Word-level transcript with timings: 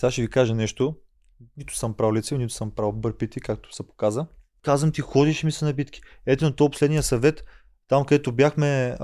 Сега 0.00 0.10
ще 0.10 0.22
ви 0.22 0.30
кажа 0.30 0.54
нещо. 0.54 0.96
Нито 1.56 1.76
съм 1.76 1.94
правил 1.94 2.14
лице, 2.14 2.38
нито 2.38 2.54
съм 2.54 2.70
правил 2.70 2.92
бърпити, 2.92 3.40
както 3.40 3.74
се 3.74 3.86
показа. 3.86 4.26
Казвам 4.62 4.92
ти, 4.92 5.00
ходиш 5.00 5.42
ми 5.44 5.52
се 5.52 5.64
на 5.64 5.72
битки. 5.72 6.00
Ето 6.26 6.44
на 6.44 6.56
този 6.56 6.70
последния 6.70 7.02
съвет, 7.02 7.44
там 7.88 8.04
където 8.04 8.32
бяхме, 8.32 8.96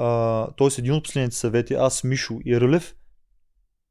т.е. 0.59 0.69
един 0.79 0.93
от 0.93 1.05
последните 1.05 1.37
съвети, 1.37 1.75
аз, 1.75 2.05
Мишо 2.05 2.39
и 2.45 2.61
Рълев, 2.61 2.97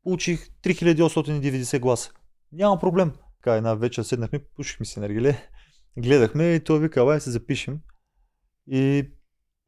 получих 0.03 0.49
3890 0.63 1.79
гласа. 1.79 2.11
Няма 2.51 2.79
проблем. 2.79 3.11
Така 3.35 3.55
една 3.55 3.75
вечер 3.75 4.03
седнахме, 4.03 4.39
пушихме 4.55 4.85
си 4.85 4.99
наргиле, 4.99 5.49
гледахме 5.97 6.53
и 6.53 6.63
той 6.63 6.79
вика, 6.79 7.01
ай 7.01 7.19
се 7.19 7.31
запишем. 7.31 7.79
И 8.67 9.09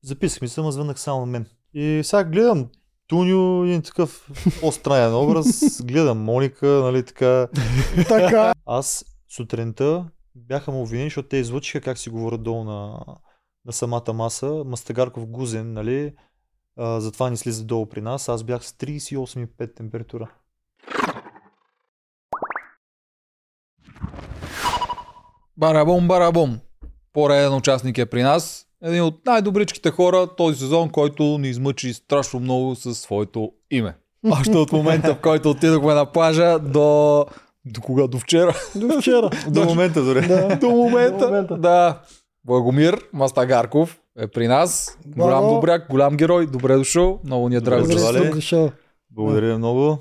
записахме 0.04 0.48
се, 0.48 0.60
ама 0.62 0.72
звънах 0.72 1.00
само 1.00 1.20
на 1.20 1.26
мен. 1.26 1.46
И 1.74 2.02
сега 2.04 2.24
гледам 2.24 2.70
Туню, 3.08 3.64
един 3.64 3.82
такъв 3.82 4.30
по-странен 4.62 5.16
образ, 5.16 5.82
гледам 5.84 6.18
Моника, 6.18 6.68
нали 6.68 7.06
така. 7.06 7.48
Така. 8.08 8.54
Аз 8.66 9.06
сутринта 9.30 10.06
бяха 10.36 10.72
му 10.72 10.82
обвинени, 10.82 11.06
защото 11.10 11.28
те 11.28 11.38
излъчиха 11.38 11.82
как 11.82 11.98
си 11.98 12.10
говорят 12.10 12.44
долу 12.44 12.64
на, 12.64 13.00
на 13.66 13.74
самата 13.74 14.14
маса. 14.14 14.64
Мастагарков 14.66 15.26
гузен, 15.26 15.74
нали? 15.74 16.14
А, 16.78 17.00
затова 17.00 17.30
ни 17.30 17.38
слиза 17.38 17.64
долу 17.64 17.86
при 17.86 18.02
нас. 18.02 18.30
Аз 18.30 18.44
бях 18.44 18.66
с 18.66 18.72
38,5 18.72 19.76
температура. 19.76 20.30
Барабум, 25.58 26.08
барабум. 26.08 26.60
Пореден 27.14 27.54
участник 27.54 27.98
е 27.98 28.06
при 28.06 28.24
нас. 28.24 28.67
Един 28.84 29.04
от 29.04 29.26
най-добричките 29.26 29.92
хора 29.92 30.28
този 30.38 30.60
сезон, 30.60 30.90
който 30.90 31.24
ни 31.24 31.50
измъчи 31.50 31.94
страшно 31.94 32.40
много 32.40 32.76
със 32.76 33.00
своето 33.00 33.52
име. 33.72 33.96
Още 34.32 34.58
от 34.58 34.72
момента, 34.72 35.16
в 35.16 35.22
който 35.22 35.50
отидохме 35.50 35.94
на 35.94 36.06
плажа 36.06 36.60
до... 36.60 37.26
До 37.66 37.82
кога? 37.82 38.08
До 38.08 38.20
вчера? 38.20 38.56
До 38.76 39.02
вчера. 39.02 39.30
До 39.48 39.66
момента 39.66 40.04
дори. 40.04 40.28
Да. 40.28 40.56
До 40.62 40.70
момента. 40.70 41.18
До 41.18 41.28
момента. 41.28 41.58
Да. 41.58 42.02
Благомир 42.46 43.00
Мастагарков 43.14 44.00
е 44.20 44.28
при 44.28 44.48
нас. 44.48 44.98
Голям 45.06 45.48
добряк, 45.48 45.90
голям 45.90 46.18
герой. 46.18 46.48
Добре 46.48 46.76
дошъл. 46.76 47.20
Много 47.24 47.50
ни 47.50 47.56
е 47.56 47.62
драго. 47.62 47.88
Благодаря 49.12 49.58
много. 49.58 49.98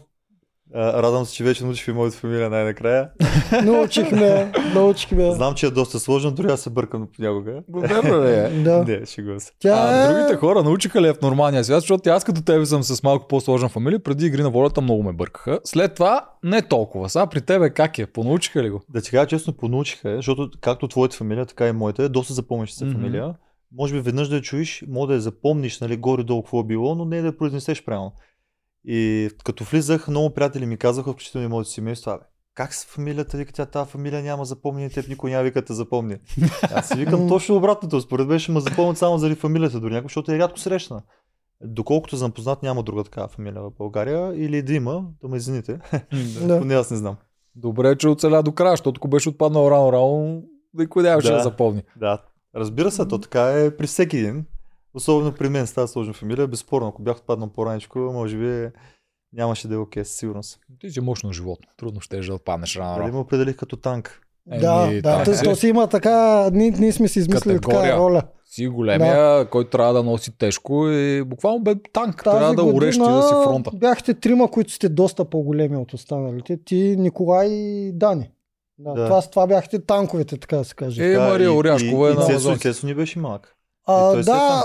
Радвам 0.74 1.24
се, 1.24 1.34
че 1.34 1.44
вече 1.44 1.64
научих 1.64 1.88
и 1.88 1.92
моята 1.92 2.16
фамилия 2.16 2.50
най-накрая. 2.50 3.08
Научихме, 3.64 4.52
научихме. 4.74 5.32
Знам, 5.32 5.54
че 5.54 5.66
е 5.66 5.70
доста 5.70 6.00
сложно, 6.00 6.30
дори 6.30 6.46
аз 6.46 6.60
се 6.60 6.70
бъркам 6.70 7.08
понякога. 7.16 7.62
Верно 7.68 8.24
ли 8.24 8.30
е? 8.30 8.62
Да. 8.62 8.84
Не, 8.88 9.06
шегувам 9.06 9.40
се. 9.40 9.52
Тя 9.58 9.74
А 9.74 10.04
е... 10.04 10.08
другите 10.14 10.36
хора 10.36 10.62
научиха 10.62 11.02
ли 11.02 11.08
е 11.08 11.12
в 11.12 11.20
нормалния 11.22 11.64
свят, 11.64 11.80
защото 11.80 12.10
аз 12.10 12.24
като 12.24 12.42
тебе 12.42 12.66
съм 12.66 12.82
с 12.82 13.02
малко 13.02 13.28
по-сложна 13.28 13.68
фамилия, 13.68 13.98
преди 14.02 14.26
игри 14.26 14.42
на 14.42 14.50
волята 14.50 14.80
много 14.80 15.02
ме 15.02 15.12
бъркаха. 15.12 15.60
След 15.64 15.94
това 15.94 16.28
не 16.42 16.62
толкова. 16.62 17.08
Сега 17.08 17.26
при 17.26 17.40
тебе 17.40 17.70
как 17.70 17.98
е? 17.98 18.06
Понаучиха 18.06 18.62
ли 18.62 18.70
го? 18.70 18.80
Да 18.88 19.00
ти 19.00 19.10
кажа 19.10 19.26
честно, 19.26 19.52
понаучиха, 19.52 20.10
е, 20.10 20.16
защото 20.16 20.50
както 20.60 20.88
твоята 20.88 21.16
фамилия, 21.16 21.46
така 21.46 21.68
и 21.68 21.72
моята 21.72 22.02
е 22.02 22.08
доста 22.08 22.34
запомняща 22.34 22.78
се 22.78 22.84
Мгм. 22.84 22.94
фамилия. 22.94 23.34
Може 23.78 23.94
би 23.94 24.00
веднъж 24.00 24.28
да 24.28 24.36
я 24.36 24.42
чуеш, 24.42 24.84
може 24.88 25.08
да 25.08 25.14
я 25.14 25.20
запомниш, 25.20 25.80
нали, 25.80 25.96
горе-долу 25.96 26.42
какво 26.42 26.60
е 26.60 26.64
било, 26.64 26.94
но 26.94 27.04
не 27.04 27.20
да 27.20 27.26
я 27.26 27.36
произнесеш 27.36 27.84
правилно. 27.84 28.12
И 28.86 29.30
като 29.44 29.64
влизах, 29.64 30.08
много 30.08 30.34
приятели 30.34 30.66
ми 30.66 30.76
казаха, 30.76 31.12
включително 31.12 31.46
и 31.46 31.50
моето 31.50 31.70
семейство, 31.70 32.10
абе, 32.10 32.24
как 32.54 32.74
с 32.74 32.84
фамилията, 32.84 33.36
вика 33.36 33.52
тя, 33.52 33.66
тази 33.66 33.90
фамилия 33.90 34.22
няма 34.22 34.44
запомни, 34.44 34.90
теб 34.90 35.08
никой 35.08 35.30
няма 35.30 35.42
вика 35.42 35.64
те 35.64 35.72
запомни. 35.72 36.16
Аз 36.62 36.88
си 36.88 36.98
викам 36.98 37.28
точно 37.28 37.56
обратното, 37.56 38.00
според 38.00 38.28
мен 38.28 38.38
ще 38.38 38.52
ме 38.52 38.60
запомнят 38.60 38.98
само 38.98 39.18
заради 39.18 39.40
фамилията 39.40 39.80
дори 39.80 39.92
някой, 39.92 40.04
защото 40.06 40.32
е 40.32 40.38
рядко 40.38 40.58
срещна. 40.58 41.02
Доколкото 41.60 42.16
съм 42.16 42.32
познат, 42.32 42.62
няма 42.62 42.82
друга 42.82 43.04
такава 43.04 43.28
фамилия 43.28 43.62
в 43.62 43.70
България, 43.78 44.32
или 44.34 44.62
да 44.62 44.74
има, 44.74 45.04
да 45.22 45.28
ме 45.28 45.36
извините, 45.36 45.78
Да. 46.46 46.58
поне 46.58 46.74
аз 46.74 46.90
не 46.90 46.96
знам. 46.96 47.16
Добре, 47.54 47.96
че 47.96 48.08
оцеля 48.08 48.42
до 48.42 48.52
края, 48.52 48.72
защото 48.72 48.98
ако 48.98 49.08
беше 49.08 49.28
отпаднал 49.28 49.70
рано-рано, 49.70 50.42
никой 50.74 51.02
нямаше. 51.02 51.28
Да. 51.28 51.36
да 51.36 51.42
запомни. 51.42 51.82
Да, 51.96 52.22
разбира 52.56 52.90
се, 52.90 53.08
то 53.08 53.18
така 53.18 53.42
е 53.42 53.76
при 53.76 53.86
всеки 53.86 54.16
един. 54.16 54.44
Особено 54.96 55.32
при 55.32 55.48
мен 55.48 55.66
с 55.66 55.72
тази 55.72 55.92
сложна 55.92 56.12
фамилия. 56.12 56.46
Безспорно, 56.46 56.88
ако 56.88 57.02
бях 57.02 57.16
отпаднал 57.16 57.48
по-раничко, 57.48 57.98
може 57.98 58.36
би 58.38 58.68
нямаше 59.32 59.68
да 59.68 59.74
е 59.74 59.78
окей, 59.78 60.04
със 60.04 60.16
сигурност. 60.16 60.58
Ти 60.80 60.90
си 60.90 61.00
мощно 61.00 61.32
животно. 61.32 61.68
Трудно 61.76 62.00
ще 62.00 62.20
да 62.20 62.34
отпаднеш 62.34 62.74
Дали 62.74 62.84
рано. 63.00 63.12
ме 63.12 63.18
определих 63.18 63.56
като 63.56 63.76
танк? 63.76 64.20
Да, 64.60 64.86
Еми, 64.86 65.02
да, 65.02 65.14
так 65.14 65.24
то, 65.24 65.34
си. 65.34 65.44
то 65.44 65.56
си 65.56 65.68
има 65.68 65.86
така, 65.86 66.48
ние, 66.52 66.70
ние 66.70 66.92
сме 66.92 67.08
си 67.08 67.18
измислили 67.18 67.54
Категория. 67.54 67.82
така 67.82 67.96
роля. 67.98 68.22
Си 68.44 68.66
големия, 68.68 69.16
да. 69.38 69.46
който 69.50 69.70
трябва 69.70 69.92
да 69.92 70.02
носи 70.02 70.38
тежко 70.38 70.88
и 70.88 71.24
буквално 71.24 71.60
бе 71.60 71.74
танк. 71.92 72.24
Тази 72.24 72.36
трябва 72.38 72.54
да 72.54 72.64
уреш 72.64 72.94
ти 72.94 73.00
да 73.00 73.22
си 73.22 73.34
фронта. 73.44 73.70
бяхте 73.74 74.14
трима, 74.14 74.50
които 74.50 74.72
сте 74.72 74.88
доста 74.88 75.24
по-големи 75.24 75.76
от 75.76 75.92
останалите. 75.92 76.58
Ти, 76.64 76.96
Николай 76.98 77.48
и 77.48 77.92
Дани. 77.92 78.30
Да, 78.78 78.92
Да. 78.92 79.04
Това, 79.06 79.22
това 79.22 79.46
бяхте 79.46 79.78
танковете, 79.78 80.36
така 80.36 80.56
да 80.56 80.64
се 80.64 80.74
каже. 80.74 81.12
Е, 81.12 81.18
Мария 81.18 81.46
и- 81.46 81.48
Оряшкова 81.48 82.08
и, 82.08 82.10
е 82.10 82.12
и, 82.12 82.16
на 82.16 82.20
Цецо, 82.20 82.30
и 82.30 82.32
Амазон. 82.32 82.58
Цецо 82.58 82.86
ни 82.86 82.94
беше 82.94 83.18
малък. 83.18 83.55
А, 83.86 84.12
той 84.12 84.24
се 84.24 84.30
е 84.30 84.34
да, 84.34 84.64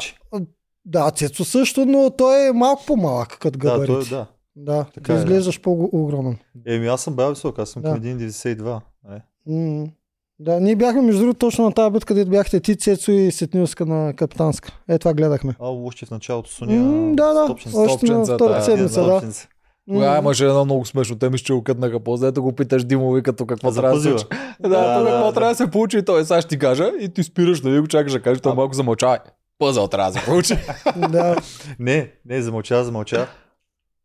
да, 0.85 1.11
Цецо 1.11 1.45
също, 1.45 1.85
но 1.85 2.09
той 2.09 2.47
е 2.47 2.51
малко 2.51 2.83
по-малък 2.85 3.37
като 3.39 3.59
Да, 3.59 3.67
габарит. 3.67 3.87
той, 3.87 4.01
е, 4.01 4.05
да. 4.05 4.25
да 4.55 4.85
Така 4.93 5.05
ти 5.05 5.11
е, 5.11 5.15
да. 5.15 5.19
изглеждаш 5.21 5.61
по-огромен. 5.61 6.37
Еми, 6.67 6.87
аз 6.87 7.01
съм 7.01 7.13
бая 7.13 7.29
висок, 7.29 7.59
аз 7.59 7.69
съм 7.69 7.81
Да. 7.81 7.89
към 7.93 8.01
1,92. 8.01 8.81
Е. 9.11 9.91
Да, 10.39 10.59
ние 10.59 10.75
бяхме 10.75 11.01
между 11.01 11.21
другото 11.21 11.39
точно 11.39 11.65
на 11.65 11.71
тази 11.71 11.91
битка, 11.91 12.07
където 12.07 12.31
бяхте 12.31 12.59
ти, 12.59 12.75
Цецо 12.75 13.11
и 13.11 13.31
Сетнилска 13.31 13.85
на 13.85 14.13
капитанска. 14.13 14.71
Е, 14.89 14.99
това 14.99 15.13
гледахме. 15.13 15.55
А, 15.59 15.67
още 15.69 16.05
в 16.05 16.11
началото 16.11 16.51
Соня. 16.51 16.75
М, 16.75 17.15
да, 17.15 17.33
да, 17.33 17.43
Стопченца. 17.45 17.79
още 17.79 18.05
на 18.05 18.23
втората 18.23 18.59
да, 18.59 18.61
седмица, 18.61 19.03
да. 19.03 19.07
Стопченца. 19.09 19.47
Тогава 19.90 20.18
имаше 20.18 20.46
едно 20.46 20.66
много 20.66 20.86
смешно. 20.86 21.19
Те 21.19 21.30
ми 21.30 21.38
ще 21.38 21.53
окътнаха 21.53 22.00
по 22.00 22.18
Ето 22.24 22.44
го 22.44 22.56
питаш 22.56 22.84
Димови 22.84 23.24
като 23.24 23.46
какво 23.46 23.72
За 23.72 23.81
трябва 23.81 23.96
да 23.96 24.02
се 24.02 24.09
случи. 24.09 24.25
Да, 24.59 24.69
Да, 24.69 24.97
тук 24.97 25.03
да, 25.03 25.12
какво 25.12 25.28
да. 25.28 25.34
трябва 25.34 25.50
да 25.52 25.56
се 25.56 25.72
получи 25.72 25.97
и 25.97 26.06
той 26.06 26.25
сега 26.25 26.42
ще 26.42 26.50
ти 26.50 26.59
кажа 26.59 26.92
и 27.00 27.09
ти 27.09 27.24
спираш 27.24 27.62
да 27.62 27.69
ви 27.69 27.80
го 27.80 27.88
чакаш 27.88 28.12
да 28.12 28.22
кажеш, 28.22 28.42
той 28.42 28.52
А. 28.52 28.56
малко 28.56 28.74
замълчава. 28.74 29.19
Пъзъл 29.59 29.88
трябва 29.88 30.12
да 30.12 30.19
се 30.19 30.25
получи. 30.25 30.58
да. 31.09 31.36
Не, 31.80 32.12
не, 32.25 32.42
замълча, 32.42 32.84
замълча. 32.84 33.28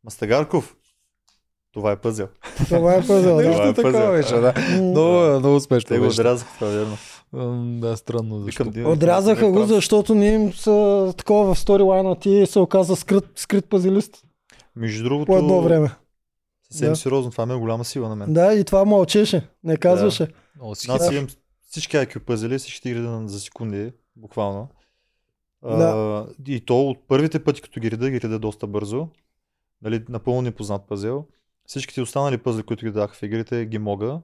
Мастагарков. 0.05 0.77
Това 1.75 1.93
е 1.93 1.97
пъзел. 1.97 2.29
Това 2.69 2.95
е 2.95 3.07
пъзел, 3.07 3.37
да. 3.37 3.45
Е 3.45 3.49
Нещо 3.49 3.73
такова 3.75 4.13
беше, 4.13 4.35
да. 4.35 4.55
Много, 4.83 5.39
много 5.39 5.61
смешно 5.61 5.89
Те 5.89 5.99
го 5.99 6.07
отрязаха, 6.07 6.51
това 6.59 6.73
е 6.73 6.75
верно. 6.77 6.97
Да, 7.81 7.97
странно 7.97 8.41
защо. 8.41 8.65
Викам, 8.65 8.93
Отрязаха 8.93 9.49
го, 9.49 9.55
прав. 9.55 9.69
защото 9.69 10.15
ние 10.15 10.33
им 10.35 10.53
са 10.53 11.13
такова 11.17 11.55
в 11.55 11.59
сторилайна 11.59 12.17
ти 12.17 12.47
се 12.47 12.59
оказа 12.59 12.97
скрит, 12.97 13.25
скрит 13.37 13.69
пазилист 13.69 14.26
Между 14.77 15.05
другото, 15.05 15.27
по 15.27 15.37
едно 15.37 15.63
време. 15.63 15.91
съвсем 16.63 16.89
Да. 16.89 16.97
сериозно, 16.97 17.31
това 17.31 17.47
ме 17.47 17.55
е 17.55 17.59
голяма 17.59 17.85
сила 17.85 18.09
на 18.09 18.17
мен. 18.17 18.33
Да, 18.33 18.55
и 18.55 18.65
това 18.65 18.85
мълчеше, 18.85 19.49
не 19.65 19.77
казваше. 19.77 20.29
Аз 20.63 20.81
хитър. 20.83 21.13
имам 21.13 21.29
всички 21.63 21.97
IQ 21.97 22.19
пъзели, 22.19 22.59
всички 22.59 22.89
ги 22.89 22.95
реда 22.95 23.23
за 23.27 23.41
секунди, 23.41 23.93
буквално. 24.17 24.69
Да. 25.63 25.69
А, 25.69 26.27
и 26.49 26.61
то 26.61 26.81
от 26.81 27.09
първите 27.09 27.45
пъти, 27.45 27.63
като 27.63 27.81
ги 27.81 27.91
реда, 27.91 28.11
ги 28.11 28.21
реда 28.21 28.39
доста 28.39 28.67
бързо. 28.67 29.09
Нали, 29.83 30.05
напълно 30.09 30.43
непознат 30.43 30.83
пъзел. 30.89 31.25
Всичките 31.67 32.01
останали 32.03 32.39
пъзли, 32.39 32.63
които 32.63 32.85
ги 32.87 32.93
дах 32.93 33.15
в 33.15 33.23
игрите, 33.23 33.67
ги 33.67 33.79
мога. 33.79 34.21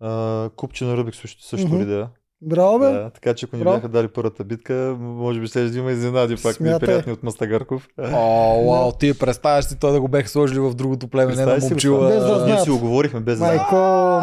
А, 0.00 0.50
купче 0.56 0.84
на 0.84 0.96
Рубик 0.96 1.14
също, 1.14 1.44
също 1.44 1.68
Мгм. 1.68 1.78
реда. 1.80 2.08
Браво, 2.42 2.78
бе. 2.78 2.86
Да, 2.86 3.10
така 3.10 3.34
че 3.34 3.46
ако 3.46 3.56
ни 3.56 3.62
Браво. 3.62 3.76
бяха 3.76 3.88
дали 3.88 4.08
първата 4.08 4.44
битка, 4.44 4.74
може 4.98 5.40
би 5.40 5.46
ще 5.46 5.60
има 5.60 5.92
изненади 5.92 6.36
пак 6.36 6.54
Смятай. 6.54 6.72
неприятни 6.72 7.12
от 7.12 7.22
Мастагарков. 7.22 7.88
О, 8.02 8.70
вау, 8.70 8.92
ти 8.92 9.18
представяш 9.18 9.64
си 9.64 9.76
той 9.80 9.92
да 9.92 10.00
го 10.00 10.08
бех 10.08 10.28
сложили 10.28 10.58
в 10.60 10.74
другото 10.74 11.08
племе, 11.08 11.34
не 11.34 11.46
на 11.46 11.58
момчила. 11.58 12.10
да 12.10 12.46
Ние 12.46 12.58
си 12.58 12.70
оговорихме 12.70 13.20
без 13.20 13.32
да 13.32 13.36
знаят. 13.36 13.60
Майко, 13.72 13.76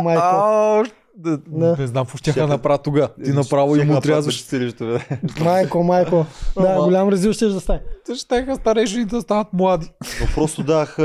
майко. 0.04 0.22
А, 0.24 0.84
да, 1.18 1.38
Да. 1.48 1.76
Не 1.80 1.88
знам, 1.88 2.06
какво 2.06 2.18
ще 2.18 2.32
Щяха- 2.32 2.48
направя 2.48 2.78
тогава. 2.78 3.10
Ти 3.26 3.32
направо 3.32 3.76
и 3.76 3.80
нападна 3.80 3.98
отрязваш. 3.98 4.36
чистилището, 4.36 4.86
бе. 4.86 5.18
Майко, 5.44 5.84
майко. 5.84 6.26
Да, 6.56 6.76
голям 6.76 7.10
резил 7.10 7.34
ще 7.34 7.46
да 7.46 7.60
стане. 7.60 7.82
Те 8.06 8.16
ще 8.16 8.56
старежи 8.56 9.06
да 9.06 9.22
станат 9.22 9.48
млади. 9.54 9.92
Но 10.22 10.28
просто 10.36 10.64
дах 10.64 10.98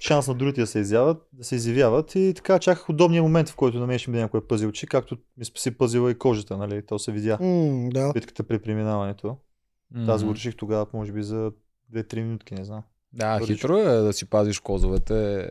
шанс 0.00 0.28
на 0.28 0.34
другите 0.34 0.60
да 0.60 0.66
се 0.66 0.78
изявят, 0.78 1.28
да 1.32 1.44
се 1.44 1.54
изявяват 1.54 2.14
и 2.14 2.32
така 2.36 2.58
чаках 2.58 2.88
удобния 2.88 3.22
момент, 3.22 3.48
в 3.48 3.56
който 3.56 3.78
на 3.78 3.86
мен 3.86 3.98
ще 3.98 4.10
ми 4.10 4.18
някой 4.18 4.46
пъзилчи, 4.46 4.86
както 4.86 5.16
ми 5.36 5.44
спаси 5.44 5.70
пъзила 5.70 6.10
и 6.10 6.18
кожата, 6.18 6.56
нали? 6.56 6.86
То 6.86 6.98
се 6.98 7.12
видя. 7.12 7.38
М, 7.40 7.88
да. 7.90 8.12
Битката 8.12 8.42
при 8.42 8.58
преминаването. 8.58 9.36
Аз 10.06 10.24
го 10.24 10.34
реших 10.34 10.56
тогава, 10.56 10.86
може 10.92 11.12
би 11.12 11.22
за 11.22 11.52
2-3 11.94 12.22
минутки, 12.22 12.54
не 12.54 12.64
знам. 12.64 12.82
Да, 13.12 13.38
Първичко. 13.38 13.54
хитро 13.54 13.76
е 13.76 13.84
да 13.84 14.12
си 14.12 14.26
пазиш 14.26 14.60
козовете, 14.60 15.46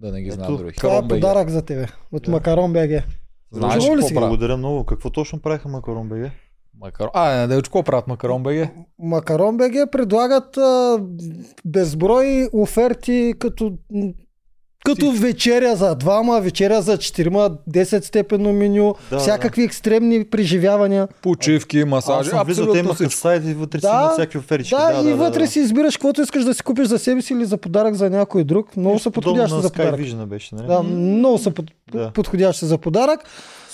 да 0.00 0.12
не 0.12 0.22
ги 0.22 0.30
знаят 0.30 0.56
други. 0.56 0.72
Това 0.72 0.96
е 0.96 1.08
подарък 1.08 1.48
за 1.50 1.62
тебе. 1.62 1.86
От 2.12 2.22
Да. 2.22 2.30
Макарон 2.30 2.72
БГ. 2.72 3.02
Знаеш 3.50 3.88
ли 3.88 4.02
си? 4.02 4.14
Благодаря 4.14 4.56
много. 4.56 4.84
Какво 4.84 5.10
точно 5.10 5.40
правиха 5.40 5.68
Макарон 5.68 6.08
БГ? 6.08 6.30
Макарон. 6.80 7.10
А, 7.14 7.36
не, 7.36 7.46
Делчо, 7.46 7.62
какво 7.62 7.82
правят 7.82 8.08
Макарон 8.08 8.42
БГ? 8.42 8.68
Макарон 8.98 9.56
БГ 9.56 9.90
предлагат 9.92 10.56
а, 10.56 10.98
безброй 11.64 12.48
оферти 12.52 13.34
като 13.38 13.72
Като 14.84 15.12
вечеря 15.12 15.76
за 15.76 15.94
двама, 15.94 16.40
вечеря 16.40 16.82
за 16.82 16.98
четирима, 16.98 17.50
10 17.70 18.00
степенно 18.00 18.52
меню, 18.52 18.94
Да, 19.10 19.18
всякакви 19.18 19.62
екстремни 19.62 20.24
преживявания. 20.24 21.08
Почивки, 21.22 21.84
масажи, 21.84 22.30
те 22.30 22.36
абсолютно 22.36 22.76
имаха 22.76 22.94
всичко. 22.94 23.12
сайт 23.12 23.44
и 23.44 23.54
вътре 23.54 23.78
си 23.78 23.82
Да, 23.82 23.92
има 23.94 24.10
всякакви 24.10 24.38
оферички. 24.38 24.74
Да, 24.74 25.02
и 25.04 25.12
вътре 25.12 25.46
си 25.46 25.60
избираш 25.60 25.96
каквото 25.96 26.22
искаш 26.22 26.44
да 26.44 26.54
си 26.54 26.62
купиш 26.62 26.86
за 26.86 26.98
себе 26.98 27.22
си 27.22 27.32
или 27.32 27.44
за 27.44 27.56
подарък 27.56 27.94
за 27.94 28.10
някой 28.10 28.44
друг. 28.44 28.76
Много 28.76 28.98
са 28.98 29.10
подходящи 29.10 29.60
за 29.60 29.70
подарък. 29.70 30.00
Vision 30.00 30.26
беше, 30.26 30.54
нали? 30.54 30.66
Да, 30.66 30.82
много 30.82 31.38
са 31.38 31.50
под, 31.50 31.64
Да. 31.92 32.10
подходящи 32.10 32.64
за 32.64 32.78
подарък. 32.78 33.20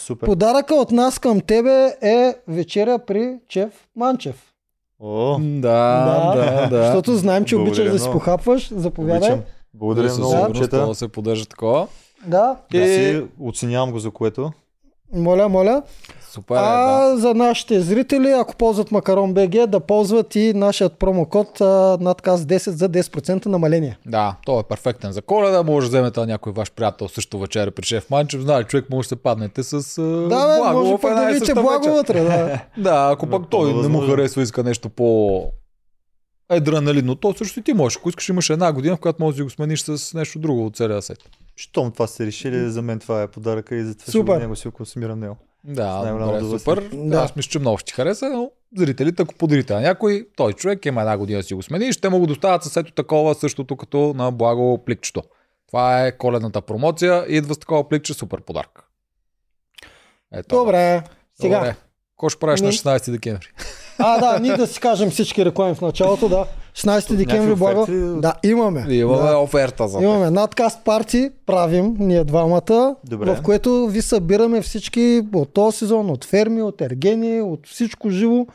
Супер. 0.04 0.26
Подаръка 0.26 0.74
от 0.74 0.90
нас 0.90 1.18
към 1.18 1.40
тебе 1.40 1.96
е 2.02 2.34
вечеря 2.48 2.98
при 2.98 3.34
Чеф 3.48 3.86
Манчев. 3.96 4.52
О, 5.00 5.38
Да, 5.40 6.02
да, 6.36 6.68
да. 6.68 6.84
Защото 6.84 7.14
знаем, 7.14 7.44
че 7.44 7.56
Благодаря 7.56 7.72
обичаш 7.74 7.92
да 7.92 7.98
си 7.98 8.04
много. 8.04 8.18
похапваш. 8.18 8.68
Заповядай. 8.70 9.18
обичам. 9.18 9.40
Благодаря 9.74 10.08
със 10.08 10.18
много, 10.18 10.32
сигурност 10.32 10.54
момчета. 10.60 10.86
да 10.86 10.94
се 10.94 11.08
поддържа 11.08 11.46
такова. 11.46 11.86
Да, 12.26 12.56
Да 12.72 12.78
И- 12.78 12.88
си 12.88 13.24
оценявам 13.40 13.92
го 13.92 13.98
за 13.98 14.10
което. 14.10 14.52
моля, 15.12 15.48
моля. 15.48 15.82
Супер 16.34 16.54
е, 16.54 16.58
да. 16.58 16.64
А 16.64 17.16
за 17.16 17.34
нашите 17.34 17.80
зрители, 17.80 18.30
ако 18.30 18.56
ползват 18.56 18.92
Макарон 18.92 19.34
БГ, 19.34 19.66
да 19.66 19.80
ползват 19.80 20.34
и 20.34 20.52
нашият 20.54 20.98
промокод 20.98 21.60
надказ 22.00 22.44
10 22.44 22.70
за 22.70 22.88
10% 22.88 23.46
намаление. 23.46 23.98
Да, 24.06 24.36
той 24.46 24.60
е 24.60 24.62
перфектен 24.62 25.12
за 25.12 25.22
коледа. 25.22 25.62
Може 25.62 25.84
да 25.84 25.88
вземете 25.88 26.20
на 26.20 26.26
някой 26.26 26.52
ваш 26.52 26.72
приятел 26.72 27.08
също 27.08 27.38
вечеря 27.38 27.70
при 27.70 27.84
шеф 27.84 28.10
Манчев. 28.10 28.40
Знае, 28.40 28.64
човек 28.64 28.90
може 28.90 29.06
да 29.06 29.08
се 29.08 29.16
паднете 29.16 29.62
с 29.62 30.02
Да, 30.02 30.48
бе, 30.48 30.58
благо 30.58 30.78
може 30.78 30.94
в 30.94 31.00
пък 31.00 31.10
една 31.10 31.24
да 31.24 31.30
и 31.30 31.38
съща 31.38 31.54
благо 31.54 31.88
вътре. 31.88 32.20
Да. 32.20 32.60
Да, 32.82 33.10
ако 33.12 33.26
пък 33.26 33.42
той 33.50 33.72
не 33.72 33.88
му 33.88 34.00
харесва, 34.00 34.42
иска 34.42 34.62
нещо 34.62 34.88
по 34.88 35.42
адреналинно, 36.48 37.14
то 37.14 37.34
също 37.38 37.60
и 37.60 37.62
ти 37.62 37.72
можеш. 37.72 37.96
Ако 37.96 38.08
искаш, 38.08 38.28
имаш 38.28 38.50
една 38.50 38.72
година, 38.72 38.96
в 38.96 39.00
която 39.00 39.22
можеш 39.22 39.38
да 39.38 39.44
го 39.44 39.50
смениш 39.50 39.82
с 39.82 40.14
нещо 40.14 40.38
друго 40.38 40.66
от 40.66 40.76
целия 40.76 41.02
сайт. 41.02 41.18
Щом 41.56 41.92
това 41.92 42.06
сте 42.06 42.26
решили, 42.26 42.70
за 42.70 42.82
мен 42.82 42.98
това 42.98 43.22
е 43.22 43.28
подаръка 43.28 43.76
и 43.76 43.84
затова 43.84 44.34
ще 44.34 44.38
него 44.38 44.56
си 44.56 44.68
го 44.68 44.74
консумирам 44.74 45.20
него. 45.20 45.36
Да, 45.64 45.98
добре, 45.98 46.24
удоволствие. 46.36 46.58
супер. 46.74 46.90
Да. 46.92 47.16
Аз 47.16 47.36
мисля, 47.36 47.50
че 47.50 47.58
много 47.58 47.78
ще 47.78 47.92
хареса, 47.92 48.28
но 48.28 48.50
зрителите, 48.76 49.22
ако 49.22 49.34
подарите 49.34 49.74
на 49.74 49.80
някой, 49.80 50.26
той 50.36 50.52
човек 50.52 50.86
има 50.86 51.00
една 51.00 51.18
година 51.18 51.38
да 51.38 51.42
си 51.42 51.54
го 51.54 51.62
смени, 51.62 51.92
ще 51.92 52.08
му 52.08 52.18
го 52.18 52.26
доставят 52.26 52.62
със 52.62 52.76
ето 52.76 52.92
такова, 52.92 53.34
същото 53.34 53.76
като 53.76 54.12
на 54.16 54.30
благо 54.32 54.84
пликчето. 54.84 55.22
Това 55.66 56.06
е 56.06 56.16
коледната 56.18 56.60
промоция 56.60 57.24
и 57.28 57.36
идва 57.36 57.54
с 57.54 57.58
такова 57.58 57.88
пликче, 57.88 58.14
супер 58.14 58.40
подарък. 58.40 58.84
Ето. 60.32 60.56
Добре, 60.56 61.02
сега. 61.40 61.58
Добре. 61.58 61.76
Какво 62.10 62.28
ще 62.28 62.40
правиш 62.40 62.60
Ми- 62.60 62.66
на 62.66 62.72
16 62.72 63.10
декември? 63.10 63.46
А, 63.98 64.18
да, 64.18 64.40
ние 64.40 64.56
да 64.56 64.66
си 64.66 64.80
кажем 64.80 65.10
всички 65.10 65.44
реклами 65.44 65.74
в 65.74 65.80
началото, 65.80 66.28
да. 66.28 66.46
16 66.76 67.16
декември, 67.16 67.54
благо. 67.54 67.86
Да, 68.20 68.34
имаме. 68.42 68.86
Имаме 68.88 69.22
да. 69.22 69.38
оферта 69.38 69.88
за 69.88 70.02
Имаме 70.02 70.30
надкаст 70.30 70.84
парти, 70.84 71.30
правим 71.46 71.96
ние 71.98 72.24
двамата, 72.24 72.96
Добре. 73.04 73.34
в 73.34 73.42
което 73.42 73.86
ви 73.86 74.02
събираме 74.02 74.62
всички 74.62 75.22
от 75.34 75.52
този 75.52 75.76
сезон, 75.78 76.10
от 76.10 76.24
ферми, 76.24 76.62
от 76.62 76.80
ергени, 76.80 77.40
от 77.40 77.66
всичко 77.66 78.10
живо. 78.10 78.46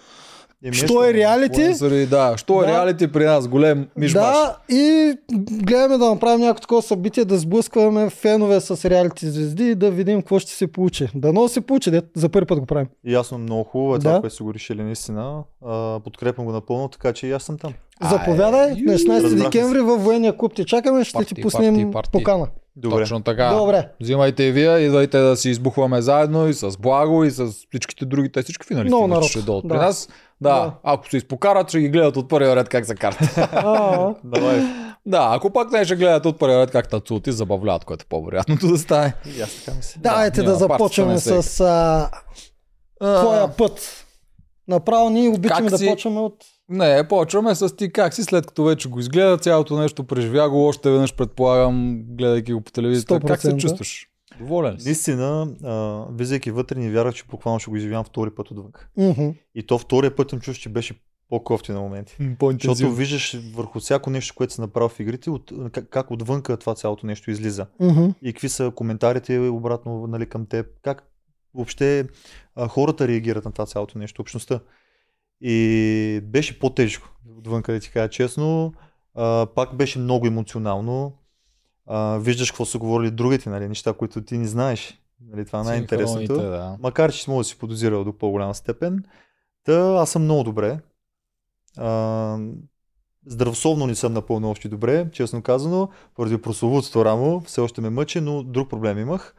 Еми, 0.64 0.74
Що 0.76 1.04
е 1.04 1.14
реалити? 1.14 1.74
Да, 2.10 2.34
що 2.38 2.64
е 2.64 2.66
Да. 2.66 2.72
реалити 2.72 3.12
при 3.12 3.26
нас? 3.26 3.48
Голем 3.48 3.88
мишмаш. 3.98 4.24
Да, 4.24 4.58
и 4.70 5.14
гледаме 5.52 5.98
да 5.98 6.10
направим 6.10 6.40
някакво 6.40 6.62
такова 6.62 6.82
събитие, 6.82 7.26
да 7.26 7.38
сблъскваме 7.38 8.10
фенове 8.10 8.62
с 8.62 8.90
реалити 8.90 9.30
звезди 9.30 9.64
и 9.64 9.76
да 9.76 9.92
видим 9.92 10.22
какво 10.22 10.40
ще 10.40 10.52
се 10.52 10.68
получи. 10.68 11.08
Дано 11.16 11.48
се 11.48 11.62
получи, 11.62 11.92
де, 11.92 12.02
за 12.16 12.30
първи 12.30 12.46
път 12.48 12.60
го 12.60 12.66
правим. 12.66 12.88
Ясно, 13.06 13.38
много 13.38 13.64
хубаво 13.64 13.96
е 13.96 13.98
Да. 13.98 14.04
това, 14.04 14.20
което 14.20 14.36
са 14.36 14.44
го 14.44 14.54
решили 14.54 14.84
наистина. 14.84 15.44
А, 15.66 16.00
подкрепям 16.00 16.46
го 16.46 16.52
напълно, 16.52 16.88
така 16.88 17.14
че 17.14 17.28
и 17.28 17.32
аз 17.32 17.44
съм 17.44 17.58
там. 17.58 17.74
Ай, 18.00 18.10
Заповядай 18.10 18.70
на 18.72 18.94
16 18.94 19.24
разбрах 19.24 19.44
декември 19.44 19.80
във 19.80 20.04
военния 20.04 20.38
клуб 20.38 20.54
ти 20.56 20.66
чакаме, 20.66 21.04
ще 21.04 21.14
Парти, 21.14 21.36
ти 21.36 21.42
пуснем 21.42 21.76
парти, 21.76 21.92
парти. 21.92 22.12
покана. 22.12 22.48
Добре. 22.76 22.98
Точно 22.98 23.22
така. 23.22 23.50
Добре. 23.50 23.88
Взимайте 24.02 24.44
и 24.44 24.52
вие, 24.52 24.78
идвайте 24.78 25.20
да 25.20 25.38
си 25.38 25.50
избухваме 25.50 26.02
заедно 26.02 26.48
и 26.48 26.54
с 26.54 26.78
Благо 26.78 27.24
и 27.24 27.32
с 27.32 27.46
всичките 27.70 28.06
други, 28.06 28.32
те 28.32 28.42
всички 28.42 28.68
финалисти 28.68 28.88
Много 28.88 29.08
народ. 29.08 29.24
ще 29.24 29.42
дойдат 29.42 29.64
Да. 29.64 29.70
при 29.70 29.78
нас. 29.78 30.10
Да, 30.42 30.50
Да. 30.52 30.74
ако 30.84 31.10
се 31.10 31.18
изпокарат, 31.18 31.70
ще 31.70 31.80
ги 31.80 31.90
гледат 31.90 32.18
от 32.18 32.30
първия 32.30 32.56
ред 32.56 32.70
как 32.70 32.86
се 32.86 32.96
карта. 32.96 33.48
Давай. 34.24 34.62
да, 35.06 35.30
ако 35.32 35.50
пак 35.50 35.72
не 35.72 35.86
ще 35.86 35.96
гледат 35.96 36.26
от 36.26 36.40
първия 36.40 36.60
ред 36.60 36.72
как 36.72 36.90
танцуват 36.90 37.28
и 37.28 37.32
забавляват, 37.32 37.86
което 37.86 38.04
е 38.04 38.10
по-вероятното 38.10 38.68
да 38.68 38.78
стане. 38.78 39.14
Давайте 39.98 40.38
да, 40.38 40.44
няма 40.44 40.58
започваме 40.58 41.18
с 41.18 41.60
а, 41.60 42.10
твоя 43.20 43.48
път. 43.48 44.06
Направо 44.70 45.10
ние 45.10 45.30
обичаме 45.30 45.70
да 45.70 45.78
почваме 45.78 46.20
от... 46.20 46.46
Не, 46.70 47.08
почваме 47.08 47.56
с 47.56 47.76
ти 47.76 47.92
как 47.92 48.14
си, 48.14 48.24
след 48.24 48.48
като 48.48 48.64
вече 48.64 48.90
го 48.90 49.00
изгледа, 49.00 49.38
цялото 49.38 49.78
нещо 49.78 50.04
преживя 50.04 50.50
го 50.50 50.68
още 50.68 50.92
веднъж, 50.92 51.16
предполагам, 51.16 52.02
гледайки 52.08 52.54
го 52.54 52.62
по 52.62 52.72
телевизията. 52.72 53.20
Как 53.20 53.42
се 53.42 53.52
100%. 53.52 53.58
чувстваш? 53.58 54.08
Доволен 54.40 54.80
си? 54.80 54.86
Наистина, 54.86 55.54
а, 55.64 56.06
влизайки 56.12 56.52
вътре, 56.52 56.80
не 56.80 56.92
вярвах, 56.92 57.14
че 57.14 57.24
буквално 57.30 57.60
ще 57.60 57.70
го 57.70 57.76
изживявам 57.76 58.06
втори 58.06 58.30
път 58.30 58.52
отвън. 58.52 58.72
И 59.56 59.64
то 59.64 59.78
втория 59.78 60.16
път 60.16 60.32
им 60.32 60.40
чуш, 60.40 60.58
че 60.58 60.70
беше 60.70 61.00
по-кофти 61.30 61.72
на 61.72 61.82
моменти. 61.82 62.16
М, 62.20 62.36
Защото 62.52 62.92
виждаш 62.92 63.40
върху 63.56 63.80
всяко 63.80 64.10
нещо, 64.10 64.36
което 64.36 64.54
се 64.54 64.62
направи 64.62 64.90
в 64.90 65.00
игрите, 65.00 65.30
от, 65.30 65.52
как, 65.72 65.90
как 65.90 66.12
отвънка 66.12 66.58
това 66.58 66.76
цялото 66.76 67.06
нещо 67.06 67.32
излиза. 67.32 67.66
Мгм. 67.80 68.06
И 68.22 68.34
какви 68.34 68.50
са 68.50 68.72
коментарите 68.76 69.40
обратно 69.40 70.08
нали, 70.08 70.26
към 70.26 70.46
теб, 70.46 70.66
как 70.82 71.09
въобще 71.54 72.08
а, 72.56 72.68
хората 72.68 73.08
реагират 73.08 73.46
на 73.46 73.52
това 73.52 73.66
цялото 73.66 73.98
нещо, 73.98 74.22
общността. 74.22 74.60
И 75.42 76.22
беше 76.24 76.60
по-тежко, 76.60 77.16
отвънка 77.38 77.74
да 77.74 77.80
ти 77.80 77.92
кажа 77.92 78.10
честно. 78.10 78.74
А, 79.16 79.48
пак 79.56 79.76
беше 79.76 80.00
много 80.00 80.28
емоционално. 80.28 81.18
А, 81.86 82.18
виждаш 82.18 82.52
какво 82.52 82.66
са 82.66 82.78
говорили 82.78 83.12
другите, 83.12 83.50
нали, 83.50 83.68
неща, 83.68 83.94
които 83.94 84.24
ти 84.24 84.38
не 84.38 84.48
знаеш. 84.48 85.02
Нали, 85.22 85.46
това 85.46 85.60
е 85.60 85.64
най-интересното. 85.64 86.34
Да. 86.34 86.78
Макар, 86.80 87.12
че 87.12 87.30
мога 87.30 87.40
да 87.40 87.44
си 87.44 87.58
подозирал 87.58 88.04
до 88.04 88.18
по-голяма 88.18 88.56
степен. 88.56 89.04
Та 89.64 89.96
аз 89.96 90.12
съм 90.12 90.24
много 90.24 90.44
добре. 90.44 90.80
А, 91.78 92.38
здравословно 93.26 93.88
не 93.88 93.96
съм 93.96 94.14
напълно 94.14 94.50
още 94.50 94.68
добре, 94.70 95.12
честно 95.12 95.42
казано, 95.42 95.90
поради 96.16 96.42
прословутото 96.42 97.06
рамо, 97.06 97.40
все 97.40 97.62
още 97.62 97.82
ме 97.82 97.90
мъчи, 97.90 98.22
но 98.22 98.44
друг 98.44 98.70
проблем 98.70 98.98
имах. 98.98 99.36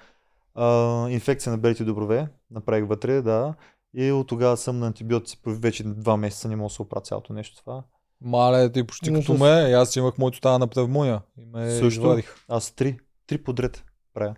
А, 0.55 0.67
инфекция 1.11 1.52
на 1.52 1.58
белите 1.58 1.85
доброве, 1.85 2.29
направих 2.50 2.87
вътре, 2.87 3.23
да. 3.23 3.55
И 3.94 4.12
от 4.12 4.26
тогава 4.26 4.56
съм 4.56 4.79
на 4.79 4.87
антибиотици, 4.87 5.38
вече 5.47 5.85
два 5.85 6.17
месеца 6.17 6.49
не 6.49 6.56
мога 6.56 6.69
да 6.69 6.75
се 6.75 6.82
оправя 6.82 7.02
цялото 7.02 7.32
нещо 7.32 7.56
това. 7.56 7.82
Мале, 8.20 8.73
ти 8.73 8.85
почти 8.85 9.11
Но 9.11 9.20
като 9.20 9.37
с- 9.37 9.41
ме, 9.41 9.47
аз 9.73 9.97
имах 9.97 10.19
моето 10.19 10.38
стана 10.38 10.58
на 10.58 10.67
пневмония. 10.67 11.23
И 11.38 11.44
ме 11.47 11.70
Също. 11.70 11.87
извадих. 11.87 12.35
Аз 12.49 12.70
три, 12.70 12.99
три 13.26 13.38
подред 13.38 13.85
правя. 14.14 14.35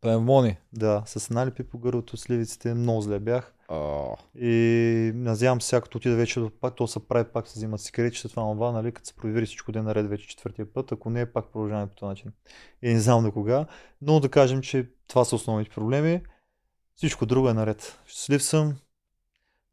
Пневмония. 0.00 0.58
Да, 0.72 1.02
с 1.06 1.30
налипи 1.30 1.62
по 1.62 1.78
гърлото, 1.78 2.16
сливиците, 2.16 2.74
много 2.74 3.00
зле 3.00 3.18
бях. 3.18 3.54
А, 3.68 4.04
И 4.40 5.12
надявам 5.14 5.60
се, 5.60 5.76
ако 5.76 5.88
отида 5.96 6.16
вече, 6.16 6.40
пак 6.60 6.74
то 6.76 6.86
се 6.86 7.08
прави, 7.08 7.24
пак 7.32 7.48
се 7.48 7.58
взимат 7.58 7.80
сигарети, 7.80 8.22
това 8.22 8.52
това, 8.52 8.72
нали, 8.72 8.92
като 8.92 9.08
се 9.08 9.14
провери 9.14 9.46
всичко 9.46 9.72
ден 9.72 9.84
наред 9.84 10.08
вече 10.08 10.28
четвъртия 10.28 10.72
път, 10.72 10.92
ако 10.92 11.10
не, 11.10 11.32
пак 11.32 11.52
продължаваме 11.52 11.86
по 11.86 11.94
този 11.94 12.08
начин. 12.08 12.32
И 12.82 12.92
не 12.92 13.00
знам 13.00 13.22
до 13.22 13.32
кога, 13.32 13.66
но 14.02 14.20
да 14.20 14.28
кажем, 14.28 14.60
че 14.60 14.88
това 15.08 15.24
са 15.24 15.36
основните 15.36 15.70
проблеми. 15.70 16.22
Всичко 16.96 17.26
друго 17.26 17.48
е 17.48 17.54
наред. 17.54 18.00
Щастлив 18.06 18.42
съм, 18.42 18.76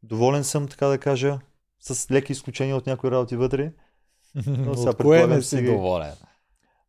доволен 0.02 0.44
съм, 0.44 0.68
така 0.68 0.86
да 0.86 0.98
кажа, 0.98 1.38
с 1.80 2.10
леки 2.10 2.32
изключения 2.32 2.76
от 2.76 2.86
някои 2.86 3.10
работи 3.10 3.36
вътре. 3.36 3.72
Но 4.46 4.74
сега 4.74 4.90
От 4.90 4.96
кое 4.96 5.26
не 5.26 5.40
че 5.40 5.48
си 5.48 5.56
ги- 5.56 5.66
доволен? 5.66 6.12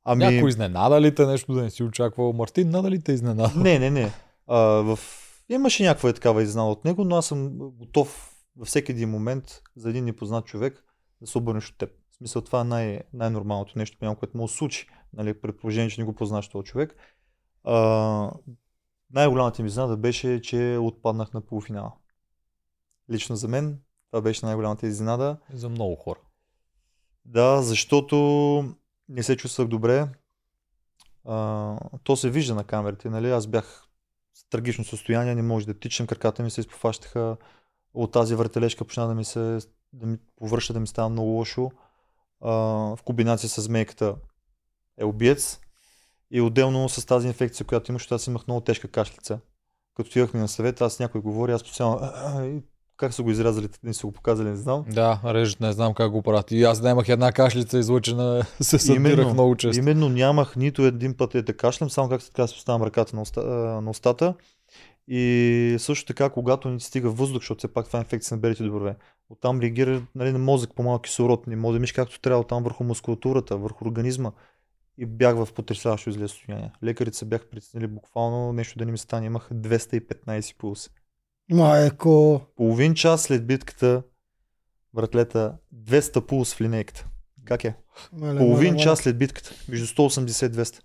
Ами, 0.03 0.25
Някой 0.25 0.50
изненада 0.50 1.01
ли 1.01 1.15
те 1.15 1.25
нещо 1.25 1.53
да 1.53 1.62
не 1.62 1.70
си 1.70 1.84
очаквал? 1.84 2.34
Мартин, 2.34 2.70
нада 2.70 2.91
ли 2.91 3.01
те 3.01 3.12
изненада? 3.12 3.60
Не, 3.60 3.79
не, 3.79 3.89
не. 3.89 4.12
А, 4.48 4.58
в... 4.60 5.00
Имаше 5.50 5.84
някаква 5.84 6.10
е 6.10 6.14
такава 6.14 6.44
изненада 6.44 6.72
от 6.72 6.86
него, 6.86 7.04
но 7.04 7.16
аз 7.16 7.25
съм 7.25 7.58
готов 7.58 8.36
във 8.58 8.68
всеки 8.68 8.92
един 8.92 9.10
момент 9.10 9.62
за 9.75 9.90
един 9.90 10.06
непознат 10.06 10.46
човек 10.46 10.84
да 11.22 11.28
се 11.28 11.38
обърнеш 11.38 11.70
от 11.70 11.78
теб. 11.78 11.90
В 12.12 12.16
смисъл 12.16 12.42
това 12.42 12.62
е 12.62 12.64
най- 12.64 13.02
най-нормалното 13.14 13.80
нещо, 13.80 13.98
прямо, 14.00 14.16
което 14.16 14.38
му 14.38 14.48
се 14.48 14.58
случи, 14.58 14.88
нали, 15.14 15.42
предположение, 15.42 15.90
че 15.90 16.02
не 16.02 16.06
го 16.06 16.16
познаш 16.16 16.48
този 16.48 16.66
човек. 16.66 16.96
А, 17.64 18.32
най-голямата 19.12 19.64
ми 19.64 19.68
изненада 19.68 19.98
беше, 19.98 20.42
че 20.42 20.78
отпаднах 20.82 21.34
на 21.34 21.42
полуфинала. 21.42 21.94
Лично 23.12 23.36
за 23.36 23.48
мен 23.48 23.80
това 24.12 24.22
беше 24.22 24.46
най-голямата 24.46 24.88
изненада. 24.88 25.38
За 25.54 25.70
много 25.70 25.96
хора. 25.96 26.20
Да, 27.25 27.62
защото 27.62 28.16
не 29.10 29.24
се 29.24 29.38
чувствах 29.38 29.68
добре. 29.68 30.08
А, 31.25 31.78
то 32.04 32.16
се 32.16 32.30
вижда 32.30 32.56
на 32.56 32.64
камерите, 32.64 33.10
нали? 33.10 33.32
Аз 33.32 33.48
бях 33.48 33.85
трагично 34.50 34.84
състояние, 34.84 35.36
не 35.36 35.42
може 35.42 35.65
да 35.65 35.80
тичам, 35.80 36.08
краката 36.08 36.44
ми 36.44 36.51
се 36.51 36.62
изпофащаха 36.62 37.38
от 37.94 38.12
тази 38.12 38.36
въртележка, 38.36 38.86
почна 38.86 39.08
да 39.08 39.15
ми 39.15 39.25
се 39.25 39.60
да 39.94 40.06
ми 40.06 40.18
повръща, 40.36 40.74
да 40.74 40.80
ми 40.80 40.88
става 40.88 41.10
много 41.10 41.30
лошо. 41.30 41.72
А, 42.42 42.51
в 42.96 43.00
комбинация 43.06 43.50
с 43.50 43.62
змейката 43.62 44.15
е 44.98 45.06
убиец. 45.06 45.60
И 46.32 46.42
отделно 46.42 46.89
с 46.89 47.06
тази 47.06 47.27
инфекция, 47.27 47.65
която 47.65 47.92
имаш, 47.92 48.12
аз 48.12 48.27
имах 48.27 48.48
много 48.48 48.62
тежка 48.62 48.88
кашлица. 48.88 49.39
Като 49.96 50.08
отивахме 50.08 50.39
на 50.39 50.48
съвет, 50.48 50.82
аз 50.82 51.00
някой 51.00 51.22
говори, 51.22 51.51
аз 51.51 51.63
постоянно, 51.63 51.98
«А, 52.01 52.12
а, 52.15 52.46
и 52.46 52.62
как 52.98 53.14
са 53.14 53.24
го 53.24 53.32
изрязали, 53.32 53.68
не 53.84 53.94
са 53.94 54.08
го 54.08 54.14
показали, 54.14 54.50
не 54.50 54.56
знам. 54.56 54.86
Да, 54.90 55.20
режат, 55.25 55.60
не 55.60 55.72
знам 55.72 55.94
как 55.94 56.12
го 56.12 56.22
правят. 56.22 56.52
И 56.52 56.64
аз 56.64 56.82
нямах 56.82 57.10
една 57.10 57.32
кашлица 57.32 57.80
излъчена, 57.80 58.46
се 58.62 58.80
събирах 58.80 59.34
много 59.34 59.56
често. 59.56 59.80
Именно 59.80 60.10
нямах 60.10 60.56
нито 60.56 60.82
един 60.82 61.14
път 61.14 61.36
е 61.36 61.42
да 61.42 61.58
кашлям, 61.58 61.90
само 61.90 62.10
как 62.10 62.24
така 62.24 62.48
си 62.48 62.56
поставям 62.56 62.84
ръката 62.84 63.16
на, 63.16 63.22
уста, 63.22 63.42
на 63.82 63.90
устата. 63.90 64.34
И 65.08 65.75
също 65.80 66.06
така, 66.06 66.30
когато 66.30 66.70
ни 66.70 66.80
стига 66.80 67.10
въздух, 67.10 67.42
защото 67.42 67.58
все 67.58 67.74
пак 67.74 67.88
това 67.88 68.00
е 68.00 68.02
инфекция 68.02 68.36
на 68.36 68.42
белите 68.42 68.64
доброве, 68.64 68.96
оттам 69.30 69.60
реагира 69.60 70.02
нали, 70.16 70.32
на 70.32 70.40
мозък 70.40 70.75
по 70.75 70.84
малък 70.84 71.02
кислород, 71.02 71.48
не 71.48 71.56
може 71.56 71.75
да 71.75 71.80
миш 71.80 71.92
както 71.92 72.22
трябва, 72.22 72.42
оттам 72.42 72.64
върху 72.64 72.84
мускулатурата, 72.84 73.58
върху 73.58 73.86
организма. 73.86 74.32
И 74.98 75.06
бях 75.06 75.36
в 75.36 75.54
потрясаващо 75.54 76.10
излез 76.10 76.32
състояние. 76.32 76.72
Лекарите 76.84 77.18
се 77.18 77.25
бяха 77.25 77.50
притеснили 77.50 77.88
буквално 77.88 78.54
нещо 78.54 78.80
да 78.80 78.86
не 78.86 78.92
ми 78.92 78.98
стане. 78.98 79.25
Имах 79.25 79.50
215 79.54 80.58
пулс. 80.58 80.90
Майко. 81.52 82.42
Половин 82.56 82.94
час 82.94 83.22
след 83.22 83.48
битката, 83.48 84.04
братлета, 84.94 85.56
200 85.75 86.25
пулс 86.25 86.54
в 86.54 86.62
линейката. 86.62 87.08
Как 87.46 87.64
е? 87.64 87.75
Мале, 88.14 88.38
Половин 88.38 88.74
мале, 88.74 88.84
час 88.84 89.00
след 89.00 89.18
битката, 89.18 89.52
между 89.70 89.86
180 89.86 90.48
и 90.48 90.52
200. 90.52 90.82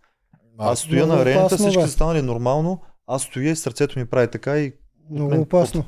Аз 0.59 0.79
стоя 0.79 1.07
много 1.07 1.17
на 1.17 1.23
арената, 1.23 1.47
опасно, 1.47 1.67
всички 1.67 1.83
са 1.83 1.89
станали 1.89 2.23
нормално, 2.23 2.83
аз 3.07 3.23
стоя 3.23 3.51
и 3.51 3.57
сърцето 3.57 3.99
ми 3.99 4.07
прави 4.07 4.31
така 4.31 4.59
и 4.59 4.73
Много 5.11 5.31
мен 5.31 5.41
опасно. 5.41 5.85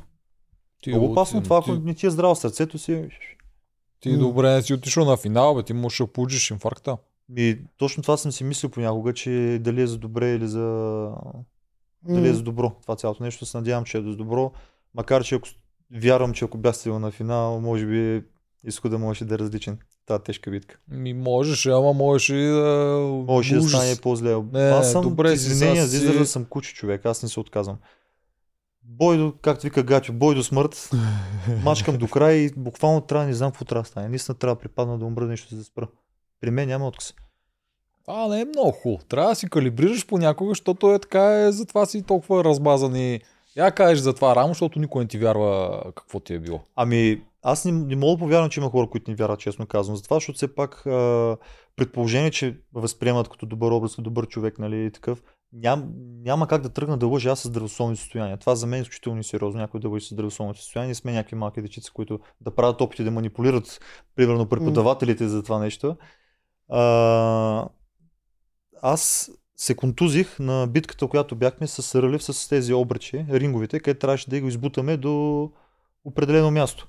Ти, 0.82 0.90
много 0.90 1.12
опасно 1.12 1.40
ти, 1.40 1.44
това, 1.44 1.58
ако 1.58 1.74
ти, 1.74 1.82
не 1.84 1.94
ти 1.94 2.06
е 2.06 2.10
здраво 2.10 2.34
сърцето 2.34 2.78
си. 2.78 3.08
ти 4.00 4.10
М. 4.10 4.18
добре 4.18 4.54
не 4.54 4.62
си 4.62 4.74
отишъл 4.74 5.04
на 5.04 5.16
финал, 5.16 5.54
бе, 5.54 5.62
ти 5.62 5.72
можеш 5.72 5.98
да 5.98 6.06
получиш 6.06 6.50
инфаркта. 6.50 6.96
И 7.36 7.58
точно 7.76 8.02
това 8.02 8.16
съм 8.16 8.32
си 8.32 8.44
мислил 8.44 8.70
понякога, 8.70 9.14
че 9.14 9.58
дали 9.60 9.82
е 9.82 9.86
за 9.86 9.98
добре 9.98 10.34
или 10.34 10.48
за... 10.48 11.08
Дали 12.08 12.28
е 12.28 12.34
за 12.34 12.42
добро. 12.42 12.72
Това 12.82 12.96
цялото 12.96 13.22
нещо 13.22 13.46
се 13.46 13.56
надявам, 13.56 13.84
че 13.84 13.98
е 13.98 14.02
за 14.02 14.16
добро. 14.16 14.52
Макар, 14.94 15.24
че 15.24 15.34
ако 15.34 15.48
вярвам, 15.94 16.32
че 16.34 16.44
ако 16.44 16.58
бях 16.58 16.76
стигнал 16.76 16.98
на 16.98 17.10
финал, 17.10 17.60
може 17.60 17.86
би 17.86 18.22
изхода 18.64 18.98
можеше 18.98 19.24
да 19.24 19.34
е 19.34 19.38
различен. 19.38 19.78
Тази 20.06 20.22
тежка 20.22 20.50
битка. 20.50 20.78
Ми 20.88 21.14
можеш, 21.14 21.66
ама 21.66 21.92
можеш 21.92 22.28
и 22.28 22.42
да... 22.46 22.98
Може 23.26 23.54
да 23.54 23.60
ужас. 23.60 23.70
стане 23.70 23.96
по-зле. 24.02 24.42
Не, 24.52 24.60
аз 24.60 24.92
съм 24.92 25.02
добре 25.02 25.28
си, 25.28 25.34
извинения 25.34 25.86
сега 25.86 25.86
за 25.86 25.98
си- 25.98 26.04
израза 26.04 26.26
съм 26.26 26.44
куче 26.44 26.74
човек, 26.74 27.06
аз 27.06 27.22
не 27.22 27.28
се 27.28 27.40
отказвам. 27.40 27.78
Бой 28.82 29.18
до, 29.18 29.34
както 29.42 29.62
вика 29.66 29.82
Гачо, 29.82 30.12
бой 30.12 30.34
до 30.34 30.42
смърт, 30.42 30.90
мачкам 31.64 31.96
до 31.96 32.08
край 32.08 32.34
и 32.34 32.50
буквално 32.56 33.00
трябва, 33.00 33.26
не 33.26 33.34
знам 33.34 33.50
какво 33.50 33.64
трябва 33.64 33.82
да 33.82 33.88
стане. 33.88 34.08
Наистина 34.08 34.34
трябва 34.38 34.54
да 34.54 34.60
припадна 34.60 34.98
да 34.98 35.04
умра 35.04 35.24
нещо 35.24 35.54
да 35.54 35.60
се 35.60 35.66
спра. 35.66 35.88
При 36.40 36.50
мен 36.50 36.68
няма 36.68 36.86
отказ. 36.86 37.14
А, 38.06 38.28
не 38.28 38.40
е 38.40 38.44
много 38.44 38.70
хубаво. 38.70 39.04
Трябва 39.08 39.28
да 39.30 39.34
си 39.34 39.50
калибрираш 39.50 40.06
понякога, 40.06 40.50
защото 40.50 40.92
е 40.92 40.98
така, 40.98 41.40
е, 41.40 41.52
затова 41.52 41.86
си 41.86 42.02
толкова 42.02 42.44
размазан 42.44 42.96
и 42.96 43.20
я 43.56 43.70
кажеш 43.70 43.98
за 43.98 44.14
това 44.14 44.36
рамо, 44.36 44.48
защото 44.48 44.78
никой 44.78 45.04
не 45.04 45.08
ти 45.08 45.18
вярва 45.18 45.82
какво 45.96 46.20
ти 46.20 46.34
е 46.34 46.38
било. 46.38 46.60
Ами, 46.76 47.22
аз 47.42 47.64
не, 47.64 47.72
не 47.72 47.96
мога 47.96 48.12
да 48.12 48.18
повярвам, 48.18 48.50
че 48.50 48.60
има 48.60 48.70
хора, 48.70 48.86
които 48.90 49.10
не 49.10 49.16
вярват, 49.16 49.40
честно 49.40 49.66
казвам. 49.66 49.96
Затова, 49.96 50.16
защото 50.16 50.36
все 50.36 50.54
пак 50.54 50.86
а, 50.86 51.36
предположение, 51.76 52.30
че 52.30 52.60
възприемат 52.74 53.28
като 53.28 53.46
добър 53.46 53.70
образ, 53.70 53.90
като 53.90 54.02
добър 54.02 54.26
човек, 54.26 54.58
нали, 54.58 54.84
и 54.84 54.90
такъв, 54.90 55.22
ням, 55.52 55.88
няма 56.24 56.46
как 56.46 56.62
да 56.62 56.68
тръгна 56.68 56.98
да 56.98 57.06
лъжа 57.06 57.30
аз 57.30 57.40
с 57.40 57.48
здравословни 57.48 57.96
състояния. 57.96 58.36
Това 58.36 58.54
за 58.54 58.66
мен 58.66 58.78
е 58.78 58.82
изключително 58.82 59.16
несериозно, 59.16 59.60
някой 59.60 59.80
да 59.80 59.88
лъжи 59.88 60.06
с 60.06 60.14
здравословни 60.14 60.54
състояния. 60.54 60.88
Не 60.88 60.94
сме 60.94 61.12
някакви 61.12 61.36
малки 61.36 61.62
дечица, 61.62 61.92
които 61.94 62.20
да 62.40 62.50
правят 62.50 62.80
опити 62.80 63.04
да 63.04 63.10
манипулират, 63.10 63.80
примерно, 64.16 64.46
преподавателите 64.46 65.28
за 65.28 65.42
това 65.42 65.58
нещо. 65.58 65.96
А, 66.68 67.68
аз 68.82 69.30
се 69.56 69.76
контузих 69.76 70.38
на 70.38 70.66
битката, 70.66 71.08
която 71.08 71.36
бяхме 71.36 71.66
с 71.66 72.02
Рълев, 72.02 72.22
с 72.22 72.48
тези 72.48 72.74
обръчи, 72.74 73.26
ринговите, 73.30 73.80
където 73.80 74.00
трябваше 74.00 74.30
да 74.30 74.40
го 74.40 74.48
избутаме 74.48 74.96
до 74.96 75.50
определено 76.04 76.50
място. 76.50 76.88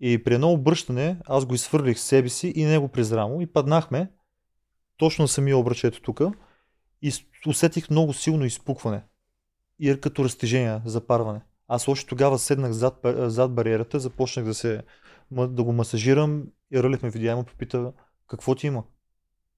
И 0.00 0.24
при 0.24 0.34
едно 0.34 0.52
обръщане 0.52 1.18
аз 1.26 1.46
го 1.46 1.54
изхвърлих 1.54 1.98
себе 1.98 2.28
си 2.28 2.52
и 2.56 2.64
него 2.64 2.88
през 2.88 3.12
рамо 3.12 3.40
и 3.40 3.46
паднахме 3.46 4.10
точно 4.96 5.22
на 5.22 5.28
самия 5.28 5.56
обръч 5.56 5.84
ето 5.84 6.02
тук 6.02 6.20
и 7.02 7.12
усетих 7.46 7.90
много 7.90 8.12
силно 8.12 8.44
изпукване 8.44 9.04
и 9.78 10.00
като 10.00 10.24
разтежение, 10.24 10.80
запарване. 10.84 11.40
Аз 11.68 11.88
още 11.88 12.06
тогава 12.06 12.38
седнах 12.38 12.72
зад, 12.72 13.06
зад 13.16 13.54
бариерата, 13.54 14.00
започнах 14.00 14.44
да 14.44 14.54
се 14.54 14.82
да 15.30 15.62
го 15.62 15.72
масажирам 15.72 16.44
и 16.72 16.82
Рълев 16.82 17.02
ме 17.02 17.10
видя 17.10 17.32
и 17.32 17.34
му 17.34 17.44
попита 17.44 17.92
какво 18.28 18.54
ти 18.54 18.66
има. 18.66 18.84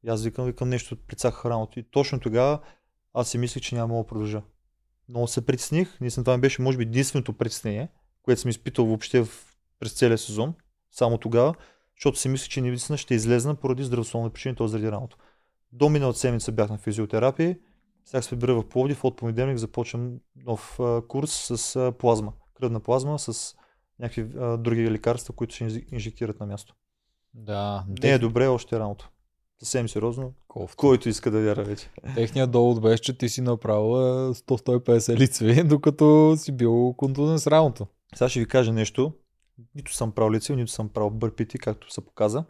И 0.04 0.08
аз 0.08 0.24
викам, 0.24 0.46
викам 0.46 0.68
нещо, 0.68 0.96
прицаках 1.06 1.44
рамото. 1.44 1.78
И 1.78 1.82
точно 1.82 2.20
тогава 2.20 2.60
аз 3.14 3.28
си 3.28 3.38
мислех, 3.38 3.62
че 3.62 3.74
няма 3.74 3.96
да 3.96 4.06
продължа. 4.06 4.42
Много 5.08 5.26
се 5.26 5.46
притесних. 5.46 6.00
Наистина 6.00 6.24
това 6.24 6.36
ми 6.36 6.40
беше, 6.40 6.62
може 6.62 6.78
би, 6.78 6.82
единственото 6.82 7.32
притеснение, 7.32 7.88
което 8.22 8.40
съм 8.40 8.48
изпитал 8.48 8.86
въобще 8.86 9.20
в, 9.20 9.28
през 9.80 9.92
целия 9.92 10.18
сезон. 10.18 10.54
Само 10.90 11.18
тогава, 11.18 11.54
защото 11.96 12.18
си 12.18 12.28
мислех, 12.28 12.48
че 12.48 12.60
наистина 12.60 12.98
ще 12.98 13.14
излезна 13.14 13.54
поради 13.54 13.84
здравословни 13.84 14.30
причини, 14.30 14.56
т.е. 14.56 14.68
заради 14.68 14.92
раното. 14.92 15.16
До 15.72 15.88
миналата 15.88 16.18
седмица 16.18 16.52
бях 16.52 16.70
на 16.70 16.78
физиотерапия. 16.78 17.58
Сега 18.04 18.22
се 18.22 18.30
прибира 18.30 18.54
в 18.54 18.68
Пловдив. 18.68 19.04
От 19.04 19.16
понеделник 19.16 19.58
започвам 19.58 20.18
нов 20.36 20.80
курс 21.08 21.32
с 21.52 21.92
плазма. 21.98 22.32
Кръвна 22.54 22.80
плазма 22.80 23.18
с 23.18 23.56
някакви 23.98 24.38
а, 24.38 24.56
други 24.56 24.90
лекарства, 24.90 25.34
които 25.34 25.54
ще 25.54 25.84
инжектират 25.92 26.40
на 26.40 26.46
място. 26.46 26.74
Да, 27.34 27.84
Не 28.02 28.10
е 28.10 28.18
добре 28.18 28.46
още 28.46 28.78
раното. 28.78 29.10
Съвсем 29.58 29.88
сериозно. 29.88 30.32
Кофта. 30.48 30.76
Който 30.76 31.08
иска 31.08 31.30
да 31.30 31.40
вяра 31.40 31.64
вече. 31.64 31.90
Техният 32.14 32.50
довод 32.50 32.82
беше, 32.82 33.02
че 33.02 33.18
ти 33.18 33.28
си 33.28 33.40
направил 33.40 34.30
е, 34.30 34.34
100-150 34.34 35.16
лицеви, 35.16 35.64
докато 35.64 36.34
си 36.36 36.52
бил 36.52 36.94
контузен 36.96 37.38
с 37.38 37.46
рамото. 37.46 37.86
Сега 38.14 38.28
ще 38.28 38.40
ви 38.40 38.48
кажа 38.48 38.72
нещо. 38.72 39.12
Нито 39.74 39.94
съм 39.94 40.12
правил 40.12 40.32
лице, 40.32 40.56
нито 40.56 40.70
съм 40.70 40.88
правил 40.88 41.10
бърпити, 41.10 41.58
както 41.58 41.92
се 41.92 42.00
показа. 42.00 42.44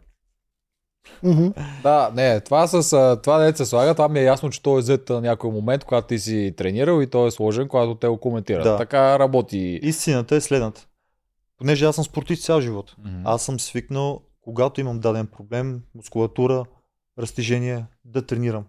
Да, 1.83 2.11
не, 2.13 2.41
това 2.41 2.67
с 2.67 2.89
това 3.23 3.37
дете 3.37 3.57
се 3.57 3.65
слага, 3.65 3.93
това 3.93 4.09
ми 4.09 4.19
е 4.19 4.23
ясно, 4.23 4.49
че 4.49 4.61
той 4.61 4.77
е 4.77 4.81
взет 4.81 5.09
на 5.09 5.21
някой 5.21 5.51
момент, 5.51 5.83
когато 5.83 6.07
ти 6.07 6.19
си 6.19 6.53
тренирал 6.57 7.01
и 7.01 7.07
той 7.07 7.27
е 7.27 7.31
сложен, 7.31 7.67
когато 7.67 7.95
те 7.95 8.07
го 8.07 8.17
коментират. 8.17 8.63
Да. 8.63 8.77
Така 8.77 9.19
работи. 9.19 9.79
Истината 9.83 10.35
е 10.35 10.41
следната. 10.41 10.87
Понеже 11.57 11.85
аз 11.85 11.95
съм 11.95 12.03
спортист 12.03 12.43
цял 12.43 12.61
живот. 12.61 12.95
Аз 13.23 13.43
съм 13.43 13.59
свикнал, 13.59 14.21
когато 14.41 14.81
имам 14.81 14.99
даден 14.99 15.27
проблем, 15.27 15.81
мускулатура, 15.95 16.63
разтежение, 17.19 17.85
да 18.05 18.25
тренирам. 18.25 18.65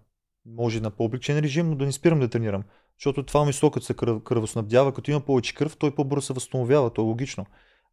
Може 0.46 0.80
на 0.80 0.90
по-облегчен 0.90 1.38
режим, 1.38 1.70
но 1.70 1.76
да 1.76 1.86
не 1.86 1.92
спирам 1.92 2.20
да 2.20 2.28
тренирам. 2.28 2.62
Защото 2.98 3.22
това 3.22 3.44
месо, 3.44 3.70
като 3.70 3.86
се 3.86 3.94
кръв, 3.94 4.22
кръвоснабдява, 4.22 4.94
като 4.94 5.10
има 5.10 5.20
повече 5.20 5.54
кръв, 5.54 5.76
той 5.76 5.94
по-бързо 5.94 6.26
се 6.26 6.32
възстановява. 6.32 6.92
То 6.92 7.02
е 7.02 7.04
логично. 7.04 7.46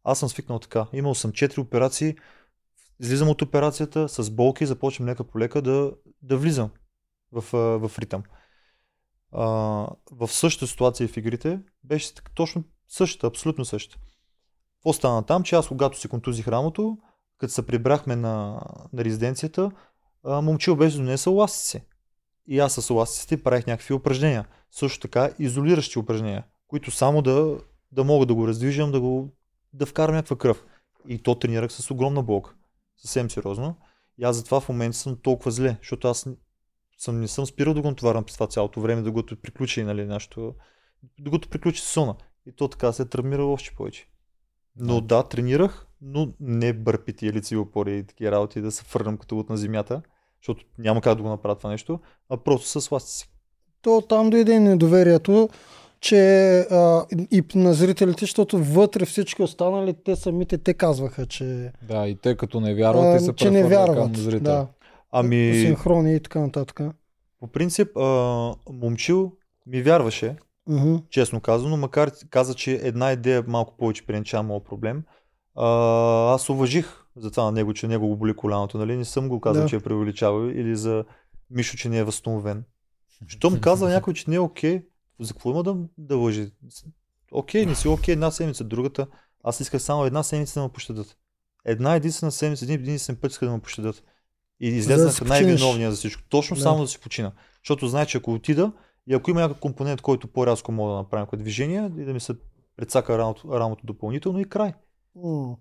Аз 0.04 0.18
съм 0.18 0.28
свикнал 0.28 0.58
така. 0.58 0.86
Имал 0.92 1.14
съм 1.14 1.32
4 1.32 1.58
операции. 1.58 2.16
Излизам 3.00 3.28
от 3.28 3.42
операцията 3.42 4.08
с 4.08 4.30
болки, 4.30 4.66
започвам 4.66 5.08
лека 5.08 5.24
по 5.24 5.38
лека 5.38 5.62
да, 5.62 5.92
да 6.22 6.36
влизам 6.36 6.70
в, 7.32 7.56
а, 7.56 7.88
в 7.88 7.98
ритъм. 7.98 8.22
А, 9.32 9.46
в 10.10 10.28
същата 10.28 10.66
ситуация 10.66 11.08
в 11.08 11.16
игрите 11.16 11.60
беше 11.84 12.14
точно 12.34 12.64
същата, 12.88 13.26
абсолютно 13.26 13.64
същата. 13.64 14.02
Какво 14.74 14.92
стана 14.92 15.22
там, 15.26 15.42
че 15.42 15.56
аз 15.56 15.68
когато 15.68 15.98
си 15.98 16.08
контузих 16.08 16.48
рамото, 16.48 16.98
като 17.38 17.52
се 17.52 17.66
прибрахме 17.66 18.16
на, 18.16 18.60
на 18.92 19.04
резиденцията, 19.04 19.70
а, 20.26 20.40
момчил 20.40 20.76
беше 20.76 20.96
донесъл 20.96 21.34
ластици. 21.34 21.82
И 22.46 22.58
аз 22.58 22.74
с 22.74 22.90
ластиците 22.90 23.42
правих 23.42 23.66
някакви 23.66 23.94
упражнения. 23.94 24.46
Също 24.70 25.00
така 25.00 25.30
изолиращи 25.38 25.98
упражнения, 25.98 26.44
които 26.66 26.90
само 26.90 27.22
да, 27.22 27.58
да 27.92 28.04
мога 28.04 28.26
да 28.26 28.34
го 28.34 28.48
раздвижам, 28.48 28.92
да, 28.92 29.00
го, 29.00 29.28
да 29.72 29.86
вкарам 29.86 30.14
някаква 30.14 30.36
кръв. 30.36 30.64
И 31.08 31.18
то 31.18 31.34
тренирах 31.34 31.72
с 31.72 31.90
огромна 31.90 32.22
болка. 32.22 32.54
Съвсем 32.96 33.30
сериозно. 33.30 33.76
И 34.18 34.24
аз 34.24 34.36
затова 34.36 34.60
в 34.60 34.68
момента 34.68 34.96
съм 34.96 35.16
толкова 35.22 35.50
зле, 35.50 35.76
защото 35.80 36.08
аз 36.08 36.28
съм, 36.98 37.20
не 37.20 37.28
съм 37.28 37.46
спирал 37.46 37.74
да 37.74 37.82
го 37.82 37.88
натоварвам 37.88 38.24
през 38.24 38.34
това 38.34 38.46
цялото 38.46 38.80
време, 38.80 39.02
докато 39.02 39.40
приключи 39.40 39.82
нали, 39.82 40.04
нашето, 40.04 40.54
докато 41.18 41.48
приключи 41.48 41.80
сезона. 41.80 42.16
И 42.46 42.52
то 42.52 42.68
така 42.68 42.92
се 42.92 43.02
е 43.02 43.06
травмирал 43.06 43.52
още 43.52 43.74
повече. 43.76 44.08
Но 44.76 45.00
да, 45.00 45.22
тренирах, 45.22 45.86
но 46.00 46.32
не 46.40 46.72
бърпити 46.72 47.26
или 47.26 47.42
цивопори 47.42 47.98
и 47.98 48.04
такива 48.04 48.30
работи 48.30 48.60
да 48.60 48.72
се 48.72 48.84
фърнам 48.84 49.18
като 49.18 49.38
от 49.38 49.48
на 49.48 49.56
земята, 49.56 50.02
защото 50.46 50.64
няма 50.78 51.00
как 51.00 51.16
да 51.16 51.22
го 51.22 51.28
направя 51.28 51.54
това 51.54 51.70
нещо, 51.70 52.00
а 52.30 52.36
просто 52.36 52.80
с 52.80 52.90
ластици. 52.90 53.30
То 53.82 54.00
там 54.00 54.30
дойде 54.30 54.52
и 54.52 54.58
недоверието, 54.58 55.48
че 56.00 56.20
а, 56.60 57.04
и 57.30 57.42
на 57.54 57.74
зрителите, 57.74 58.20
защото 58.20 58.58
вътре 58.58 59.04
всички 59.04 59.42
останали, 59.42 59.94
те 59.94 60.16
самите, 60.16 60.58
те 60.58 60.74
казваха, 60.74 61.26
че, 61.26 61.72
Да, 61.82 62.08
и 62.08 62.16
те 62.16 62.36
като 62.36 62.60
не 62.60 62.74
вярват, 62.74 63.04
а, 63.04 63.12
те 63.12 63.20
се 63.20 63.32
че 63.32 63.50
не 63.50 63.60
прехвърлят 63.60 63.86
към 63.86 63.94
вярват. 63.94 64.16
зрителя. 64.16 64.40
Да, 64.42 64.66
Ами, 65.12 65.52
синхрони 65.56 66.14
и 66.14 66.20
така 66.20 66.40
нататък. 66.40 66.80
по 67.40 67.46
принцип, 67.46 67.96
а, 67.96 68.02
момчил 68.72 69.32
ми 69.66 69.82
вярваше, 69.82 70.36
Мгм. 70.68 70.94
честно 71.10 71.40
казано, 71.40 71.76
макар 71.76 72.10
каза, 72.30 72.54
че 72.54 72.72
една 72.72 73.12
идея 73.12 73.44
малко 73.46 73.74
повече 73.76 74.06
пренча 74.06 74.42
моят 74.42 74.64
проблем. 74.64 75.02
А, 75.54 75.66
аз 76.34 76.48
уважих 76.48 77.05
за 77.16 77.30
това 77.30 77.44
на 77.44 77.52
него, 77.52 77.74
че 77.74 77.88
него 77.88 78.08
го 78.08 78.16
боли 78.16 78.36
коляното, 78.36 78.78
нали? 78.78 78.96
Не 78.96 79.04
съм 79.04 79.28
го 79.28 79.40
казал, 79.40 79.62
Да. 79.62 79.68
че 79.68 79.76
е 79.76 79.80
преувеличавал 79.80 80.48
или 80.48 80.76
за 80.76 81.04
Мишо, 81.50 81.76
че 81.76 81.88
не 81.88 81.98
е 81.98 82.04
възстановен. 82.04 82.64
Щом 83.26 83.60
казва 83.60 83.88
някой, 83.88 84.14
че 84.14 84.30
не 84.30 84.36
е 84.36 84.40
окей, 84.40 84.82
за 85.20 85.32
какво 85.32 85.50
има 85.50 85.62
да, 85.62 85.76
да 85.98 86.16
лъжи? 86.16 86.50
Окей, 87.32 87.66
не 87.66 87.74
си 87.74 87.88
окей 87.88 88.12
една 88.12 88.30
седмица, 88.30 88.64
другата. 88.64 89.06
Аз 89.44 89.60
исках 89.60 89.82
само 89.82 90.04
една 90.04 90.22
седмица 90.22 90.60
да 90.60 90.66
ме 90.66 90.72
пощадат. 90.72 91.16
Една 91.64 91.94
единствена 91.94 92.32
седмица, 92.32 92.64
един 92.64 92.74
единствен 92.80 93.16
път 93.16 93.32
исках 93.32 93.48
да 93.48 93.54
ме 93.54 93.60
пощадат. 93.60 94.02
И 94.60 94.70
да 94.70 94.76
излезнах 94.76 95.14
си 95.14 95.24
най-виновния 95.24 95.90
за 95.90 95.96
всичко. 95.96 96.22
Точно 96.28 96.56
Да. 96.56 96.62
само 96.62 96.80
да 96.82 96.88
си 96.88 97.00
почина. 97.00 97.32
Защото 97.62 97.88
знае, 97.88 98.06
че 98.06 98.18
ако 98.18 98.32
отида 98.32 98.72
и 99.06 99.14
ако 99.14 99.30
има 99.30 99.40
някакъв 99.40 99.60
компонент, 99.60 100.00
който 100.00 100.28
по-рязко 100.28 100.72
мога 100.72 100.90
да 100.92 100.96
направя 100.98 101.20
някакво 101.20 101.36
движение 101.36 101.90
и 101.98 102.04
да 102.04 102.12
ми 102.12 102.20
се 102.20 102.34
прецака 102.76 103.18
рамото, 103.18 103.60
рамото 103.60 103.86
допълнително 103.86 104.40
и 104.40 104.44
край. 104.44 104.74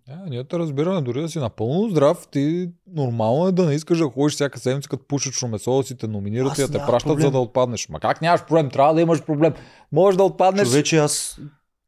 Е, 0.10 0.30
ние 0.30 0.44
те 0.44 0.60
разбираме, 0.60 1.02
дори 1.02 1.22
да 1.22 1.30
си 1.30 1.40
напълно 1.40 1.90
здрав, 1.90 2.28
ти 2.32 2.70
нормално 2.88 3.48
е 3.48 3.52
да 3.52 3.66
не 3.66 3.74
искаш 3.74 3.98
да 3.98 4.06
ходиш 4.06 4.34
всяка 4.34 4.60
седмица, 4.60 4.90
като 4.90 5.08
пушечно 5.08 5.48
месо, 5.48 5.78
да 5.78 5.84
си 5.84 5.98
те 5.98 6.08
номинират 6.08 6.52
Аз 6.52 6.58
и 6.58 6.62
да 6.62 6.68
те 6.68 6.78
пращат, 6.78 7.10
проблем. 7.10 7.26
за 7.26 7.32
да 7.32 7.40
отпаднеш. 7.40 7.90
Ма 7.90 8.00
как 8.00 8.22
нямаш 8.22 8.46
проблем? 8.46 8.70
Трябва 8.70 8.94
да 8.94 9.02
имаш 9.02 9.24
проблем. 9.24 9.54
Можеш 9.92 10.18
да 10.18 10.24
отпаднеш. 10.24 10.68
Човече, 10.68 10.98
аз 10.98 11.40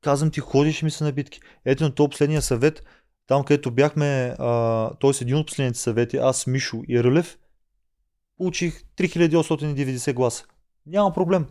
казвам 0.01 0.31
ти, 0.31 0.39
ходиш 0.39 0.81
ми 0.83 0.91
се 0.91 1.03
на 1.03 1.12
битки. 1.12 1.39
Ето 1.65 1.83
на 1.83 1.95
този 1.95 2.09
последния 2.09 2.41
съвет, 2.41 2.83
там 3.27 3.43
където 3.43 3.71
бяхме, 3.71 4.36
а, 4.39 4.89
т.е. 5.01 5.12
един 5.21 5.36
от 5.36 5.47
последните 5.47 5.79
съвети, 5.79 6.17
аз, 6.17 6.47
Мишо 6.47 6.81
и 6.88 7.03
Рълев, 7.03 7.38
получих 8.38 8.83
3890 8.97 10.13
гласа. 10.13 10.45
Няма 10.86 11.13
проблем. 11.13 11.45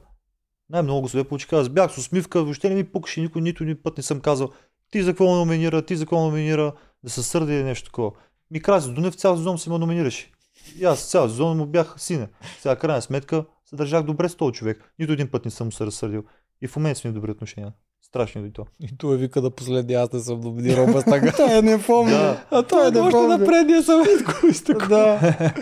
Най-много 0.70 1.00
гласове 1.00 1.24
получих 1.24 1.52
аз. 1.52 1.68
Бях 1.68 1.92
с 1.92 1.98
усмивка, 1.98 2.42
въобще 2.42 2.68
не 2.68 2.74
ми 2.74 2.84
пукаше, 2.84 3.20
никой 3.20 3.42
нито 3.42 3.62
един 3.62 3.78
път 3.82 3.96
не 3.96 4.02
съм 4.02 4.20
казал 4.20 4.50
ти 4.96 5.02
за 5.02 5.10
какво 5.10 5.34
номинира, 5.34 5.82
ти 5.82 5.96
за 5.96 6.04
какво 6.04 6.20
номинира, 6.20 6.72
да 7.04 7.10
се 7.10 7.22
сърди 7.22 7.52
или 7.52 7.62
нещо 7.62 7.86
такова. 7.86 8.10
Ми 8.50 8.62
Краси 8.62 8.92
Дунев 8.92 9.14
цял 9.14 9.36
сезон 9.36 9.58
се 9.58 9.70
ме 9.70 9.78
номинираше. 9.78 10.30
И 10.78 10.84
аз 10.84 11.10
цял 11.10 11.28
сезон 11.28 11.56
му 11.56 11.66
бях 11.66 11.94
сине. 11.96 12.28
Сега 12.60 12.76
крайна 12.76 13.02
сметка 13.02 13.44
се 13.64 13.76
държах 13.76 14.02
добре 14.02 14.28
с 14.28 14.34
този 14.34 14.52
човек. 14.52 14.92
Нито 14.98 15.12
един 15.12 15.28
път 15.28 15.44
не 15.44 15.50
съм 15.50 15.72
се 15.72 15.86
разсърдил. 15.86 16.24
И 16.62 16.68
в 16.68 16.76
момента 16.76 17.00
сме 17.00 17.12
добри 17.12 17.30
отношения. 17.30 17.72
Страшно 18.02 18.46
и 18.46 18.52
то. 18.52 18.64
И 18.80 18.96
той 18.98 19.16
вика 19.16 19.40
да 19.40 19.50
последния 19.50 20.00
аз 20.02 20.12
не 20.12 20.20
съм 20.20 20.40
номинирал 20.40 20.86
без 20.86 21.04
тага. 21.04 21.32
Той 21.36 21.62
не 21.62 21.82
помня. 21.82 22.10
Да. 22.10 22.44
А 22.50 22.62
той 22.62 22.90
не 22.90 22.98
е 22.98 23.02
още 23.02 23.20
на 23.20 23.44
предния 23.44 23.82
съвет, 23.82 24.22
го 24.42 24.46
изтъква. 24.46 24.88
Да. 24.88 25.18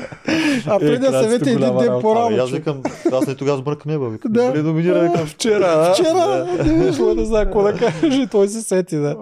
А 0.67 0.79
предния 0.79 1.11
краците 1.11 1.23
съвет 1.31 1.47
е 1.47 1.51
един 1.51 1.61
ден 1.61 1.69
работа. 1.69 2.01
по-рано. 2.01 2.43
Аз 2.43 2.51
викам, 2.51 2.83
аз 3.13 3.27
не 3.27 3.35
тогава 3.35 3.59
сбъркам 3.59 3.93
него. 3.93 4.11
Викам, 4.11 4.33
Да. 4.33 4.43
Дали 4.43 4.63
номинира, 4.63 5.01
викам, 5.03 5.27
Вчера? 5.27 5.93
Вчера, 5.95 6.47
Да. 6.65 6.97
Той 6.97 7.15
не 7.15 7.25
знае 7.25 7.45
какво 7.45 7.63
да 7.63 7.73
каже, 7.73 8.27
той 8.31 8.49
се 8.49 8.63
сети, 8.63 8.97
да. 8.97 9.17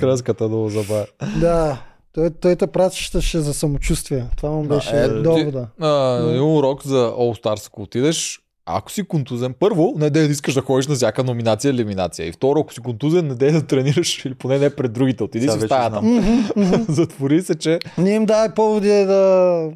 Краската 0.00 0.48
много 0.48 0.68
забавя. 0.68 1.06
Да. 1.40 1.78
Той, 2.12 2.30
той 2.30 2.56
те 2.56 2.66
пращаше 2.66 3.38
за 3.40 3.54
самочувствие. 3.54 4.24
Това 4.36 4.50
му 4.50 4.62
беше 4.62 4.96
е, 4.96 5.08
довода. 5.08 5.68
Един 6.28 6.42
урок 6.42 6.86
за 6.86 6.96
All 7.10 7.42
Stars, 7.44 7.66
ако 7.66 7.82
отидеш, 7.82 8.40
ако 8.70 8.92
си 8.92 9.02
контузен, 9.02 9.54
първо, 9.58 9.94
не 9.96 10.10
дей 10.10 10.26
да 10.26 10.32
искаш 10.32 10.54
да 10.54 10.60
ходиш 10.60 10.86
на 10.86 10.94
всяка 10.94 11.24
номинация 11.24 11.70
или 11.70 11.80
елиминация. 11.80 12.28
И 12.28 12.32
второ, 12.32 12.60
ако 12.60 12.74
си 12.74 12.80
контузен, 12.80 13.26
не 13.26 13.34
дей 13.34 13.52
да 13.52 13.66
тренираш 13.66 14.24
или 14.24 14.34
поне 14.34 14.58
не 14.58 14.76
пред 14.76 14.92
другите. 14.92 15.24
Отиди 15.24 15.48
си 15.48 15.58
в 15.58 15.66
стаята. 15.66 16.02
Затвори 16.88 17.42
се, 17.42 17.54
че 17.54 17.78
Не 17.98 18.10
им 18.10 18.26
дай 18.26 18.54
поводи 18.54 18.88
да, 18.88 19.70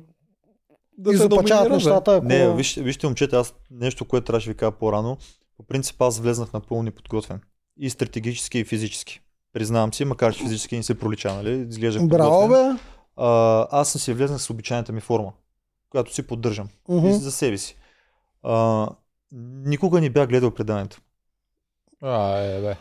да 0.98 1.12
изопачават 1.12 1.72
нещата. 1.72 2.16
Ако... 2.16 2.26
Не, 2.26 2.54
вижте, 2.54 2.82
вижте, 2.82 3.06
момчета, 3.06 3.36
аз 3.36 3.54
нещо, 3.70 4.04
което 4.04 4.24
трябваше 4.24 4.46
да 4.46 4.52
ви 4.52 4.56
кажа 4.56 4.72
по-рано. 4.72 5.16
По 5.56 5.62
принцип 5.62 6.02
аз 6.02 6.18
влезнах 6.18 6.52
напълно 6.52 6.82
неподготвен. 6.82 7.40
И 7.78 7.90
стратегически, 7.90 8.58
и 8.58 8.64
физически. 8.64 9.20
Признавам 9.52 9.94
си, 9.94 10.04
макар 10.04 10.34
че 10.34 10.42
физически 10.42 10.76
не 10.76 10.82
се 10.82 10.98
пролича, 10.98 11.34
нали? 11.34 11.66
Изглеждах 11.70 12.06
Браво, 12.06 12.40
подготвен. 12.40 12.74
бе. 12.74 12.80
А, 13.16 13.66
аз 13.70 13.92
съм 13.92 14.00
си 14.00 14.12
влезнах 14.12 14.42
с 14.42 14.50
обичайната 14.50 14.92
ми 14.92 15.00
форма, 15.00 15.32
която 15.90 16.14
си 16.14 16.22
поддържам. 16.22 16.68
Мгм. 16.88 17.08
И 17.08 17.12
за 17.12 17.32
себе 17.32 17.58
си. 17.58 17.76
А, 18.42 18.88
никога 19.64 20.00
не 20.00 20.10
бях 20.10 20.28
гледал 20.28 20.50
преданието. 20.50 21.00
А, 22.00 22.36
е, 22.36 22.60
бе. 22.60 22.76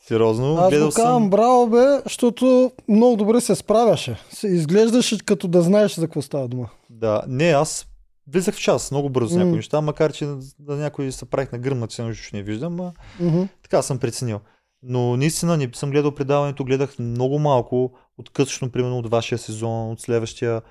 Сериозно, 0.00 0.56
Аз 0.56 0.70
гледал 0.70 0.88
го 0.88 0.94
казвам 0.94 1.22
съм. 1.22 1.30
браво, 1.30 1.66
бе, 1.66 2.00
защото 2.04 2.72
много 2.88 3.16
добре 3.16 3.40
се 3.40 3.54
справяше. 3.54 4.16
Се 4.30 4.46
изглеждаше 4.48 5.18
като 5.18 5.48
да 5.48 5.62
знаеш 5.62 5.94
за 5.94 6.06
какво 6.06 6.22
става 6.22 6.48
дума. 6.48 6.68
Да, 6.90 7.22
не, 7.28 7.50
аз 7.50 7.86
влизах 8.26 8.54
в 8.54 8.60
час, 8.60 8.90
много 8.90 9.10
бързо 9.10 9.28
с 9.28 9.32
М. 9.32 9.38
някои 9.38 9.56
неща, 9.56 9.80
макар 9.80 10.12
че 10.12 10.26
да 10.58 10.76
някой 10.76 11.12
се 11.12 11.24
правих 11.24 11.52
на 11.52 11.58
гръмна, 11.58 11.86
че 11.88 12.02
нищо 12.02 12.36
не 12.36 12.42
виждам, 12.42 12.80
а 12.80 12.92
Мгм. 13.20 13.42
така 13.62 13.82
съм 13.82 13.98
преценил. 13.98 14.40
Но 14.82 15.16
наистина 15.16 15.56
не 15.56 15.70
съм 15.74 15.90
гледал 15.90 16.14
предаването, 16.14 16.64
гледах 16.64 16.98
много 16.98 17.38
малко, 17.38 17.92
откъсно, 18.18 18.70
примерно 18.70 18.98
от 18.98 19.10
вашия 19.10 19.38
сезон, 19.38 19.90
от 19.90 20.00
следващия. 20.00 20.62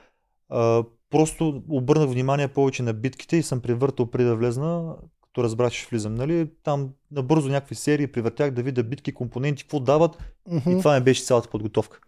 А, 0.50 0.83
просто 1.13 1.63
обърнах 1.70 2.10
внимание 2.10 2.48
повече 2.48 2.84
на 2.84 2.93
битките 2.93 3.38
и 3.38 3.43
съм 3.43 3.62
превъртал 3.62 4.12
преди 4.12 4.25
да 4.25 4.36
влезна, 4.36 4.96
като 5.24 5.43
разбрах, 5.43 5.72
че 5.74 5.88
влизам. 5.91 6.15
Нали? 6.15 6.50
Там 6.63 6.89
набързо 7.12 7.50
някакви 7.50 7.75
серии 7.75 8.08
превъртях 8.08 8.51
да 8.51 8.63
видя 8.63 8.84
битки, 8.84 9.13
компоненти, 9.13 9.63
какво 9.63 9.79
дават 9.79 10.17
Мгм. 10.48 10.72
и 10.72 10.77
това 10.77 10.93
не 10.93 11.01
беше 11.01 11.24
цялата 11.24 11.50
подготовка. 11.50 12.00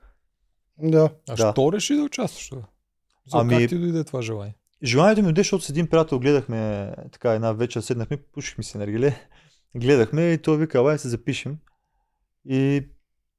Да. 0.79 1.09
А 1.29 1.35
Да. 1.35 1.51
що 1.51 1.71
реши 1.73 1.95
да 1.95 2.03
участваш? 2.03 2.49
За 3.27 3.37
Ами- 3.37 3.59
как 3.59 3.69
ти 3.69 3.79
дойде 3.79 4.03
това 4.03 4.21
желание? 4.21 4.55
Желанието 4.83 5.21
ми 5.21 5.25
дойде, 5.25 5.41
защото 5.41 5.63
с 5.63 5.69
един 5.69 5.87
приятел 5.87 6.19
гледахме 6.19 6.91
така 7.11 7.31
една 7.31 7.51
вечер, 7.51 7.81
седнахме, 7.81 8.17
пушихме 8.17 8.63
си 8.63 8.77
наргиле, 8.77 9.15
гледахме 9.75 10.31
и 10.31 10.41
той 10.41 10.57
вика, 10.57 10.79
ай 10.79 10.97
се 10.99 11.09
запишем. 11.09 11.57
И 12.45 12.87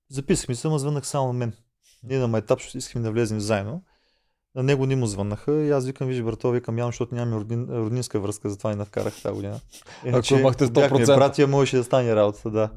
записахме 0.08 0.54
се, 0.54 0.68
ама 0.68 0.78
звъннах 0.78 1.06
само 1.06 1.26
на 1.26 1.32
мен. 1.32 1.52
Ние 2.02 2.18
на 2.18 2.28
майтап 2.28 2.60
ще 2.60 2.78
искахме 2.78 3.00
да 3.00 3.12
влезем 3.12 3.40
заедно. 3.40 3.82
На 4.56 4.62
него 4.62 4.86
не 4.86 4.96
му 4.96 5.06
звъннаха 5.06 5.52
и 5.52 5.70
аз 5.70 5.86
викам, 5.86 6.08
виж 6.08 6.22
брато, 6.22 6.50
викам, 6.50 6.78
явно, 6.78 6.92
защото 6.92 7.14
нямаме 7.14 7.36
родин, 7.36 7.68
роднинска 7.70 8.20
връзка, 8.20 8.50
затова 8.50 8.70
ни 8.70 8.76
навкарах 8.76 9.22
тази 9.22 9.34
година. 9.34 9.60
имахте 10.04 10.64
ако 10.64 10.72
бяхме 10.72 10.98
100%. 10.98 11.16
братия, 11.16 11.46
можеше 11.46 11.76
да 11.76 11.84
стане 11.84 12.16
работата, 12.16 12.50
да. 12.50 12.70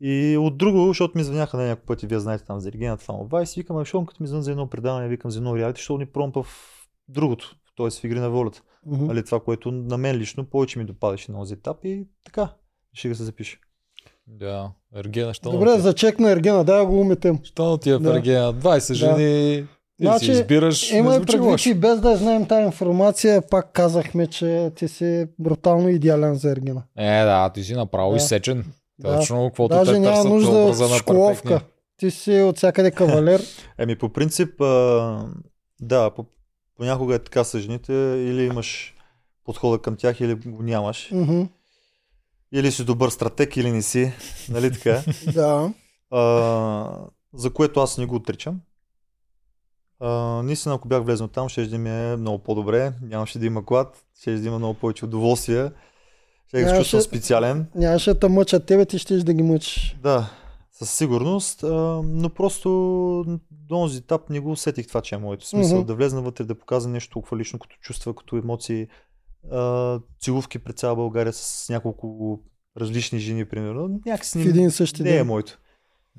И 0.00 0.36
от 0.36 0.58
друго, 0.58 0.86
защото 0.86 1.18
ми 1.18 1.24
звъняха 1.24 1.56
на 1.56 1.62
няколко 1.62 1.86
пъти, 1.86 2.06
вие 2.06 2.18
знаете 2.18 2.44
там 2.44 2.60
за 2.60 2.68
Ергена, 2.68 2.96
това 2.96 3.14
му. 3.14 3.40
И 3.42 3.46
си 3.46 3.60
викам, 3.60 3.76
а 3.76 3.84
що 3.84 4.04
като 4.04 4.22
ми 4.22 4.28
звън 4.28 4.42
за 4.42 4.50
едно 4.50 4.66
предаване, 4.66 5.08
викам 5.08 5.30
за 5.30 5.38
едно 5.38 5.56
реалити, 5.56 5.78
защото 5.78 5.98
ни 5.98 6.06
промпа 6.06 6.42
в 6.42 6.88
другото, 7.08 7.56
т.е. 7.76 7.90
в 7.90 8.04
игри 8.04 8.20
на 8.20 8.30
волята. 8.30 8.62
Мгм. 8.86 9.06
Нали, 9.06 9.24
това, 9.24 9.40
което 9.40 9.70
на 9.70 9.98
мен 9.98 10.16
лично 10.16 10.44
повече 10.44 10.78
ми 10.78 10.84
допадаше 10.84 11.32
на 11.32 11.38
този 11.38 11.54
етап 11.54 11.84
и 11.84 12.06
така, 12.24 12.48
ще 12.92 13.08
да 13.08 13.14
се 13.14 13.24
запише. 13.24 13.60
Да, 14.26 14.70
Ергена, 14.96 15.34
що 15.34 15.50
Добре, 15.50 15.78
за 15.78 15.94
чек 15.94 16.18
на 16.18 16.30
Ергена, 16.30 16.64
дай 16.64 16.78
да 16.78 16.86
го 16.86 17.00
уметем. 17.00 17.38
Що 17.42 17.78
ти 17.78 17.90
е 17.90 17.98
Да. 17.98 18.10
Ергена? 18.16 18.54
20 18.54 18.94
жени, 18.94 19.66
ти 20.00 20.06
Значи, 20.06 20.24
си 20.24 20.30
избираш, 20.30 20.92
Има 20.92 21.18
не 21.18 21.24
предвид, 21.24 21.58
че 21.58 21.74
без 21.74 22.00
да 22.00 22.16
знаем 22.16 22.46
тази 22.46 22.64
информация, 22.64 23.42
пак 23.50 23.72
казахме, 23.72 24.26
че 24.26 24.70
ти 24.76 24.88
си 24.88 25.26
брутално 25.38 25.88
идеален 25.88 26.34
за 26.34 26.50
Ергена. 26.50 26.82
Е, 26.96 27.24
да, 27.24 27.50
ти 27.54 27.64
си 27.64 27.74
направо 27.74 28.10
Да. 28.10 28.16
изсечен. 28.16 28.64
Да. 28.98 29.16
Точно, 29.18 29.48
каквото 29.48 29.74
Даже 29.74 29.92
те 29.92 29.98
няма 29.98 30.24
нужда 30.24 30.58
от 30.58 30.96
школовка. 30.98 31.60
Ти 31.96 32.10
си 32.10 32.32
от 32.32 32.56
всякъде 32.56 32.90
кавалер. 32.90 33.42
Еми, 33.78 33.96
по 33.96 34.08
принцип, 34.08 34.60
а, 34.60 35.26
да, 35.80 36.10
по, 36.10 36.24
понякога 36.76 37.14
е 37.14 37.18
така 37.18 37.44
с 37.44 37.58
жените, 37.58 37.92
или 38.28 38.44
имаш 38.44 38.94
подхода 39.44 39.78
към 39.78 39.96
тях, 39.96 40.20
или 40.20 40.34
го 40.34 40.62
нямаш. 40.62 41.12
Или 42.54 42.72
си 42.72 42.84
добър 42.84 43.10
стратег, 43.10 43.56
или 43.56 43.70
не 43.72 43.82
си. 43.82 44.12
Нали 44.48 44.72
така? 44.72 45.02
Да. 45.34 45.72
а, 46.10 47.06
за 47.34 47.50
което 47.50 47.80
аз 47.80 47.98
не 47.98 48.06
го 48.06 48.14
отричам. 48.14 48.60
А, 50.00 50.08
наистина, 50.42 50.74
ако 50.74 50.88
бях 50.88 51.02
влезнал 51.04 51.28
там, 51.28 51.48
ще 51.48 51.66
да 51.66 51.78
ми 51.78 51.90
е 51.90 52.16
много 52.16 52.38
по-добре. 52.38 52.92
Нямаше 53.02 53.38
да 53.38 53.46
има 53.46 53.62
глад, 53.62 54.04
ще 54.20 54.34
да 54.34 54.46
има 54.46 54.58
много 54.58 54.74
повече 54.74 55.04
удоволствие. 55.04 55.70
Ще 56.48 56.62
да 56.62 56.68
се 56.68 56.76
чувствам 56.76 57.00
специален. 57.02 57.66
Нямаше 57.74 58.14
да 58.14 58.28
мъчат 58.28 58.66
тебе, 58.66 58.86
ти 58.86 58.98
ще 58.98 59.16
да 59.16 59.34
ги 59.34 59.42
мъчиш. 59.42 59.96
Да, 60.02 60.30
със 60.72 60.90
сигурност, 60.90 61.62
а, 61.62 62.00
но 62.04 62.30
просто 62.30 62.68
до 63.26 63.38
този 63.68 63.98
етап 63.98 64.30
не 64.30 64.40
го 64.40 64.50
усетих 64.50 64.88
това, 64.88 65.00
че 65.00 65.14
е 65.14 65.18
моето 65.18 65.46
смисъл. 65.46 65.78
Мгм. 65.78 65.86
Да 65.86 65.94
влезна 65.94 66.22
вътре, 66.22 66.44
да 66.44 66.54
показва 66.54 66.90
нещо 66.90 67.12
толкова 67.12 67.36
лично, 67.36 67.58
като 67.58 67.76
чувства, 67.80 68.14
като 68.14 68.36
емоции. 68.36 68.86
А, 69.52 69.98
целувки 70.20 70.58
пред 70.58 70.78
цяла 70.78 70.96
България 70.96 71.32
с 71.32 71.68
няколко 71.68 72.40
различни 72.76 73.18
жени, 73.18 73.44
примерно. 73.44 74.00
Някакси 74.06 74.38
В 74.42 74.46
един 74.46 74.70
същи 74.70 75.02
не 75.02 75.10
е 75.10 75.12
ден. 75.12 75.26
моето. 75.26 75.58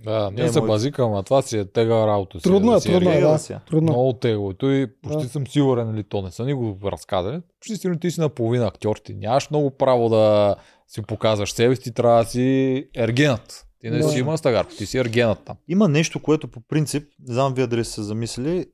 Да, 0.03 0.31
Не 0.31 0.35
ние 0.35 0.45
е 0.45 0.49
се 0.49 0.61
базикам, 0.61 1.13
а 1.13 1.23
това 1.23 1.41
си 1.41 1.57
е 1.57 1.65
тега 1.65 2.07
работа. 2.07 2.39
Си, 2.39 2.43
Трудно 2.43 2.75
е, 2.75 2.79
си 2.81 2.91
трудно 2.91 3.09
е. 3.09 3.13
Ергена 3.13 3.31
да. 3.31 3.37
си. 3.39 3.55
Трудно. 3.67 3.91
Много 3.91 4.13
тегло. 4.13 4.53
Той 4.53 4.93
почти 5.01 5.23
Да. 5.23 5.29
съм 5.29 5.47
сигурен, 5.47 5.87
нали, 5.91 6.03
то 6.03 6.21
не 6.21 6.31
са 6.31 6.45
ни 6.45 6.53
го 6.53 6.77
разказали. 6.83 7.41
Почти 7.59 7.77
сигурно 7.77 7.99
ти 7.99 8.11
си 8.11 8.19
наполовина 8.19 8.67
актьор. 8.67 8.95
Ти 8.95 9.13
нямаш 9.13 9.49
много 9.49 9.71
право 9.71 10.09
да 10.09 10.55
си 10.87 11.01
показваш 11.01 11.53
себе 11.53 11.75
си, 11.75 11.81
ти 11.81 11.93
трябва 11.93 12.23
да 12.23 12.29
си 12.29 12.87
ергенът. 12.95 13.67
Ти 13.79 13.89
не 13.89 13.97
Да. 13.97 14.09
си 14.09 14.23
мастагар, 14.23 14.65
ти 14.65 14.85
си 14.85 14.97
ергенът 14.97 15.39
там. 15.45 15.57
Има 15.67 15.87
нещо, 15.87 16.21
което 16.21 16.47
по 16.47 16.61
принцип, 16.61 17.07
не 17.27 17.33
знам 17.33 17.53
вие 17.53 17.67
дали 17.67 17.85
се 17.85 18.01
замислили, 18.03 18.65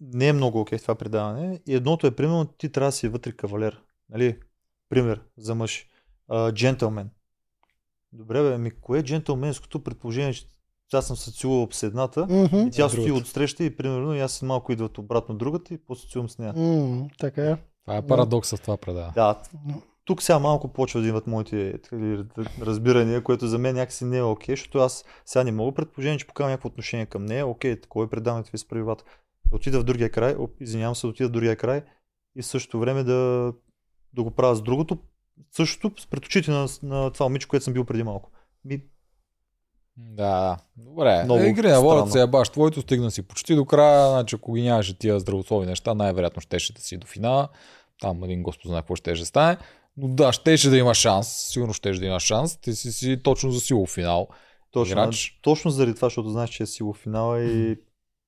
не 0.00 0.28
е 0.28 0.32
много 0.32 0.60
окей 0.60 0.78
това 0.78 0.94
предаване. 0.94 1.60
И 1.66 1.74
едното 1.74 2.06
е, 2.06 2.10
примерно, 2.10 2.44
ти 2.44 2.68
трябва 2.68 2.88
да 2.88 2.92
си 2.92 3.08
вътре 3.08 3.32
кавалер. 3.32 3.80
Нали? 4.10 4.36
Пример 4.88 5.20
за 5.36 5.54
мъж. 5.54 5.86
А, 6.28 6.52
джентълмен. 6.52 7.10
Добре, 8.12 8.42
бе, 8.42 8.58
ми 8.58 8.70
кое 8.70 8.98
е 8.98 9.02
джентълменското 9.02 9.84
предположение, 9.84 10.32
че 10.32 10.46
аз 10.94 11.06
съм 11.06 11.16
се 11.16 11.32
целувал 11.32 11.68
с 11.70 11.82
едната 11.82 12.26
Мгм. 12.30 12.56
и 12.56 12.70
тя 12.70 12.88
стои 12.88 13.12
отсреща 13.12 13.64
и 13.64 13.76
примерно 13.76 14.14
и 14.14 14.20
аз 14.20 14.42
малко 14.42 14.72
идват 14.72 14.98
обратно 14.98 15.34
другата 15.34 15.74
и 15.74 15.78
после 15.78 16.08
целувам 16.08 16.28
с 16.30 16.38
нея. 16.38 16.52
М, 16.56 17.08
Така 17.18 17.50
е. 17.50 17.56
Това 17.84 17.96
е 17.96 18.00
Да. 18.00 18.06
парадокса 18.06 18.56
в 18.56 18.60
това 18.60 18.76
предаване. 18.76 19.12
Да, 19.14 19.40
тук 20.04 20.22
сега 20.22 20.38
малко 20.38 20.68
почва 20.68 21.00
да 21.00 21.08
имат 21.08 21.26
моите 21.26 21.78
нали, 21.92 22.24
разбирания, 22.60 23.22
което 23.22 23.46
за 23.46 23.58
мен 23.58 23.74
някакси 23.74 24.04
не 24.04 24.16
е 24.18 24.22
окей, 24.22 24.52
защото 24.52 24.78
аз 24.78 25.04
сега 25.26 25.44
не 25.44 25.52
мога 25.52 25.72
предположение, 25.72 26.18
че 26.18 26.26
покажа 26.26 26.48
някакво 26.50 26.68
отношение 26.68 27.06
към 27.06 27.24
нея, 27.26 27.46
окей, 27.46 27.80
такова 27.80 28.04
е 28.04 28.08
предаването 28.08 28.50
ви 28.50 28.58
с 28.58 28.68
правилата. 28.68 29.04
Да 29.50 29.56
отида 29.56 29.80
в 29.80 29.84
другия 29.84 30.10
край, 30.10 30.36
извинявам 30.60 30.94
се, 30.94 31.06
да 31.06 31.10
отида 31.10 31.28
в 31.28 31.32
другия 31.32 31.56
край 31.56 31.82
и 32.36 32.42
в 32.42 32.46
същото 32.46 32.80
време 32.80 33.04
да, 33.04 33.52
да 34.12 34.22
го 34.22 34.30
правя 34.30 34.56
с 34.56 34.62
другото, 34.62 34.98
същото 35.52 36.06
пред 36.10 36.26
очите 36.26 36.50
на, 36.50 36.66
на 36.82 37.10
това 37.10 37.26
момиче, 37.26 37.48
което 37.48 37.64
съм 37.64 37.72
бил 37.74 37.84
преди 37.84 38.02
малко. 38.02 38.30
Ми, 38.64 38.82
Да, 39.96 40.58
добре. 40.76 41.24
Много 41.24 41.40
Много 41.40 41.50
Игри 41.50 41.68
на 41.68 41.80
волята 41.80 42.10
се 42.10 42.26
баш 42.26 42.48
твоето, 42.48 42.80
стигна 42.80 43.10
си 43.10 43.22
почти 43.22 43.54
до 43.54 43.64
края, 43.64 44.10
значи 44.10 44.36
ако 44.36 44.52
ги 44.52 44.62
нямаше 44.62 44.98
тия 44.98 45.20
здравословни 45.20 45.66
неща, 45.66 45.94
най-вероятно 45.94 46.40
щеше 46.40 46.72
да 46.72 46.80
си 46.80 46.96
до 46.96 47.06
финала. 47.06 47.48
Там 48.00 48.24
един 48.24 48.42
господ 48.42 48.68
знае 48.68 48.80
какво 48.80 48.96
ще 48.96 49.12
да 49.12 49.26
стане. 49.26 49.56
Но 49.96 50.08
да, 50.08 50.32
щеше 50.32 50.70
да 50.70 50.78
има 50.78 50.94
шанс, 50.94 51.28
сигурно 51.28 51.72
щеше 51.72 52.00
да 52.00 52.06
има 52.06 52.20
шанс. 52.20 52.56
Ти 52.56 52.74
си, 52.74 52.92
си 52.92 53.22
точно 53.22 53.50
за 53.50 53.60
силов 53.60 53.90
финал. 53.90 54.28
точно, 54.70 54.92
Играч. 54.92 55.38
точно 55.42 55.70
заради 55.70 55.94
това, 55.94 56.06
защото 56.06 56.28
знаеш, 56.28 56.50
че 56.50 56.62
е 56.62 56.66
силов 56.66 56.96
финала 56.96 57.42
и 57.42 57.76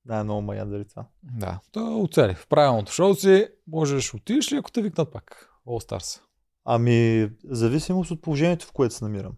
най-много 0.05 0.41
ма 0.41 0.55
яд 0.55 0.69
заради 0.69 0.89
това. 0.89 1.05
Да, 1.23 1.59
то 1.71 2.01
оцели. 2.01 2.35
В 2.35 2.47
правилното 2.47 2.91
шоу 2.91 3.15
си 3.15 3.47
можеш 3.67 4.13
отидеш 4.13 4.51
ли, 4.51 4.57
ако 4.57 4.71
те 4.71 4.81
викнат 4.81 5.11
пак? 5.11 5.49
All 5.67 5.89
Stars. 5.89 6.21
Ами, 6.65 7.29
зависимост 7.43 8.11
от 8.11 8.21
положението, 8.21 8.65
в 8.65 8.71
което 8.71 8.95
се 8.95 9.03
намирам. 9.03 9.33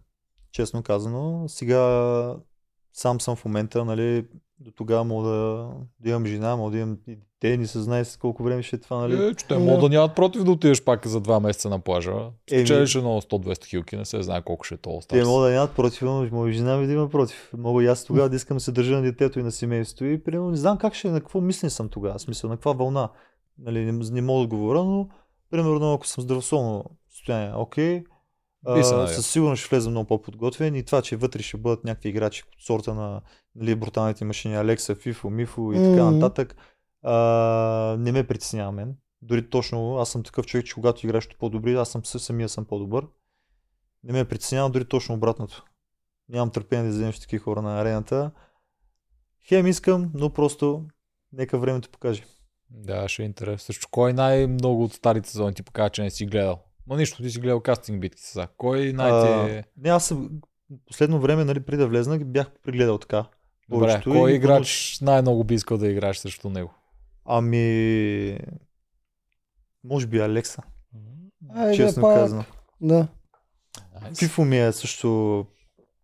Честно 0.52 0.82
казано, 0.82 1.44
сега 1.48 2.36
сам 2.92 3.20
съм 3.20 3.36
в 3.36 3.44
момента, 3.44 3.84
нали, 3.84 4.26
до 4.58 4.70
тогава 4.70 5.04
мога 5.04 5.28
да, 5.28 5.70
да 6.00 6.10
имам 6.10 6.26
жена, 6.26 6.56
мога 6.56 6.70
да 6.70 6.78
имам 6.78 6.98
и 7.08 7.18
дете, 7.42 7.56
не 7.56 7.66
се 7.66 7.80
знае 7.80 8.04
с 8.04 8.16
колко 8.16 8.42
време 8.42 8.62
ще 8.62 8.76
е 8.76 8.78
това, 8.78 8.96
нали. 8.96 9.26
Е, 9.26 9.34
че 9.34 9.46
те 9.46 9.58
могат 9.58 9.80
да 9.80 9.88
нямат 9.88 10.16
против 10.16 10.44
да 10.44 10.50
отидеш 10.50 10.84
пак 10.84 11.06
за 11.06 11.20
два 11.20 11.40
месеца 11.40 11.68
на 11.68 11.78
плажа. 11.78 12.12
Спечелиш 12.48 12.94
едно 12.94 13.20
100-200 13.20 13.64
хилки, 13.64 13.96
не 13.96 14.04
се 14.04 14.22
знае 14.22 14.42
колко 14.42 14.64
ще 14.64 14.74
е 14.74 14.78
то 14.78 14.90
All 14.90 15.08
Те 15.08 15.24
могат 15.24 15.48
да 15.48 15.54
нямат 15.54 15.76
против, 15.76 16.02
но 16.02 16.28
моя 16.32 16.52
жена 16.52 16.76
ми 16.76 16.86
да 16.86 16.92
има 16.92 17.08
против. 17.08 17.52
Мога 17.58 17.84
и 17.84 17.86
аз 17.86 18.04
тогава 18.04 18.28
да 18.28 18.36
искам 18.36 18.56
да 18.56 18.60
се 18.60 18.72
държа 18.72 18.96
на 18.96 19.02
детето 19.02 19.40
и 19.40 19.42
на 19.42 19.52
семейството 19.52 20.04
и 20.04 20.24
примерно 20.24 20.50
не 20.50 20.56
знам 20.56 20.78
как 20.78 20.94
ще, 20.94 21.10
на 21.10 21.20
какво 21.20 21.40
мислен 21.40 21.70
съм 21.70 21.88
тогава, 21.88 22.18
смисъл, 22.18 22.50
на 22.50 22.56
каква 22.56 22.72
вълна. 22.72 23.08
Нали, 23.58 23.84
не, 23.84 23.92
не 23.92 24.22
мога 24.22 24.40
да 24.40 24.56
говоря, 24.56 24.84
но 24.84 25.08
примерно 25.50 25.92
ако 25.92 26.06
съм 26.06 26.22
здравословно 26.22 26.84
състояние, 27.10 27.52
окей, 27.56 28.04
а, 28.66 28.76
надявал. 28.76 29.06
със 29.06 29.26
сигурност 29.26 29.62
ще 29.62 29.76
влеза 29.76 29.90
много 29.90 30.06
по-подготвен 30.06 30.74
и 30.74 30.84
това, 30.84 31.02
че 31.02 31.16
вътре 31.16 31.42
ще 31.42 31.56
бъдат 31.56 31.84
някакви 31.84 32.08
играчи 32.08 32.42
от 32.42 32.62
сорта 32.62 32.94
на 32.94 33.20
нали, 33.54 33.74
бруталните 33.74 34.24
машини 34.24 34.56
Алекса, 34.56 34.94
Фифо, 34.94 35.30
Мифо 35.30 35.72
и 35.72 35.76
така 35.76 36.10
нататък, 36.10 36.56
а, 37.02 37.16
не 37.98 38.12
ме 38.12 38.26
притеснява 38.26 38.72
мен. 38.72 38.96
Дори 39.22 39.50
точно 39.50 39.96
аз 39.96 40.10
съм 40.10 40.22
такъв 40.22 40.46
човек, 40.46 40.66
че 40.66 40.74
когато 40.74 41.06
играеш 41.06 41.28
по-добри, 41.38 41.74
аз 41.74 41.90
съм 41.90 42.04
самия 42.04 42.48
съм 42.48 42.64
по-добър. 42.64 43.06
Не 44.04 44.12
ме 44.12 44.24
притеснява 44.24 44.70
дори 44.70 44.84
точно 44.84 45.14
обратното. 45.14 45.64
Нямам 46.28 46.50
търпение 46.50 46.84
да 46.84 46.90
вземеш 46.90 47.20
такива 47.20 47.44
хора 47.44 47.62
на 47.62 47.80
арената. 47.80 48.30
Хем 49.48 49.66
искам, 49.66 50.10
но 50.14 50.30
просто 50.30 50.84
нека 51.32 51.58
времето 51.58 51.90
покаже. 51.90 52.24
Да, 52.70 53.08
ще 53.08 53.22
е 53.22 53.26
интересно. 53.26 53.64
Също 53.64 53.88
кой 53.90 54.12
най-много 54.12 54.84
от 54.84 54.92
старите 54.92 55.28
сезони 55.28 55.54
ти 55.54 55.62
показва, 55.62 55.90
че 55.90 56.02
не 56.02 56.10
си 56.10 56.26
гледал? 56.26 56.69
Ма 56.90 56.96
нищо, 56.96 57.22
ти 57.22 57.30
си 57.30 57.40
гледал 57.40 57.60
кастинг 57.60 58.00
битки 58.00 58.22
сега. 58.22 58.48
Кой 58.56 58.92
най-те... 58.92 59.58
А, 59.58 59.64
не, 59.76 59.90
аз 59.90 60.06
съм 60.06 60.30
последно 60.86 61.20
време, 61.20 61.44
нали, 61.44 61.60
преди 61.60 61.76
да 61.76 61.88
влезна, 61.88 62.18
бях 62.18 62.50
прегледал 62.62 62.98
така. 62.98 63.24
Добре, 63.68 64.00
кой 64.04 64.32
и 64.32 64.34
играч 64.34 64.98
най-много 65.02 65.44
би 65.44 65.54
искал 65.54 65.78
да 65.78 65.88
играеш 65.88 66.16
срещу 66.16 66.50
него? 66.50 66.74
Ами... 67.24 68.38
Може 69.84 70.06
би 70.06 70.18
Алекса, 70.18 70.62
Айде, 71.54 71.76
честно 71.76 72.00
пак. 72.00 72.14
казано. 72.14 72.44
Да. 72.80 73.08
Фифо 74.18 74.44
ми 74.44 74.58
е 74.58 74.72
също 74.72 75.46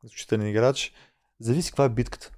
изключителен 0.05 0.47
играч. 0.47 0.93
Зависи 1.41 1.71
каква 1.71 1.85
е 1.85 1.89
битката. 1.89 2.33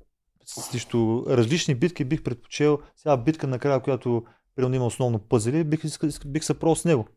Срещу 0.45 1.25
различни 1.27 1.75
битки 1.75 2.05
бих 2.05 2.23
предпочел. 2.23 2.79
Сега 2.97 3.17
битка 3.17 3.47
накрая, 3.47 3.81
която 3.81 4.25
примерно 4.55 4.77
има 4.77 4.87
основно 4.87 5.19
пъзели, 5.19 5.65
бих, 5.65 5.81
бих 6.27 6.45
се 6.45 6.55
с 6.77 6.85
него. 6.85 7.09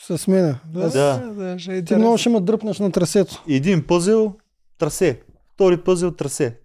С 0.00 0.28
мене. 0.28 0.54
Да, 0.72 0.90
Да. 0.90 1.32
да, 1.36 1.58
ще 1.58 1.76
е 1.76 1.84
Ти 1.84 1.96
много 1.96 2.18
ще 2.18 2.28
ме 2.28 2.40
дръпнеш 2.40 2.78
на 2.78 2.92
трасето. 2.92 3.42
Един 3.48 3.86
пъзел, 3.86 4.32
трасе. 4.78 5.20
Втори 5.54 5.76
пъзел, 5.76 6.10
трасе. 6.10 6.58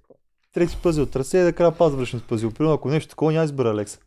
Трети 0.54 0.78
пъзел, 0.84 1.06
трасе 1.06 1.38
и 1.38 1.42
накрая 1.42 1.72
паз 1.72 1.94
връщам 1.94 2.20
с 2.20 2.24
пъзел. 2.24 2.52
Примерно, 2.52 2.74
ако 2.76 2.90
нещо 2.90 3.10
такова, 3.10 3.32
няма 3.32 3.46
избера 3.46 3.70
Алекса. 3.70 4.00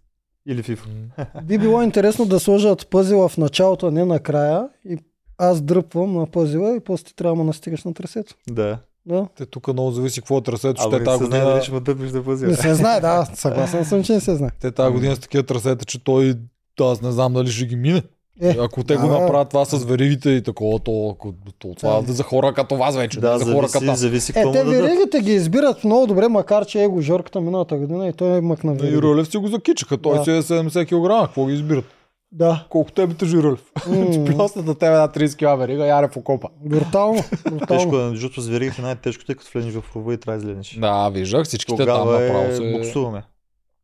Или 0.46 0.62
Фифо. 0.62 0.88
М. 1.18 1.24
Би 1.44 1.58
било 1.58 1.82
интересно 1.82 2.26
да 2.26 2.40
сложат 2.40 2.90
пъзела 2.90 3.28
в 3.28 3.36
началото, 3.36 3.86
а 3.86 3.90
не 3.90 4.04
накрая. 4.04 4.68
И 4.84 4.98
аз 5.38 5.60
дръпвам 5.60 6.14
на 6.14 6.26
пъзела 6.26 6.76
и 6.76 6.80
после 6.80 7.04
ти 7.04 7.16
трябва 7.16 7.36
да 7.36 7.44
настигаш 7.44 7.84
на 7.84 7.94
трасето. 7.94 8.34
Да. 8.50 8.78
Да. 9.06 9.28
Те 9.36 9.46
тук 9.46 9.72
много 9.72 9.90
зависи 9.90 10.20
какво 10.20 10.38
е 10.38 10.42
трасето, 10.42 10.82
Абе, 10.82 10.96
те 10.96 10.98
не 10.98 11.04
тази 11.04 11.18
се 11.18 11.24
знае 11.24 11.40
година... 11.40 11.54
дали 11.54 11.62
ще 11.62 11.72
ме 11.72 11.80
дъпнеш 11.80 12.10
да 12.10 12.24
пъзел. 12.24 12.48
Не 12.48 12.56
се 12.56 12.74
знае, 12.74 13.00
да. 13.00 13.24
Съгласен 13.34 13.84
съм, 13.84 14.04
че 14.04 14.12
не 14.12 14.20
се 14.20 14.36
знае. 14.36 14.50
Те 14.60 14.70
тази 14.70 14.92
година 14.92 15.16
с 15.16 15.18
такива 15.18 15.42
трасета, 15.46 15.84
че 15.84 16.04
той 16.04 16.34
да, 16.78 16.84
аз 16.84 17.02
не 17.02 17.12
знам 17.12 17.32
дали 17.32 17.50
ще 17.50 17.66
ги 17.66 17.76
мине. 17.76 18.02
Е, 18.42 18.56
Ако 18.60 18.84
те 18.84 18.96
го 18.96 19.08
да. 19.08 19.12
направят 19.12 19.48
това 19.48 19.64
с 19.64 19.84
веригите 19.84 20.30
и 20.30 20.42
такова, 20.42 20.78
то, 20.78 21.10
ако- 21.10 21.32
то 21.58 21.74
това 21.74 21.90
Да. 21.92 22.10
е 22.10 22.14
за 22.14 22.22
хора 22.22 22.52
като 22.52 22.76
вас 22.76 22.96
вече, 22.96 23.20
Да, 23.20 23.38
за 23.38 23.44
хора 23.44 23.68
зависи, 23.68 23.72
като 23.80 23.96
зависи 23.96 24.32
Е, 24.32 24.52
те 24.52 24.64
веригите 24.64 25.20
ги 25.20 25.32
избират 25.32 25.84
много 25.84 26.06
добре, 26.06 26.28
макар 26.28 26.66
че 26.66 26.82
его 26.82 27.00
Жорката 27.00 27.40
миналата 27.40 27.76
година 27.76 28.08
и 28.08 28.12
той 28.12 28.36
е 28.36 28.40
мъкна 28.40 28.72
И 28.72 28.76
вериги. 28.76 29.02
Рълев 29.02 29.28
си 29.28 29.36
го 29.36 29.48
закичаха, 29.48 29.98
той 29.98 30.18
Да. 30.18 30.24
си 30.24 30.30
е 30.30 30.42
70 30.42 30.86
кг, 30.86 31.26
какво 31.26 31.46
ги 31.46 31.52
избират? 31.54 31.84
Да. 32.32 32.66
Колко 32.70 32.92
тебе 32.92 33.14
тежи 33.14 33.36
Рълев? 33.36 33.62
М. 33.88 34.24
Просто 34.26 34.62
да 34.62 34.74
тебе 34.74 34.92
една 34.92 35.08
30 35.08 35.36
кг 35.36 35.60
верига, 35.60 35.86
яре 35.86 36.08
в 36.08 36.16
окопа. 36.16 36.48
Брутално. 36.60 37.22
Тежко 37.68 37.96
е, 37.96 38.08
защото 38.08 38.40
с 38.40 38.48
веригите 38.48 38.82
най-тежко, 38.82 39.24
тъй 39.24 39.34
като 39.34 39.50
влезеш 39.54 39.74
в 39.74 39.96
рова 39.96 40.14
и 40.14 40.18
трябва 40.18 40.40
да 40.40 40.46
излезеш. 40.46 40.74
Да, 40.74 41.08
виждах, 41.08 41.44
всичките 41.44 41.76
там 41.76 41.86
Тогава 41.86 42.20
направо 42.20 42.44
е, 42.44 42.54
се... 42.54 42.72
буксуваме. 42.72 43.22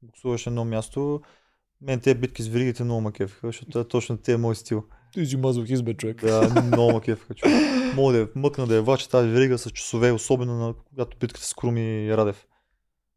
Буксуваш 0.03 0.47
едно 0.47 0.65
място. 0.65 1.21
Мен 1.83 2.01
тези 2.01 2.15
битки 2.15 2.43
с 2.43 2.49
веригите 2.49 2.85
много 2.85 3.01
ме 3.01 3.13
кефиха, 3.13 3.47
защото 3.47 3.79
е 3.79 3.89
точно 3.89 4.17
те 4.17 4.33
е 4.33 4.37
мой 4.37 4.57
стил. 4.57 4.85
Ти 5.13 5.27
си 5.27 5.37
мазохист, 5.37 5.85
бе, 5.85 5.95
човек. 5.95 6.25
Да, 6.25 6.63
много 6.65 6.93
ме 6.93 7.01
кефиха. 7.01 7.35
човек. 7.35 7.55
Мога 7.95 8.13
да 8.13 8.19
я 8.19 8.29
мъкна 8.35 8.67
да 8.67 8.75
я 8.75 8.83
влача 8.83 9.09
тази 9.09 9.29
верига 9.29 9.59
с 9.59 9.71
часове, 9.71 10.13
особено 10.13 10.55
на, 10.55 10.75
когато 10.89 11.17
битката 11.19 11.47
с 11.47 11.55
Круми 11.55 12.07
и 12.07 12.17
Радев. 12.17 12.47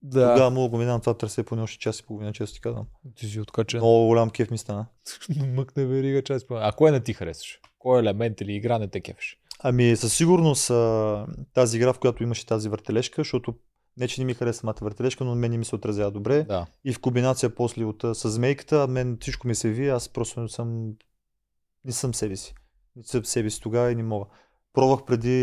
Да. 0.02 0.34
Тогава 0.34 0.49
мога 0.49 0.65
да 0.65 0.69
го 0.69 0.78
минавам 0.78 1.02
това 1.02 1.13
търсе 1.13 1.43
поне 1.43 1.62
още 1.62 1.80
час 1.80 1.99
и 1.99 2.06
половина, 2.06 2.34
често 2.34 2.56
ти 2.56 2.62
казвам. 2.62 2.86
Ти 3.15 3.26
си 3.26 3.39
откачен. 3.39 3.80
Много 3.80 4.08
голям 4.08 4.30
кеф 4.30 4.52
ми 4.52 4.58
стана. 4.58 4.86
Мъкне 5.56 5.86
верига 5.86 6.23
част. 6.23 6.45
А 6.49 6.71
кое 6.71 6.91
не 6.91 6.99
ти 6.99 7.13
харесваш? 7.13 7.60
Кой 7.80 7.99
елемент 7.99 8.41
или 8.41 8.54
игра 8.54 8.80
не 8.80 8.88
те 8.88 9.02
кефиш? 9.02 9.38
Ами 9.60 9.95
със 9.95 10.13
сигурност 10.13 10.71
тази 11.54 11.78
игра, 11.78 11.93
в 11.93 11.99
която 11.99 12.23
имаше 12.23 12.45
тази 12.45 12.69
въртележка, 12.69 13.21
защото 13.21 13.56
не, 13.97 14.08
че 14.08 14.21
не 14.21 14.25
ми 14.25 14.34
хареса 14.34 14.60
самата 14.60 14.75
въртележка, 14.82 15.23
но 15.23 15.36
мен 15.36 15.51
не 15.51 15.58
ми 15.58 15.65
се 15.65 15.75
отразява 15.75 16.12
добре. 16.12 16.43
Да. 16.43 16.65
И 16.86 16.93
в 16.93 16.99
комбинация 16.99 17.56
после 17.56 17.86
от, 17.86 18.01
с 18.13 18.29
змейката, 18.29 18.88
мен 18.88 19.17
всичко 19.21 19.47
ми 19.47 19.56
се 19.56 19.69
ви, 19.69 19.89
аз 19.89 20.10
просто 20.10 20.41
не 20.41 20.49
съм, 20.49 20.93
не 21.86 21.91
съм 21.91 22.13
себе 22.13 22.36
си. 22.36 22.53
Не 22.95 23.03
съм 23.03 23.25
себе 23.25 23.49
си 23.49 23.62
тогава 23.62 23.91
и 23.91 23.95
не 23.95 24.03
мога. 24.03 24.25
Пробвах 24.73 25.06
преди 25.06 25.38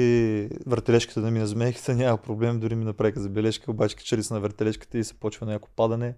въртележката 0.66 1.20
да 1.20 1.30
ми 1.30 1.38
на 1.38 1.46
змейката, 1.46 1.94
няма 1.96 2.18
проблем, 2.18 2.60
дори 2.60 2.74
ми 2.74 2.84
направиха 2.84 3.20
забележка, 3.20 3.70
обаче 3.70 3.96
качали 3.96 4.22
се 4.22 4.34
на 4.34 4.40
въртележката 4.40 4.98
и 4.98 5.04
се 5.04 5.14
почва 5.14 5.46
някакво 5.46 5.72
падане. 5.76 6.14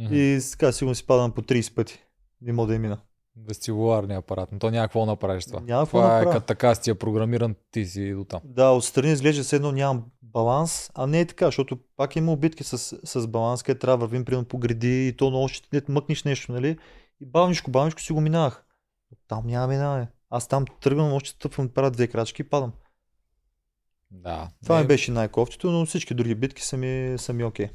И 0.00 0.40
с- 0.40 0.50
така 0.50 0.72
сигурно 0.72 0.94
си 0.94 1.06
падам 1.06 1.32
по 1.32 1.42
30 1.42 1.74
пъти. 1.74 2.04
Не 2.42 2.52
мога 2.52 2.66
да 2.66 2.74
я 2.74 2.80
мина. 2.80 2.98
Вестибуларния 3.38 4.18
апарат. 4.18 4.52
Но 4.52 4.58
то 4.58 4.70
няма 4.70 4.84
какво 4.84 5.06
направиш 5.06 5.44
това. 5.44 5.60
Няма 5.60 5.82
какво 5.82 5.98
това 5.98 6.06
е 6.06 6.18
направя. 6.18 6.32
като 6.32 6.46
така 6.46 6.74
си 6.74 6.90
е 6.90 6.94
програмиран, 6.94 7.54
ти 7.70 7.86
си 7.86 8.14
до 8.14 8.24
там. 8.24 8.40
Да, 8.44 8.70
отстрани 8.70 9.12
изглежда 9.12 9.42
все 9.42 9.56
едно 9.56 9.72
нямам 9.72 10.04
баланс, 10.32 10.90
а 10.94 11.06
не 11.06 11.20
е 11.20 11.26
така, 11.26 11.46
защото 11.46 11.78
пак 11.96 12.16
има 12.16 12.36
битки 12.36 12.64
с, 12.64 12.78
с 13.04 13.26
баланс, 13.26 13.62
където 13.62 13.80
трябва 13.80 13.98
да 13.98 14.06
вървим 14.06 14.24
примерно 14.24 14.48
по 14.48 14.58
гради 14.58 15.08
и 15.08 15.16
то 15.16 15.30
много 15.30 15.48
ще 15.48 15.68
не 15.72 15.94
мъкнеш 15.94 16.24
нещо, 16.24 16.52
нали? 16.52 16.78
И 17.20 17.26
бавничко, 17.26 17.70
бавничко 17.70 18.00
си 18.00 18.12
го 18.12 18.20
минавах. 18.20 18.64
Там 19.28 19.46
няма 19.46 19.66
минаване. 19.66 20.08
Аз 20.30 20.48
там 20.48 20.64
тръгвам, 20.80 21.12
още 21.12 21.30
стъпвам, 21.30 21.68
правя 21.68 21.90
две 21.90 22.08
крачки 22.08 22.42
и 22.42 22.48
падам. 22.48 22.72
Да. 24.10 24.48
Това 24.62 24.76
не, 24.76 24.82
ми 24.82 24.88
беше 24.88 25.10
най-кофтито, 25.10 25.70
но 25.70 25.86
всички 25.86 26.14
други 26.14 26.34
битки 26.34 26.62
са 26.62 26.76
ми, 26.76 27.18
са 27.18 27.32
ми 27.32 27.44
окей. 27.44 27.68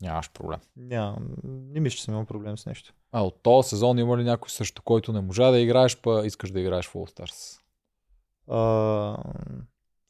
Нямаш 0.00 0.30
проблем. 0.30 0.60
Нямам, 0.76 1.28
не 1.44 1.80
мисля, 1.80 1.96
че 1.96 2.04
съм 2.04 2.14
имал 2.14 2.26
проблем 2.26 2.58
с 2.58 2.66
нещо. 2.66 2.94
А 3.12 3.22
от 3.22 3.42
този 3.42 3.68
сезон 3.68 3.98
има 3.98 4.18
ли 4.18 4.24
някой 4.24 4.50
срещу 4.50 4.82
който 4.82 5.12
не 5.12 5.20
можа 5.20 5.50
да 5.50 5.60
играеш, 5.60 6.00
па 6.00 6.26
искаш 6.26 6.50
да 6.50 6.60
играеш 6.60 6.86
в 6.86 6.94
All 6.94 7.18
Stars? 7.18 7.60
А, 8.48 9.16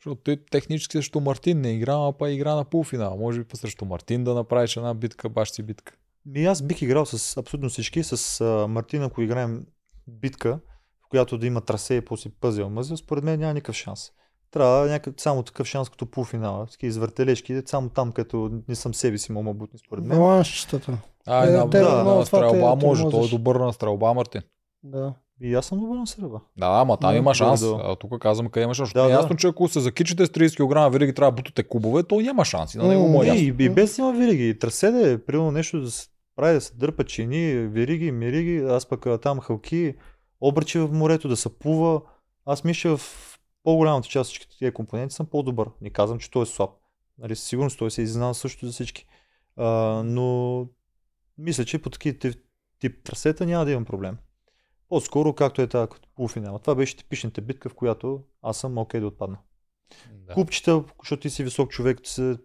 Защото 0.02 0.20
ти 0.22 0.38
технически 0.50 0.92
срещу 0.98 1.20
Мартин 1.20 1.60
не 1.60 1.72
игра, 1.72 1.94
а 1.94 2.12
па 2.12 2.30
игра 2.30 2.54
на 2.54 2.64
полуфинал. 2.64 3.16
Може 3.16 3.38
би 3.38 3.44
па 3.44 3.56
срещу 3.56 3.84
Мартин 3.84 4.24
да 4.24 4.34
направиш 4.34 4.76
една 4.76 4.94
битка, 4.94 5.28
баш 5.28 5.50
си 5.50 5.62
битка. 5.62 5.92
Ми 6.26 6.44
аз 6.44 6.62
бих 6.62 6.82
играл 6.82 7.06
с 7.06 7.36
абсолютно 7.36 7.68
всички. 7.68 8.02
С 8.02 8.40
а, 8.40 8.66
Мартин, 8.68 9.02
ако 9.02 9.22
играем 9.22 9.66
битка, 10.08 10.60
в 11.06 11.08
която 11.08 11.38
да 11.38 11.46
има 11.46 11.60
трасе 11.60 11.94
и 11.94 12.00
после 12.00 12.30
пъзел 12.40 12.70
мъзел, 12.70 12.96
според 12.96 13.24
мен 13.24 13.40
няма 13.40 13.54
никакъв 13.54 13.76
шанс. 13.76 14.10
Трябва 14.50 14.86
някакъв, 14.86 15.22
само 15.22 15.42
такъв 15.42 15.66
шанс 15.66 15.88
като 15.88 16.06
полуфинала. 16.06 16.66
Такива 16.66 16.88
извъртележки, 16.88 17.62
само 17.66 17.88
там, 17.88 18.12
като 18.12 18.62
не 18.68 18.74
съм 18.74 18.94
себе 18.94 19.18
си, 19.18 19.32
мома 19.32 19.54
бутни, 19.54 19.78
според 19.78 20.04
мен. 20.04 20.18
Баланщичетата. 20.18 20.98
А, 21.26 21.44
Е, 21.46 21.50
да, 21.50 21.64
на 21.64 21.70
това 21.70 22.20
те- 22.20 22.26
стрелба 22.26 22.74
може, 22.76 23.02
той 23.10 23.24
е 23.24 23.28
добър 23.28 23.56
на 23.56 23.72
стрелба, 23.72 24.14
Мартин. 24.14 24.42
Да. 24.82 25.14
И 25.40 25.54
аз 25.54 25.66
съм 25.66 25.80
добър 25.80 25.96
на 25.96 26.06
сърба. 26.06 26.40
Да, 26.58 26.66
ама 26.66 26.96
там 26.96 27.16
има 27.16 27.34
шанс. 27.34 27.60
да. 27.60 27.80
А, 27.84 27.96
тук 27.96 28.18
казвам 28.20 28.48
къде 28.48 28.64
има 28.64 28.74
шанс. 28.74 28.92
Да, 28.92 29.00
Да, 29.00 29.06
е 29.06 29.08
да. 29.08 29.14
ясно, 29.14 29.36
че 29.36 29.46
ако 29.46 29.68
се 29.68 29.80
закичите 29.80 30.26
с 30.26 30.28
30 30.28 30.56
кг, 30.88 30.92
винаги 30.92 31.14
трябва 31.14 31.32
да 31.32 31.36
бутате 31.36 31.62
кубове, 31.62 32.02
то 32.02 32.20
няма 32.20 32.44
шанс. 32.44 32.74
И 32.74 32.78
на 32.78 32.88
него 32.88 33.02
М, 33.02 33.08
му 33.08 33.22
е 33.22 33.26
и, 33.26 33.46
и 33.58 33.68
без 33.68 33.98
има 33.98 34.12
вириги. 34.12 34.48
И 34.48 34.58
Трасе 34.58 35.12
е, 35.12 35.18
примерно 35.18 35.50
нещо 35.50 35.80
да 35.80 35.90
се 35.90 36.08
прави, 36.36 36.54
да 36.54 36.60
се 36.60 36.74
дърпа 36.76 37.04
чини, 37.04 37.54
вириги, 37.54 38.12
мириги, 38.12 38.56
аз 38.58 38.86
пък 38.86 39.06
там 39.22 39.40
халки, 39.40 39.94
обръчи 40.40 40.78
в 40.78 40.88
морето, 40.92 41.28
да 41.28 41.36
се 41.36 41.58
плува. 41.58 42.00
Аз 42.46 42.64
мисля 42.64 42.96
в 42.96 43.28
по-голямата 43.64 44.08
част 44.08 44.28
от 44.28 44.32
всичките 44.32 44.58
тия 44.58 44.72
компоненти 44.72 45.14
съм 45.14 45.26
по-добър. 45.26 45.68
Не 45.80 45.90
казвам, 45.90 46.18
че 46.18 46.30
той 46.30 46.42
е 46.42 46.46
слаб. 46.46 46.70
Нали, 47.18 47.36
сигурност 47.36 47.78
той 47.78 47.90
се 47.90 48.02
изненада 48.02 48.34
също 48.34 48.66
за 48.66 48.72
всички. 48.72 49.06
А, 49.56 49.66
но 50.04 50.66
мисля, 51.38 51.64
че 51.64 51.78
по 51.78 51.90
такива 51.90 52.18
тип, 52.18 52.34
тип 52.80 53.04
трасета 53.04 53.46
няма 53.46 53.64
да 53.64 53.70
имам 53.70 53.84
проблем. 53.84 54.16
По-скоро, 54.92 55.32
както 55.32 55.62
е 55.62 55.66
тази 55.66 55.88
полуфинала. 56.14 56.58
Това 56.58 56.74
беше 56.74 56.96
типичната 56.96 57.40
битка, 57.40 57.68
в 57.68 57.74
която 57.74 58.20
аз 58.42 58.56
съм 58.56 58.78
окей 58.78 59.00
да 59.00 59.06
отпадна. 59.06 59.38
Да. 60.10 60.34
Купчета, 60.34 60.84
защото 61.02 61.20
ти 61.20 61.30
си 61.30 61.44
висок 61.44 61.70
човек, 61.70 62.02
ти 62.02 62.10
се 62.10 62.36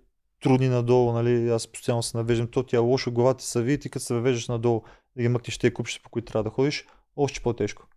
трудни 0.43 0.69
надолу, 0.69 1.13
нали, 1.13 1.49
аз 1.49 1.67
постоянно 1.67 2.03
се 2.03 2.17
навеждам, 2.17 2.47
то 2.47 2.63
ти 2.63 2.75
е 2.75 2.79
лошо, 2.79 3.12
главата 3.12 3.39
ти 3.39 3.45
се 3.45 3.62
види, 3.62 3.79
ти 3.79 3.89
като 3.89 4.05
се 4.05 4.13
въвеждаш 4.13 4.47
надолу 4.47 4.81
да 5.15 5.21
ги 5.21 5.27
мъкнеш 5.27 5.57
тези 5.57 5.73
купчета, 5.73 6.03
по 6.03 6.10
които 6.10 6.31
трябва 6.31 6.43
да 6.43 6.49
ходиш, 6.49 6.86
още 7.15 7.39
по-тежко. 7.39 7.88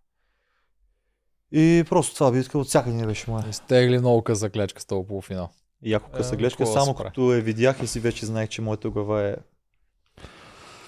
И 1.51 1.83
просто 1.89 2.13
това 2.13 2.31
битка 2.31 2.57
от 2.57 2.67
всяка 2.67 2.89
не 2.89 3.05
беше 3.05 3.31
моя. 3.31 3.49
Изтегли 3.49 3.99
много 3.99 4.21
къса 4.21 4.49
клечка 4.49 4.81
с 4.81 4.85
този 4.85 5.07
полуфинал. 5.07 5.49
Яко 5.81 6.09
Е, 6.13 6.17
къса 6.17 6.35
гледка, 6.35 6.63
да 6.63 6.71
само 6.71 6.95
като 6.95 7.33
я 7.33 7.41
видях 7.41 7.83
и 7.83 7.87
си 7.87 7.99
вече 7.99 8.25
знаех, 8.25 8.49
че 8.49 8.61
моята 8.61 8.89
глава 8.89 9.27
е... 9.27 9.35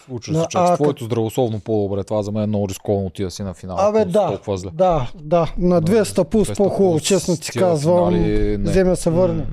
Случва 0.05 0.33
Да, 0.33 0.39
се, 0.39 0.47
а, 0.53 0.75
твоето 0.75 1.03
здравословно 1.03 1.59
по-добре. 1.59 2.03
Това 2.03 2.23
за 2.23 2.31
мен 2.31 2.43
е 2.43 2.47
много 2.47 2.69
рисковано 2.69 3.05
отида 3.05 3.31
си 3.31 3.43
на 3.43 3.53
финал. 3.53 3.77
Абе, 3.79 4.05
да. 4.05 4.27
Толкова 4.27 4.57
зле. 4.57 4.69
Да, 4.73 5.11
да, 5.15 5.53
на 5.57 5.81
200 5.81 6.23
пулс 6.23 6.49
200 6.49 6.57
по-хубаво, 6.57 6.99
честно 6.99 7.37
ти 7.37 7.51
казвам. 7.51 8.09
финали. 8.13 8.57
Вземе 8.57 8.95
се 8.95 9.09
върне 9.09 9.45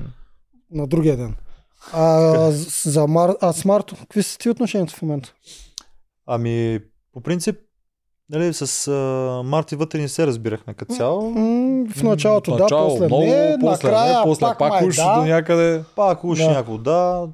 на 0.71 0.87
другия 0.87 1.17
ден. 1.17 1.35
А, 1.93 2.51
за 2.85 3.07
Мар... 3.07 3.31
а 3.41 3.53
с 3.53 3.65
Марто, 3.65 3.95
какви 3.95 4.23
са 4.23 4.37
ти 4.37 4.49
отношенията 4.49 4.93
в 4.95 5.01
момента? 5.01 5.33
Ами, 6.27 6.79
по 7.13 7.21
принцип, 7.21 7.55
нали, 8.29 8.53
с 8.53 8.87
а, 8.87 9.43
Марти 9.45 9.75
вътре 9.75 9.99
не 9.99 10.07
се 10.07 10.27
разбирахме 10.27 10.73
като 10.73 10.95
цяло. 10.95 11.21
В 11.95 12.03
началото, 12.03 12.51
В 12.51 12.57
да, 12.57 12.63
начало 12.63 12.89
после 12.89 13.05
много, 13.05 13.23
не, 13.23 13.57
после 13.61 13.87
накрая 13.87 14.17
не, 14.17 14.23
после 14.23 14.41
пак, 14.45 14.59
пак, 14.59 14.71
май, 14.71 14.87
уж 14.87 14.95
да. 14.95 15.15
до 15.19 15.25
някъде. 15.25 15.83
Пак 15.95 16.23
уж 16.23 16.37
Да. 16.37 16.43
да. 16.45 16.49
някакво 16.51 16.77
да. 16.77 17.27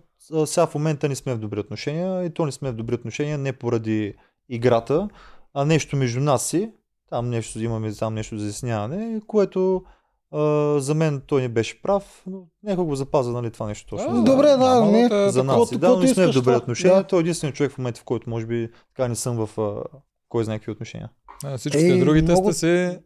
Сега 0.46 0.68
в 0.68 0.76
момента 0.76 1.10
не 1.10 1.16
сме 1.16 1.34
в 1.34 1.38
добри 1.40 1.60
отношения 1.60 2.26
и 2.26 2.30
то 2.30 2.46
не 2.46 2.52
сме 2.52 2.72
в 2.72 2.76
добри 2.76 2.96
отношения 2.96 3.38
не 3.38 3.54
поради 3.54 4.14
играта, 4.50 5.10
а 5.54 5.66
нещо 5.66 5.96
между 5.96 6.20
нас 6.20 6.46
си. 6.46 6.72
Там 7.10 7.30
нещо 7.30 7.60
имаме 7.60 7.94
там 7.94 8.14
нещо 8.14 8.38
за 8.38 8.46
изясняване, 8.48 9.22
което 9.28 9.84
а, 10.32 10.40
за 10.80 10.94
мен 10.94 11.22
той 11.28 11.42
не 11.42 11.48
беше 11.50 11.82
прав, 11.82 12.24
но 12.28 12.44
нека 12.64 12.84
го 12.84 12.96
запазя 12.96 13.32
нали, 13.32 13.52
това 13.52 13.68
нещо 13.68 13.88
точно. 13.90 14.20
А, 14.20 14.24
Добре, 14.24 14.48
да, 14.48 14.58
няма 14.58 14.92
не. 14.92 15.02
да 15.04 15.10
те- 15.10 15.30
за 15.32 15.44
нас. 15.44 15.70
си. 15.70 15.78
Да, 15.78 15.90
но 15.90 16.00
не 16.00 16.08
сме 16.08 16.28
в 16.28 16.32
добри 16.32 16.56
отношения. 16.56 16.96
Да. 16.98 17.04
Той 17.04 17.20
е 17.20 17.22
единственият 17.22 17.56
човек 17.56 17.72
в 17.72 17.78
момента, 17.78 18.00
в 18.02 18.04
който 18.04 18.30
може 18.30 18.46
би 18.46 18.70
така 18.96 19.08
не 19.08 19.16
съм 19.16 19.46
в 19.46 19.62
а, 19.62 19.84
кой 20.30 20.44
знае 20.44 20.58
какви 20.58 20.72
отношения. 20.72 21.10
А, 21.44 21.58
Всичките 21.58 21.86
Ей, 21.86 22.00
другите 22.00 22.32
много- 22.32 22.54
сте 22.54 22.60
си... 22.60 23.00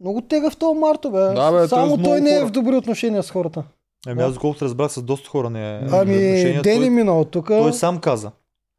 Много 0.00 0.20
тега 0.20 0.50
в 0.50 0.56
този 0.56 0.78
Марто, 0.78 1.10
бе. 1.10 1.18
Да, 1.18 1.52
бе, 1.52 1.58
той 1.58 1.68
Само 1.68 1.86
с 1.86 1.88
много 1.88 2.04
той 2.04 2.20
не 2.20 2.36
е 2.36 2.44
в 2.44 2.50
добри 2.50 2.76
отношения 2.76 3.22
с 3.22 3.30
хората. 3.30 3.64
Ами 4.06 4.22
аз 4.22 4.34
доколкото 4.34 4.64
разбрах 4.64 4.92
с 4.92 5.02
доста 5.02 5.28
хора 5.28 5.50
не 5.50 5.76
е 5.76 5.80
Ами. 5.92 6.14
Дени 6.16 6.62
той, 6.62 6.90
мина 6.90 7.18
от 7.18 7.30
тук. 7.30 7.46
той 7.46 7.72
сам 7.72 8.00
каза. 8.00 8.32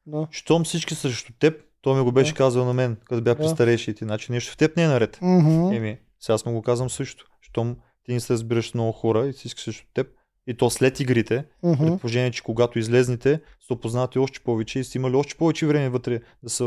Да. 0.06 0.28
Щом 0.32 0.64
всички 0.64 0.96
срещу 0.96 1.34
теб, 1.40 1.62
той 1.82 1.96
ми 1.98 2.04
го 2.04 2.12
беше 2.12 2.32
Да. 2.32 2.38
казал 2.38 2.66
на 2.66 2.74
мен, 2.74 2.98
като 3.06 3.22
бях 3.22 3.38
при 3.38 3.44
Да. 3.44 3.50
старейшите. 3.50 4.06
Значи 4.06 4.32
нещо 4.32 4.54
в 4.54 4.58
теб 4.58 4.78
не 4.78 4.84
е 4.84 4.88
наред. 4.88 5.20
Мгм. 5.22 5.72
Еми, 5.74 5.98
сега 6.20 6.34
аз 6.34 6.46
му 6.46 6.52
го 6.54 6.62
казвам 6.62 6.90
също. 6.90 7.26
Щом 7.42 7.76
ти 8.06 8.14
не 8.14 8.20
се 8.20 8.34
разбираш 8.34 8.74
много 8.74 8.92
хора 8.92 9.28
и 9.28 9.32
всички 9.32 9.62
срещу 9.62 9.88
теб, 9.94 10.08
и 10.48 10.58
то 10.58 10.70
след 10.70 11.00
игрите, 11.00 11.46
Мгм. 11.64 11.86
при 11.86 11.98
положение, 11.98 12.32
че 12.32 12.44
когато 12.44 12.80
излезнете, 12.80 13.42
сте 13.64 13.74
опознати 13.74 14.20
още 14.20 14.40
повече 14.40 14.80
и 14.80 14.84
сте 14.84 14.98
имали 14.98 15.16
още 15.16 15.36
повече 15.36 15.68
време 15.68 15.90
вътре 15.90 16.20
да 16.44 16.50
се 16.50 16.64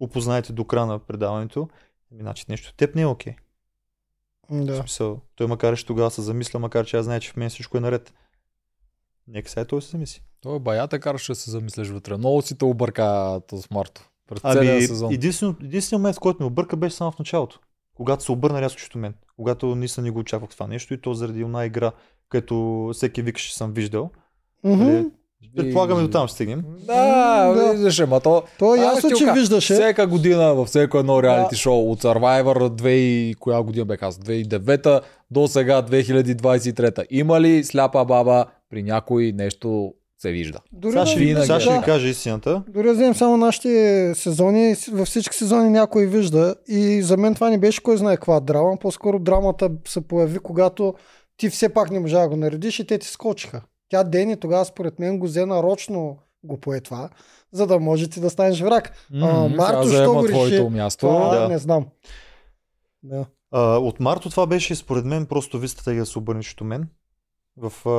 опознаете 0.00 0.52
до 0.52 0.64
края 0.64 0.86
на 0.86 0.98
предаването, 0.98 1.68
ами, 2.12 2.22
значи 2.22 2.44
нещо 2.48 2.68
в 2.68 2.74
теб 2.74 2.94
не 2.94 3.02
е 3.02 3.06
окей. 3.06 3.32
В 3.32 3.47
Да. 4.50 4.76
смисъл, 4.76 5.20
той 5.36 5.46
макар 5.46 5.76
че 5.76 5.86
тогава 5.86 6.10
се 6.10 6.22
замисля, 6.22 6.58
макар 6.58 6.86
че 6.86 6.96
аз 6.96 7.04
знае, 7.04 7.20
че 7.20 7.30
в 7.30 7.36
мен 7.36 7.50
всичко 7.50 7.76
е 7.76 7.80
наред. 7.80 8.14
Нека 9.28 9.50
сега 9.50 9.64
той 9.64 9.82
се 9.82 9.90
замисли. 9.90 10.22
Той 10.40 10.56
е 10.56 10.58
бая 10.58 10.88
те 10.88 10.98
караше 10.98 11.32
да 11.32 11.36
се 11.36 11.50
замислиш 11.50 11.88
вътре. 11.88 12.16
Много 12.16 12.42
си 12.42 12.58
те 12.58 12.64
обърка 12.64 13.40
то 13.48 13.56
с 13.56 13.70
Марто. 13.70 14.10
През 14.28 14.40
Ами, 14.42 14.54
целия 14.54 14.82
сезон. 14.82 15.12
единствено, 15.12 15.56
единственият 15.62 16.00
момент, 16.00 16.16
в 16.16 16.20
който 16.20 16.42
ме 16.42 16.46
обърка, 16.46 16.76
беше 16.76 16.96
само 16.96 17.12
в 17.12 17.18
началото. 17.18 17.60
Когато 17.94 18.24
се 18.24 18.32
обърна 18.32 18.60
рязко 18.60 18.80
срещу 18.80 18.98
мен. 18.98 19.14
Когато 19.36 19.74
наистина 19.74 20.04
не 20.04 20.10
го 20.10 20.18
очаквах 20.18 20.50
това 20.50 20.66
нещо 20.66 20.94
и 20.94 21.00
то 21.00 21.14
заради 21.14 21.40
една 21.40 21.64
игра, 21.64 21.92
където 22.28 22.90
всеки 22.94 23.22
викаше, 23.22 23.48
че 23.48 23.56
съм 23.56 23.72
виждал. 23.72 24.10
Мгм. 24.64 25.02
Предполагаме 25.56 26.02
до 26.02 26.10
там 26.10 26.28
ще 26.28 26.34
стигнем. 26.34 26.62
Да, 26.86 27.52
Да. 27.54 27.72
виждаш, 27.72 28.00
ама 28.00 28.20
то... 28.20 28.42
То 28.58 28.74
е 28.74 28.78
ясно, 28.78 29.10
че 29.10 29.32
виждаше. 29.32 29.74
Всека 29.74 30.06
година 30.06 30.54
във 30.54 30.68
всеко 30.68 30.98
едно 30.98 31.22
реалити 31.22 31.56
шоу 31.56 31.90
от 31.90 32.02
Survivor 32.02 32.68
2 32.70 32.88
и 32.88 33.34
коя 33.34 33.62
година 33.62 33.84
бе 33.84 33.96
аз? 34.00 34.16
2009 34.16 35.00
до 35.30 35.48
сега 35.48 35.82
2023. 35.82 37.06
Има 37.10 37.40
ли 37.40 37.64
сляпа 37.64 38.04
баба 38.04 38.46
при 38.70 38.82
някой 38.82 39.32
нещо 39.32 39.92
се 40.18 40.30
вижда? 40.30 40.58
Дори 40.72 40.92
Сега 40.92 41.00
да- 41.00 41.06
ще, 41.06 41.20
винаги. 41.20 41.46
сега 41.46 41.60
ще 41.60 41.72
ви 41.72 41.78
да. 41.78 41.84
кажа 41.84 42.08
истината. 42.08 42.62
Дори 42.68 42.86
да 42.86 42.92
вземем 42.92 43.14
само 43.14 43.36
нашите 43.36 44.12
сезони, 44.14 44.74
във 44.92 45.08
всички 45.08 45.36
сезони 45.36 45.70
някой 45.70 46.06
вижда 46.06 46.54
и 46.68 47.02
за 47.02 47.16
мен 47.16 47.34
това 47.34 47.50
не 47.50 47.58
беше 47.58 47.82
кой 47.82 47.96
знае 47.96 48.16
каква 48.16 48.40
драма, 48.40 48.76
по-скоро 48.76 49.18
драмата 49.18 49.70
се 49.88 50.00
появи, 50.00 50.38
когато 50.38 50.94
ти 51.36 51.50
все 51.50 51.68
пак 51.68 51.90
не 51.90 52.00
можа 52.00 52.20
да 52.20 52.28
го 52.28 52.36
наредиш 52.36 52.78
и 52.78 52.86
те 52.86 52.98
ти 52.98 53.06
скочиха. 53.06 53.62
Тя 53.88 54.04
Дени 54.04 54.36
тогава 54.36 54.64
според 54.64 54.98
мен 54.98 55.18
го 55.18 55.26
взе 55.26 55.46
нарочно 55.46 56.18
го 56.44 56.60
пое 56.60 56.80
това, 56.80 57.10
за 57.52 57.66
да 57.66 57.80
може 57.80 58.08
ти 58.08 58.20
да 58.20 58.30
станеш 58.30 58.60
враг. 58.60 58.92
А, 59.14 59.48
Марто, 59.48 59.88
що 59.88 60.14
го 60.14 60.28
реши? 60.28 60.34
твоето 60.34 60.70
място. 60.70 61.06
Това 61.06 61.38
да. 61.38 61.48
не 61.48 61.58
знам. 61.58 61.86
Да. 63.02 63.26
А, 63.50 63.76
от 63.78 64.00
Марто 64.00 64.30
това 64.30 64.46
беше 64.46 64.74
според 64.74 65.04
мен 65.04 65.26
просто 65.26 65.58
ви 65.58 65.68
стратегия 65.68 66.02
да 66.02 66.06
се 66.06 66.18
обърнеш 66.18 66.44
срещу 66.44 66.64
мен 66.64 66.88
в, 67.56 67.88
а, 67.88 67.90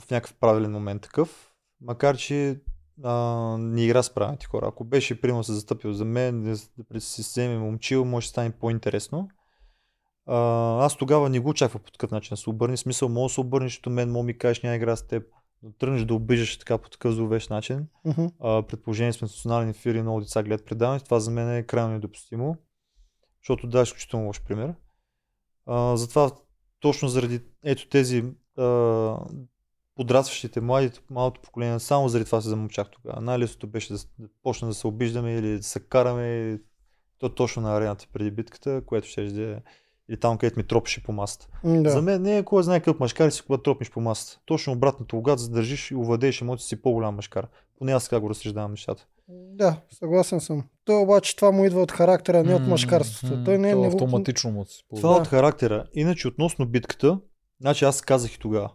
в 0.00 0.10
някакъв 0.10 0.34
правилен 0.40 0.72
момент 0.72 1.02
такъв. 1.02 1.52
Макар, 1.80 2.16
че 2.16 2.60
а, 3.04 3.56
не 3.58 3.84
игра 3.84 4.02
с 4.02 4.10
правилните 4.10 4.46
хора. 4.46 4.66
Ако 4.68 4.84
беше 4.84 5.20
примерно 5.20 5.44
се 5.44 5.52
застъпил 5.52 5.92
за 5.92 6.04
мен, 6.04 6.42
да, 6.42 6.56
да 6.94 7.00
си 7.00 7.22
вземе 7.22 7.58
момчил, 7.58 8.04
може 8.04 8.26
да 8.26 8.30
стане 8.30 8.50
по-интересно. 8.50 9.28
Аз 10.30 10.96
тогава 10.96 11.28
не 11.28 11.40
го 11.40 11.48
очаквах 11.48 11.82
по 11.82 11.90
такъв 11.90 12.10
начин 12.10 12.34
да 12.34 12.36
се 12.36 12.50
обърне. 12.50 12.76
Смисъл, 12.76 13.08
може 13.08 13.30
да 13.30 13.34
се 13.34 13.40
обърнеш 13.40 13.80
до 13.80 13.90
мен, 13.90 14.10
може 14.10 14.22
да 14.22 14.26
ми 14.26 14.38
кажеш 14.38 14.62
няма 14.62 14.76
игра 14.76 14.96
с 14.96 15.06
теб, 15.06 15.22
да 15.62 15.72
тръгнеш 15.78 16.04
да 16.04 16.14
обиждаш 16.14 16.58
така 16.58 16.78
по 16.78 16.90
такъв 16.90 17.14
зловещ 17.14 17.50
начин. 17.50 17.86
А, 18.40 18.62
предположение 18.62 19.12
сме 19.12 19.24
национален 19.24 19.68
ефир 19.68 19.94
и 19.94 20.02
много 20.02 20.20
деца 20.20 20.42
гледат 20.42 20.66
предаването. 20.66 21.04
Това 21.04 21.20
за 21.20 21.30
мен 21.30 21.54
е 21.54 21.62
крайно 21.62 21.92
недопустимо, 21.92 22.56
защото 23.42 23.66
да, 23.66 23.80
е 23.80 23.82
изключително 23.82 24.26
лош 24.26 24.42
пример. 24.42 24.74
А, 25.66 25.96
затова 25.96 26.30
точно 26.80 27.08
заради 27.08 27.40
ето 27.64 27.88
тези 27.88 28.24
а, 28.58 29.16
подрастващите, 29.94 30.60
младите, 30.60 31.00
малото 31.10 31.40
поколение, 31.40 31.80
само 31.80 32.08
заради 32.08 32.26
това 32.26 32.40
се 32.40 32.48
замълчах 32.48 32.90
тогава. 32.90 33.20
Най-лесното 33.20 33.66
беше 33.66 33.92
да, 33.92 33.98
да 34.18 34.28
почна 34.42 34.68
да 34.68 34.74
се 34.74 34.86
обиждаме 34.86 35.34
или 35.34 35.56
да 35.56 35.62
се 35.62 35.80
караме. 35.80 36.58
То 37.18 37.28
точно 37.28 37.62
на 37.62 37.76
арената 37.76 38.06
преди 38.12 38.30
битката, 38.30 38.82
което 38.86 39.06
ще 39.06 39.24
да 39.24 39.42
е 39.42 39.56
или 40.10 40.16
там, 40.16 40.38
където 40.38 40.58
ми 40.58 40.64
тропеше 40.64 41.02
по 41.02 41.12
масата. 41.12 41.46
М, 41.64 41.82
Да. 41.82 41.90
За 41.90 41.96
Да. 41.96 42.02
мен 42.02 42.22
не 42.22 42.38
е 42.38 42.42
кой 42.42 42.62
знае 42.62 42.80
какъв 42.80 43.00
машкар 43.00 43.30
си, 43.30 43.42
когато 43.42 43.62
тропнеш 43.62 43.90
по 43.90 44.00
масата. 44.00 44.40
Точно 44.44 44.72
обратното, 44.72 45.16
когато 45.16 45.42
задържиш 45.42 45.90
и 45.90 45.96
овладееш 45.96 46.40
емоцията 46.40 46.68
си 46.68 46.82
по-голям 46.82 47.14
машкар. 47.14 47.46
Поне 47.78 47.92
аз 47.92 48.04
така 48.04 48.20
го 48.20 48.30
разсъждавам 48.30 48.70
нещата. 48.70 49.06
да, 49.52 49.76
съгласен 49.90 50.40
съм. 50.40 50.64
Той 50.84 50.96
обаче 50.96 51.36
това 51.36 51.50
му 51.50 51.64
идва 51.64 51.82
от 51.82 51.92
характера, 51.92 52.44
не 52.44 52.54
от 52.54 52.62
М, 52.62 52.68
мъжкарството. 52.68 53.36
м, 53.36 53.44
Той 53.44 53.58
не 53.58 53.70
е 53.70 53.74
него... 53.74 53.86
автоматично 53.86 54.50
му 54.50 54.64
се 54.64 54.78
Това 54.78 54.88
получава. 54.90 55.14
е 55.14 55.20
от 55.20 55.26
характера. 55.26 55.84
Иначе 55.94 56.28
относно 56.28 56.66
битката, 56.66 57.18
значи 57.60 57.84
аз 57.84 58.02
казах 58.02 58.34
и 58.34 58.38
тогава. 58.38 58.70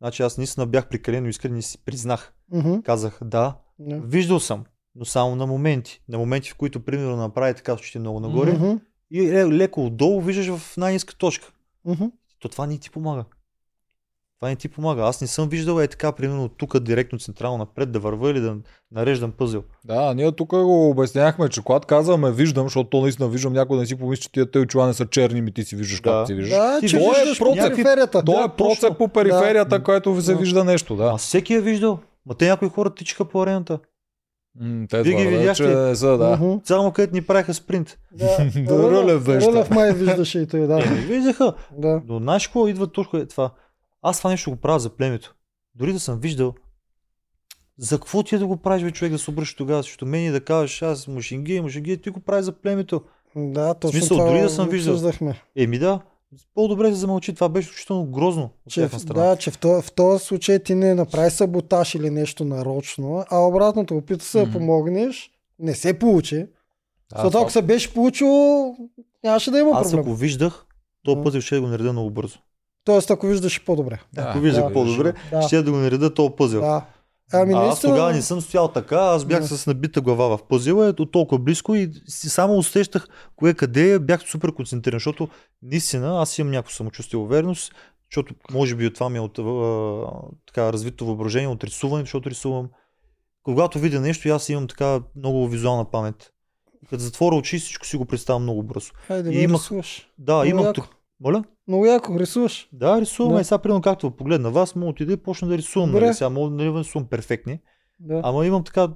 Значи 0.00 0.22
аз 0.22 0.38
наистина 0.38 0.66
бях 0.66 0.88
прекалено 0.88 1.28
искрен 1.28 1.56
и 1.56 1.62
си 1.62 1.78
признах. 1.78 2.32
Мгм. 2.52 2.80
Казах, 2.80 3.18
да, 3.22 3.56
Да. 3.78 3.96
виждал 3.96 4.40
съм, 4.40 4.64
но 4.94 5.04
само 5.04 5.36
на 5.36 5.46
моменти. 5.46 6.02
На 6.08 6.18
моменти, 6.18 6.50
в 6.50 6.56
които 6.56 6.80
примерно 6.80 7.16
направи 7.16 7.54
така 7.54 7.76
с 7.76 7.80
очите 7.80 7.98
много 7.98 8.20
нагоре 8.20 8.52
Мгм. 8.52 8.74
И 9.10 9.22
ле- 9.22 9.52
леко 9.52 9.86
отдолу 9.86 10.20
виждаш 10.20 10.48
в 10.50 10.76
най-низка 10.76 11.14
точка. 11.14 11.48
Мгм. 11.84 12.04
То 12.38 12.48
това 12.48 12.66
не 12.66 12.78
ти 12.78 12.90
помага. 12.90 13.24
Това 14.38 14.48
не 14.48 14.56
ти 14.56 14.68
помага. 14.68 15.02
Аз 15.02 15.20
не 15.20 15.26
съм 15.26 15.48
виждал 15.48 15.80
е 15.80 15.88
така, 15.88 16.12
примерно 16.12 16.48
тук 16.48 16.78
директно 16.78 17.18
централно 17.18 17.58
напред 17.58 17.92
да 17.92 18.00
върва 18.00 18.30
или 18.30 18.40
да 18.40 18.56
нареждам 18.92 19.32
пъзел. 19.32 19.62
Да, 19.84 20.14
ние 20.14 20.32
тук 20.32 20.48
го 20.48 20.90
обясняхме, 20.90 21.48
че 21.48 21.62
когато 21.62 21.86
казваме 21.86 22.32
виждам, 22.32 22.66
защото 22.66 22.90
то 22.90 23.00
наистина 23.00 23.28
виждам, 23.28 23.52
някой 23.52 23.76
да 23.76 23.80
не 23.80 23.86
си 23.86 23.96
помисли, 23.96 24.22
че 24.22 24.32
тия 24.32 24.50
тъй 24.50 24.62
очила 24.62 24.86
не 24.86 24.94
са 24.94 25.06
черни, 25.06 25.40
ми 25.40 25.52
ти 25.52 25.64
си 25.64 25.76
виждаш 25.76 26.00
Да. 26.00 26.10
как 26.10 26.26
си 26.26 26.34
виждаш. 26.34 26.50
Да, 26.50 26.80
Ти 26.80 26.86
виждаш 26.86 27.38
по 27.38 27.44
някакви- 27.46 27.74
периферията. 27.74 28.24
То 28.24 28.32
Да, 28.32 28.44
е 28.44 28.56
процеп 28.58 28.98
по 28.98 29.08
периферията, 29.08 29.82
който 29.82 30.20
се 30.20 30.32
Да. 30.32 30.38
вижда 30.38 30.64
нещо, 30.64 30.96
да. 30.96 31.04
А 31.04 31.16
всеки 31.16 31.54
е 31.54 31.60
виждал. 31.60 31.98
Ма 32.26 32.34
те 32.34 32.48
някои 32.48 32.68
хора 32.68 32.90
тичаха 32.90 33.24
по 33.24 33.42
арената. 33.42 33.78
М, 34.60 34.86
Те 34.86 35.02
Вие 35.02 35.12
ги 35.12 35.18
твърдят, 35.18 35.40
видяхте? 35.40 35.62
че 35.64 35.96
са, 35.96 36.18
да. 36.18 36.36
Мгм. 36.36 36.52
Само 36.64 36.92
където 36.92 37.14
ни 37.14 37.22
правиха 37.22 37.54
спринт. 37.54 37.98
Да, 38.12 38.38
Рълев 38.68 39.24
беше 39.24 39.46
Рълев 39.46 39.70
май 39.70 39.92
виждаше 39.94 40.38
и 40.38 40.46
той, 40.46 40.60
да. 40.60 40.80
Е, 40.80 40.94
виждаха. 40.96 41.54
да. 41.72 42.02
Но 42.06 42.18
знаеш 42.18 42.46
какво 42.46 42.68
идва 42.68 42.86
точно 42.86 43.18
е 43.18 43.26
това? 43.26 43.50
Аз 44.02 44.18
това 44.18 44.30
нещо 44.30 44.50
го 44.50 44.56
правя 44.56 44.78
за 44.80 44.90
племето. 44.90 45.34
Дори 45.74 45.92
да 45.92 46.00
съм 46.00 46.18
виждал, 46.18 46.54
за 47.78 47.98
какво 47.98 48.22
ти 48.22 48.34
е 48.34 48.38
да 48.38 48.46
го 48.46 48.56
правиш, 48.56 48.82
бе, 48.82 48.90
човек, 48.90 49.12
да 49.12 49.18
се 49.18 49.30
обръщаш 49.30 49.54
тогава 49.56 49.82
срещу 49.82 50.06
мен 50.06 50.24
и 50.24 50.30
да 50.30 50.40
кажеш, 50.40 50.82
аз 50.82 51.08
мушинги, 51.08 51.60
мушинги, 51.60 51.96
ти 51.96 52.10
го 52.10 52.20
правиш 52.20 52.44
за 52.44 52.52
племето. 52.52 53.02
Да, 53.36 53.74
точно 53.74 53.92
смисъл, 53.92 54.16
това 54.16 54.30
дори 54.30 54.40
да 54.40 54.50
съм 54.50 54.68
виждал. 54.68 54.94
обсъждахме. 54.94 55.42
Еми 55.56 55.78
да, 55.78 56.00
по-добре 56.54 56.88
се 56.88 56.94
замълчи. 56.94 57.34
Това 57.34 57.48
беше 57.48 57.64
изключително 57.64 58.04
грозно 58.04 58.42
от 58.42 58.72
Че, 58.72 58.88
страна. 58.88 59.24
да, 59.24 59.36
че 59.36 59.50
в, 59.50 59.58
този, 59.58 59.82
в 59.82 59.92
този 59.92 60.24
случай 60.24 60.58
ти 60.58 60.74
не 60.74 60.94
направи 60.94 61.30
саботаж 61.30 61.94
или 61.94 62.10
нещо 62.10 62.44
нарочно, 62.44 63.24
а 63.30 63.38
обратното, 63.38 63.96
опита 63.96 64.24
се 64.24 64.38
да 64.38 64.44
Мгм. 64.44 64.52
помогнеш, 64.52 65.30
не 65.58 65.74
се 65.74 65.98
получи. 65.98 66.36
Да, 66.36 66.46
Защото 67.12 67.38
ако 67.38 67.50
се 67.50 67.62
беше 67.62 67.94
получил, 67.94 68.28
нямаше 69.24 69.50
да 69.50 69.58
има 69.58 69.70
Аз 69.70 69.82
проблем. 69.82 70.00
ако 70.00 70.14
виждах, 70.14 70.66
то 71.04 71.14
Да. 71.14 71.22
пъзел 71.22 71.40
ще 71.40 71.54
да 71.54 71.60
го 71.60 71.66
нареда 71.66 71.92
много 71.92 72.10
бързо. 72.10 72.38
Тоест, 72.84 73.10
ако 73.10 73.26
виждаш 73.26 73.64
по-добре. 73.64 74.00
Да, 74.12 74.22
ако 74.22 74.38
виждах 74.38 74.64
да, 74.64 74.72
по-добре, 74.72 75.12
Да, 75.30 75.42
ще 75.42 75.62
да 75.62 75.70
го 75.70 75.76
нареда 75.76 76.14
този 76.14 76.30
пъзел. 76.30 76.60
да. 76.60 76.84
Ами, 77.32 77.54
а 77.54 77.56
аз 77.56 77.80
тогава 77.80 78.12
не 78.12 78.22
съм 78.22 78.40
стоял 78.40 78.68
така, 78.68 78.96
аз 78.96 79.24
бях 79.24 79.40
Да. 79.40 79.48
с 79.48 79.66
набита 79.66 80.00
глава 80.00 80.36
в 80.36 80.48
пъзела, 80.48 80.94
от 80.98 81.12
толкова 81.12 81.38
близко 81.38 81.74
и 81.74 81.90
само 82.08 82.58
усещах 82.58 83.08
кое 83.36 83.54
къде 83.54 83.92
е, 83.92 83.98
бях 83.98 84.22
супер 84.22 84.52
концентриран, 84.52 84.96
защото 84.96 85.28
наистина 85.62 86.22
аз 86.22 86.38
имам 86.38 86.50
някакво 86.50 86.72
самочувствие 86.72 87.20
увереност, 87.20 87.74
защото 88.10 88.34
може 88.52 88.74
би 88.74 88.92
това 88.92 89.08
ми 89.08 89.18
е 89.18 89.20
от 89.20 89.38
а, 89.38 90.28
така 90.46 90.72
развито 90.72 91.06
въображение, 91.06 91.48
от 91.48 91.64
рисуване, 91.64 92.02
защото 92.02 92.30
рисувам. 92.30 92.68
Когато 93.42 93.78
видя 93.78 94.00
нещо, 94.00 94.28
аз 94.28 94.48
имам 94.48 94.66
така 94.66 95.00
много 95.16 95.48
визуална 95.48 95.90
памет. 95.90 96.32
Като 96.90 97.02
затворя 97.02 97.36
очи, 97.36 97.58
всичко 97.58 97.86
си 97.86 97.96
го 97.96 98.04
представям 98.04 98.42
много 98.42 98.62
бързо. 98.62 98.92
Хайде, 98.94 99.30
и 99.30 99.42
имах-. 99.42 99.70
Да, 100.18 100.32
Много 100.34 100.50
имах 100.50 100.66
яко. 100.66 100.88
Моля? 101.20 101.44
Много 101.68 101.86
яко, 101.86 102.18
рисуваш. 102.20 102.68
Да, 102.72 103.00
рисувам. 103.00 103.34
Да. 103.34 103.40
И 103.40 103.44
сега, 103.44 103.58
примерно, 103.58 103.82
както 103.82 104.10
погледна 104.10 104.50
вас, 104.50 104.74
мога 104.74 104.90
отида 104.90 105.12
и 105.12 105.16
почна 105.16 105.48
да 105.48 105.58
рисувам. 105.58 105.90
Добре. 105.90 106.04
Нали? 106.04 106.14
Сега 106.14 106.28
мога 106.30 106.50
нали, 106.50 106.72
да 106.72 106.78
рисувам 106.78 107.08
перфектни. 107.08 107.60
Да. 108.00 108.20
Ама 108.24 108.46
имам 108.46 108.64
така, 108.64 108.88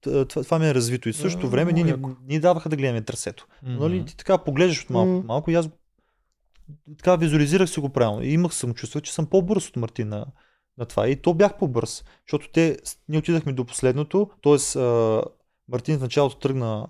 това, 0.00 0.24
това 0.24 0.58
ми 0.58 0.66
е 0.68 0.74
развито. 0.74 1.08
И 1.08 1.12
в 1.12 1.16
същото 1.16 1.48
време 1.48 1.72
ние, 1.72 1.96
ни- 2.26 2.40
даваха 2.40 2.68
да 2.68 2.76
гледаме 2.76 3.02
трасето. 3.02 3.46
Мгм. 3.62 3.78
Нали, 3.78 4.04
ти 4.04 4.16
така 4.16 4.38
поглеждаш 4.38 4.84
от 4.84 4.90
малко, 4.90 5.10
Мгм. 5.10 5.26
малко 5.26 5.50
и 5.50 5.54
аз 5.54 5.70
така 6.98 7.16
визуализирах 7.16 7.70
си 7.70 7.80
го 7.80 7.88
правилно. 7.88 8.22
И 8.22 8.28
имах 8.28 8.54
самочувствие, 8.54 9.02
че 9.02 9.14
съм 9.14 9.26
по-бърз 9.26 9.68
от 9.68 9.76
Мартин 9.76 10.08
на, 10.08 10.26
на 10.78 10.84
това. 10.84 11.08
И 11.08 11.16
то 11.16 11.34
бях 11.34 11.58
по-бърз. 11.58 12.04
Защото 12.26 12.52
те, 12.52 12.76
ние 13.08 13.18
отидахме 13.18 13.52
до 13.52 13.64
последното, 13.64 14.30
т.е. 14.42 14.78
Мартин 15.68 15.98
в 15.98 16.02
началото 16.02 16.38
тръгна 16.38 16.86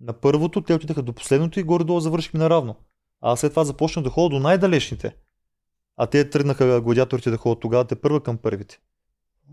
на 0.00 0.12
първото, 0.12 0.60
те 0.60 0.74
отидаха 0.74 1.02
до 1.02 1.12
последното 1.12 1.60
и 1.60 1.62
горе-долу 1.62 2.00
завършихме 2.00 2.40
наравно. 2.40 2.76
А 3.20 3.32
аз 3.32 3.40
след 3.40 3.52
това 3.52 3.64
започнах 3.64 4.02
да 4.02 4.10
ходя 4.10 4.36
до 4.36 4.40
най-далечните. 4.40 5.16
А 5.96 6.06
те 6.06 6.30
тръгнаха 6.30 6.80
гладиаторите 6.80 7.30
да 7.30 7.36
ходят 7.36 7.60
тогава, 7.60 7.84
те 7.84 7.96
първа 7.96 8.22
към 8.22 8.36
първите. 8.36 8.80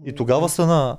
И 0.05 0.15
тогава 0.15 0.49
стана, 0.49 0.97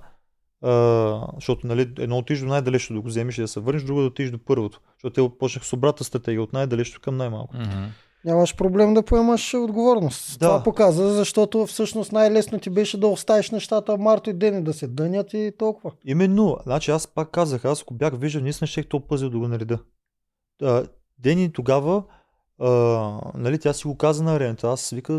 а, 0.62 1.26
защото 1.35 1.66
нали, 1.66 1.92
едно 1.98 2.18
отиш 2.18 2.40
до 2.40 2.46
най-далечето 2.46 2.94
да 2.94 3.00
го 3.00 3.09
вземеш 3.09 3.38
и 3.38 3.40
да 3.40 3.48
се 3.48 3.61
върнеш, 3.61 3.83
друго 3.83 4.00
да 4.00 4.07
отиш 4.07 4.31
до 4.31 4.38
първото. 4.38 4.81
Защото 4.94 5.28
те 5.31 5.38
почнаха 5.38 5.66
с 5.66 5.72
обратна 5.72 6.04
стратегия 6.04 6.42
от 6.42 6.52
най-далечето 6.52 7.00
към 7.00 7.16
най-малко. 7.16 7.57
Мгм. 7.57 7.85
Нямаш 8.24 8.57
проблем 8.57 8.94
да 8.94 9.02
поемаш 9.02 9.54
отговорност. 9.54 10.40
Да. 10.40 10.46
Това 10.46 10.62
показа, 10.62 11.12
защото 11.12 11.66
всъщност 11.66 12.12
най-лесно 12.12 12.59
ти 12.59 12.70
беше 12.70 13.00
да 13.00 13.07
оставиш 13.07 13.50
нещата 13.50 13.96
Марто 13.98 14.31
и 14.31 14.33
Дени 14.33 14.64
да 14.64 14.72
се 14.72 14.87
дънят 14.87 15.35
и 15.35 15.52
толкова. 15.59 15.92
Именно, 16.04 16.57
значи 16.62 16.90
аз 16.90 17.07
пак 17.07 17.31
казах, 17.31 17.64
аз 17.64 17.83
ако 17.83 17.94
бях 17.94 18.18
виждал, 18.18 18.42
наистина 18.42 18.68
щех 18.68 18.88
този 18.88 19.04
пъзел 19.09 19.31
да 19.31 19.38
го 19.38 19.48
нареда. 19.48 19.78
Дени 21.18 21.52
тогава, 21.52 22.02
а, 22.59 22.71
нали, 23.35 23.59
тя 23.59 23.73
си 23.73 23.87
го 23.87 23.97
каза 23.97 24.23
на 24.23 24.35
арената, 24.35 24.68
аз 24.68 24.90
вика, 24.90 25.18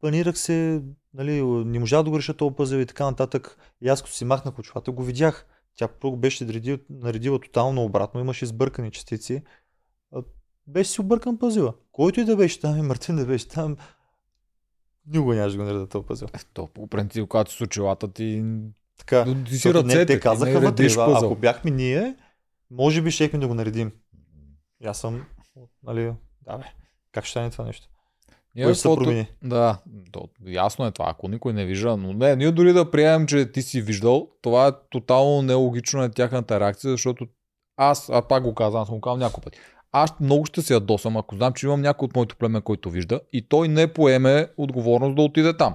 планирах 0.00 0.38
се, 0.38 0.82
нали, 1.14 1.42
не 1.42 1.78
можа 1.78 2.02
да 2.02 2.10
го 2.10 2.18
реша 2.18 2.34
този 2.34 2.54
пъзел 2.56 2.78
и 2.78 2.86
така 2.86 3.04
нататък. 3.04 3.58
И 3.80 3.88
аз 3.88 4.02
като 4.02 4.14
си 4.14 4.24
махнах 4.24 4.58
очилата, 4.58 4.92
го 4.92 5.02
видях. 5.02 5.46
Тя 5.76 5.88
първо 5.88 6.16
беше 6.16 6.44
наредила, 6.44 6.78
наредила 6.90 7.40
тотално 7.40 7.84
обратно, 7.84 8.20
имаше 8.20 8.46
сбъркани 8.46 8.90
частици. 8.90 9.42
Беше 10.66 10.90
си 10.90 11.00
объркан 11.00 11.38
пъзела. 11.38 11.74
Който 11.92 12.20
и 12.20 12.24
да 12.24 12.36
беше 12.36 12.60
там, 12.60 12.78
и 12.78 12.82
Мартин 12.82 13.16
да 13.16 13.26
беше 13.26 13.48
там, 13.48 13.76
никога 15.06 15.34
нямаше 15.34 15.56
да 15.56 15.62
го 15.62 15.68
нареда 15.68 15.86
този 15.86 16.06
пъзел. 16.06 16.28
То 16.54 16.66
по 16.66 16.86
принцип, 16.86 17.28
когато 17.28 17.52
с 17.52 17.60
очилата 17.60 18.12
ти... 18.12 18.44
Така. 18.98 19.24
Ти 19.24 19.30
си 19.30 19.54
Защото 19.54 19.82
не, 19.82 19.94
ръцете, 19.94 20.14
те 20.14 20.20
казаха 20.20 20.60
вътре, 20.60 20.88
ако 20.98 21.34
бяхме 21.34 21.70
ние, 21.70 22.16
може 22.70 23.02
би 23.02 23.10
щехме 23.10 23.38
да 23.38 23.48
го 23.48 23.54
наредим. 23.54 23.92
И 24.80 24.86
аз 24.86 24.98
съм, 24.98 25.24
нали, 25.82 26.12
да 26.46 26.58
бе, 26.58 26.64
как 27.12 27.24
ще 27.24 27.30
стане 27.30 27.50
това 27.50 27.64
нещо? 27.64 27.88
Ние 28.54 28.74
се 28.74 28.88
промени? 28.88 29.26
Да, 29.42 29.78
то, 30.12 30.28
ясно 30.46 30.86
е 30.86 30.90
това, 30.90 31.06
ако 31.08 31.28
никой 31.28 31.52
не 31.52 31.64
вижда, 31.64 31.96
но 31.96 32.12
не, 32.12 32.36
ние 32.36 32.50
дори 32.50 32.72
да 32.72 32.90
приемем, 32.90 33.26
че 33.26 33.52
ти 33.52 33.62
си 33.62 33.82
виждал, 33.82 34.28
това 34.42 34.66
е 34.66 34.72
тотално 34.90 35.42
нелогично 35.42 36.00
на 36.00 36.10
тяхната 36.10 36.60
реакция, 36.60 36.90
защото 36.90 37.26
аз, 37.76 38.10
а 38.12 38.22
пак 38.22 38.42
го 38.42 38.54
казвам, 38.54 38.82
аз 38.82 38.88
съм 38.88 38.96
го 38.96 39.00
казал 39.00 39.16
няколко 39.16 39.40
пъти. 39.40 39.58
Аз 39.92 40.20
много 40.20 40.46
ще 40.46 40.62
се 40.62 40.74
ядосам, 40.74 41.16
ако 41.16 41.34
знам, 41.34 41.52
че 41.52 41.66
имам 41.66 41.80
някой 41.80 42.06
от 42.06 42.16
моето 42.16 42.36
племе, 42.36 42.60
който 42.60 42.90
вижда 42.90 43.20
и 43.32 43.48
той 43.48 43.68
не 43.68 43.92
поеме 43.92 44.48
отговорност 44.56 45.16
да 45.16 45.22
отиде 45.22 45.56
там. 45.56 45.74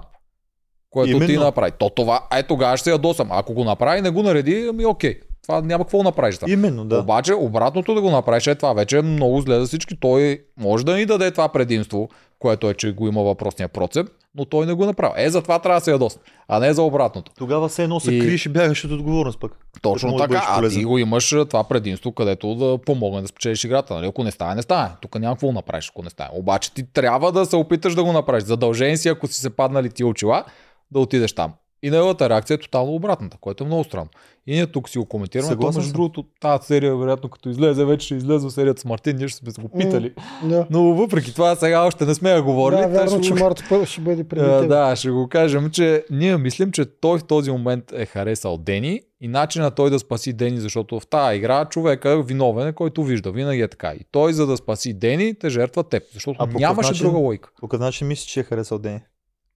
Което 0.89 1.19
ти 1.19 1.25
Именно. 1.25 1.45
направи. 1.45 1.71
То 1.71 1.89
това, 1.89 2.27
е 2.35 2.43
тогава 2.43 2.77
ще 2.77 2.83
се 2.83 2.91
ядосам. 2.91 3.31
Ако 3.31 3.53
го 3.53 3.63
направи, 3.63 4.01
не 4.01 4.09
го 4.09 4.23
нареди, 4.23 4.67
ами 4.69 4.85
окей. 4.85 5.19
Това 5.43 5.61
няма 5.61 5.83
какво 5.83 5.97
да 5.97 6.03
направиш. 6.03 6.37
там. 6.37 6.51
Именно, 6.51 6.85
да. 6.85 6.99
Обаче, 6.99 7.33
обратното 7.33 7.93
да 7.93 8.01
го 8.01 8.11
направиш 8.11 8.47
е 8.47 8.55
това 8.55 8.73
вече 8.73 8.97
е 8.97 9.01
много 9.01 9.41
зле 9.41 9.59
за 9.59 9.65
всички. 9.67 9.99
Той 9.99 10.41
може 10.57 10.85
да 10.85 10.95
ни 10.95 11.05
даде 11.05 11.31
това 11.31 11.49
предимство, 11.49 12.09
което 12.39 12.69
е, 12.69 12.73
че 12.73 12.91
го 12.91 13.07
има 13.07 13.23
въпросния 13.23 13.69
процеп, 13.69 14.07
но 14.35 14.45
той 14.45 14.65
не 14.65 14.73
го 14.73 14.85
направи. 14.85 15.13
Е, 15.17 15.29
затова 15.29 15.59
трябва 15.59 15.79
да 15.79 15.83
се 15.83 15.91
ядосне, 15.91 16.21
а 16.47 16.59
не 16.59 16.73
за 16.73 16.81
обратното. 16.81 17.31
Тогава 17.37 17.69
все 17.69 17.83
едно 17.83 17.99
се 17.99 18.13
И- 18.13 18.19
криеш 18.19 18.45
и 18.45 18.49
бягаш 18.49 18.85
от 18.85 18.91
отговорност 18.91 19.39
пък. 19.39 19.51
Точно 19.81 20.11
да 20.11 20.17
така, 20.17 20.27
бъдеш 20.55 20.75
а 20.75 20.79
ти 20.79 20.85
го 20.85 20.97
имаш 20.97 21.29
това 21.29 21.63
предимство, 21.63 22.11
където 22.11 22.55
да 22.55 22.77
помогне 22.77 23.21
да 23.21 23.27
спечелиш 23.27 23.63
играта. 23.63 23.93
Нали? 23.93 24.07
Ако 24.07 24.23
не 24.23 24.31
стане, 24.31 24.55
не 24.55 24.61
стане. 24.61 24.89
Тук 25.01 25.19
няма 25.19 25.35
какво 25.35 25.47
да 25.47 25.53
направиш, 25.53 25.89
ако 25.89 26.03
не 26.03 26.09
стане. 26.09 26.29
Обаче 26.33 26.73
ти 26.73 26.83
трябва 26.83 27.31
да 27.31 27.45
се 27.45 27.55
опиташ 27.55 27.95
да 27.95 28.03
го 28.03 28.13
направиш. 28.13 28.43
Задължен 28.43 28.97
си, 28.97 29.09
ако 29.09 29.27
си 29.27 29.41
се 29.41 29.49
паднали 29.49 29.89
ти 29.89 30.03
очила, 30.03 30.43
да 30.91 30.99
отидеш 30.99 31.33
там. 31.33 31.53
И 31.83 31.89
неговата 31.89 32.29
реакция 32.29 32.55
е 32.55 32.59
тотално 32.59 32.93
обратната, 32.93 33.37
което 33.41 33.63
е 33.63 33.67
много 33.67 33.83
странно. 33.83 34.09
И 34.47 34.53
ние 34.53 34.67
тук 34.67 34.89
си 34.89 34.97
го 34.97 35.05
коментираме. 35.05 35.45
То, 35.45 35.51
Съгласен 35.51 35.79
между 35.79 35.87
съм. 35.87 35.93
другото, 35.93 36.25
тази 36.41 36.65
серия, 36.65 36.95
вероятно, 36.95 37.29
като 37.29 37.49
излезе, 37.49 37.85
вече 37.85 38.05
ще 38.05 38.15
излезе 38.15 38.49
серията 38.49 38.81
с 38.81 38.85
Мартин, 38.85 39.17
ние 39.17 39.27
ще 39.27 39.37
сме 39.37 39.51
се 39.51 39.61
го 39.61 39.69
питали. 39.69 40.13
Да. 40.43 40.67
Но 40.69 40.83
въпреки 40.83 41.33
това, 41.33 41.55
сега 41.55 41.81
още 41.81 42.05
не 42.05 42.15
сме 42.15 42.29
я 42.29 42.41
говорили. 42.41 42.81
Да, 42.81 42.87
вярно, 42.87 43.09
ще 43.11 43.21
че 43.21 43.33
го- 43.33 43.39
Марто 43.39 43.63
първо 43.69 43.85
ще 43.85 44.01
бъде 44.01 44.21
а, 44.33 44.59
теб. 44.59 44.69
да, 44.69 44.95
ще 44.95 45.09
го 45.09 45.27
кажем, 45.27 45.69
че 45.69 46.05
ние 46.11 46.37
мислим, 46.37 46.71
че 46.71 46.85
той 46.91 47.19
в 47.19 47.23
този 47.23 47.51
момент 47.51 47.83
е 47.93 48.05
харесал 48.05 48.57
Дени 48.57 49.01
и 49.21 49.27
начинът 49.27 49.75
той 49.75 49.89
да 49.89 49.99
спаси 49.99 50.33
Дени, 50.33 50.57
защото 50.57 50.99
в 50.99 51.07
тази 51.07 51.37
игра 51.37 51.65
човека 51.65 52.21
виновен 52.21 52.67
е, 52.67 52.73
който 52.73 53.03
вижда. 53.03 53.31
Винаги 53.31 53.61
е 53.61 53.67
така. 53.67 53.91
И 53.91 54.05
той, 54.11 54.33
за 54.33 54.47
да 54.47 54.57
спаси 54.57 54.93
Дени, 54.93 55.35
те 55.35 55.49
жертва 55.49 55.83
теб. 55.83 56.03
Защото 56.13 56.37
А 56.39 56.47
нямаше 56.49 56.89
начин? 56.89 57.03
друга 57.03 57.17
лойка. 57.17 57.49
По 57.59 57.67
какъв 57.67 57.79
начин 57.79 58.07
мислиш, 58.07 58.25
че 58.25 58.39
е 58.39 58.43
харесал 58.43 58.79
Дени? 58.79 58.99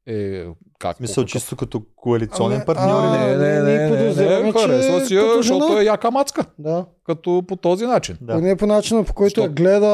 Е, 0.08 0.44
как? 0.80 1.00
Мисля, 1.00 1.14
по 1.14 1.22
какъв- 1.22 1.32
чисто 1.32 1.56
като 1.56 1.82
коалиционен 1.96 2.58
Ами, 2.58 2.66
партньор 2.66 3.04
а? 3.04 3.12
Не, 3.12 3.28
не, 3.28 3.62
не, 3.62 3.90
не, 3.90 4.00
не, 4.42 4.54
че 4.54 4.60
харесва 4.60 5.06
си, 5.06 5.16
я, 5.16 5.22
като 5.22 5.36
защото 5.36 5.68
жена. 5.68 5.82
е 5.82 5.86
яка 5.86 6.12
мацка. 6.12 6.46
Да. 6.60 6.86
Като 7.04 7.44
по 7.48 7.56
този 7.56 7.86
начин. 7.86 8.18
Да. 8.22 8.34
Поне 8.34 8.56
по 8.56 8.66
начина, 8.66 9.04
по 9.04 9.14
който 9.14 9.42
я 9.42 9.46
Що? 9.46 9.54
гледа. 9.54 9.88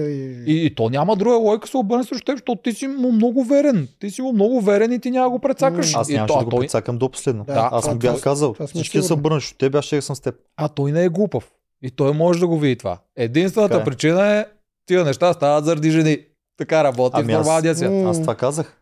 И... 0.00 0.44
И, 0.46 0.66
и 0.66 0.74
то 0.74 0.88
няма 0.88 1.16
друга 1.16 1.36
лойка 1.36 1.68
се 1.68 1.76
обърне 1.76 2.04
срещу 2.04 2.24
теб, 2.24 2.34
защото 2.34 2.56
ти 2.56 2.72
си 2.72 2.86
му 2.86 3.12
много 3.12 3.44
верен. 3.44 3.88
Ти 4.00 4.10
си 4.10 4.22
му 4.22 4.32
много 4.32 4.60
верен 4.60 4.92
и 4.92 4.98
ти 4.98 5.10
няма 5.10 5.30
го 5.30 5.38
прецакаш. 5.38 5.94
Аз 5.94 6.08
нямаше 6.08 6.34
да 6.34 6.40
а 6.40 6.44
го 6.44 6.50
той, 6.50 6.60
прецакам 6.60 6.98
до 6.98 7.08
последно. 7.08 7.44
Да, 7.44 7.68
аз 7.72 7.82
това- 7.82 7.92
му 7.94 7.98
бях 7.98 8.20
казал. 8.20 8.54
Всички 8.66 8.98
да 8.98 9.02
се 9.02 9.06
сигурни. 9.06 9.20
обърнеш 9.20 9.52
от 9.52 9.58
теб, 9.58 9.74
аз 9.74 9.84
ще 9.84 10.00
съм 10.00 10.16
с 10.16 10.20
теб. 10.20 10.34
А 10.56 10.68
той 10.68 10.92
не 10.92 11.04
е 11.04 11.08
глупав. 11.08 11.50
И 11.82 11.90
той 11.90 12.12
може 12.12 12.40
да 12.40 12.46
го 12.46 12.58
види 12.58 12.76
това. 12.76 12.98
Единствената 13.16 13.76
е. 13.76 13.84
причина 13.84 14.26
е, 14.28 14.44
тия 14.86 15.04
неща 15.04 15.32
стават 15.32 15.64
заради 15.64 15.90
жени. 15.90 16.18
Така 16.58 16.84
работи 16.84 17.14
Ами 17.14 17.32
в 17.32 17.36
аз- 17.36 17.46
нормалния 17.46 17.74
свят. 17.74 17.92
Аз 18.06 18.20
това 18.20 18.34
казах. 18.34 18.76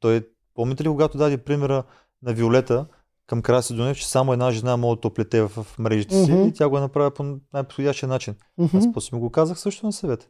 Той, 0.00 0.28
помните 0.54 0.84
ли, 0.84 0.88
когато 0.88 1.18
даде 1.18 1.38
примера 1.38 1.82
на 2.22 2.32
Виолета 2.32 2.86
към 3.26 3.42
Краси 3.42 3.74
Донев, 3.74 3.98
че 3.98 4.08
само 4.08 4.32
една 4.32 4.50
жена 4.50 4.76
може 4.76 4.96
да 4.96 5.00
топлете 5.00 5.42
в, 5.42 5.66
мрежите 5.78 6.24
си 6.24 6.32
Мгм. 6.32 6.42
и 6.48 6.52
тя 6.52 6.68
го 6.68 6.80
направи 6.80 7.14
по 7.14 7.22
най-подходящия 7.52 8.08
начин. 8.08 8.34
Мгм. 8.58 8.76
Аз 8.76 8.84
после 8.94 9.16
му 9.16 9.20
го 9.20 9.30
казах 9.30 9.58
също 9.58 9.86
на 9.86 9.92
съвет. 9.92 10.28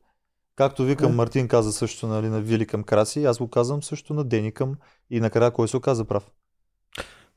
Както 0.57 0.83
ви 0.83 0.96
към 0.96 1.11
Да. 1.11 1.16
Мартин 1.16 1.48
каза 1.48 1.72
също 1.72 2.07
нали, 2.07 2.29
на 2.29 2.40
Вили 2.40 2.66
към 2.66 2.83
Краси, 2.83 3.24
аз 3.24 3.38
го 3.38 3.48
казвам 3.48 3.83
също 3.83 4.14
на 4.14 4.24
Дени 4.24 4.53
към 4.53 4.74
и 5.11 5.20
накрая 5.20 5.50
кой 5.50 5.68
се 5.68 5.77
оказа 5.77 6.05
прав. 6.05 6.31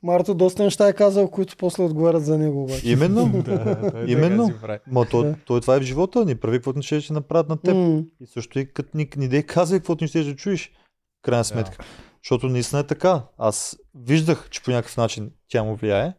Марто 0.02 0.34
доста 0.34 0.62
неща 0.62 0.88
е 0.88 0.92
казал, 0.92 1.30
които 1.30 1.56
после 1.56 1.82
отговарят 1.82 2.24
за 2.24 2.38
него 2.38 2.64
обаче. 2.64 2.90
Именно. 2.90 3.42
той 3.44 4.04
Именно. 4.06 4.50
Ма 4.86 5.06
то, 5.10 5.34
той 5.46 5.60
това 5.60 5.76
е 5.76 5.80
в 5.80 5.82
живота, 5.82 6.24
ни 6.24 6.34
прави 6.34 6.56
каквото 6.58 6.78
не 6.78 6.82
ще 6.82 7.00
ще 7.00 7.12
направят 7.12 7.48
на 7.48 7.56
теб. 7.56 7.74
М. 7.74 8.02
И 8.20 8.26
също 8.26 8.58
и 8.58 8.72
като 8.72 8.96
ни, 8.96 9.08
ни 9.16 9.28
дей 9.28 9.42
каза 9.42 9.76
каквото 9.76 10.04
не 10.04 10.08
ще 10.08 10.24
да 10.24 10.36
чуеш. 10.36 10.68
в 10.68 11.22
Крайна 11.22 11.44
сметка. 11.44 11.84
Защото 12.24 12.48
наистина 12.48 12.80
е 12.80 12.86
така. 12.86 13.22
Аз 13.38 13.78
виждах, 13.94 14.48
че 14.50 14.62
по 14.62 14.70
някакъв 14.70 14.96
начин 14.96 15.30
тя 15.48 15.62
му 15.62 15.76
влияе. 15.76 16.14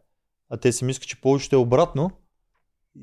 А 0.49 0.57
те 0.57 0.71
си 0.71 0.85
мислят, 0.85 1.07
че 1.07 1.21
повечето 1.21 1.55
е 1.55 1.59
обратно. 1.59 2.11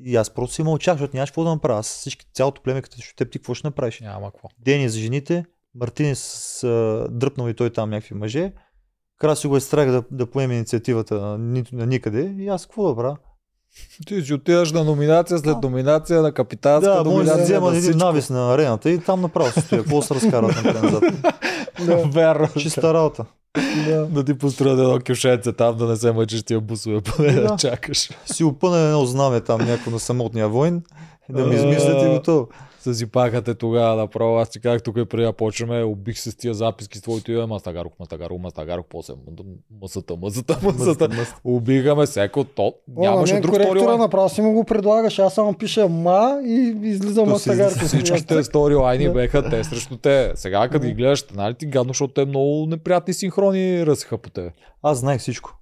И 0.03 0.15
аз 0.15 0.29
просто 0.29 0.55
си 0.55 0.63
мълчах, 0.63 0.93
защото 0.93 1.15
нямаш 1.15 1.29
какво 1.29 1.43
да 1.43 1.49
направя. 1.49 1.79
Аз 1.79 1.87
всички, 1.87 2.25
цялото 2.33 2.61
племе, 2.61 2.81
като 2.81 3.01
ще 3.01 3.15
теб, 3.15 3.31
ти 3.31 3.39
какво 3.39 3.53
ще 3.53 3.67
направиш? 3.67 3.99
Няма 3.99 4.31
какво. 4.31 4.47
Дени 4.59 4.89
за 4.89 4.99
жените, 4.99 5.45
Мартин 5.75 6.15
с 6.15 6.63
а, 6.63 7.07
дръпнал 7.11 7.49
и 7.49 7.53
той 7.53 7.69
там 7.69 7.89
някакви 7.89 8.15
мъже. 8.15 8.53
Краси 9.17 9.47
го 9.47 9.57
е 9.57 9.61
страх 9.61 9.91
да, 9.91 10.03
да 10.11 10.31
поеме 10.31 10.55
инициативата 10.55 11.21
на, 11.21 11.63
на 11.71 11.85
никъде. 11.85 12.35
И 12.39 12.47
аз 12.47 12.65
какво 12.65 12.87
да 12.87 12.95
правя? 12.95 13.17
Ти 14.05 14.23
ще 14.23 14.33
отидеш 14.33 14.71
на 14.71 14.83
номинация 14.83 15.37
след 15.39 15.57
номинация 15.57 16.21
на 16.21 16.31
капитанска 16.31 16.89
Да, 16.89 16.95
може 16.95 17.03
да 17.03 17.09
номинация. 17.11 17.37
си 17.37 17.43
взема 17.43 17.65
на 17.65 17.71
един 17.71 17.81
всичко. 17.81 17.97
навис 17.97 18.29
на 18.29 18.53
арената 18.53 18.89
и 18.89 18.99
там 18.99 19.21
направо 19.21 19.51
се 19.51 19.61
стоя. 19.61 19.81
Какво 19.81 20.01
се 20.01 20.15
разкарват 20.15 20.55
напред-назад? 20.55 21.03
Да, 21.79 21.95
Вярно. 21.95 22.47
Чиста 22.49 22.93
работа. 22.93 23.25
да. 23.87 24.05
Да 24.05 24.25
ти 24.25 24.33
построят 24.33 24.79
едно 24.79 24.99
кюшенце 25.01 25.53
там, 25.53 25.77
да 25.77 25.85
не 25.85 25.95
се 25.95 26.11
мъчиш 26.11 26.43
тия 26.43 26.61
бусове, 26.61 27.01
поне 27.01 27.31
да, 27.31 27.41
Да. 27.41 27.55
чакаш. 27.55 28.09
Си 28.25 28.43
опъна 28.43 28.77
едно 28.77 29.05
знаме 29.05 29.41
там 29.41 29.61
някой 29.61 29.93
на 29.93 29.99
самотния 29.99 30.49
войн. 30.49 30.81
Да 31.29 31.45
ми 31.45 31.55
измислят 31.55 32.03
и 32.03 32.09
готово. 32.09 32.47
Са 32.79 32.95
си 32.95 33.05
пахате 33.05 33.53
тогава 33.53 33.95
направо. 33.95 34.37
Аз 34.37 34.49
ти 34.49 34.59
казах 34.59 34.83
тук 34.83 34.97
и 34.97 35.05
преди 35.05 35.23
да 35.23 35.33
почваме, 35.33 35.83
убих 35.83 36.19
се 36.19 36.31
с 36.31 36.35
тия 36.35 36.53
записки 36.53 36.97
с 36.97 37.01
твоето 37.01 37.31
име, 37.31 37.45
Мастагаров, 37.45 37.91
Мастагаров, 37.99 38.41
Мастагаров, 38.41 38.85
после 38.89 39.13
мъсата, 39.81 40.15
мъсата, 40.21 40.59
мъсата. 40.63 41.09
Убихаме 41.43 42.05
всеко 42.05 42.43
то. 42.43 42.73
О, 42.95 43.01
Нямаше 43.01 43.33
мен 43.33 43.41
друг 43.41 43.51
коректора 43.51 43.79
сторилайн. 43.79 43.99
направо 43.99 44.29
си 44.29 44.41
му 44.41 44.53
го 44.53 44.63
предлагаш, 44.63 45.19
аз 45.19 45.33
само 45.33 45.53
пиша 45.53 45.89
ма 45.89 46.39
и 46.45 46.75
излиза 46.83 47.25
мастагарка. 47.25 47.85
Всичките 47.85 48.43
сторилайни 48.43 49.05
Да. 49.05 49.11
беха 49.11 49.49
те 49.49 49.63
срещу 49.63 49.97
те. 49.97 50.31
Сега 50.35 50.69
като 50.69 50.85
ги 50.85 50.93
гледаш, 50.93 51.25
нали 51.25 51.53
ти 51.53 51.65
гадно, 51.65 51.89
защото 51.89 52.13
те 52.13 52.25
много 52.25 52.65
неприятни 52.65 53.13
синхрони 53.13 53.85
ръсиха 53.85 54.17
по 54.17 54.29
тебе. 54.29 54.51
Аз 54.83 54.97
знаех 54.97 55.21
всичко. 55.21 55.53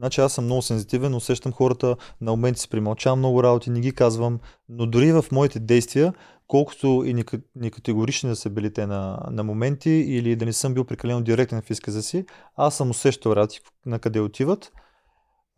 Значи 0.00 0.20
аз 0.20 0.32
съм 0.32 0.44
много 0.44 0.62
сензитивен, 0.62 1.14
усещам 1.14 1.52
хората, 1.52 1.96
на 2.20 2.30
моменти 2.30 2.60
си 2.60 2.68
примълчавам 2.68 3.18
много 3.18 3.42
работи, 3.42 3.70
не 3.70 3.80
ги 3.80 3.92
казвам, 3.92 4.40
но 4.68 4.86
дори 4.86 5.12
в 5.12 5.24
моите 5.32 5.60
действия, 5.60 6.14
колкото 6.46 7.02
и 7.06 7.14
нека- 7.14 7.40
некатегорични 7.56 8.30
да 8.30 8.36
са 8.36 8.50
били 8.50 8.72
те 8.72 8.86
на, 8.86 9.26
на 9.30 9.44
моменти 9.44 9.90
или 9.90 10.36
да 10.36 10.44
не 10.44 10.52
съм 10.52 10.74
бил 10.74 10.84
прекалено 10.84 11.20
директен 11.20 11.62
в 11.62 11.70
изказа 11.70 12.02
си, 12.02 12.24
аз 12.56 12.76
съм 12.76 12.90
усещал 12.90 13.32
работи 13.32 13.60
на 13.86 13.98
къде 13.98 14.20
отиват. 14.20 14.72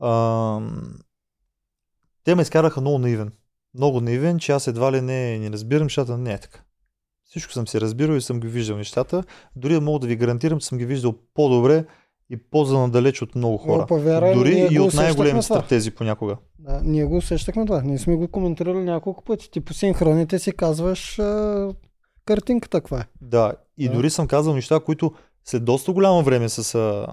Ам, 0.02 0.98
те 2.24 2.34
ме 2.34 2.42
изкараха 2.42 2.80
много 2.80 2.98
наивен. 2.98 3.32
Много 3.74 4.00
наивен, 4.00 4.38
че 4.38 4.52
аз 4.52 4.66
едва 4.66 4.92
ли 4.92 5.00
не, 5.00 5.38
не 5.38 5.50
разбирам 5.50 5.84
нещата. 5.84 6.18
Не 6.18 6.32
е 6.32 6.38
така. 6.38 6.60
Всичко 7.24 7.52
съм 7.52 7.68
си 7.68 7.80
разбирал 7.80 8.14
и 8.14 8.20
съм 8.20 8.40
ги 8.40 8.48
виждал 8.48 8.76
нещата. 8.76 9.24
Дори 9.56 9.80
мога 9.80 9.98
да 9.98 10.06
ви 10.06 10.16
гарантирам, 10.16 10.60
че 10.60 10.66
съм 10.66 10.78
ги 10.78 10.86
виждал 10.86 11.14
по-добре 11.34 11.84
и 12.30 12.36
по-занадалеч 12.36 13.22
от 13.22 13.34
много 13.34 13.56
хора. 13.58 13.82
О, 13.82 13.86
повярвай, 13.86 14.34
Дори 14.34 14.68
и 14.70 14.80
от 14.80 14.94
най-големи 14.94 15.08
усещахме 15.08 15.30
това. 15.30 15.42
стратези 15.42 15.90
понякога. 15.90 16.36
Да, 16.58 16.80
ние 16.84 17.04
го 17.04 17.16
усещахме 17.16 17.66
това. 17.66 17.82
Ние 17.82 17.98
сме 17.98 18.16
го 18.16 18.28
коментирали 18.28 18.78
няколко 18.78 19.24
пъти. 19.24 19.50
Ти 19.50 19.60
по 19.60 19.74
синхроните 19.74 20.38
си 20.38 20.52
казваш 20.52 21.18
а, 21.18 21.68
картинката 22.24 22.80
каква 22.80 23.00
е. 23.00 23.04
Да, 23.20 23.52
и 23.78 23.88
Да. 23.88 23.94
дори 23.94 24.10
съм 24.10 24.26
казал 24.26 24.54
неща, 24.54 24.80
които 24.80 25.12
след 25.44 25.64
доста 25.64 25.92
голямо 25.92 26.22
време 26.22 26.48
са, 26.48 26.64
са, 26.64 27.06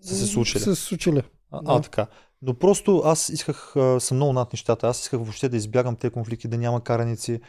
са 0.00 0.14
се 0.14 0.26
случили. 0.26 0.62
Са 0.62 0.76
се 0.76 0.82
случили. 0.82 1.22
А, 1.50 1.62
да. 1.62 1.72
а, 1.72 1.80
така. 1.80 2.06
Но 2.42 2.54
просто 2.54 3.02
аз 3.04 3.28
исках, 3.28 3.76
а, 3.76 4.00
съм 4.00 4.16
много 4.16 4.32
над 4.32 4.52
нещата. 4.52 4.86
Аз 4.86 5.00
исках 5.00 5.20
въобще 5.20 5.48
да 5.48 5.56
избягам 5.56 5.96
тези 5.96 6.12
конфликти, 6.12 6.48
да 6.48 6.58
няма 6.58 6.80
караници. 6.80 7.40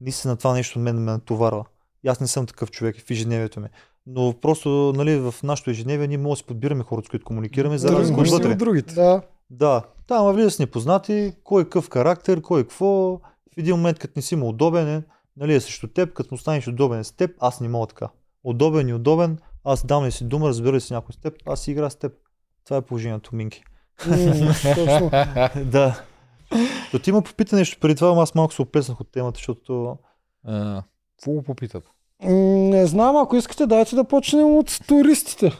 Наистина 0.00 0.36
това 0.36 0.52
нещо 0.54 0.78
мен 0.78 0.96
ме 0.96 1.12
натоварва. 1.12 1.64
И 2.04 2.08
аз 2.08 2.20
не 2.20 2.26
съм 2.26 2.46
такъв 2.46 2.70
човек 2.70 3.00
в 3.00 3.10
ежедневието 3.10 3.60
ми. 3.60 3.68
Но 4.06 4.34
просто 4.40 4.92
нали, 4.96 5.16
в 5.16 5.34
нашото 5.42 5.70
ежедневие 5.70 6.06
ние 6.06 6.18
може 6.18 6.30
да 6.30 6.36
си 6.36 6.44
подбираме 6.44 6.84
хората, 6.84 7.06
с 7.06 7.10
които 7.10 7.24
комуникираме, 7.24 7.78
за 7.78 7.86
Да, 7.86 8.06
се, 8.06 8.12
отвътре. 8.12 8.52
от 8.52 8.58
другите. 8.58 8.94
Да, 8.94 9.22
Да, 9.50 9.82
там 10.06 10.18
ама 10.20 10.32
влиза 10.32 10.50
с 10.50 10.58
непознати, 10.58 11.32
кой 11.44 11.62
е 11.62 11.64
какъв 11.64 11.90
характер, 11.90 12.40
кой 12.42 12.60
е 12.60 12.64
какво. 12.64 12.86
В 13.54 13.58
един 13.58 13.76
момент, 13.76 13.98
като 13.98 14.12
не 14.16 14.22
си 14.22 14.36
му 14.36 14.48
удобен, 14.48 14.88
е, 14.88 15.02
нали, 15.36 15.54
е 15.54 15.60
срещу 15.60 15.88
теб, 15.88 16.12
като 16.12 16.34
му 16.34 16.38
станеш 16.38 16.68
удобен 16.68 17.04
с 17.04 17.12
теб, 17.12 17.30
аз 17.40 17.60
не 17.60 17.68
мога 17.68 17.86
така. 17.86 18.08
Удобен 18.44 18.88
и 18.88 18.94
удобен, 18.94 19.38
аз 19.64 19.86
дам 19.86 20.04
ли 20.04 20.10
си 20.12 20.24
дума, 20.24 20.48
разбира 20.48 20.76
ли 20.76 20.80
си 20.80 20.92
някой 20.92 21.12
с 21.12 21.16
теб, 21.16 21.34
аз 21.46 21.60
си 21.60 21.70
игра 21.70 21.90
с 21.90 21.96
теб. 21.96 22.12
Това 22.64 22.76
е 22.76 22.82
положението, 22.82 23.36
Минки. 23.36 23.62
да. 25.64 26.02
То 26.90 26.98
ти 26.98 27.12
ма 27.12 27.22
попита 27.22 27.56
нещо 27.56 27.78
преди 27.80 27.94
това, 27.94 28.22
аз 28.22 28.34
малко 28.34 28.54
се 28.54 28.62
оплеснах 28.62 29.00
от 29.00 29.12
темата, 29.12 29.36
защото 29.36 29.96
Какво 31.18 31.32
го 31.32 31.42
попитат? 31.42 31.84
Не 32.24 32.86
знам, 32.86 33.16
ако 33.16 33.36
искате, 33.36 33.66
дайте 33.66 33.96
да 33.96 34.04
почнем 34.04 34.46
от 34.46 34.78
туристите. 34.88 35.52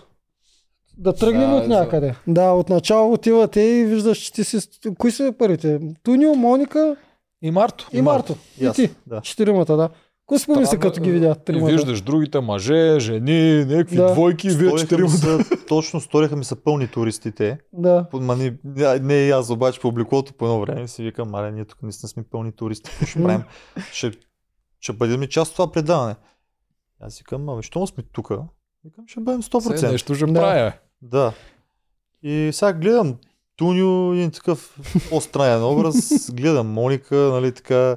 Да 0.98 1.14
тръгнем 1.14 1.50
Да, 1.50 1.56
от 1.56 1.62
за- 1.62 1.68
някъде. 1.68 2.14
Да, 2.26 2.52
отначало 2.52 3.12
отивате 3.12 3.60
и 3.60 3.84
виждаш, 3.84 4.18
че 4.18 4.32
ти 4.32 4.44
си... 4.44 4.58
Кои 4.98 5.10
са 5.10 5.34
първите? 5.38 5.80
Тунио, 6.02 6.34
Моника 6.34 6.96
И 7.42 7.50
Марто. 7.50 7.88
и, 7.92 8.02
Марто. 8.02 8.36
И, 8.60 8.70
ти. 8.72 8.90
Да. 9.06 9.20
Четиримата, 9.20 9.76
да. 9.76 9.88
Какво 10.20 10.38
си 10.38 10.46
помисли, 10.46 10.66
Странно, 10.66 10.80
като 10.82 11.00
ги 11.00 11.10
видя 11.10 11.36
И 11.40 11.44
тримата? 11.44 11.72
виждаш 11.72 12.00
другите 12.00 12.40
мъже, 12.40 12.96
жени, 13.00 13.64
някакви 13.64 13.96
Да. 13.96 14.12
двойки, 14.12 14.50
вие 14.50 14.74
четиримата. 14.74 15.38
точно 15.68 16.00
сториха 16.00 16.36
ми 16.36 16.44
са 16.44 16.56
пълни 16.56 16.88
туристите. 16.88 17.58
Да. 17.72 18.06
Ма 18.12 18.36
не, 18.36 18.54
не, 18.66 18.98
не 18.98 19.14
и 19.14 19.30
аз, 19.30 19.50
обаче 19.50 19.80
по 19.80 19.88
облеклото 19.88 20.32
по 20.32 20.44
едно 20.44 20.60
време 20.60 20.88
си 20.88 21.02
викам, 21.02 21.30
маля, 21.30 21.50
ние 21.50 21.64
тук 21.64 21.82
наистина 21.82 22.08
сме 22.08 22.22
пълни 22.22 22.52
туристи. 22.52 22.90
Ще 23.06 23.22
правим? 23.22 23.42
Ще, 23.92 24.10
ще 24.80 24.92
бъдем 24.92 25.22
ли 25.22 25.28
част 25.28 25.48
от 25.48 25.56
това 25.56 25.72
предаване? 25.72 26.14
Аз 27.00 27.18
викам, 27.18 27.48
ами, 27.48 27.62
що 27.62 27.86
сме 27.86 28.04
тук? 28.04 28.28
Викам, 28.84 29.04
ще 29.06 29.20
бъдем 29.20 29.42
100%. 29.42 29.76
Все 29.76 29.92
нещо 29.92 30.14
ще 30.14 30.26
Да. 30.26 30.32
правя. 30.32 30.72
Да. 31.02 31.32
И 32.22 32.50
сега 32.52 32.72
гледам 32.72 33.14
Тунио, 33.56 34.12
един 34.12 34.30
такъв 34.30 34.78
по-странен 35.10 35.64
образ, 35.64 35.94
гледам 36.32 36.66
Моника, 36.66 37.16
нали 37.16 37.52
така, 37.52 37.96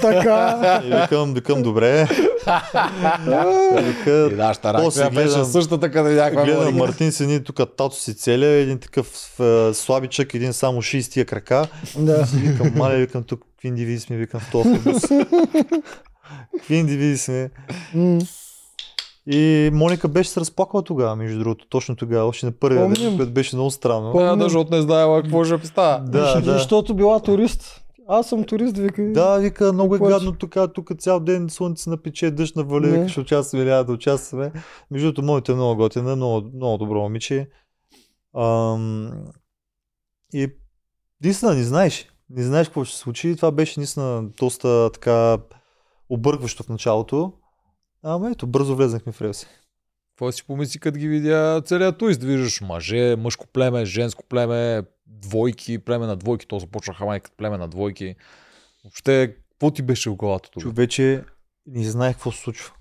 Така. 0.00 0.82
и 0.84 0.90
викам, 0.92 1.34
викам, 1.34 1.62
добре. 1.62 2.00
И 3.72 3.82
вика, 3.82 4.28
И 4.32 4.34
нашата 4.34 4.72
После 4.74 5.00
реакция 5.00 5.10
беше 5.12 5.28
гледам- 5.28 5.44
същата, 5.44 5.90
като 5.90 6.08
някаква 6.10 6.44
Гледам 6.44 6.62
Моника. 6.64 6.78
Мартин 6.78 7.12
си 7.12 7.26
ни 7.26 7.44
тук 7.44 7.56
тато 7.56 7.90
си 7.92 8.14
целя, 8.14 8.46
един 8.46 8.78
такъв 8.78 9.40
е, 9.40 9.74
слабичък, 9.74 10.34
един 10.34 10.52
само 10.52 10.82
шистия 10.82 11.24
крака. 11.24 11.66
да. 11.98 12.22
Викам, 12.24 12.72
маля, 12.76 12.94
викам 12.94 13.22
тук, 13.22 13.40
какви 13.42 13.68
индивиди 13.68 14.00
сме, 14.00 14.16
викам 14.16 14.40
в 14.40 14.50
този. 14.50 14.80
Какви 16.58 16.76
индивиди 16.76 17.18
сме. 17.18 17.50
И 19.26 19.70
Моника 19.72 20.08
беше 20.08 20.30
се 20.30 20.40
разплакала 20.40 20.82
тогава, 20.82 21.16
между 21.16 21.38
другото, 21.38 21.66
точно 21.68 21.96
тогава, 21.96 22.28
още 22.28 22.46
на 22.46 22.52
първия 22.52 22.88
ден, 22.88 23.16
което 23.16 23.32
беше 23.32 23.56
много 23.56 23.70
странно. 23.70 24.12
Помним. 24.12 24.28
Да, 24.28 24.36
да, 24.36 24.42
защото 24.42 24.74
не 24.74 24.82
знаела 24.82 25.22
какво 25.22 25.44
ще 25.44 25.66
става. 25.66 26.04
Да, 26.04 26.40
да. 26.40 26.52
Защото 26.52 26.94
била 26.94 27.20
турист. 27.20 27.82
Аз 28.08 28.28
съм 28.28 28.44
турист, 28.44 28.76
вика. 28.76 29.02
Да, 29.02 29.38
вика, 29.38 29.72
много 29.72 29.94
е 29.94 29.98
Какво 29.98 30.08
гадно 30.08 30.32
тук, 30.32 30.56
тук 30.74 30.90
цял 30.98 31.20
ден 31.20 31.50
слънце 31.50 31.90
напече, 31.90 32.30
дъжд 32.30 32.56
навали, 32.56 32.86
Не. 32.86 32.98
вика, 32.98 33.08
ще 33.08 33.20
участваме, 33.20 33.64
няма 33.64 33.84
да 33.84 33.92
участваме. 33.92 34.52
Между 34.90 35.06
другото, 35.06 35.22
моето 35.22 35.52
е 35.52 35.54
много 35.54 35.76
готина, 35.76 36.16
много, 36.16 36.50
много 36.54 36.78
добро 36.78 37.00
момиче. 37.00 37.48
Ам, 38.38 39.12
и 40.34 40.48
наистина 41.24 41.54
не 41.54 41.62
знаеш, 41.62 42.06
не 42.30 42.42
знаеш 42.42 42.68
какво 42.68 42.84
ще 42.84 42.94
се 42.94 43.00
случи. 43.00 43.28
И 43.28 43.36
Това 43.36 43.50
беше 43.50 43.80
наистина 43.80 44.24
доста 44.38 44.90
така 44.92 45.38
объркващо 46.12 46.62
в 46.62 46.68
началото. 46.68 47.32
Ама 48.02 48.30
ето, 48.30 48.46
бързо 48.46 48.76
влезнахме 48.76 49.12
в 49.12 49.22
релси. 49.22 49.46
Какво 50.10 50.32
си 50.32 50.46
помисли, 50.46 50.80
като 50.80 50.98
ги 50.98 51.08
видя 51.08 51.62
целият 51.64 51.98
туист? 51.98 52.22
Виждаш 52.22 52.60
мъже, 52.60 53.16
мъжко 53.16 53.46
племе, 53.46 53.84
женско 53.84 54.24
племе, 54.28 54.82
двойки, 55.06 55.78
племе 55.78 56.06
на 56.06 56.16
двойки. 56.16 56.46
То 56.46 56.58
започнаха 56.58 57.04
май 57.04 57.20
като 57.20 57.36
племе 57.36 57.58
на 57.58 57.68
двойки. 57.68 58.14
Въобще, 58.84 59.36
какво 59.50 59.70
ти 59.70 59.82
беше 59.82 60.10
в 60.10 60.16
главата 60.16 60.50
тогава? 60.50 60.70
Човече, 60.70 61.24
не 61.66 61.84
знаех 61.84 62.16
какво 62.16 62.32
се 62.32 62.40
случва. 62.40 62.72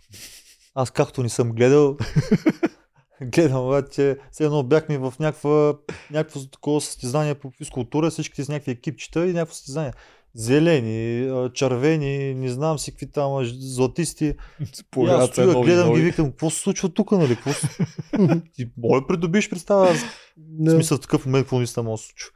Аз 0.76 0.92
както 0.92 1.24
не 1.24 1.30
съм 1.30 1.52
гледал, 1.52 1.98
гледам 3.22 3.66
обаче, 3.66 4.18
все 4.32 4.46
едно 4.46 4.64
бяхме 4.64 4.98
в 4.98 5.14
някаква, 5.20 5.74
някакво 6.12 6.40
такова 6.40 6.82
състезание 6.82 7.36
по 7.36 7.52
физкултура, 7.52 8.10
всичките 8.10 8.44
с 8.44 8.50
някакви 8.50 8.72
екипчета 8.72 9.28
и 9.28 9.34
някакво 9.34 9.54
състезание. 9.54 9.94
Зелени, 10.36 11.50
червени, 11.54 12.34
не 12.34 12.50
знам 12.50 12.80
си 12.80 12.92
какви 12.92 13.12
там, 13.12 13.46
златисти. 13.46 14.36
Аз 15.08 15.30
стоя, 15.30 15.48
нови 15.48 15.66
гледам 15.66 15.86
ги, 15.86 15.90
ноги. 15.90 16.02
викам, 16.02 16.30
какво 16.30 16.50
се 16.50 16.60
случва 16.60 16.90
тук, 16.90 17.12
нали? 17.12 17.36
Какво. 17.36 17.52
Ти 18.54 18.72
моля 18.78 19.08
придобиш 19.08 19.50
представа, 19.50 19.90
аз 19.90 20.04
в 20.60 20.72
смисъл 20.72 20.98
такъв 20.98 21.26
момент, 21.26 21.44
какво 21.44 21.58
наистина 21.58 21.84
може 21.84 22.02
да 22.02 22.04
се 22.04 22.10
случва. 22.10 22.32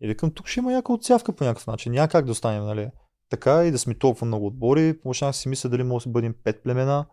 И 0.00 0.08
викам, 0.08 0.30
тук 0.30 0.48
ще 0.48 0.60
има 0.60 0.72
някаква 0.72 0.94
отсявка 0.94 1.32
по 1.32 1.44
някакъв 1.44 1.66
начин. 1.66 1.92
Няма 1.92 2.08
как 2.08 2.24
да 2.24 2.32
останем, 2.32 2.64
нали? 2.64 2.90
Така 3.30 3.64
и 3.64 3.70
да 3.70 3.78
сме 3.78 3.94
толкова 3.94 4.26
много 4.26 4.46
отбори. 4.46 5.00
Почнах 5.00 5.36
си 5.36 5.48
мисля 5.48 5.68
дали 5.68 5.82
може 5.82 6.04
да 6.04 6.10
бъдем 6.10 6.34
пет 6.44 6.62
племена. 6.62 7.06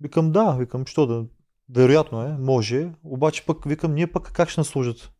Викам, 0.00 0.32
да, 0.32 0.56
викам, 0.58 0.86
що 0.86 1.06
да. 1.06 1.24
Вероятно 1.74 2.22
е, 2.22 2.36
може. 2.38 2.92
Обаче 3.04 3.46
пък 3.46 3.64
викам, 3.64 3.94
ние 3.94 4.06
пък 4.06 4.32
как 4.32 4.48
ще 4.48 4.60
наслужат? 4.60 5.10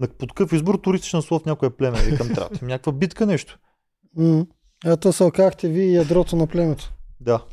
На 0.00 0.08
под 0.08 0.32
какъв 0.32 0.52
избор 0.52 0.74
туристи 0.74 1.08
ще 1.08 1.16
наслужат 1.16 1.42
в 1.42 1.46
някое 1.46 1.70
племе? 1.70 2.02
Викам, 2.02 2.28
трябва 2.34 2.56
да 2.60 2.66
някаква 2.66 2.92
битка 2.92 3.26
нещо. 3.26 3.58
М. 4.16 4.46
Ето 4.86 5.12
се 5.12 5.24
окахте 5.24 5.68
ви 5.68 5.80
и 5.82 5.94
ядрото 5.94 6.36
на 6.36 6.46
племето. 6.46 6.92
Да, 7.20 7.44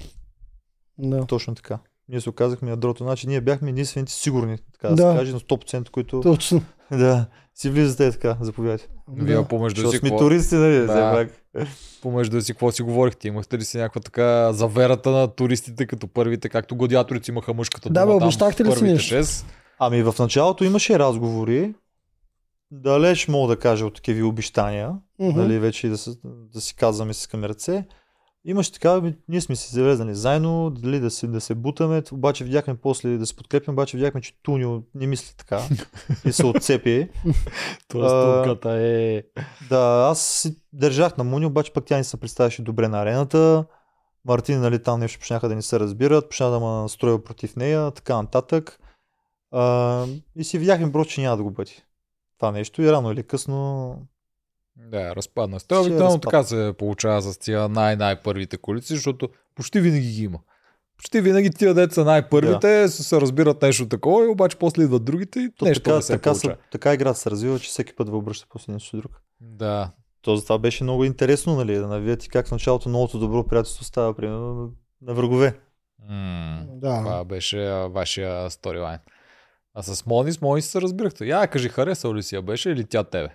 Да. 0.98 1.26
точно 1.26 1.56
така. 1.56 1.80
Ние 2.10 2.22
се 2.22 2.30
оказахме 2.30 2.70
ядрото. 2.70 3.04
Значи 3.04 3.28
ние 3.28 3.42
бяхме 3.42 3.70
единствените 3.70 4.12
сигурни, 4.12 4.58
така 4.74 4.90
да, 4.90 4.96
Да. 4.96 5.12
се 5.12 5.18
каже, 5.18 5.32
на 5.34 5.40
100%, 5.40 5.90
които 5.90 6.22
Точно. 6.22 6.62
Да, 6.92 7.26
си 7.56 7.70
влизате 7.70 8.12
така, 8.12 8.38
заповядайте. 8.42 8.88
Вие 9.18 9.46
помежду 9.46 9.82
Защото 9.82 9.92
си, 9.92 9.98
сме 9.98 10.10
какво, 10.10 10.26
туристи, 10.26 10.56
нали? 10.56 10.86
Да. 10.86 11.28
помежду 12.02 12.42
си, 12.42 12.54
какво 12.54 12.72
си 12.72 12.82
говорихте? 12.82 13.28
Имахте 13.28 13.58
ли 13.58 13.64
си 13.64 13.78
някаква 13.78 14.02
така 14.02 14.54
заверата 14.54 15.12
на 15.12 15.28
туристите, 15.28 15.88
като 15.88 16.08
първите, 16.08 16.50
както 16.50 16.76
гладиаторите 16.76 17.32
имаха 17.32 17.54
мъжката 17.54 17.90
Да, 17.90 18.02
дума 18.02 18.14
бе, 18.14 18.20
там 18.20 18.28
обещахте 18.28 18.64
ли 18.64 18.72
си 18.72 18.84
нещо? 18.84 19.46
Ами 19.80 20.04
в 20.04 20.16
началото 20.20 20.64
имаше 20.64 21.00
разговори. 21.00 21.74
Далеч 22.72 23.28
мога 23.28 23.56
да 23.56 23.60
кажа 23.60 23.86
от 23.86 23.96
такива 23.96 24.28
обещания. 24.28 24.92
Мгм. 25.20 25.42
нали, 25.42 25.60
вече 25.60 25.90
да, 25.90 25.98
се, 25.98 26.12
да 26.26 26.62
си 26.62 26.76
казваме 26.76 27.14
с 27.14 27.28
към 27.28 27.44
ръце. 27.44 27.86
Имаше 28.48 28.72
така, 28.72 29.02
ние 29.30 29.42
сме 29.42 29.56
си 29.56 29.74
завезали 29.74 30.16
заедно, 30.16 30.70
дали 30.70 31.00
да 31.00 31.12
се, 31.12 31.28
да 31.28 31.42
се 31.42 31.56
бутаме, 31.56 32.04
обаче 32.12 32.44
видяхме 32.44 32.76
после 32.76 33.18
да 33.18 33.26
се 33.26 33.36
подкрепим, 33.36 33.74
обаче 33.74 33.98
видяхме, 33.98 34.22
че 34.22 34.34
Тунио 34.44 34.82
не 34.96 35.08
мисли 35.08 35.34
така 35.38 35.62
и 36.26 36.32
се 36.32 36.46
отцепи. 36.46 37.10
Това 37.88 38.06
А, 38.06 38.10
стулката 38.10 38.72
е... 38.72 39.24
Да, 39.70 40.08
аз 40.12 40.22
си 40.22 40.58
държах 40.74 41.18
на 41.18 41.24
Муни, 41.24 41.46
обаче 41.46 41.74
пък 41.74 41.86
тя 41.86 41.98
не 41.98 42.04
се 42.04 42.20
представяше 42.20 42.62
добре 42.62 42.88
на 42.88 43.02
арената. 43.02 43.66
Мартин, 44.26 44.62
нали, 44.62 44.84
там 44.84 45.00
нещо 45.00 45.20
почнаха 45.20 45.50
да 45.50 45.56
не 45.56 45.62
се 45.62 45.80
разбират, 45.80 46.30
почна 46.30 46.50
да 46.50 46.60
ме 46.60 46.66
настроя 46.66 47.24
против 47.24 47.56
нея, 47.56 47.92
така 47.92 48.22
нататък. 48.22 48.80
А, 49.52 50.06
и 50.36 50.44
си 50.44 50.58
видяхме 50.58 50.92
просто, 50.92 51.14
че 51.14 51.22
няма 51.22 51.38
да 51.38 51.44
го 51.44 51.52
бъде. 51.52 51.72
Това 52.38 52.52
нещо 52.52 52.82
и 52.82 52.92
рано 52.92 53.12
или 53.12 53.24
късно 53.24 53.98
Да, 54.76 55.16
разпадна 55.16 55.60
Ще 55.60 55.76
обикновено 55.76 56.20
така 56.20 56.44
се 56.44 56.74
получава 56.78 57.22
с 57.22 57.38
тия 57.38 57.70
най-най-първите 57.70 58.58
колици, 58.58 58.96
защото 58.96 59.30
почти 59.56 59.80
винаги 59.80 60.12
ги 60.12 60.24
има. 60.24 60.40
Почти 60.98 61.22
винаги 61.22 61.50
тия 61.50 61.74
деца 61.74 62.04
най-първите 62.04 62.82
да. 62.82 62.90
се 62.90 63.22
разбират 63.22 63.62
нещо 63.62 63.90
такова 63.90 64.26
и 64.26 64.28
обаче 64.28 64.58
после 64.58 64.84
идват 64.84 65.06
другите 65.06 65.40
и 65.40 65.52
то 65.58 65.66
нещо 65.66 65.84
така, 65.84 65.96
не 65.96 66.02
се 66.02 66.14
така, 66.14 66.30
получава. 66.32 66.54
са, 66.54 66.70
така 66.72 66.94
играта 66.94 67.20
се 67.20 67.32
развива, 67.32 67.60
че 67.60 67.70
всеки 67.70 67.96
път 67.96 68.10
въобръща 68.10 68.48
после 68.50 68.74
нещо 68.74 68.98
друго. 68.98 69.16
Да. 69.42 69.92
То 70.22 70.36
за 70.36 70.44
това 70.44 70.58
беше 70.58 70.84
много 70.84 71.04
интересно, 71.04 71.56
нали, 71.56 71.76
да 71.76 71.88
навият 71.88 72.26
и 72.26 72.30
как 72.30 72.48
в 72.48 72.52
началото 72.52 72.90
новото 72.90 73.20
добро 73.20 73.48
приятелство 73.48 73.86
става, 73.86 74.14
примерно, 74.14 74.72
на, 75.02 75.14
врагове. 75.14 75.60
М, 76.10 76.66
Да. 76.70 76.98
Това 77.04 77.24
беше 77.24 77.88
вашия 77.90 78.50
сторилайн. 78.52 79.00
А 79.76 79.84
с 79.84 80.06
Мони, 80.06 80.32
с 80.32 80.42
Мони 80.42 80.62
се 80.62 80.82
разбирахте. 80.82 81.26
Я 81.26 81.48
кажи, 81.48 81.70
харесал 81.70 82.16
ли 82.16 82.24
си 82.24 82.36
я 82.36 82.42
беше 82.42 82.70
или 82.70 82.86
тя 82.86 83.04
тебе? 83.04 83.30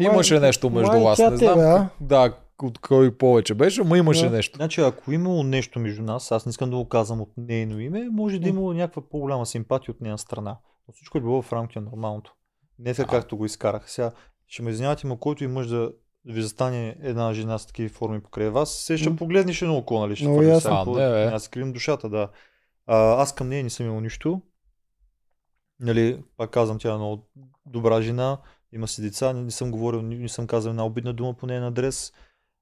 Имаше 0.00 0.40
нещо 0.40 0.70
между 0.70 0.92
май 0.92 1.02
вас, 1.02 1.16
тя 1.16 1.30
не 1.30 1.36
знам. 1.36 1.54
тебе, 1.54 1.64
а? 1.64 1.88
Да, 2.00 2.32
от 2.62 2.78
кой 2.78 3.16
повече 3.16 3.54
беше, 3.54 3.84
но 3.84 3.96
имаше 3.96 4.24
Да. 4.24 4.30
нещо. 4.30 4.56
Значи, 4.56 4.80
ако 4.80 5.10
е 5.10 5.14
имало 5.14 5.42
нещо 5.42 5.78
между 5.78 6.02
нас, 6.02 6.32
аз 6.32 6.46
не 6.46 6.50
искам 6.50 6.70
да 6.70 6.76
го 6.76 6.88
казвам 6.88 7.20
от 7.20 7.32
нейно 7.36 7.80
име, 7.80 8.08
може 8.10 8.38
да 8.38 8.48
е 8.48 8.50
имало 8.50 8.72
някаква 8.72 9.02
по-голяма 9.02 9.46
симпатия 9.46 9.92
от 9.92 10.00
нейна 10.00 10.18
страна. 10.18 10.56
Но 10.88 10.94
всичко 10.94 11.18
е 11.18 11.20
било 11.20 11.42
в 11.42 11.52
рамките 11.52 11.80
на 11.80 11.86
нормалното. 11.86 12.34
Не 12.78 12.94
така, 12.94 13.10
както 13.10 13.36
го 13.36 13.44
изкарах. 13.46 13.90
Сега 13.90 14.10
ще 14.46 14.62
ме 14.62 14.70
извинявате, 14.70 15.06
но 15.06 15.16
който 15.16 15.44
и 15.44 15.48
мъж 15.48 15.66
да 15.66 15.92
ви 16.26 16.42
застане 16.42 16.96
една 17.02 17.32
жена 17.32 17.58
с 17.58 17.66
такива 17.66 17.88
форми 17.88 18.20
покрай 18.20 18.48
вас, 18.48 18.70
се 18.70 18.96
ще 18.96 19.16
погледнеш 19.16 19.62
едно 19.62 19.76
око, 19.76 19.98
нали? 20.00 20.16
Ще 20.16 20.24
Много 20.24 20.38
хвърли 20.38 20.48
ясно. 20.48 20.60
сега 20.60 20.74
А, 20.76 20.84
по- 20.84 20.90
не, 20.92 21.08
бе. 21.08 21.24
Аз 21.24 21.42
си 21.42 21.50
кривам 21.50 21.72
душата, 21.72 22.08
да. 22.08 22.28
А, 22.86 23.22
аз 23.22 23.34
към 23.34 23.48
нея 23.48 23.64
не 23.64 23.70
съм 23.70 23.86
имал 23.86 24.00
нищо. 24.00 24.40
Нали, 25.80 26.22
пак 26.36 26.50
казвам, 26.50 26.78
тя 26.78 26.92
е 26.92 26.96
много 26.96 27.30
добра 27.66 28.02
жена, 28.02 28.38
има 28.72 28.88
си 28.88 29.02
деца, 29.02 29.32
не, 29.32 29.42
не 29.42 29.50
съм 29.50 29.70
говорил, 29.70 30.02
не, 30.02 30.16
не 30.16 30.28
съм 30.28 30.46
казал 30.46 30.70
една 30.70 30.86
обидна 30.86 31.14
дума 31.14 31.34
по 31.34 31.46
нейен 31.46 31.64
адрес, 31.64 32.12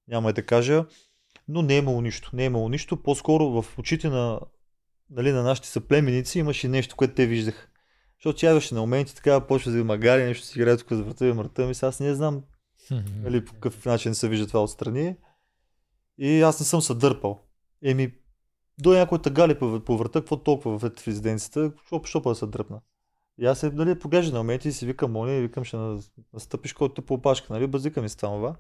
няма 0.09 0.31
и 0.31 0.33
да 0.33 0.47
кажа, 0.47 0.87
но 1.49 1.63
не 1.63 1.75
е 1.75 1.79
имало 1.79 2.01
нищо, 2.01 2.31
не 2.33 2.43
е 2.43 2.47
имало 2.47 2.69
нищо, 2.69 3.03
по-скоро 3.03 3.63
в 3.63 3.79
очите 3.79 4.09
на, 4.09 4.41
нали, 5.11 5.33
на 5.33 5.43
нашите 5.43 5.69
съплеменици 5.69 6.39
имаше 6.39 6.69
нещо, 6.69 6.97
което 6.97 7.15
те 7.15 7.27
виждаха. 7.27 7.69
Защото 8.19 8.39
тя 8.39 8.55
беше 8.55 8.75
на 8.75 8.81
моменти 8.81 9.15
така, 9.15 9.41
почва 9.41 9.71
да 9.71 9.77
ви 9.77 9.83
магари, 9.83 10.25
нещо 10.25 10.47
си 10.47 10.59
играе 10.59 10.77
тук 10.77 10.93
за 10.93 11.03
врата 11.03 11.27
и 11.27 11.33
мъртва 11.33 11.67
ми, 11.67 11.75
сега 11.75 11.89
аз 11.89 12.01
не 12.01 12.15
знам 12.15 12.43
нали, 13.23 13.45
по 13.45 13.53
какъв 13.53 13.85
начин 13.85 14.15
се 14.15 14.29
вижда 14.29 14.47
това 14.47 14.63
отстрани. 14.63 15.17
И 16.19 16.43
аз 16.43 16.61
не 16.61 16.67
съм 16.67 16.81
се 16.81 16.95
дърпал. 16.95 17.41
Еми, 17.85 18.15
до 18.79 18.93
някой 18.93 19.23
тагали 19.23 19.59
по, 19.59 19.81
по 19.85 19.99
врата, 19.99 20.21
какво 20.21 20.37
толкова 20.37 20.79
в 20.79 20.93
резиденцията, 21.09 21.73
що, 22.05 22.21
да 22.21 22.35
се 22.35 22.47
дръпна. 22.47 22.81
И 23.43 23.47
аз 23.47 23.59
се 23.59 23.70
нали, 23.70 23.99
поглежда 23.99 24.32
на 24.32 24.38
моменти 24.38 24.68
и 24.68 24.72
си 24.72 24.86
викам, 24.86 25.12
моля, 25.12 25.40
викам, 25.40 25.64
ще 25.64 25.76
на- 25.76 26.01
настъпиш 26.32 26.72
който 26.72 27.03
по 27.03 27.14
опашка, 27.14 27.53
нали, 27.53 27.66
базика 27.66 28.03
ми 28.03 28.09
става 28.09 28.36
това. 28.36 28.57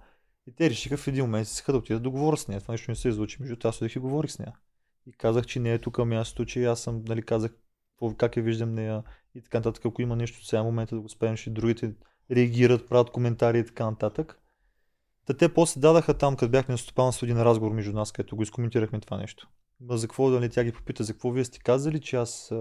И 0.46 0.52
те 0.52 0.70
решиха 0.70 0.96
в 0.96 1.08
един 1.08 1.24
момент 1.24 1.48
си 1.48 1.64
да 1.68 1.76
отидат 1.76 2.02
да 2.02 2.10
говоря 2.10 2.36
с 2.36 2.48
нея. 2.48 2.60
Това 2.60 2.72
нещо 2.72 2.90
не 2.90 2.94
се 2.94 3.08
излучи. 3.08 3.36
Между 3.40 3.54
другото, 3.54 3.68
аз 3.68 3.76
отидох 3.76 3.96
и 3.96 3.98
говорих 3.98 4.30
с 4.30 4.38
нея. 4.38 4.52
И 5.06 5.12
казах, 5.12 5.46
че 5.46 5.60
не 5.60 5.72
е 5.72 5.78
тук 5.78 5.98
мястото, 5.98 6.44
че 6.44 6.64
аз 6.64 6.80
съм, 6.80 7.02
нали, 7.08 7.22
казах 7.22 7.52
как 8.16 8.36
я 8.36 8.42
виждам 8.42 8.74
нея 8.74 9.02
и 9.34 9.42
така 9.42 9.58
нататък. 9.58 9.86
Ако 9.86 10.02
има 10.02 10.16
нещо, 10.16 10.46
сега 10.46 10.60
е 10.60 10.62
момента 10.62 10.94
да 10.94 11.00
го 11.00 11.08
спеем, 11.08 11.36
ще 11.36 11.50
другите 11.50 11.94
реагират, 12.30 12.88
правят 12.88 13.10
коментари 13.10 13.58
и 13.58 13.66
така 13.66 13.90
нататък. 13.90 14.40
Та 15.26 15.34
те 15.34 15.54
после 15.54 15.80
дадаха 15.80 16.18
там, 16.18 16.36
като 16.36 16.50
бяхме 16.50 16.72
на 16.72 16.78
стопанство, 16.78 17.26
един 17.26 17.42
разговор 17.42 17.72
между 17.72 17.92
нас, 17.92 18.12
където 18.12 18.36
го 18.36 18.42
изкоментирахме 18.42 19.00
това 19.00 19.16
нещо. 19.16 19.48
Ма 19.80 19.96
за 19.96 20.08
какво, 20.08 20.30
нали, 20.30 20.50
тя 20.50 20.64
ги 20.64 20.72
попита, 20.72 21.04
за 21.04 21.12
какво 21.12 21.30
вие 21.30 21.44
сте 21.44 21.58
казали, 21.58 22.00
че 22.00 22.16
аз 22.16 22.52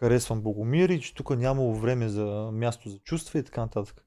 харесвам 0.00 0.42
Богомир 0.42 0.88
и 0.88 1.00
че 1.00 1.14
тук 1.14 1.30
нямало 1.30 1.74
време 1.74 2.08
за 2.08 2.50
място 2.52 2.88
за 2.88 2.98
чувства 2.98 3.38
и 3.38 3.42
така 3.42 3.60
нататък. 3.60 4.04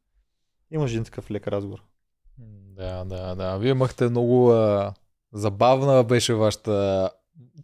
Имаше 0.72 0.94
един 0.94 1.04
такъв 1.04 1.32
лек 1.32 1.48
разговор. 1.48 1.84
Да, 2.76 3.06
да, 3.06 3.36
да. 3.36 3.58
Вие 3.58 3.72
имахте 3.72 4.10
много 4.10 4.52
а, 4.52 4.94
забавна 5.34 6.04
беше 6.04 6.34
вашата 6.34 7.10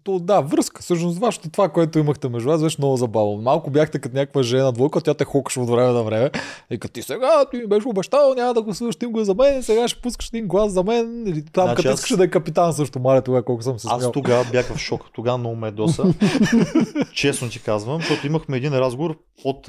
то, 0.03 0.19
да, 0.19 0.41
връзка. 0.41 0.81
Всъщност, 0.81 1.17
вашето 1.19 1.49
това, 1.49 1.69
което 1.69 1.99
имахте 1.99 2.29
между 2.29 2.49
вас, 2.49 2.61
беше 2.63 2.75
много 2.79 2.97
забавно. 2.97 3.37
Малко 3.37 3.69
бяхте 3.69 3.99
като 3.99 4.15
някаква 4.15 4.43
жена 4.43 4.71
двойка, 4.71 5.01
тя 5.01 5.13
те 5.13 5.23
хукаше 5.25 5.59
от 5.59 5.69
време 5.69 5.91
на 5.93 6.03
време. 6.03 6.31
И 6.69 6.77
като 6.79 6.93
ти 6.93 7.01
сега, 7.01 7.45
ти 7.51 7.57
ми 7.57 7.67
беше 7.67 7.87
обещал, 7.87 8.33
няма 8.33 8.53
да 8.53 8.61
гласуваш 8.61 8.95
тим 8.95 9.11
го 9.11 9.23
за 9.23 9.35
мен, 9.35 9.63
сега 9.63 9.87
ще 9.87 10.01
пускаш 10.01 10.27
един 10.27 10.47
глас 10.47 10.71
за 10.71 10.83
мен. 10.83 11.27
Или 11.27 11.45
там, 11.45 11.63
Значи 11.63 11.75
като 11.75 11.89
аз- 11.89 11.99
искаше 11.99 12.17
да 12.17 12.23
е 12.23 12.29
капитан 12.29 12.73
също, 12.73 12.99
маля 12.99 13.21
тогава 13.21 13.43
колко 13.43 13.63
съм 13.63 13.79
се 13.79 13.87
Аз 13.91 14.01
смял. 14.01 14.11
тогава 14.11 14.45
бях 14.51 14.73
в 14.75 14.77
шок. 14.77 15.05
Тогава 15.13 15.37
много 15.37 15.55
ме 15.55 15.71
доса. 15.71 16.03
Честно 17.13 17.49
ти 17.49 17.63
казвам, 17.63 17.97
защото 18.01 18.27
имахме 18.27 18.57
един 18.57 18.73
разговор 18.73 19.17
от 19.43 19.63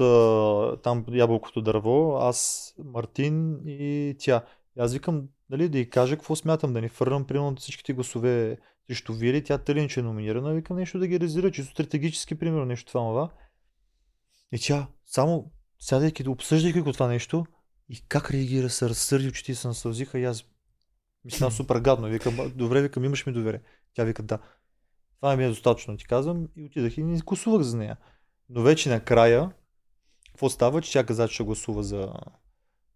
там 0.81 1.05
ябълкото 1.11 1.61
дърво, 1.61 2.17
аз, 2.17 2.69
Мартин 2.93 3.59
и 3.67 4.15
тя. 4.19 4.41
И 4.77 4.81
аз 4.81 4.93
викам, 4.93 5.21
дали 5.49 5.69
да 5.69 5.79
й 5.79 5.89
кажа 5.89 6.15
какво 6.15 6.35
смятам, 6.35 6.73
да 6.73 6.81
ни 6.81 6.89
фърнам 6.89 7.23
примерно 7.23 7.55
всичките 7.57 7.93
гласове 7.93 8.57
срещу 8.89 9.13
Вили, 9.13 9.43
тя 9.43 9.57
тъй 9.57 9.87
че 9.87 9.99
е 9.99 10.03
номинирана, 10.03 10.53
викам 10.53 10.77
нещо 10.77 10.99
да 10.99 11.07
ги 11.07 11.19
резервира, 11.19 11.51
чисто 11.51 11.71
стратегически, 11.71 12.35
примерно, 12.35 12.65
нещо 12.65 12.91
това, 12.91 13.01
това. 13.01 13.29
И 14.51 14.59
тя, 14.59 14.87
само 15.05 15.51
сядайки 15.79 16.23
да 16.23 16.31
обсъждайки 16.31 16.81
го 16.81 16.93
това 16.93 17.07
нещо, 17.07 17.45
и 17.89 18.01
как 18.07 18.31
реагира, 18.31 18.69
се 18.69 18.89
разсърди, 18.89 19.27
очите 19.27 19.55
се 19.55 19.67
насълзиха 19.67 20.19
и 20.19 20.23
аз 20.23 20.43
ми 21.25 21.31
стана 21.31 21.51
супер 21.51 21.79
гадно. 21.79 22.07
Викам, 22.07 22.39
«А, 22.39 22.49
добре, 22.49 22.81
викам, 22.81 23.03
имаш 23.03 23.25
ми 23.25 23.33
доверие. 23.33 23.61
Тя 23.93 24.03
вика, 24.03 24.23
да. 24.23 24.39
Това 25.15 25.35
ми 25.35 25.43
е 25.43 25.47
достатъчно, 25.47 25.97
ти 25.97 26.05
казвам. 26.05 26.47
И 26.55 26.65
отидах 26.65 26.97
и 26.97 27.03
не 27.03 27.19
гласувах 27.19 27.61
за 27.61 27.77
нея. 27.77 27.97
Но 28.49 28.61
вече 28.61 28.89
накрая, 28.89 29.51
какво 30.27 30.49
става, 30.49 30.81
че 30.81 30.91
тя 30.91 31.05
каза, 31.05 31.27
че 31.27 31.43
гласува 31.43 31.83
за, 31.83 32.13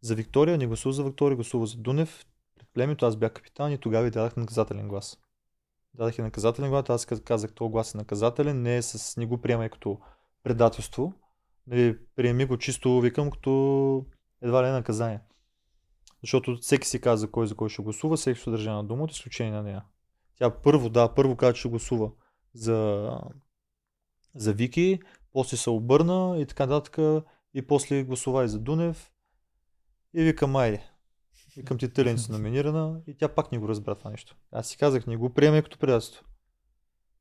за 0.02 0.16
Виктория, 0.16 0.58
не 0.58 0.68
гласува 0.68 0.94
за 0.94 1.04
Виктория, 1.04 1.36
гласува 1.36 1.66
за 1.66 1.78
Дунев. 1.78 2.26
Пред 2.60 2.68
племето 2.74 3.06
аз 3.06 3.16
бях 3.16 3.34
капитан 3.34 3.72
и 3.72 3.78
тогава 3.78 4.08
и 4.08 4.12
дадах 4.12 4.36
наказателен 4.36 4.88
глас. 4.88 5.18
Дадах 5.94 6.18
и 6.18 6.22
наказателен 6.22 6.70
глас, 6.70 6.89
аз 6.89 7.06
каз- 7.06 7.24
казах, 7.24 7.54
този 7.54 7.72
глас 7.72 7.94
е 7.94 7.98
наказателен, 7.98 8.62
не, 8.62 8.78
е 8.78 8.82
с, 8.82 9.18
не 9.18 9.26
го 9.26 9.41
приемай 9.41 9.70
като 9.70 10.00
предателство. 10.44 11.14
Нали, 11.68 11.98
приеми 12.16 12.46
го 12.46 12.58
чисто, 12.58 13.02
викам, 13.02 13.32
като 13.32 14.06
едва 14.41 14.64
ли 14.64 14.68
е 14.68 14.72
наказание. 14.72 15.20
Защото 16.22 16.58
всеки 16.62 16.88
си 16.88 17.02
каза 17.02 17.32
кой 17.32 17.48
за 17.48 17.56
кой 17.56 17.70
ще 17.70 17.82
гласува, 17.82 18.18
всеки 18.18 18.39
ще 18.39 18.50
държа 18.50 18.72
на 18.72 18.84
дума, 18.84 19.04
от 19.04 19.12
изключение 19.12 19.54
на 19.54 19.64
нея. 19.64 19.86
Тя 20.36 20.62
първо, 20.62 20.89
да, 20.89 21.14
първо 21.14 21.36
каза, 21.36 21.54
че 21.54 21.70
гласува 21.70 22.12
за, 22.54 23.10
за 24.36 24.54
Вики, 24.54 25.00
после 25.32 25.58
се 25.58 25.70
обърна 25.70 26.36
и 26.39 26.46
така 26.46 26.66
нататък, 26.66 27.24
и 27.54 27.68
после 27.68 28.04
гласува 28.04 28.44
и 28.44 28.48
за 28.48 28.60
Дунев. 28.60 29.12
И 30.14 30.24
викам, 30.24 30.56
айде. 30.56 30.93
Викам 31.58 31.78
ти 31.78 31.89
тълен 31.89 32.18
си 32.18 32.32
номинирана 32.32 32.99
и 33.08 33.18
тя 33.18 33.28
пак 33.28 33.51
не 33.51 33.58
го 33.58 33.68
разбра 33.68 33.95
това 33.95 34.12
нещо. 34.12 34.36
Аз 34.51 34.68
си 34.68 34.78
казах, 34.78 35.08
не 35.08 35.18
го 35.18 35.34
приеме 35.34 35.62
като 35.62 35.78
предателство. 35.78 36.26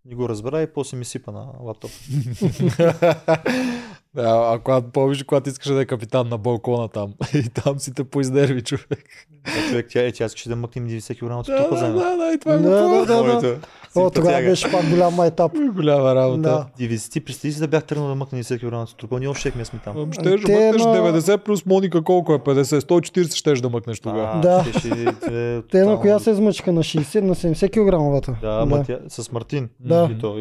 Не 0.05 0.15
го 0.15 0.29
разбра 0.29 0.63
и 0.63 0.73
после 0.73 0.97
ми 0.97 1.05
сипа 1.05 1.33
на 1.33 1.53
лаптоп. 1.61 1.91
да, 4.15 4.23
а 4.47 4.59
когато 4.59 4.89
помниш, 4.89 5.23
когато 5.23 5.49
искаше 5.49 5.73
да 5.73 5.81
е 5.81 5.87
капитан 5.87 6.29
на 6.29 6.39
балкона 6.39 6.89
там. 6.89 7.13
И 7.35 7.49
там 7.55 7.79
си 7.79 7.95
те 7.95 8.05
поиздерви, 8.05 8.63
човек. 8.63 9.05
Да, 9.45 9.69
човек, 9.69 9.87
тя, 9.91 10.01
е, 10.01 10.13
тя 10.13 10.25
искаше 10.25 10.49
да 10.49 10.57
мъкнем 10.57 10.89
90 10.89 11.17
кг 11.17 11.23
от 11.23 11.47
Да, 11.47 11.69
да, 11.71 11.93
да, 11.93 12.17
да, 12.17 12.33
и 12.35 12.39
това 12.39 12.53
Да, 12.53 12.59
го 12.59 13.07
да, 13.07 13.07
да, 13.07 13.41
да. 13.41 13.59
Моето 13.97 14.09
О, 14.09 14.11
тогава 14.13 14.41
беше 14.41 14.71
пак 14.73 14.89
голям 14.89 15.15
майтап. 15.15 15.53
Голяма 15.75 16.15
работа. 16.15 16.41
Да. 16.41 16.67
90 16.81 17.21
представи 17.21 17.53
си 17.53 17.61
да 17.61 17.69
бях 17.69 17.85
тръгнал 17.85 18.09
да 18.09 18.15
мъкна 18.15 18.39
90 18.39 18.59
кг 18.61 18.91
от 18.91 18.97
трупа, 18.97 19.19
ние 19.19 19.29
още 19.29 19.65
сме 19.65 19.79
там. 19.79 19.97
Ам, 19.99 20.13
Ще 20.13 20.23
мъкнеш 20.23 20.43
на- 20.45 20.97
90 21.15 21.37
плюс 21.39 21.67
Моника 21.67 22.03
колко 22.03 22.35
е 22.35 22.39
50? 22.39 22.81
140 22.81 23.35
щеш 23.35 23.61
да 23.61 23.71
мъкнеш 23.71 24.01
тогава. 24.01 24.41
Да. 24.41 24.65
щеше, 24.65 24.89
е, 24.89 25.05
Те 25.21 25.31
на 25.31 25.63
тотално- 25.63 26.01
коя 26.01 26.19
се 26.19 26.31
измъчиха 26.31 26.73
на 26.73 26.83
60, 26.83 27.21
на 27.21 27.35
70 27.35 27.71
кг. 27.71 28.41
Да, 28.41 28.85
тя, 28.87 28.99
с 29.09 29.33
Мартин. 29.33 29.69
Да, 29.81 30.09
И, 30.13 30.19
то, 30.19 30.39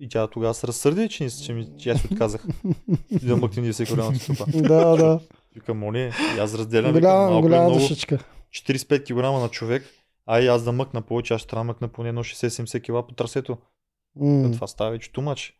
и 0.00 0.08
тя 0.08 0.26
тогава 0.26 0.54
се 0.54 0.66
разсърди, 0.66 1.08
че, 1.08 1.24
не, 1.24 1.30
че, 1.30 1.52
ми, 1.52 1.68
че 1.78 1.90
аз 1.90 2.04
отказах. 2.04 2.44
И 3.10 3.18
да 3.18 3.36
мъкне 3.36 3.62
ние 3.62 3.72
всеки 3.72 3.92
голяма 3.94 4.14
стопа. 4.16 4.44
да, 4.54 4.96
да. 4.96 5.20
Викам, 5.54 5.78
моли, 5.78 6.12
аз 6.40 6.54
разделям. 6.54 6.92
викам, 6.92 7.00
Голяма, 7.00 7.20
малко 7.30 7.38
е 7.38 7.42
голяма 7.48 7.64
много. 7.64 7.78
душичка. 7.80 8.18
45 8.50 9.04
кг 9.06 9.42
на 9.42 9.48
човек, 9.48 9.84
а 10.26 10.40
и 10.40 10.46
аз 10.46 10.62
да 10.64 10.72
мъкна 10.72 11.02
повече, 11.02 11.34
аз 11.34 11.40
ще 11.40 11.50
трябва 11.50 11.64
да 11.64 11.66
мъкна 11.66 11.88
поне 11.88 12.08
едно 12.08 12.24
60-70 12.24 12.80
кг 13.02 13.08
по 13.08 13.14
трасето. 13.14 13.58
М. 14.16 14.50
Това 14.52 14.66
става 14.66 14.90
вече 14.90 15.12
тумач. 15.12 15.54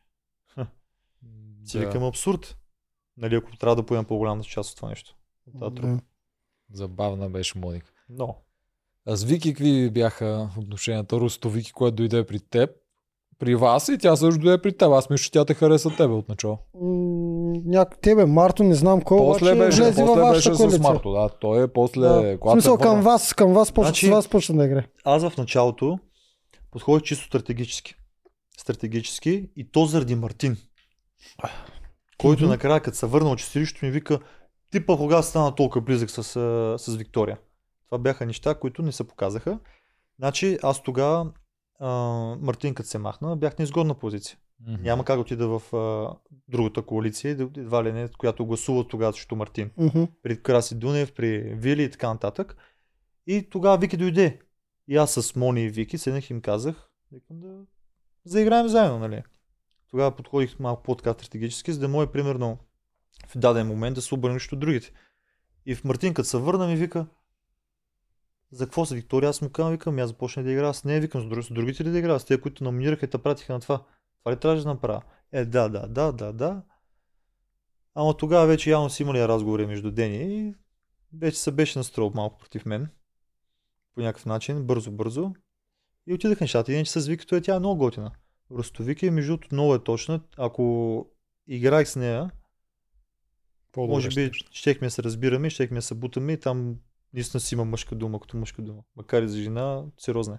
Си 1.65 1.79
Да. 1.79 1.87
викам 1.87 2.05
абсурд. 2.05 2.57
Нали, 3.17 3.35
ако 3.35 3.57
трябва 3.57 3.77
да 3.77 3.87
поемам 3.87 4.05
по-голямата 4.05 4.49
част 4.49 4.71
от 4.71 4.77
това 4.77 4.89
нещо. 4.89 5.17
От. 5.61 5.75
Да. 5.75 6.01
Забавна 6.73 7.31
беше 7.31 7.59
Моника. 7.59 7.93
Но, 8.09 8.37
А 9.07 9.17
с 9.17 9.25
Вики 9.25 9.53
какви 9.55 9.91
бяха 9.91 10.51
отношенията? 10.59 11.17
Русто 11.17 11.51
Вики, 11.51 11.73
което 11.73 11.97
дойде 11.97 12.27
при 12.27 12.41
теб, 12.41 12.71
при 13.39 13.55
вас 13.55 13.89
и 13.89 13.99
тя 13.99 14.17
също 14.17 14.41
дойде 14.41 14.63
при 14.63 14.77
теб. 14.77 14.89
Аз 14.89 15.11
мисля, 15.11 15.23
че 15.23 15.31
тя 15.31 15.45
те 15.45 15.55
хареса 15.55 15.91
тебе 15.91 16.15
отначало. 16.15 16.59
Няк... 17.65 17.99
Тебе, 18.03 18.27
Марто, 18.27 18.65
не 18.65 18.75
знам 18.75 19.01
кой, 19.03 19.19
После 19.19 19.47
обаче 19.47 19.59
беше, 19.59 19.83
влезе 19.83 20.05
във 20.05 20.19
вашата 20.19 20.51
беше 20.65 20.71
с. 20.71 20.79
Марто. 20.79 21.13
Да, 21.13 21.29
той 21.41 21.63
е 21.63 21.69
после... 21.69 22.01
Да. 22.01 22.09
В 22.13 22.39
когато 22.39 22.61
се 22.61 22.65
смисъл 22.65 22.79
към 22.79 22.91
върна. 22.91 23.03
вас, 23.03 23.35
към 23.35 23.53
вас 23.53 23.73
почна, 23.73 23.89
Значи- 23.89 24.07
с 24.07 24.11
вас 24.11 24.29
почна 24.29 24.57
да 24.57 24.65
играе. 24.65 24.85
аз 25.05 25.29
в 25.29 25.37
началото 25.37 25.99
подходих 26.71 27.03
чисто 27.03 27.27
стратегически. 27.27 27.95
Стратегически 28.59 29.51
и 29.57 29.71
то 29.71 29.85
заради 29.85 30.15
Мартин. 30.15 30.57
Който 32.19 32.43
Мгм. 32.45 32.51
накрая, 32.53 32.81
като 32.81 32.97
се 32.97 33.07
върна 33.07 33.31
от 33.31 33.39
чистилището 33.39 33.85
ми 33.85 33.91
вика, 33.91 34.19
ти 34.71 34.87
па 34.87 34.97
кога 34.97 35.23
стана 35.23 35.55
толкова 35.55 35.81
близък 35.81 36.11
с, 36.11 36.23
с 36.79 36.97
Виктория. 36.97 37.39
Това 37.87 37.99
бяха 37.99 38.27
неща, 38.27 38.55
които 38.55 38.83
не 38.83 38.93
се 38.93 39.05
показаха. 39.09 39.59
Значи 40.19 40.59
аз 40.63 40.83
тогава, 40.83 41.27
а, 41.79 41.89
Мартин 42.41 42.75
като 42.75 42.89
се 42.89 42.99
махна, 42.99 43.37
бях 43.37 43.59
на 43.59 43.63
изгодна 43.63 43.95
позиция. 43.95 44.39
Мгм. 44.67 44.83
Няма 44.83 45.05
как 45.05 45.17
да 45.17 45.21
отида 45.21 45.59
в 45.59 45.77
а, 45.77 46.17
другата 46.49 46.83
коалиция, 46.83 47.31
и 47.31 47.43
едва 47.43 47.85
ли 47.85 47.93
не, 47.93 48.09
която 48.09 48.47
гласува 48.47 48.89
тогава 48.89 49.13
срещу 49.13 49.37
Мартин. 49.37 49.71
Мгм. 49.77 50.05
При 50.23 50.43
Краси 50.43 50.75
Дунев, 50.75 51.15
при 51.15 51.39
Вили 51.41 51.83
и 51.83 51.91
така 51.91 52.09
нататък. 52.09 52.57
И 53.27 53.49
тогава 53.51 53.79
Вики 53.79 53.97
дойде. 53.97 54.41
И 54.89 54.97
аз 54.97 55.13
с 55.13 55.37
Мони 55.37 55.65
и 55.65 55.69
Вики 55.69 55.99
седнах 55.99 56.31
и 56.31 56.33
им 56.33 56.41
казах, 56.41 56.91
викам 57.13 57.41
да 57.41 57.61
заиграем 58.25 58.69
заедно, 58.69 58.99
нали? 58.99 59.23
Тогава 59.91 60.17
подходих 60.17 60.59
малко 60.59 60.83
по-така 60.83 61.13
стратегически, 61.13 61.73
за 61.73 61.81
да 61.81 61.89
може 61.89 62.11
примерно 62.11 62.59
в 63.27 63.39
даден 63.39 63.67
момент 63.67 63.95
да 63.95 64.03
се 64.03 64.15
обърне 64.15 64.39
срещу 64.41 64.57
другите. 64.57 64.93
И 65.67 65.75
в 65.75 65.85
Мартин, 65.85 66.15
като 66.15 66.29
се 66.29 66.39
върна, 66.39 66.67
ми 66.67 66.77
вика, 66.77 67.07
за 68.51 68.65
какво 68.65 68.85
са 68.87 68.95
Виктория? 68.95 69.31
Аз 69.31 69.43
му 69.43 69.51
казвам, 69.51 69.73
викам, 69.73 69.99
аз 69.99 70.09
започна 70.09 70.43
да 70.43 70.53
играя 70.53 70.75
с 70.75 70.85
нея, 70.85 71.01
викам, 71.01 71.21
с, 71.23 71.25
друг- 71.25 71.45
с 71.45 71.53
другите 71.53 71.85
ли 71.85 71.91
да 71.91 71.99
играя? 71.99 72.21
С 72.21 72.25
тези, 72.25 72.41
които 72.41 72.65
номинираха 72.65 73.07
и 73.07 73.11
те 73.11 73.19
пратиха 73.19 73.53
на 73.53 73.61
това. 73.61 73.85
Това 74.21 74.33
ли 74.33 74.37
трябваше 74.41 74.63
да 74.63 74.69
направя? 74.69 75.03
Е, 75.33 75.45
да, 75.45 75.69
да, 75.69 75.87
да, 75.89 76.13
да, 76.13 76.33
да. 76.33 76.63
Ама 77.95 78.17
тогава 78.17 78.47
вече 78.47 78.71
явно 78.71 78.91
си 78.91 79.03
имали 79.03 79.29
разговори 79.29 79.67
между 79.67 79.91
Дени 79.91 80.17
и 80.49 80.55
вече 81.13 81.39
се 81.39 81.53
беше 81.53 81.79
настроил 81.79 82.13
малко 82.15 82.39
против 82.39 82.67
мен. 82.67 82.89
По 83.95 84.01
някакъв 84.01 84.27
начин, 84.27 84.65
бързо, 84.65 84.91
бързо. 84.91 85.33
И 86.07 86.15
отидаха 86.15 86.45
нещата. 86.45 86.73
Иначе 86.73 87.01
с 87.01 87.07
Викито 87.07 87.37
е 87.37 87.41
тя 87.41 87.55
е 87.55 87.59
много 87.59 87.79
готина. 87.79 88.11
Ростовики, 88.51 89.11
между 89.11 89.33
другото, 89.33 89.49
много 89.53 89.75
е 89.75 89.85
точна. 89.85 90.21
Ако 90.37 91.07
играех 91.47 91.89
с 91.89 91.97
нея, 91.97 92.31
По-добре 93.73 93.95
може 93.95 94.09
би 94.09 94.31
ще- 94.33 94.49
щехме 94.53 94.87
да 94.87 94.91
се 94.91 95.03
разбираме, 95.03 95.51
щехме 95.51 95.79
да 95.79 95.83
се 95.83 95.95
бутаме 95.95 96.33
и 96.33 96.41
там 96.41 96.77
наистина 97.19 97.41
си 97.41 97.55
има 97.55 97.65
мъжка 97.65 97.95
дума, 97.95 98.21
като 98.21 98.37
мъжка 98.37 98.63
дума. 98.63 98.83
Макар 98.97 99.23
и 99.23 99.29
за 99.29 99.39
жена, 99.39 99.85
сериозна 99.99 100.35
е. 100.35 100.39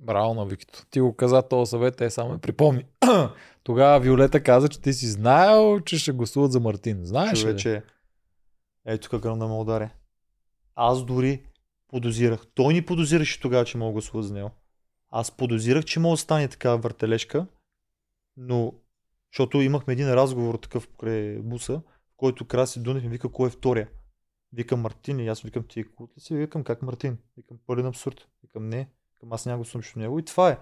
Браво 0.00 0.46
Викито. 0.46 0.86
Ти 0.90 1.00
го 1.00 1.16
каза 1.16 1.42
този 1.42 1.70
съвет, 1.70 1.96
те 1.96 2.10
само 2.10 2.30
ме 2.30 2.38
припомни. 2.38 2.84
Тогава 3.62 4.00
Виолета 4.00 4.42
каза, 4.42 4.68
че 4.68 4.80
ти 4.80 4.92
си 4.92 5.06
знаел, 5.06 5.80
че 5.80 5.98
ще 5.98 6.12
гласуват 6.12 6.52
за 6.52 6.60
Мартин. 6.60 7.04
Знаеш 7.04 7.38
ли? 7.38 7.40
Човече, 7.40 7.82
ето 8.84 9.08
тук 9.08 9.22
гръм 9.22 9.38
да 9.38 9.46
ме 9.46 9.54
ударе. 9.54 9.90
Аз 10.74 11.04
дори 11.04 11.42
подозирах. 11.88 12.46
Той 12.54 12.74
ни 12.74 12.84
подозираше 12.84 13.40
тогава, 13.40 13.64
че 13.64 13.78
мога 13.78 13.88
да 13.88 13.92
гласува 13.92 14.22
за 14.22 14.34
него. 14.34 14.50
Аз 15.10 15.30
подозирах, 15.30 15.84
че 15.84 16.00
мога 16.00 16.12
да 16.12 16.16
стане 16.16 16.48
такава 16.48 16.78
въртележка, 16.78 17.46
но 18.36 18.74
защото 19.32 19.60
имахме 19.60 19.92
един 19.92 20.12
разговор 20.12 20.54
такъв 20.54 20.88
покрай 20.88 21.38
буса, 21.38 21.82
в 22.12 22.16
който 22.16 22.44
Краси 22.44 22.80
Дунев 22.80 23.02
ми 23.02 23.08
вика 23.08 23.28
кой 23.28 23.48
е 23.48 23.50
втория. 23.50 23.88
Викам 24.52 24.80
Мартин 24.80 25.20
и 25.20 25.28
аз 25.28 25.40
викам 25.40 25.64
ти 25.68 25.84
кут 25.84 26.16
ли 26.16 26.20
си? 26.20 26.34
Викам 26.34 26.64
как 26.64 26.82
Мартин? 26.82 27.18
Викам 27.36 27.58
пълен 27.66 27.86
абсурд. 27.86 28.28
Викам 28.42 28.68
не. 28.68 28.88
Викам 29.14 29.32
аз 29.32 29.46
няма 29.46 29.58
го 29.58 29.64
срещу 29.64 29.98
него 29.98 30.18
и 30.18 30.24
това 30.24 30.50
е. 30.50 30.58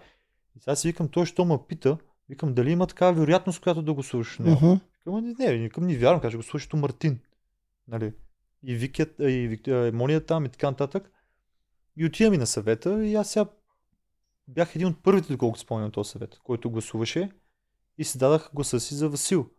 И 0.57 0.61
сега 0.61 0.77
си 0.77 0.89
викам 0.89 1.09
той, 1.09 1.27
що 1.27 1.45
ме 1.45 1.59
пита, 1.69 1.99
викам 2.29 2.55
дали 2.55 2.71
има 2.71 2.87
такава 2.87 3.13
вероятност, 3.13 3.61
която 3.61 3.83
да 3.83 3.95
го 3.95 4.03
срещу 4.03 4.43
него. 4.43 4.67
Мгм. 4.67 4.81
Викам, 4.99 5.15
«Ами 5.15 5.35
не, 5.39 5.47
не, 5.47 5.59
викам, 5.59 5.87
не 5.87 5.97
вярвам, 5.97 6.21
каже 6.21 6.37
го 6.37 6.43
слушато 6.43 6.77
Мартин. 6.77 7.21
Нали? 7.89 8.13
И 8.63 8.75
Викият, 8.75 9.15
и 9.19 9.49
Вик, 9.49 9.95
Мония 9.95 10.27
там 10.27 10.45
и 10.45 10.49
така 10.49 10.71
нататък. 10.71 11.13
И 11.97 12.05
отиваме 12.05 12.39
на 12.39 12.47
съвета 12.47 13.07
и 13.07 13.15
аз 13.15 13.31
сега 13.31 13.47
бях 14.49 14.77
един 14.77 14.89
от 14.89 15.03
първите, 15.03 15.33
доколкото 15.33 15.61
спомням 15.61 15.91
този 15.91 16.11
съвет, 16.11 16.39
който 16.45 16.71
гласуваше 16.71 17.31
и 17.99 18.05
си 18.05 18.19
дадах 18.19 18.51
гласа 18.55 18.81
си 18.81 18.95
за 18.95 19.09
Васил, 19.09 19.51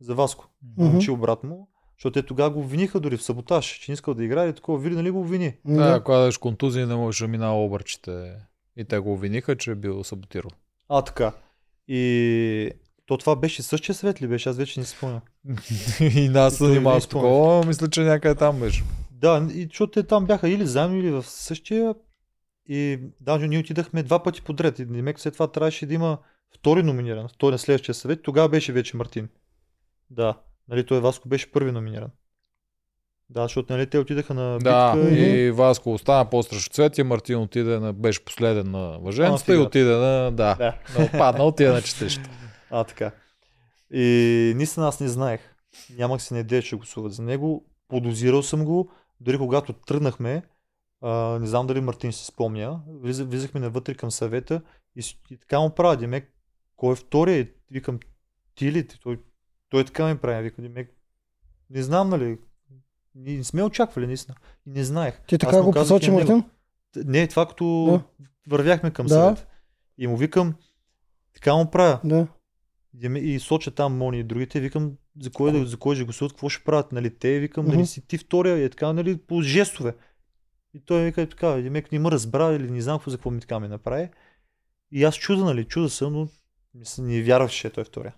за 0.00 0.14
Васко. 0.14 0.48
Момчил 0.76 1.16
брат 1.16 1.44
му, 1.44 1.70
защото 1.98 2.12
те 2.12 2.26
тогава 2.26 2.50
го 2.50 2.60
обвиниха 2.60 3.00
дори 3.00 3.16
в 3.16 3.22
саботаж, 3.22 3.66
че 3.66 3.90
не 3.90 3.94
искал 3.94 4.14
да 4.14 4.24
играе 4.24 4.48
и 4.48 4.52
такова. 4.52 4.78
Вили, 4.78 4.94
нали 4.94 5.10
го 5.10 5.20
обвини? 5.20 5.56
Да, 5.64 5.94
ако 5.94 6.12
дадеш 6.12 6.38
контузия, 6.38 6.86
не 6.86 6.94
можеш 6.94 7.20
да 7.20 7.28
минава 7.28 7.64
обърчите. 7.64 8.34
И 8.76 8.84
те 8.84 8.98
го 8.98 9.12
обвиниха, 9.12 9.56
че 9.56 9.70
е 9.70 9.74
бил 9.74 10.04
саботирал. 10.04 10.50
А, 10.88 11.02
така. 11.02 11.32
И 11.88 12.70
то 13.06 13.18
това 13.18 13.36
беше 13.36 13.62
същия 13.62 13.94
съвет 13.94 14.22
ли 14.22 14.26
беше? 14.26 14.48
Аз 14.48 14.56
вече 14.56 14.80
не 14.80 14.86
спомням. 14.86 15.20
и 16.00 16.28
нас 16.28 16.58
той 16.58 16.68
занимава 16.68 17.00
с 17.00 17.04
спомня. 17.04 17.22
такова, 17.22 17.66
мисля, 17.66 17.90
че 17.90 18.00
някъде 18.00 18.34
там 18.34 18.60
беше. 18.60 18.84
Да, 19.10 19.48
и 19.54 19.62
защото 19.62 19.92
те 19.92 20.02
там 20.02 20.26
бяха 20.26 20.48
или 20.48 20.66
заедно, 20.66 20.96
или 20.96 21.10
в 21.10 21.22
същия. 21.22 21.94
И 22.68 23.00
даже 23.20 23.48
ние 23.48 23.58
отидахме 23.58 24.02
два 24.02 24.22
пъти 24.22 24.42
подред. 24.42 24.78
И 24.78 24.84
Демек 24.84 25.20
след 25.20 25.32
това 25.32 25.52
трябваше 25.52 25.86
да 25.86 25.94
има 25.94 26.18
втори 26.54 26.82
номиниран, 26.82 27.28
втори 27.28 27.52
на 27.52 27.58
следващия 27.58 27.94
съвет. 27.94 28.22
Тогава 28.22 28.48
беше 28.48 28.72
вече 28.72 28.96
Мартин. 28.96 29.28
Да. 30.10 30.34
Нали, 30.68 30.86
той 30.86 31.00
Васко 31.00 31.28
беше 31.28 31.52
първи 31.52 31.72
номиниран. 31.72 32.10
Да, 33.30 33.42
защото 33.42 33.72
нали, 33.72 33.86
те 33.86 33.98
отидаха 33.98 34.34
на 34.34 34.58
Да, 34.58 34.94
битка 34.96 35.14
и... 35.16 35.46
и 35.46 35.50
Васко 35.50 35.92
остана 35.92 36.30
по-страшно 36.30 36.72
цвет 36.72 36.98
и 36.98 37.02
Мартин 37.02 37.38
отиде 37.38 37.78
на, 37.78 37.92
беше 37.92 38.24
последен 38.24 38.70
на 38.70 38.98
въженцата 38.98 39.54
и 39.54 39.58
отиде 39.58 39.90
на, 39.96 40.30
да, 40.30 40.54
Да. 40.54 40.78
на 40.98 41.04
отпадна, 41.04 41.44
отиде 41.44 41.70
на 41.70 41.82
четища. 41.82 42.30
А, 42.70 42.84
така. 42.84 43.12
И 43.90 44.02
наистина 44.56 44.88
аз 44.88 45.00
не 45.00 45.08
знаех. 45.08 45.40
Нямах 45.98 46.22
си 46.22 46.34
на 46.34 46.40
идея, 46.40 46.62
че 46.62 46.76
гласуват 46.76 47.12
за 47.12 47.22
него. 47.22 47.66
Подозирал 47.88 48.42
съм 48.42 48.64
го. 48.64 48.90
Дори 49.20 49.38
когато 49.38 49.72
тръгнахме, 49.72 50.42
а, 51.02 51.38
не 51.38 51.46
знам 51.46 51.66
дали 51.66 51.80
Мартин 51.80 52.12
си 52.12 52.24
спомня, 52.24 52.80
влиза- 52.88 53.24
влизахме 53.24 53.60
навътре 53.60 53.94
към 53.94 54.10
съвета 54.10 54.62
и, 54.96 55.02
и 55.30 55.36
така 55.36 55.60
му 55.60 55.70
правя, 55.70 55.96
Демек, 55.96 56.32
кой 56.76 56.92
е 56.92 56.96
втория? 56.96 57.38
И 57.38 57.48
викам, 57.70 57.98
ти 58.54 58.72
ли? 58.72 58.88
Той, 59.02 59.18
той 59.68 59.84
така 59.84 60.06
ми 60.06 60.18
прави. 60.18 60.42
Викам, 60.42 60.84
не 61.70 61.82
знам, 61.82 62.08
нали? 62.08 62.38
Не, 63.14 63.44
сме 63.44 63.62
очаквали, 63.62 64.06
наистина. 64.06 64.36
И 64.66 64.70
не 64.70 64.84
знаех. 64.84 65.20
Ти 65.26 65.38
така 65.38 65.56
му 65.56 65.62
го 65.62 65.72
посочи 65.72 66.10
него. 66.10 66.18
Мартин? 66.18 66.44
Не, 66.96 67.26
това 67.26 67.48
като 67.48 67.84
Да. 67.86 68.28
вървяхме 68.50 68.90
към 68.90 69.06
Да. 69.06 69.14
съвет. 69.14 69.46
И 69.98 70.06
му 70.06 70.16
викам, 70.16 70.54
така 71.34 71.54
му 71.54 71.70
правя. 71.70 72.00
Да. 72.04 72.26
И 73.18 73.40
соча 73.40 73.70
там 73.70 73.96
Мони 73.96 74.18
и 74.18 74.24
другите, 74.24 74.60
викам 74.60 74.92
за 75.20 75.30
кой, 75.30 75.52
да, 75.52 75.66
за 75.66 75.76
кой 75.76 75.96
ще 75.96 76.04
гласуват, 76.04 76.32
какво 76.32 76.48
ще 76.48 76.64
правят, 76.64 76.92
нали, 76.92 77.18
те, 77.18 77.38
викам, 77.38 77.66
нали 77.66 77.86
си 77.86 78.06
ти 78.06 78.18
втория, 78.18 78.58
и 78.58 78.64
е 78.64 78.70
така, 78.70 78.92
нали, 78.92 79.16
по 79.18 79.42
жестове. 79.42 79.94
И 80.74 80.80
той 80.80 81.04
вика 81.04 81.22
и 81.22 81.28
така, 81.28 81.48
Демек 81.48 81.92
не 81.92 81.98
ме 81.98 82.10
разбра 82.10 82.52
или 82.52 82.70
не 82.70 82.80
знам 82.80 82.98
какво 82.98 83.10
за 83.10 83.16
какво 83.16 83.30
ми 83.30 83.40
така 83.40 83.60
ми 83.60 83.68
направи. 83.68 84.08
И 84.92 85.04
аз 85.04 85.14
чуда, 85.16 85.44
нали, 85.44 85.64
чуда 85.64 85.88
съм, 85.88 86.12
но 86.12 86.28
не 86.98 87.22
вярвах, 87.22 87.50
че 87.50 87.70
той 87.70 87.82
е 87.82 87.84
втория. 87.84 88.14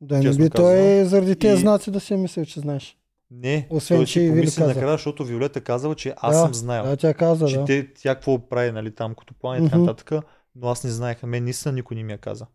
Да 0.00 0.18
не 0.18 0.30
би 0.30 0.50
той 0.50 0.74
казано. 0.76 1.08
заради 1.08 1.36
тези 1.36 1.54
И- 1.54 1.60
знаци 1.60 1.90
да 1.90 2.00
си 2.00 2.14
е 2.14 2.16
мислил, 2.16 2.44
че 2.44 2.60
знаеш. 2.60 2.96
Не, 3.30 3.66
Освен, 3.70 3.98
той 3.98 4.06
че 4.06 4.12
си 4.12 4.28
помисли 4.28 4.64
накрая, 4.64 4.92
защото 4.92 5.24
Виолета 5.24 5.60
казала, 5.60 5.94
че 5.94 6.14
аз 6.16 6.36
Да, 6.36 6.42
съм 6.42 6.54
знаел. 6.54 6.84
Да, 6.84 6.96
тя 6.96 7.14
каза, 7.14 7.46
че 7.46 7.56
да. 7.56 7.64
те, 7.64 7.94
тя 7.94 8.14
какво 8.14 8.48
прави, 8.48 8.72
нали, 8.72 8.94
там 8.94 9.14
като 9.14 9.34
план 9.34 9.58
и 9.58 9.64
така 9.64 9.78
нататък, 9.78 10.24
но 10.54 10.68
аз 10.68 10.84
не 10.84 10.90
знаех, 10.90 11.22
мен 11.22 11.44
наистина 11.44 11.72
никой 11.72 11.96
не 11.96 12.02
ми 12.02 12.12
я 12.12 12.18
каза. 12.18 12.46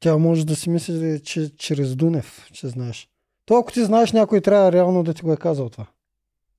Тя 0.00 0.16
може 0.18 0.46
да 0.46 0.56
си 0.56 0.70
мисли, 0.70 1.20
че 1.24 1.56
чрез 1.56 1.96
Дунев, 1.96 2.48
че 2.52 2.68
знаеш. 2.68 3.08
То 3.46 3.56
ако 3.56 3.72
ти 3.72 3.84
знаеш, 3.84 4.12
някой 4.12 4.40
трябва 4.40 4.72
реално 4.72 5.02
да 5.02 5.14
ти 5.14 5.22
го 5.22 5.32
е 5.32 5.36
казал 5.36 5.68
това. 5.68 5.86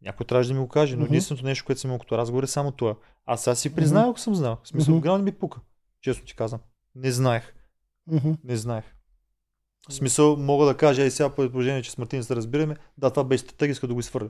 Някой 0.01 0.25
трябваше 0.25 0.47
да 0.47 0.53
ми 0.53 0.59
го 0.59 0.67
каже, 0.67 0.95
но 0.95 1.05
единственото 1.05 1.45
нещо, 1.45 1.65
което 1.65 1.81
съм 1.81 1.89
имал 1.89 1.99
като 1.99 2.17
разговор 2.17 2.43
е 2.43 2.47
само 2.47 2.71
това. 2.71 2.95
Аз 3.25 3.43
сега 3.43 3.55
си 3.55 3.75
признавам, 3.75 4.09
ако 4.09 4.19
съм 4.19 4.35
знал. 4.35 4.57
В 4.63 4.67
смисъл, 4.67 4.95
тогава 4.95 5.17
не 5.17 5.23
ми 5.23 5.31
пука. 5.31 5.59
Честно 6.01 6.25
ти 6.25 6.35
казвам. 6.35 6.61
Не 6.95 7.11
знаех. 7.11 7.53
Не 8.43 8.55
знаех. 8.55 8.83
В 9.89 9.93
смисъл, 9.93 10.37
мога 10.37 10.65
да 10.65 10.73
кажа, 10.73 11.03
и 11.03 11.11
сега 11.11 11.29
по 11.29 11.35
предположение, 11.35 11.81
че 11.81 11.91
с 11.91 11.97
Мартин 11.97 12.23
се 12.23 12.35
разбираме, 12.35 12.75
да, 12.97 13.09
това 13.09 13.23
беше 13.23 13.43
стратегическа 13.43 13.87
да 13.87 13.93
го 13.93 13.99
изхвърля. 13.99 14.29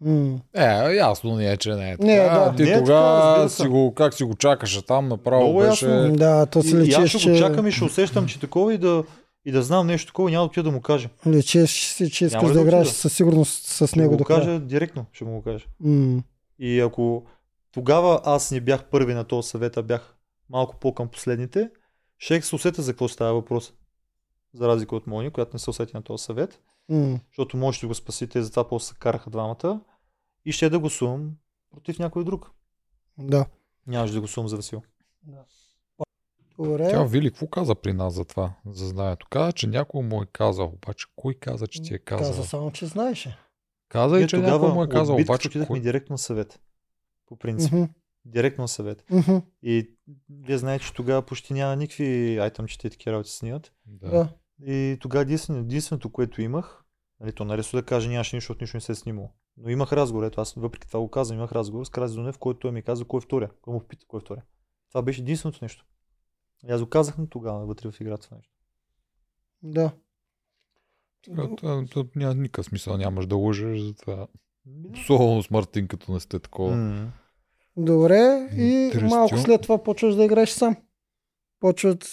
М. 0.00 0.38
Е, 0.54 0.94
ясно 0.94 1.36
ни 1.36 1.50
е, 1.52 1.56
че 1.56 1.74
не 1.74 1.90
е 1.90 1.96
така. 1.96 2.06
Не, 2.06 2.16
да. 2.16 2.54
Ти 2.56 2.62
Не 2.62 2.70
е 2.70 2.78
тогава 2.78 3.50
си 3.50 3.68
го, 3.68 3.94
как 3.94 4.14
си 4.14 4.24
го 4.24 4.34
чакаше 4.34 4.86
там, 4.86 5.08
направо 5.08 5.42
Много 5.42 5.58
беше... 5.58 5.86
ясно. 5.86 6.16
Да, 6.16 6.46
то 6.46 6.62
се 6.62 6.76
И, 6.76 6.80
и 6.80 6.92
аз 6.92 7.02
лечеш, 7.02 7.20
ще 7.20 7.30
го 7.30 7.38
чакам 7.38 7.66
и 7.66 7.72
ще 7.72 7.84
усещам, 7.84 8.26
че 8.26 8.40
такова 8.40 8.74
и 8.74 8.78
да, 8.78 9.04
и 9.44 9.52
да 9.52 9.62
знам 9.62 9.86
нещо 9.86 10.06
такова, 10.06 10.30
няма 10.30 10.50
да 10.54 10.62
да 10.62 10.70
му 10.70 10.80
кажа. 10.80 11.08
лечеш 11.26 11.70
си, 11.70 12.10
че 12.10 12.24
искаш 12.24 12.48
да 12.48 12.54
да 12.54 12.60
играеш 12.60 12.88
със 12.88 13.12
сигурност 13.12 13.66
с 13.66 13.86
Ще 13.86 13.98
него 13.98 14.16
до 14.16 14.18
го 14.18 14.24
кажа 14.24 14.60
директно, 14.60 15.06
ще 15.12 15.24
му 15.24 15.36
го 15.36 15.42
кажа. 15.42 15.66
М. 15.80 16.22
И 16.58 16.80
ако 16.80 17.26
тогава 17.72 18.20
аз 18.24 18.50
не 18.50 18.60
бях 18.60 18.84
първи 18.84 19.14
на 19.14 19.24
този 19.24 19.48
съвет, 19.48 19.76
а 19.76 19.82
бях 19.82 20.14
малко 20.50 20.76
по-към 20.80 21.08
последните, 21.08 21.70
ще 22.18 22.42
се 22.42 22.54
усетя 22.54 22.82
за 22.82 22.92
какво 22.92 23.08
става 23.08 23.34
въпрос. 23.34 23.72
За 24.54 24.68
разлика 24.68 24.96
от 24.96 25.06
Мони, 25.06 25.30
която 25.30 25.50
не 25.52 25.58
се 25.58 25.70
усети 25.70 25.96
на 25.96 26.02
този 26.02 26.24
съвет, 26.24 26.60
М. 26.88 27.20
защото 27.30 27.56
може 27.56 27.80
да 27.80 27.86
го 27.86 27.94
спасите, 27.94 28.42
затова 28.42 28.68
после 28.68 28.86
се 28.86 28.94
караха 28.98 29.30
двамата. 29.30 29.80
И 30.44 30.52
ще 30.52 30.70
да 30.70 30.78
гласувам 30.78 31.32
против 31.70 31.98
някой 31.98 32.24
друг. 32.24 32.50
Да. 33.18 33.46
Нямаше 33.86 34.14
да 34.14 34.20
гласувам 34.20 34.48
за 34.48 34.56
Васил. 34.56 34.82
Добре. 36.58 36.90
Тя 36.90 37.04
Вили, 37.04 37.30
какво 37.30 37.46
каза 37.46 37.74
при 37.74 37.92
нас 37.92 38.14
за 38.14 38.24
това, 38.24 38.54
за 38.66 38.88
знанието? 38.88 39.26
Каза, 39.30 39.52
че 39.52 39.66
някой 39.66 40.02
му 40.02 40.22
е 40.22 40.26
казал, 40.26 40.66
обаче 40.66 41.06
кой 41.16 41.34
каза, 41.34 41.66
че 41.66 41.82
ти 41.82 41.94
е 41.94 41.98
казал? 41.98 42.26
Каза 42.26 42.44
само, 42.44 42.72
че 42.72 42.86
знаеше. 42.86 43.38
Каза 43.88 44.20
и, 44.20 44.28
че 44.28 44.36
някой 44.36 44.72
му 44.72 44.84
е 44.84 44.88
казал, 44.88 45.16
битката 45.16 45.32
обаче 45.32 45.48
отидахме 45.48 45.74
кой... 45.74 45.80
директно 45.80 46.14
на 46.14 46.18
съвет. 46.18 46.60
По 47.26 47.36
принцип. 47.36 47.72
Мгм. 47.72 47.84
Директно 48.24 48.62
на 48.62 48.68
съвет. 48.68 49.04
Мгм. 49.10 49.36
И 49.62 49.90
вие 50.30 50.58
знаете, 50.58 50.84
че 50.84 50.94
тогава 50.94 51.22
почти 51.22 51.52
няма 51.52 51.76
никакви 51.76 52.38
айтъмчета 52.38 52.86
и 52.86 52.90
такива 52.90 53.12
работи 53.12 53.30
снимат. 53.30 53.72
Да. 53.86 54.10
Да. 54.10 54.28
И 54.62 54.98
тогава 55.00 55.22
единствено, 55.22 55.58
единственото, 55.58 56.12
което 56.12 56.42
имах, 56.42 56.84
нали, 57.20 57.32
то 57.32 57.44
наресо 57.44 57.76
да 57.76 57.82
кажа 57.82 58.10
нямаше 58.10 58.36
нищо, 58.36 58.46
защото 58.46 58.64
нищо 58.64 58.76
не 58.76 58.80
се 58.80 58.92
е 58.92 58.94
снимало. 58.94 59.30
Но 59.56 59.70
имах 59.70 59.92
разговор, 59.92 60.24
ето 60.24 60.40
аз 60.40 60.54
въпреки 60.54 60.86
това 60.86 61.00
го 61.00 61.10
казвам, 61.10 61.38
имах 61.38 61.52
разговор 61.52 61.84
с 61.84 61.90
Краси 61.90 62.14
Донев, 62.14 62.38
който 62.38 62.58
той 62.58 62.72
ми 62.72 62.82
каза 62.82 63.04
кой 63.04 63.18
е 63.18 63.20
втория, 63.20 63.50
кой 63.62 63.74
му 63.74 63.80
попита 63.80 64.06
кой 64.06 64.18
е 64.18 64.20
втория. 64.20 64.44
Това 64.88 65.02
беше 65.02 65.20
единственото 65.20 65.58
нещо. 65.62 65.86
И 66.68 66.72
аз 66.72 66.82
го 66.82 66.88
казах 66.88 67.18
на 67.18 67.28
тогава 67.28 67.66
вътре 67.66 67.90
в 67.90 68.00
играта 68.00 68.24
това 68.24 68.36
нещо. 68.36 68.54
Да. 69.62 69.92
Та 71.60 71.84
Няма 72.16 72.34
никакъв 72.34 72.66
смисъл, 72.66 72.96
нямаш 72.96 73.26
да 73.26 73.36
лъжеш 73.36 73.80
за 73.80 73.94
това. 73.94 74.26
Особено 74.92 75.42
с 75.42 75.50
Мартин, 75.50 75.88
като 75.88 76.12
не 76.12 76.20
сте 76.20 76.38
такова. 76.38 77.10
Добре, 77.76 78.48
и 78.56 78.92
малко 79.02 79.38
след 79.38 79.62
това 79.62 79.82
почваш 79.82 80.14
да 80.14 80.24
играеш 80.24 80.50
сам. 80.50 80.76
Почват 81.60 82.06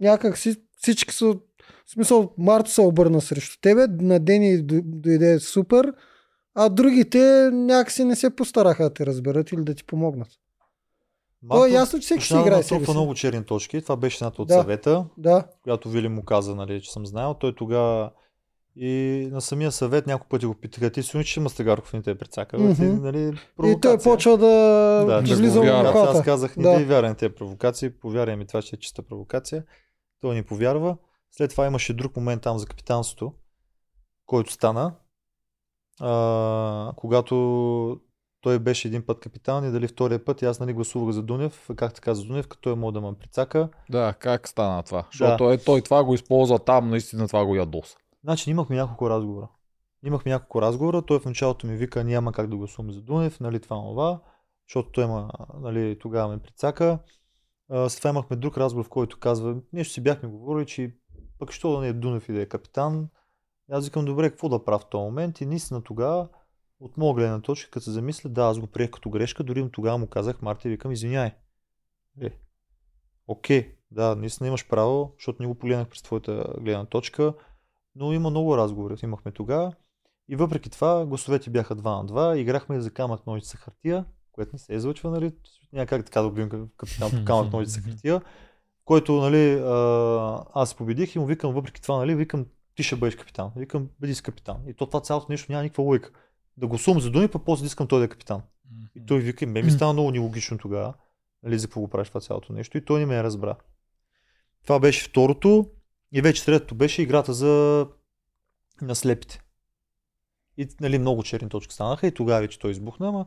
някак 0.00 0.38
си, 0.38 0.56
всички 0.76 1.14
са, 1.14 1.38
в 1.86 1.90
смисъл, 1.90 2.34
Марто 2.38 2.70
се 2.70 2.80
обърна 2.80 3.20
срещу 3.20 3.58
тебе, 3.60 3.86
на 4.00 4.18
Дени 4.20 4.62
дойде 4.62 5.38
супер, 5.40 5.92
а 6.54 6.68
другите 6.68 7.50
някакси 7.52 8.04
не 8.04 8.16
се 8.16 8.36
постараха 8.36 8.82
да 8.82 8.94
те 8.94 9.06
разберат 9.06 9.52
или 9.52 9.64
да 9.64 9.74
ти 9.74 9.84
помогнат. 9.84 10.28
То 11.50 11.66
е 11.66 11.70
ясно, 11.70 11.98
че 11.98 12.04
всеки 12.04 12.24
ще 12.24 12.34
да 12.34 12.40
играе 12.40 12.62
себе 12.62 12.84
си. 12.84 12.90
много 12.90 13.14
черни 13.14 13.44
точки. 13.44 13.82
Това 13.82 13.96
беше 13.96 14.16
едната 14.24 14.42
от 14.42 14.48
Да. 14.48 14.54
съвета, 14.54 15.04
Да, 15.18 15.44
която 15.62 15.88
Вили 15.90 16.08
му 16.08 16.22
каза, 16.24 16.54
нали, 16.54 16.82
че 16.82 16.92
съм 16.92 17.06
знаел. 17.06 17.34
Той 17.34 17.54
тогава 17.54 18.10
и 18.76 19.28
на 19.32 19.40
самия 19.40 19.72
съвет 19.72 20.06
няколко 20.06 20.28
пъти 20.28 20.46
го 20.46 20.54
питаха, 20.54 20.90
ти 20.90 21.02
си 21.02 21.10
че 21.10 21.22
ще 21.22 21.40
Мастагарков 21.40 21.92
не 21.92 22.02
те 22.02 22.10
е 22.10 22.14
прецака. 22.14 22.58
Мгм. 22.58 23.02
Нали, 23.02 23.32
и 23.64 23.80
той 23.82 23.98
почва 23.98 24.38
да, 24.38 24.46
Да, 25.06 25.24
че 25.24 25.36
че 25.36 25.42
в 25.42 25.54
го 25.54 25.60
вярва. 25.60 26.00
Аз 26.10 26.22
казах, 26.22 26.56
не 26.56 26.62
Да. 26.62 26.78
да. 26.78 26.84
вярвай 26.84 27.10
на 27.10 27.16
тези 27.16 27.34
провокации, 27.34 27.90
повярвай 27.90 28.36
ми 28.36 28.46
това, 28.46 28.62
че 28.62 28.76
е 28.76 28.78
чиста 28.78 29.02
провокация. 29.02 29.64
Той 30.20 30.34
ни 30.34 30.42
повярва. 30.42 30.96
След 31.36 31.50
това 31.50 31.66
имаше 31.66 31.94
друг 31.94 32.16
момент 32.16 32.42
там 32.42 32.58
за 32.58 32.66
капитанството, 32.66 33.32
който 34.26 34.52
стана. 34.52 34.94
А, 36.00 36.92
когато 36.96 38.00
той 38.40 38.58
беше 38.58 38.88
един 38.88 39.06
път 39.06 39.20
капитан 39.20 39.68
и 39.68 39.70
дали 39.70 39.88
втория 39.88 40.24
път 40.24 40.42
и 40.42 40.44
аз 40.44 40.60
нали 40.60 40.72
гласувах 40.72 41.14
за 41.14 41.22
Дунев, 41.22 41.70
как 41.76 41.94
така 41.94 42.14
за 42.14 42.24
Дунев, 42.24 42.48
като 42.48 42.62
той 42.62 42.74
може 42.74 42.94
да 42.94 43.00
ме 43.00 43.18
прицака. 43.18 43.68
Да, 43.90 44.14
как 44.18 44.48
стана 44.48 44.82
това? 44.82 45.06
Защото 45.12 45.50
е, 45.50 45.58
той 45.58 45.82
това 45.82 46.04
го 46.04 46.14
използва 46.14 46.58
там, 46.58 46.90
наистина 46.90 47.26
това 47.26 47.46
го 47.46 47.54
ядоса. 47.54 47.96
Значи 48.24 48.50
имахме 48.50 48.76
няколко 48.76 49.10
разговора. 49.10 49.48
Имахме 50.04 50.30
няколко 50.30 50.62
разговора, 50.62 51.02
той 51.02 51.20
в 51.20 51.24
началото 51.24 51.66
ми 51.66 51.76
вика 51.76 52.04
няма 52.04 52.32
как 52.32 52.50
да 52.50 52.56
гласувам 52.56 52.92
за 52.92 53.02
Дунев, 53.02 53.40
нали 53.40 53.60
това 53.60 53.76
това, 53.76 54.20
защото 54.68 54.90
той 54.90 55.04
има, 55.04 55.30
нали, 55.60 55.98
тогава 55.98 56.28
ме 56.28 56.38
прицака. 56.38 56.98
След 57.88 57.98
това 57.98 58.10
имахме 58.10 58.36
друг 58.36 58.58
разговор, 58.58 58.86
в 58.86 58.88
който 58.88 59.18
казва, 59.18 59.56
нещо 59.72 59.94
си 59.94 60.00
бяхме 60.00 60.28
говорили, 60.28 60.66
че 60.66 60.94
пък 61.38 61.52
що 61.52 61.72
да 61.72 61.80
не 61.80 61.88
е 61.88 61.92
Дунев 61.92 62.28
и 62.28 62.32
да 62.32 62.40
е 62.40 62.46
капитан. 62.46 63.08
Аз 63.70 63.84
викам, 63.84 64.04
добре, 64.04 64.30
какво 64.30 64.48
да 64.48 64.64
правя 64.64 64.78
в 64.78 64.88
този 64.88 65.02
момент? 65.02 65.40
И 65.40 65.46
наистина 65.46 65.82
тогава, 65.82 66.28
от 66.80 66.96
моя 66.96 67.14
гледна 67.14 67.40
точка, 67.40 67.70
като 67.70 67.84
се 67.84 67.90
замисля, 67.90 68.30
да, 68.30 68.42
аз 68.42 68.58
го 68.58 68.66
приех 68.66 68.90
като 68.90 69.10
грешка, 69.10 69.44
дори 69.44 69.70
тогава 69.72 69.98
му 69.98 70.06
казах, 70.06 70.42
Марти, 70.42 70.68
викам, 70.68 70.92
извиняй. 70.92 71.30
Е, 72.20 72.30
окей, 73.26 73.76
да, 73.90 74.16
наистина 74.16 74.48
имаш 74.48 74.68
право, 74.68 75.14
защото 75.18 75.42
не 75.42 75.48
го 75.48 75.54
погледнах 75.54 75.88
през 75.88 76.02
твоята 76.02 76.54
гледна 76.60 76.84
точка, 76.84 77.34
но 77.94 78.12
има 78.12 78.30
много 78.30 78.56
разговори, 78.56 78.96
имахме 79.02 79.32
тогава. 79.32 79.72
И 80.28 80.36
въпреки 80.36 80.70
това, 80.70 81.06
гласовете 81.06 81.50
бяха 81.50 81.76
2 81.76 81.84
на 81.84 82.06
2, 82.06 82.36
играхме 82.36 82.80
за 82.80 82.90
камък 82.90 83.26
ножица 83.26 83.56
хартия, 83.56 84.04
което 84.32 84.50
не 84.52 84.58
се 84.58 84.74
излъчва, 84.74 85.10
нали? 85.10 85.32
Няма 85.72 85.86
как 85.86 86.04
така 86.04 86.20
да 86.20 86.26
убием 86.26 86.48
капитан 86.76 87.10
по 87.10 87.24
камък 87.26 87.52
ножица 87.52 87.80
хартия, 87.80 88.22
който, 88.86 89.20
нали, 89.20 89.62
аз 90.54 90.74
победих 90.74 91.14
и 91.14 91.18
му 91.18 91.26
викам, 91.26 91.52
въпреки 91.52 91.82
това, 91.82 91.96
нали, 91.96 92.14
викам, 92.14 92.46
ти 92.74 92.82
ще 92.82 92.96
бъдеш 92.96 93.16
капитан. 93.16 93.50
Викам, 93.56 93.88
бъди 94.00 94.14
си 94.14 94.22
капитан. 94.22 94.56
И 94.66 94.74
то 94.74 94.86
това 94.86 95.00
цялото 95.00 95.26
нещо 95.28 95.52
няма 95.52 95.62
никаква 95.62 95.84
логика. 95.84 96.10
Да 96.56 96.66
гласувам 96.66 97.00
за 97.00 97.10
думи, 97.10 97.28
пък 97.28 97.42
после 97.44 97.62
да 97.62 97.66
искам 97.66 97.86
той 97.86 97.98
да 97.98 98.04
е 98.04 98.08
капитан. 98.08 98.42
И 98.94 99.06
той 99.06 99.20
вика, 99.20 99.46
ме 99.46 99.62
ми 99.62 99.70
стана 99.70 99.92
много 99.92 100.10
нелогично 100.10 100.58
тогава, 100.58 100.94
нали, 101.42 101.58
за 101.58 101.66
какво 101.66 101.80
го 101.80 101.88
правиш 101.88 102.08
това 102.08 102.20
цялото 102.20 102.52
нещо. 102.52 102.78
И 102.78 102.84
той 102.84 103.00
не 103.00 103.06
ме 103.06 103.22
разбра. 103.22 103.56
Това 104.62 104.78
беше 104.78 105.08
второто. 105.08 105.70
И 106.12 106.22
вече 106.22 106.44
третото 106.44 106.74
беше 106.74 107.02
играта 107.02 107.32
за 107.32 107.86
наслепите. 108.82 109.40
И 110.56 110.68
нали, 110.80 110.98
много 110.98 111.22
черни 111.22 111.48
точки 111.48 111.74
станаха 111.74 112.06
и 112.06 112.14
тогава 112.14 112.40
вече 112.40 112.58
той 112.58 112.70
избухна, 112.70 113.08
ама 113.08 113.26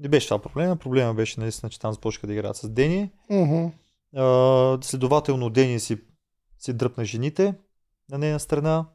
не 0.00 0.08
беше 0.08 0.28
това 0.28 0.42
проблема. 0.42 0.76
Проблема 0.76 1.14
беше 1.14 1.40
наистина, 1.40 1.70
че 1.70 1.80
там 1.80 1.92
започнаха 1.92 2.26
да 2.26 2.32
играят 2.32 2.56
с 2.56 2.68
Дени. 2.68 3.10
Мгм. 3.30 3.66
А, 4.16 4.78
следователно 4.82 5.50
Дени 5.50 5.80
си, 5.80 5.98
си 6.58 6.72
дръпна 6.72 7.04
жените 7.04 7.54
на 8.10 8.18
нейна 8.18 8.40
страна. 8.40 8.86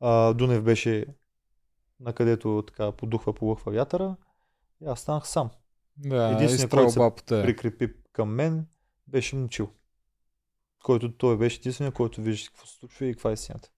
А, 0.00 0.34
Дунев 0.34 0.62
беше 0.62 1.06
на 2.00 2.12
където 2.12 2.64
така 2.66 2.92
подухва, 2.92 3.34
полъхва 3.34 3.72
вятъра. 3.72 4.16
И 4.82 4.86
аз 4.86 5.00
станах 5.00 5.28
сам. 5.28 5.50
Да, 5.96 6.32
Единственият, 6.32 6.70
който 6.70 7.22
се 7.28 7.38
е. 7.38 7.42
Прикрепи 7.42 7.92
към 8.12 8.28
мен 8.28 8.66
беше 9.06 9.36
момчил. 9.36 9.70
Който 10.84 11.12
той 11.12 11.38
беше 11.38 11.56
единственият, 11.56 11.94
който 11.94 12.22
вижда 12.22 12.46
какво 12.46 12.66
се 12.66 12.74
случва 12.74 13.06
и 13.06 13.12
каква 13.12 13.30
е 13.30 13.32
истината. 13.32 13.70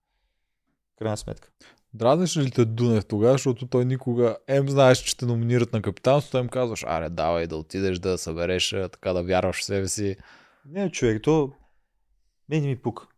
Крайна 0.98 1.16
сметка. 1.16 1.50
Дразниш 1.94 2.36
ли 2.36 2.50
те 2.50 2.64
Дунев 2.64 3.06
тогава, 3.06 3.32
защото 3.32 3.66
той 3.66 3.84
никога, 3.84 4.36
ем 4.46 4.68
знаеш, 4.68 4.98
че 4.98 5.16
те 5.16 5.26
номинират 5.26 5.72
на 5.72 5.82
капитанството, 5.82 6.38
им 6.38 6.48
казваш, 6.48 6.84
аре, 6.86 7.10
давай 7.10 7.46
да 7.46 7.56
отидеш 7.56 7.98
да 7.98 8.18
събереш, 8.18 8.70
така 8.70 9.12
да 9.12 9.22
вярваш 9.22 9.60
в 9.60 9.64
себе 9.64 9.88
си. 9.88 10.16
Не, 10.72 10.90
човек, 10.90 11.22
то 11.22 11.52
мен 12.48 12.64
ми 12.64 12.82
пука. 12.82 13.08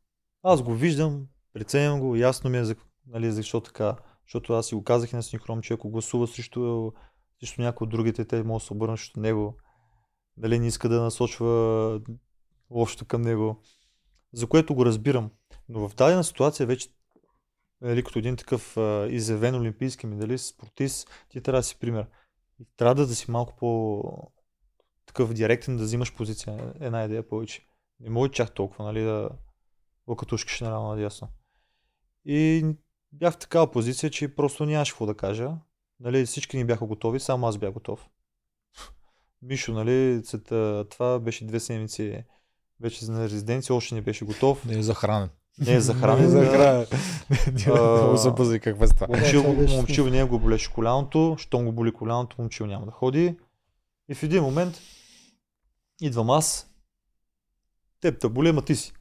Аз 0.43 0.63
го 0.63 0.75
виждам, 0.75 1.27
преценям 1.53 2.01
го, 2.01 2.17
ясно 2.17 2.51
ми 2.51 2.59
е 2.59 2.65
за, 2.65 2.77
нали, 3.07 3.33
защо 3.33 3.61
така. 3.61 3.97
Защото 4.27 4.53
аз 4.53 4.67
си 4.67 4.75
го 4.75 4.85
казах 4.85 5.13
и 5.13 5.17
на 5.17 5.23
синхрон, 5.23 5.63
че 5.63 5.75
ако 5.75 5.91
гласува 5.91 6.27
срещу, 6.27 6.93
срещу 7.41 7.63
някой 7.63 7.85
от 7.85 7.91
другите, 7.91 8.25
те 8.25 8.43
могат 8.43 8.63
да 8.63 8.67
се 8.67 8.73
обърнат 8.73 8.99
срещу 8.99 9.21
него. 9.21 9.57
Дали 10.37 10.59
не 10.59 10.67
иска 10.67 10.89
да 10.89 11.03
насочва 11.03 12.01
лошото 12.71 13.05
към 13.05 13.23
него. 13.23 13.63
За 14.33 14.47
което 14.47 14.75
го 14.75 14.87
разбирам. 14.87 15.31
Но 15.69 15.89
в 15.89 15.95
дадена 15.95 16.25
ситуация 16.25 16.67
вече 16.67 16.89
нали, 17.81 18.05
като 18.05 18.19
един 18.19 18.37
такъв 18.37 18.77
а, 18.77 19.07
изявен 19.11 19.55
олимпийски 19.55 20.07
медалист, 20.07 20.55
спортист, 20.55 21.11
ти 21.29 21.41
трябва 21.41 21.59
да 21.59 21.65
си 21.65 21.79
пример. 21.79 22.07
Трябва 22.77 22.95
да 22.95 23.15
си 23.15 23.31
малко 23.31 23.57
по 23.57 24.03
такъв 25.07 25.33
директен, 25.33 25.77
да 25.77 25.83
взимаш 25.83 26.15
позиция. 26.15 26.73
Една 26.81 27.05
идея 27.05 27.29
повече. 27.29 27.67
Не 28.01 28.11
може 28.11 28.33
чак 28.33 28.55
толкова, 28.55 28.85
нали, 28.85 29.03
да 29.03 29.29
лъкатушкаш 30.09 30.61
наравно 30.61 30.89
надясно. 30.89 31.29
И 32.25 32.67
бях 33.13 33.35
в 33.35 33.39
такава 33.39 33.71
позиция, 33.71 34.11
че 34.11 34.35
просто 34.35 34.65
нямаше 34.65 34.93
какво 34.93 35.07
да 35.07 35.15
кажа. 35.15 35.51
Нали, 36.01 36.27
всички 36.27 36.57
ни 36.57 36.65
бяха 36.65 36.87
готови, 36.87 37.21
само 37.21 37.47
аз 37.47 37.59
бях 37.59 37.73
готов. 37.73 38.09
Мишо, 39.43 39.73
нали, 39.73 40.23
след 40.25 40.53
а, 40.53 40.87
това 40.91 41.19
беше 41.19 41.47
две 41.47 41.61
седмици 41.61 42.25
вече 42.81 43.11
на 43.11 43.25
резиденция, 43.25 43.77
още 43.77 43.95
не 43.95 44.01
беше 44.01 44.25
готов. 44.25 44.65
Не 44.65 44.79
е 44.79 44.83
захранен. 44.83 45.29
Не 45.67 45.75
е 45.75 45.81
захранен. 45.81 46.29
за 46.29 46.41
да. 46.41 46.47
хранен. 46.47 46.87
А, 47.67 48.03
Много 48.03 48.17
се 48.17 48.31
бъзи 48.31 48.61
каква 48.61 48.87
става. 48.87 49.17
Момчил, 49.17 49.43
Да, 49.43 49.49
това 49.49 49.63
беше 49.63 49.77
момчил 49.77 50.07
не 50.07 50.25
го 50.25 50.39
болеше 50.39 50.73
коляното, 50.73 51.37
щом 51.39 51.65
го 51.65 51.73
боли 51.73 51.93
коляното, 51.93 52.37
момчил 52.39 52.67
няма 52.67 52.87
да 52.87 52.93
ходи. 52.93 53.37
И 54.13 54.15
в 54.15 54.23
един 54.23 54.43
момент 54.43 54.81
идвам 56.01 56.31
аз, 56.31 56.71
теб 58.01 58.21
те 58.21 58.29
боли, 58.29 58.49
ама 58.49 58.63
ти 58.63 58.77
си. 58.77 58.93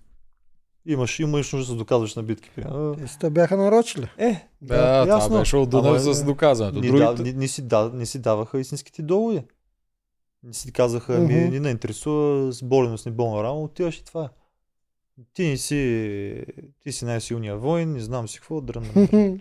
Имаш, 0.85 1.19
имаш 1.19 1.53
нужда 1.53 1.65
да 1.65 1.71
се 1.71 1.77
доказваш 1.77 2.15
на 2.15 2.23
битки. 2.23 2.49
Те 2.97 3.07
си 3.07 3.19
те 3.19 3.29
бяха 3.29 3.57
нарочили. 3.57 4.07
Е, 4.17 4.47
Да, 4.61 5.03
това 5.03 5.15
ясно. 5.15 5.37
беше 5.39 5.57
от 5.57 5.69
Дунав 5.69 6.01
с 6.01 6.23
доказването. 6.23 6.79
Не, 6.79 6.87
Другите... 6.87 7.13
да, 7.13 7.23
не, 7.23 7.33
не, 7.33 7.47
си, 7.47 7.61
да, 7.61 7.91
не 7.93 8.05
си 8.05 8.19
даваха 8.19 8.59
истинските 8.59 9.01
доводи. 9.01 9.43
Не 10.43 10.53
си 10.53 10.71
казаха, 10.71 11.19
ми 11.19 11.35
Мгм. 11.35 11.51
ни 11.53 11.59
не 11.59 11.69
интересува 11.69 12.51
с 12.53 12.63
болено 12.63 12.97
с 12.97 13.05
неболна 13.05 13.43
рама, 13.43 13.61
отиваш 13.61 13.97
и 13.97 14.05
това 14.05 14.23
е. 14.25 14.29
Ти 15.33 15.43
не 15.43 15.57
си, 15.57 16.43
ти 16.79 16.91
си 16.91 17.05
най-силният 17.05 17.61
воин, 17.61 17.91
не 17.93 17.99
знам 17.99 18.27
си 18.27 18.39
какво, 18.39 18.61
дрънна. 18.61 18.89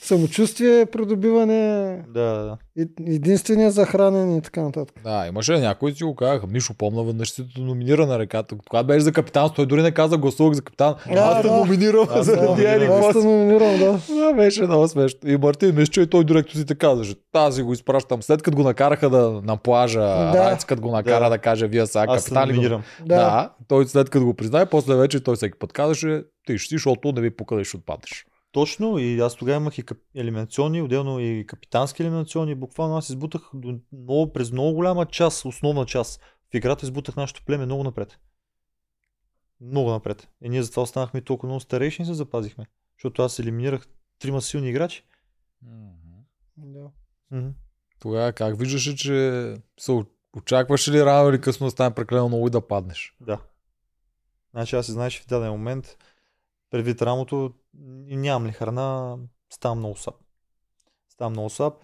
Самочувствие, 0.00 0.86
придобиване, 0.86 1.96
да, 2.08 2.20
да. 2.22 2.56
и- 2.76 3.14
единствения 3.14 3.70
за 3.70 3.86
хранене 3.86 4.36
и 4.36 4.40
така 4.40 4.60
нататък. 4.62 5.00
Да, 5.04 5.26
имаше 5.28 5.58
някои 5.58 5.94
си 5.94 6.04
го 6.04 6.14
казаха. 6.14 6.46
Мишо, 6.46 6.74
помна 6.74 7.04
веднъж 7.04 7.30
си 7.30 7.46
номинира 7.58 8.06
на 8.06 8.18
реката. 8.18 8.54
Когато 8.68 8.86
беше 8.86 9.00
за 9.00 9.12
капитан, 9.12 9.50
той 9.56 9.66
дори 9.66 9.82
не 9.82 9.90
каза 9.90 10.16
гласувах 10.18 10.54
за 10.54 10.62
капитан. 10.62 10.94
Да, 11.12 11.20
Аз 11.20 11.42
те 11.42 11.48
да. 11.48 11.56
номинирам 11.56 12.06
Аз 12.10 12.26
заради 12.26 12.46
номинирам. 12.46 12.74
Ери. 12.82 12.84
Аз 12.86 13.12
те 13.12 13.18
номинирам, 13.18 13.78
да. 13.78 14.14
Да, 14.14 14.32
беше 14.32 14.62
много 14.62 14.88
смешно. 14.88 15.18
И 15.26 15.36
Мартин 15.36 15.86
че 15.86 16.00
и 16.00 16.06
той 16.06 16.24
директно 16.24 16.60
си 16.60 16.66
те 16.66 16.74
казваше. 16.74 17.14
Тази 17.32 17.62
го 17.62 17.72
изпращам. 17.72 18.22
След 18.22 18.42
като 18.42 18.56
го 18.56 18.62
накараха 18.62 19.10
да, 19.10 19.40
на 19.44 19.56
плажа, 19.56 20.00
Да. 20.00 20.32
Райц 20.34 20.64
като 20.64 20.82
го 20.82 20.90
накара 20.90 21.24
да, 21.24 21.30
Да. 21.30 21.38
каже, 21.38 21.66
вие 21.66 21.86
сега 21.86 22.04
Аз 22.08 22.22
се 22.22 22.30
капитан 22.30 22.48
номинирам. 22.48 22.82
Да. 23.00 23.04
Да. 23.04 23.14
да, 23.16 23.50
той 23.68 23.86
след 23.86 24.10
като 24.10 24.24
го 24.24 24.34
признае, 24.34 24.66
после 24.66 24.94
вече 24.94 25.20
той 25.20 25.36
всеки 25.36 25.58
път 25.58 25.72
казваше, 25.72 26.22
ти 26.46 26.58
ще 26.58 26.68
си, 26.68 26.74
защото 26.74 27.12
не 27.12 27.20
ви 27.20 27.30
пука 27.30 27.56
да 27.56 27.64
ще 27.64 27.76
отпадаш. 27.76 28.26
Точно 28.56 28.98
и 28.98 29.20
аз 29.20 29.36
тогава 29.36 29.56
имах 29.56 29.78
и 29.78 29.82
кап... 29.82 29.98
елиминационни, 30.14 30.82
отделно 30.82 31.20
и 31.20 31.46
капитански 31.46 32.02
елиминационни. 32.02 32.54
Буквално 32.54 32.96
аз 32.96 33.08
избутах 33.08 33.50
до 33.54 33.78
много, 33.92 34.32
през 34.32 34.52
много 34.52 34.72
голяма 34.72 35.06
част, 35.06 35.44
основна 35.44 35.86
част. 35.86 36.20
В 36.50 36.54
играта 36.54 36.86
избутах 36.86 37.16
нашето 37.16 37.44
племе 37.44 37.66
много 37.66 37.84
напред. 37.84 38.18
Много 39.60 39.90
напред. 39.90 40.28
И 40.42 40.48
ние 40.48 40.62
затова 40.62 40.82
останахме 40.82 41.20
толкова 41.20 41.46
много 41.46 41.60
старейши 41.60 42.02
и 42.02 42.04
се 42.04 42.14
запазихме. 42.14 42.66
Защото 42.98 43.22
аз 43.22 43.38
елиминирах 43.38 43.86
трима 44.18 44.42
силни 44.42 44.70
играчи. 44.70 45.04
Да. 46.56 46.90
Мгм. 47.30 47.48
Тогава 47.98 48.32
как 48.32 48.58
виждаше, 48.58 48.96
че 48.96 49.54
се 49.78 50.04
очакваше 50.36 50.92
ли 50.92 51.04
рано 51.04 51.30
или 51.30 51.40
късно 51.40 51.66
да 51.66 51.70
стане 51.70 51.94
прекалено 51.94 52.28
много 52.28 52.46
и 52.46 52.50
да 52.50 52.68
паднеш? 52.68 53.16
Да. 53.20 53.38
Значи 54.50 54.76
аз 54.76 54.86
си 54.86 54.92
знаеш, 54.92 55.20
в 55.20 55.26
даден 55.26 55.50
момент, 55.50 55.96
предвид 56.70 57.02
рамото, 57.02 57.54
нямам 57.78 58.48
ли 58.48 58.52
храна, 58.52 59.18
ставам 59.50 59.78
много 59.78 59.96
слаб. 59.96 60.14
Ставам 61.08 61.32
много 61.32 61.50
слаб 61.50 61.74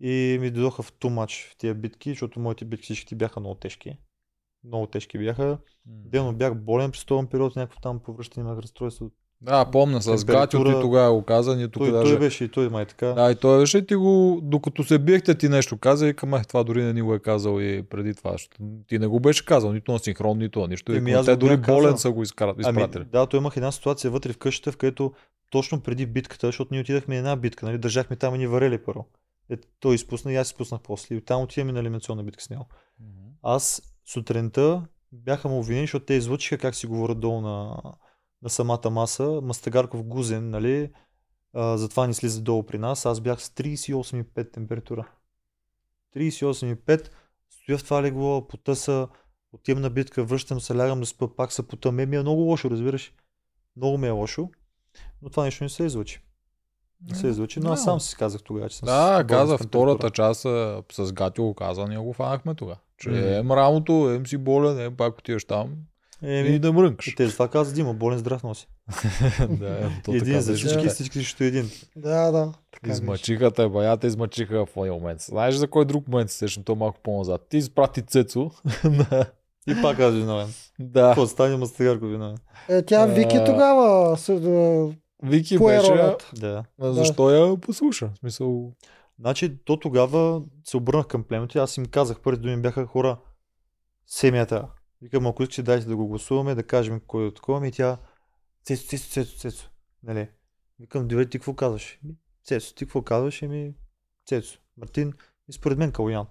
и 0.00 0.38
ми 0.40 0.50
дойдоха 0.50 0.82
в 0.82 0.92
тумач 0.92 1.48
в 1.50 1.56
тия 1.56 1.74
битки, 1.74 2.10
защото 2.10 2.40
моите 2.40 2.64
битки 2.64 2.84
всички 2.84 3.14
бяха 3.14 3.40
много 3.40 3.54
тежки. 3.54 3.98
Много 4.64 4.86
тежки 4.86 5.18
бяха. 5.18 5.58
Делно 5.86 6.36
бях 6.36 6.54
болен 6.54 6.90
през 6.90 7.04
този 7.04 7.28
период, 7.28 7.56
някакво 7.56 7.80
там 7.80 8.00
повръщане 8.00 8.46
на 8.50 8.62
разстройство. 8.62 9.10
Да, 9.40 9.64
помня, 9.64 10.02
с 10.02 10.24
Гатио 10.24 10.64
ти 10.64 10.70
тогава 10.80 11.14
го 11.14 11.22
каза, 11.22 11.56
ние 11.56 11.68
тук 11.68 11.82
Той, 11.82 11.92
даже... 11.92 12.12
той 12.12 12.18
беше 12.18 12.44
и 12.44 12.48
той 12.48 12.68
май 12.68 12.86
така. 12.86 13.06
Да, 13.06 13.30
и 13.30 13.34
той 13.34 13.58
беше 13.58 13.86
ти 13.86 13.94
го, 13.94 14.40
докато 14.42 14.84
се 14.84 14.98
биехте 14.98 15.34
ти 15.34 15.48
нещо 15.48 15.78
каза 15.78 16.08
и 16.08 16.14
към 16.14 16.42
това 16.48 16.64
дори 16.64 16.84
не 16.84 16.92
ни 16.92 17.02
го 17.02 17.14
е 17.14 17.18
казал 17.18 17.60
и 17.60 17.82
преди 17.82 18.14
това. 18.14 18.36
Ти 18.86 18.98
не 18.98 19.06
го 19.06 19.20
беше 19.20 19.44
казал, 19.44 19.72
нито 19.72 19.92
на 19.92 19.98
синхрон, 19.98 20.38
нито 20.38 20.60
на 20.60 20.68
нищо. 20.68 20.92
Еми, 20.92 21.10
И 21.10 21.24
те 21.24 21.36
дори 21.36 21.56
бях 21.56 21.66
болен 21.66 21.82
казал. 21.84 21.98
са 21.98 22.10
го 22.10 22.22
изкарат, 22.22 22.56
Ами, 22.64 22.80
изпратили. 22.80 23.04
да, 23.04 23.26
той 23.26 23.40
имах 23.40 23.56
една 23.56 23.72
ситуация 23.72 24.10
вътре 24.10 24.32
в 24.32 24.38
къщата, 24.38 24.72
в 24.72 24.76
където 24.76 25.12
точно 25.50 25.80
преди 25.80 26.06
битката, 26.06 26.46
защото 26.46 26.68
ние 26.74 26.80
отидахме 26.80 27.14
на 27.14 27.18
една 27.18 27.36
битка, 27.36 27.66
нали, 27.66 27.78
държахме 27.78 28.16
там 28.16 28.34
и 28.34 28.38
ни 28.38 28.46
варели 28.46 28.78
първо. 28.78 29.06
Е, 29.50 29.56
той 29.80 29.94
изпусна 29.94 30.32
и 30.32 30.36
аз 30.36 30.46
изпуснах 30.48 30.80
после. 30.82 31.14
И 31.14 31.18
оттам 31.18 31.42
отиваме 31.42 31.72
на 31.72 31.80
елиминационна 31.80 32.22
битка 32.22 32.42
с 32.42 32.50
него. 32.50 32.66
Аз 33.42 33.82
сутринта 34.06 34.82
бяха 35.12 35.48
му 35.48 35.58
обвинени, 35.58 35.86
защото 35.86 36.04
те 36.04 36.14
излъчиха 36.14 36.58
как 36.58 36.74
си 36.74 36.86
говорят 36.86 37.20
долу 37.20 37.40
на, 37.40 37.76
на 38.42 38.50
самата 38.50 38.90
маса. 38.90 39.40
Мастагарков 39.42 40.02
гузен, 40.02 40.50
нали? 40.50 40.90
А, 41.54 41.76
затова 41.76 42.06
не 42.06 42.14
слиза 42.14 42.40
долу 42.40 42.62
при 42.62 42.78
нас. 42.78 43.06
Аз 43.06 43.20
бях 43.20 43.42
с 43.42 43.48
38,5 43.48 44.52
температура. 44.52 45.08
38,5. 46.16 47.08
Стоя 47.50 47.78
в 47.78 47.84
това 47.84 48.02
легло, 48.02 48.48
потъса, 48.48 49.08
отивам 49.52 49.82
на 49.82 49.90
битка, 49.90 50.24
връщам 50.24 50.60
се, 50.60 50.76
лягам 50.76 51.00
да 51.00 51.06
спа, 51.06 51.28
пак 51.36 51.52
се 51.52 51.68
потъм. 51.68 51.94
Ме 51.94 52.06
ми 52.06 52.16
е 52.16 52.20
много 52.20 52.42
лошо, 52.42 52.70
разбираш. 52.70 53.12
Много 53.76 53.98
ми 53.98 54.06
е 54.06 54.10
лошо. 54.10 54.50
Но 55.22 55.30
това 55.30 55.44
нещо 55.44 55.64
не 55.64 55.70
се 55.70 55.84
излучи. 55.84 56.20
Не 57.10 57.14
се 57.14 57.26
излучи, 57.26 57.60
но 57.60 57.72
аз 57.72 57.84
сам 57.84 58.00
си 58.00 58.16
казах 58.16 58.42
тогава, 58.42 58.68
че 58.68 58.76
съм 58.76 58.86
Да, 58.86 59.24
каза 59.28 59.58
втората 59.58 60.10
част 60.10 60.40
с 60.92 61.12
Гатио 61.12 61.44
го 61.44 61.54
каза, 61.54 61.86
ние 61.86 61.98
го 61.98 62.12
фанахме 62.12 62.54
тогава. 62.54 62.78
Че 62.98 63.08
Мгм. 63.10 63.18
ем 63.18 63.52
рамото, 63.52 64.10
ем 64.10 64.26
си 64.26 64.36
болен, 64.36 64.80
ем 64.80 64.96
пак 64.96 65.18
отиваш 65.18 65.44
там 65.44 65.76
Еми, 66.22 66.48
и 66.48 66.58
да 66.58 66.72
мрънкаш. 66.72 67.14
те 67.14 67.26
затова 67.26 67.48
каза 67.48 67.74
Дима, 67.74 67.94
болен 67.94 68.18
здрав 68.18 68.42
носи. 68.42 68.68
да, 69.48 69.90
то 70.04 70.10
един 70.10 70.24
така 70.24 70.40
за 70.40 70.54
всички, 70.54 70.82
Да. 70.82 70.90
всички 70.90 71.18
срещу 71.18 71.44
един. 71.44 71.70
Да, 71.96 72.30
да. 72.30 72.52
Така 72.72 72.86
беше. 72.88 72.92
Измъчиха 72.92 73.50
те, 73.50 73.68
баята 73.68 74.06
измъчиха 74.06 74.66
в 74.66 74.74
този 74.74 74.90
момент. 74.90 75.20
Знаеш 75.20 75.54
за 75.54 75.68
кой 75.68 75.84
друг 75.84 76.08
момент 76.08 76.30
се 76.30 76.36
сещам, 76.38 76.62
то 76.62 76.74
малко 76.74 76.98
по-назад. 77.02 77.46
Ти 77.48 77.56
изпрати 77.56 78.02
Цецо. 78.02 78.50
И 79.66 79.82
пак 79.82 80.00
аз 80.00 80.14
виновен. 80.14 80.48
да. 80.78 81.06
Какво 81.08 81.26
стане 81.26 81.56
Мастагарко 81.56 82.06
виновен? 82.06 82.36
Е, 82.68 82.82
тя 82.82 83.06
Вики 83.06 83.36
тогава 83.46 84.16
се, 84.16 84.34
да, 84.34 84.88
Вики 85.22 85.58
пое 85.58 85.76
беше, 85.76 85.90
ролята. 85.90 86.30
Да. 86.34 86.64
а 86.80 86.92
защо 86.92 87.30
я 87.30 87.56
послуша? 87.56 88.10
В 88.14 88.18
смисъл, 88.18 88.72
Значи, 89.20 89.56
то 89.64 89.76
тогава 89.76 90.42
се 90.64 90.76
обърнах 90.76 91.06
към 91.06 91.22
племето 91.24 91.58
и 91.58 91.60
аз 91.60 91.76
им 91.76 91.86
казах, 91.86 92.20
първите 92.20 92.42
думи 92.42 92.62
бяха 92.62 92.86
хора, 92.86 93.18
семията. 94.06 94.68
Викам, 95.02 95.26
ако 95.26 95.42
искате, 95.42 95.62
дайте 95.62 95.86
да 95.86 95.96
го 95.96 96.08
гласуваме, 96.08 96.54
да 96.54 96.62
кажем 96.62 97.00
кой 97.06 97.28
е 97.28 97.34
такова. 97.34 97.68
И 97.68 97.72
тя, 97.72 97.98
Цецо, 98.64 98.86
Цецо, 98.88 99.08
Цецо, 99.10 99.38
Цецо. 99.38 99.70
Нали? 100.02 100.28
Викам, 100.80 101.08
добре, 101.08 101.28
ти 101.28 101.38
какво 101.38 101.54
казваш? 101.54 101.98
Ми, 102.02 102.14
Цецо, 102.44 102.74
ти 102.74 102.84
какво 102.84 103.02
казваш? 103.02 103.42
Еми, 103.42 103.74
Цецо. 104.26 104.58
Мартин, 104.76 105.12
и 105.48 105.52
според 105.52 105.78
мен 105.78 105.92
Калуян. 105.92 106.26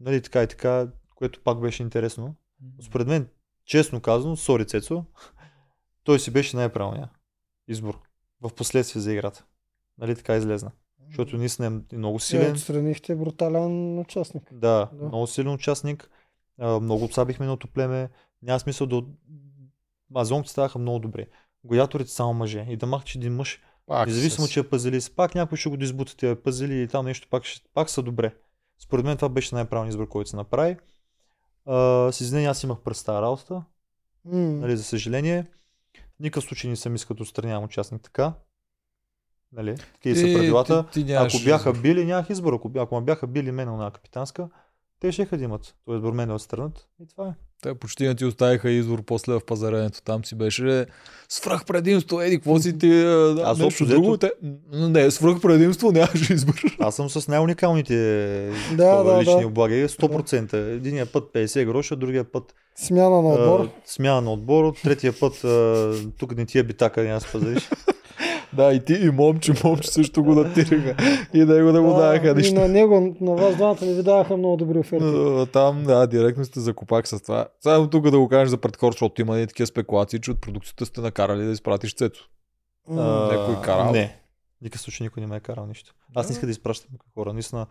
Нали, 0.00 0.22
така 0.22 0.42
и 0.42 0.46
така, 0.48 0.88
което 1.14 1.40
пак 1.44 1.60
беше 1.60 1.82
интересно. 1.82 2.34
Според 2.82 3.06
мен, 3.06 3.28
честно 3.64 4.00
казано, 4.00 4.36
сори 4.36 4.66
Цецо, 4.66 5.04
той 6.04 6.20
си 6.20 6.30
беше 6.30 6.56
най-правилният 6.56 7.10
избор 7.68 8.00
в 8.40 8.54
последствие 8.54 9.02
за 9.02 9.12
играта. 9.12 9.44
Нали 9.98 10.16
така 10.16 10.36
излезна. 10.36 10.70
Защото 11.06 11.36
наистина 11.36 11.82
е 11.92 11.96
много 11.96 12.18
Те 12.18 12.24
силен. 12.24 12.52
отстранихте 12.52 13.16
брутален 13.16 13.98
участник. 13.98 14.54
Да, 14.54 14.90
Да. 14.92 15.06
много 15.06 15.26
силен 15.26 15.52
участник. 15.52 16.10
А, 16.60 16.80
много 16.80 17.04
отслабихме 17.04 17.44
едното 17.46 17.68
племе. 17.68 18.08
Няма 18.42 18.60
смисъл 18.60 18.86
да... 18.86 19.02
Азонците 20.16 20.52
ставаха 20.52 20.78
много 20.78 20.98
добре. 20.98 21.26
Гояторите 21.64 22.10
само 22.10 22.34
мъже. 22.34 22.66
И 22.68 22.76
да 22.76 22.86
махнеш 22.86 23.14
един 23.14 23.34
мъж, 23.34 23.60
пак 23.86 24.06
независимо, 24.06 24.46
с- 24.46 24.50
че 24.50 24.60
е 24.60 24.68
пазили, 24.68 25.00
пак 25.16 25.34
някой 25.34 25.58
ще 25.58 25.68
го 25.68 25.76
дизбута 25.76 26.16
тия 26.16 26.42
пазили 26.42 26.82
и 26.82 26.88
там 26.88 27.04
нещо 27.04 27.28
пак, 27.30 27.44
ще, 27.44 27.68
пак 27.74 27.90
са 27.90 28.02
добре. 28.02 28.34
Според 28.78 29.04
мен 29.04 29.16
това 29.16 29.28
беше 29.28 29.54
най-правилният 29.54 29.92
избор, 29.92 30.08
който 30.08 30.30
се 30.30 30.36
направи. 30.36 30.76
А, 31.66 32.12
с 32.12 32.20
извинение, 32.20 32.48
аз 32.48 32.62
имах 32.62 32.78
през 32.80 33.04
тази 33.04 33.22
работа. 33.22 33.54
М. 34.24 34.38
Нали, 34.38 34.76
за 34.76 34.84
съжаление. 34.84 35.46
В 36.16 36.20
никакъв 36.20 36.44
случай 36.44 36.70
не 36.70 36.76
съм 36.76 36.94
искал 36.94 37.16
да 37.16 37.22
отстранявам 37.22 37.64
участник 37.64 38.02
така. 38.02 38.32
Нали? 39.52 39.76
Такива 39.76 40.16
са 40.16 40.24
Ти- 40.24 40.34
правилата. 40.34 40.86
ти- 40.86 41.04
ти 41.04 41.12
нямаш 41.12 41.34
ако 41.34 41.44
бяха 41.44 41.70
избор. 41.70 41.82
били, 41.82 42.04
нямах 42.04 42.30
избор. 42.30 42.52
Ако, 42.52 42.70
ако 42.76 42.94
ме 42.94 43.00
бяха 43.00 43.26
били 43.26 43.52
мен 43.52 43.76
на 43.76 43.90
капитанска, 43.90 44.48
те 45.02 45.12
ще 45.12 45.36
да 45.36 45.44
имат. 45.44 45.74
Тоест, 45.86 45.98
избор 45.98 46.12
мен 46.12 46.28
да 46.28 46.34
отстранат. 46.34 46.86
И 47.02 47.08
това 47.08 47.26
е. 47.26 47.32
Те 47.62 47.74
почти 47.74 48.06
не 48.06 48.14
ти 48.14 48.24
оставиха 48.24 48.70
избор 48.70 49.02
после 49.02 49.32
в 49.32 49.40
пазаренето. 49.40 50.02
Там 50.02 50.24
си 50.24 50.34
беше 50.34 50.86
свръх 51.28 51.64
предимство, 51.64 52.20
еди, 52.20 52.36
какво 52.36 52.58
си 52.58 52.78
ти, 52.78 52.90
а, 52.92 53.06
да, 53.34 53.42
Аз 53.42 53.58
нещо 53.58 53.66
общо 53.66 53.86
друго. 53.86 54.08
взето- 54.08 54.18
Те, 54.18 54.32
м, 54.72 54.88
не, 54.88 55.10
свръх 55.10 55.40
предимство, 55.40 55.92
нямаше 55.92 56.32
избор. 56.32 56.54
Аз 56.78 56.96
съм 56.96 57.10
с 57.10 57.28
най-уникалните 57.28 57.94
Да, 58.70 58.76
такова, 58.90 59.12
да, 59.14 59.20
лични 59.20 59.40
да. 59.40 59.46
облаги. 59.46 59.88
100%. 59.88 60.52
Единия 60.52 61.06
път 61.06 61.24
50 61.24 61.64
гроша, 61.64 61.96
другия 61.96 62.24
път 62.24 62.54
Смяна 62.76 63.10
на 63.12 63.28
отбор. 63.28 63.60
а, 63.60 63.68
смяна 63.86 64.20
на 64.20 64.32
отбор, 64.32 64.74
третия 64.82 65.12
път 65.12 65.44
а, 65.44 65.92
тук 66.18 66.36
не 66.36 66.46
ти 66.46 66.58
е 66.58 66.62
битака, 66.62 67.02
няма 67.02 67.14
да 67.14 67.20
се 67.20 67.32
пазариш. 67.32 67.68
Да, 68.56 68.72
и 68.72 68.84
ти, 68.84 68.92
и 68.94 69.10
момче, 69.10 69.52
момче 69.64 69.90
също 69.90 70.24
го 70.24 70.34
натираха. 70.34 70.96
И 71.34 71.44
него 71.44 71.72
да 71.72 71.82
му 71.82 71.88
даваха 71.88 72.30
и 72.30 72.34
нищо. 72.34 72.60
на 72.60 72.68
него, 72.68 73.16
на 73.20 73.32
вас 73.32 73.56
двамата 73.56 73.78
не 73.82 73.94
ви 73.94 74.02
даваха 74.02 74.36
много 74.36 74.56
добри 74.56 74.78
оферти. 74.78 75.52
Там, 75.52 75.84
да, 75.84 76.06
директно 76.06 76.44
сте 76.44 76.60
закопак 76.60 77.08
с 77.08 77.20
това. 77.20 77.46
Само 77.60 77.90
тук 77.90 78.10
да 78.10 78.18
го 78.18 78.28
кажеш 78.28 78.48
за 78.48 78.58
предхор, 78.58 78.92
защото 78.92 79.20
има 79.20 79.40
и 79.40 79.46
такива 79.46 79.66
спекулации, 79.66 80.20
че 80.20 80.30
от 80.30 80.40
продукцията 80.40 80.86
сте 80.86 81.00
накарали 81.00 81.44
да 81.44 81.50
изпратиш. 81.50 81.94
А, 82.90 82.94
Някой 83.32 83.62
карал? 83.62 83.92
Не. 83.92 84.18
Никакъв 84.62 84.80
случай 84.80 85.04
никой 85.04 85.20
не 85.20 85.26
ме 85.26 85.36
е 85.36 85.40
карал 85.40 85.66
нищо. 85.66 85.94
Аз 86.14 86.28
не 86.28 86.32
исках 86.32 86.46
да 86.46 86.50
изпращам 86.50 86.90
хора. 87.14 87.32
Наистина, 87.32 87.66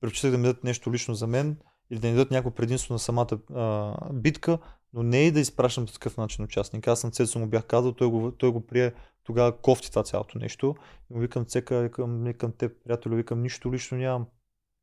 предпочитах 0.00 0.30
да 0.30 0.38
ми 0.38 0.42
дадат 0.42 0.64
нещо 0.64 0.92
лично 0.92 1.14
за 1.14 1.26
мен 1.26 1.56
или 1.90 1.98
да 1.98 2.06
ни 2.08 2.12
дадат 2.12 2.30
някакво 2.30 2.50
предимство 2.50 2.92
на 2.92 2.98
самата 2.98 3.38
а, 3.54 3.94
битка, 4.12 4.58
но 4.94 5.02
не 5.02 5.26
и 5.26 5.30
да 5.30 5.40
изпращам 5.40 5.86
по 5.86 5.92
такъв 5.92 6.16
начин 6.16 6.44
участник. 6.44 6.88
Аз 6.88 7.04
на 7.04 7.10
Цецо 7.10 7.38
му 7.38 7.46
бях 7.46 7.64
казал, 7.64 7.92
той 7.92 8.08
го, 8.08 8.32
той 8.32 8.50
го 8.50 8.66
прие 8.66 8.92
тогава 9.24 9.56
кофти 9.56 9.90
това 9.90 10.02
цялото 10.02 10.38
нещо. 10.38 10.76
И 11.10 11.14
му 11.14 11.20
викам 11.20 11.44
Цека, 11.44 11.80
викам, 11.80 12.24
викам 12.24 12.52
теб, 12.52 12.84
приятелю, 12.84 13.16
викам, 13.16 13.42
нищо 13.42 13.72
лично 13.72 13.98
нямам. 13.98 14.26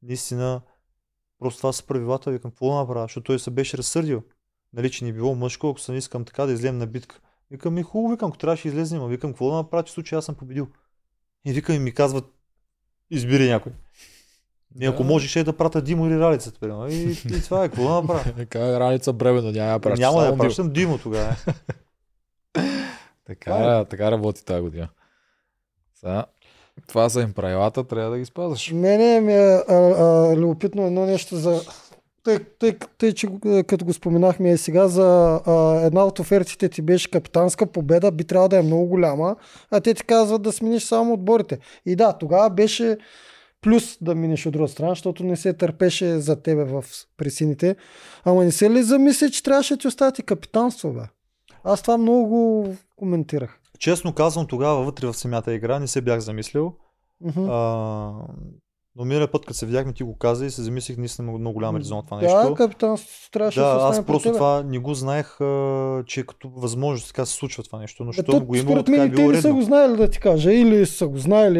Наистина, 0.01 0.62
просто 1.39 1.57
това 1.57 1.74
са 1.74 1.86
правилата, 1.86 2.32
викам, 2.32 2.51
какво 2.51 2.70
да 2.70 2.76
направя, 2.76 3.03
защото 3.03 3.24
той 3.24 3.39
се 3.39 3.51
беше 3.51 3.78
разсърдил. 3.78 4.24
Нали, 4.74 4.91
че 4.91 5.05
не 5.05 5.14
било 5.14 5.36
мъжко, 5.36 5.70
ако 5.70 5.80
съм 5.80 5.95
искам 5.95 6.26
така 6.26 6.45
да 6.45 6.51
излем 6.51 6.78
на 6.78 6.88
битка. 6.88 7.20
Викам 7.51 7.74
ми 7.74 7.84
хубаво, 7.84 8.12
викам, 8.12 8.30
ако 8.30 8.38
трябваше 8.38 8.68
излезем, 8.68 9.07
викам, 9.07 9.32
какво 9.32 9.49
да 9.49 9.55
направя, 9.55 9.84
че 9.84 9.93
случай 9.93 10.18
аз 10.18 10.26
съм 10.26 10.36
победил. 10.36 10.68
И 11.45 11.53
викам 11.53 11.76
и 11.76 11.80
ми 11.80 11.93
казват, 11.93 12.26
избери 13.09 13.49
някой. 13.49 13.72
И 14.80 14.86
ако 14.86 14.97
Да. 14.97 15.03
можеш 15.03 15.36
е 15.36 15.43
да 15.43 15.53
пратя 15.53 15.82
Димо 15.82 16.07
или 16.07 16.19
Ралицата, 16.19 16.59
примерно. 16.59 16.88
И, 16.88 16.93
и 17.28 17.41
това 17.41 17.63
е, 17.63 17.69
какво 17.69 17.84
да 17.84 17.89
направя? 17.91 18.24
Така 18.34 18.59
раница 18.80 19.13
бремена, 19.13 19.51
няма 19.51 19.72
да 19.72 19.80
праща. 19.80 20.01
Няма 20.01 20.13
да 20.13 20.19
я 20.19 20.26
само 20.26 20.36
Димо. 20.36 20.43
пращам 20.43 20.69
Димо 20.69 20.97
тогава. 20.97 21.36
Така, 23.28 23.86
така 23.86 24.11
работи 24.11 24.45
тази 24.45 24.61
година. 24.61 24.88
Сега, 25.95 26.26
това 26.88 27.09
са 27.09 27.22
им 27.22 27.34
правилата, 27.34 27.84
трябва 27.84 28.11
да 28.11 28.17
ги 28.17 28.26
спазваш. 28.26 28.72
Мене 28.72 29.22
ми 29.22 29.34
е 29.34 29.38
а, 29.38 29.63
а, 29.69 30.36
любопитно 30.36 30.86
едно 30.86 31.05
нещо 31.05 31.36
за... 31.36 31.61
Тъй, 32.24 32.39
тъй, 32.59 32.78
тъй, 32.97 33.13
че 33.13 33.28
го- 33.28 33.39
като 33.63 33.86
го 33.86 33.93
споменахме 33.93 34.51
и 34.51 34.57
сега, 34.57 34.88
за 34.88 35.05
а, 35.45 35.53
една 35.78 36.05
от 36.05 36.19
офертите 36.19 36.69
ти 36.69 36.82
беше 36.82 37.11
капитанска 37.11 37.65
победа, 37.65 38.11
би 38.11 38.24
трябвало 38.24 38.47
да 38.47 38.57
е 38.57 38.63
много 38.63 38.86
голяма, 38.86 39.36
а 39.72 39.80
те 39.80 39.93
ти 39.93 40.03
казват 40.03 40.41
да 40.41 40.51
смениш 40.51 40.84
само 40.84 41.13
отборите. 41.13 41.59
И 41.86 41.95
да, 41.95 42.13
тогава 42.13 42.49
беше 42.49 42.97
плюс 43.62 43.97
да 44.01 44.16
минеш 44.16 44.45
от 44.45 44.53
друга 44.53 44.68
страна, 44.68 44.91
защото 44.91 45.24
не 45.24 45.36
се 45.36 45.53
търпеше 45.53 46.20
за 46.20 46.41
тебе 46.41 46.64
в 46.64 46.86
пресините. 47.18 47.76
Ама 48.24 48.43
не 48.43 48.51
се 48.51 48.70
ли 48.70 48.84
замисли, 48.84 49.32
че 49.32 49.43
трябваше 49.43 49.76
да 49.76 49.80
ти 49.80 49.88
оставят 49.88 50.20
и 50.20 50.24
капитанство, 50.24 50.93
бе? 50.93 51.03
Аз 51.64 51.82
това 51.82 51.97
много 51.97 52.28
го 52.28 52.76
коментирах. 52.95 53.59
Честно 53.80 54.14
казвам, 54.14 54.47
тогава 54.47 54.84
вътре 54.84 55.07
в 55.07 55.14
самата 55.14 55.43
игра 55.53 55.80
не 55.80 55.88
се 55.88 56.01
бях 56.01 56.20
замислил. 56.20 56.74
Мгм. 57.22 57.49
А, 57.49 58.14
но 58.95 59.05
миналия 59.05 59.27
път, 59.27 59.45
като 59.45 59.53
се 59.53 59.65
видяхме, 59.65 59.93
ти 59.93 60.03
го 60.03 60.17
каза 60.17 60.45
и 60.45 60.49
се 60.51 60.61
замислих 60.61 60.97
наистина 60.97 61.23
много, 61.23 61.39
много 61.39 61.53
голям 61.53 61.75
резон 61.75 62.01
това 62.05 62.17
Да, 62.17 62.23
нещо. 62.23 62.53
капитанството 62.53 63.31
трябваше 63.31 63.59
да, 63.59 63.73
Да, 63.73 63.93
се 63.93 63.99
аз 63.99 64.05
просто 64.05 64.23
тебе. 64.29 64.33
това 64.37 64.63
не 64.63 64.79
го 64.79 64.93
знаех, 64.93 65.41
а, 65.41 66.03
че 66.05 66.25
като 66.25 66.49
възможност 66.49 67.07
така 67.07 67.25
се 67.25 67.33
случва 67.33 67.63
това 67.63 67.79
нещо, 67.79 68.03
но 68.03 68.09
Е, 68.09 68.13
щом 68.13 68.45
го 68.45 68.55
има, 68.55 68.63
според 68.63 68.85
така 68.85 68.95
е 68.95 68.99
мен 68.99 69.07
и 69.07 69.11
те 69.11 69.15
било 69.15 69.31
не 69.31 69.41
са 69.41 69.53
го 69.53 69.61
знаели 69.61 69.97
да 69.97 70.09
ти 70.09 70.19
кажа. 70.19 70.53
Или 70.53 70.85
са 70.85 71.07
го 71.07 71.17
знаели 71.17 71.59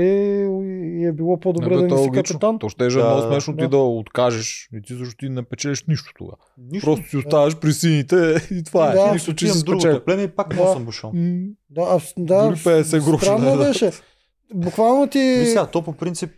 и 1.02 1.06
е 1.06 1.12
било 1.12 1.40
по-добре 1.40 1.74
Абе, 1.76 1.82
да 1.82 1.88
то 1.88 1.96
не 1.96 2.02
е 2.02 2.04
си 2.04 2.12
капитан. 2.12 2.60
То 2.60 2.70
ще 2.70 2.86
е 2.86 2.90
Да, 2.90 3.06
много 3.06 3.22
смешно 3.32 3.54
да. 3.54 3.64
ти 3.64 3.70
да 3.70 3.78
откажеш 3.78 4.70
и 4.74 4.82
ти 4.82 4.94
защото 4.94 5.18
ти 5.18 5.30
не 5.30 5.44
печелиш 5.44 5.84
нищо 5.88 6.12
тогава. 6.18 6.38
Нищо, 6.72 6.86
Просто 6.86 7.10
си 7.10 7.18
оставаш 7.18 7.60
при 7.60 7.74
сините 7.74 8.36
и 8.52 8.64
това 8.64 8.92
е. 8.92 8.96
Да. 8.96 9.12
Нищо, 9.14 9.36
че 9.36 9.48
си 9.48 9.64
другото 9.64 10.02
племе 10.06 10.24
и 10.24 10.28
пак 10.28 10.56
Да. 10.56 10.64
да. 10.64 10.74
съм 10.74 10.86
бушон. 10.86 11.12
Да, 11.70 11.82
аз, 11.82 12.14
да, 12.18 12.44
Дори 12.44 12.56
50 12.56 13.06
гроша 13.06 13.26
Странно 13.26 13.46
не 13.46 13.58
да 13.58 13.58
беше. 13.58 13.92
Буквално 14.54 15.08
ти... 15.08 15.44
Сега, 15.46 15.66
то 15.66 15.82
по 15.82 15.94
принцип, 15.94 16.32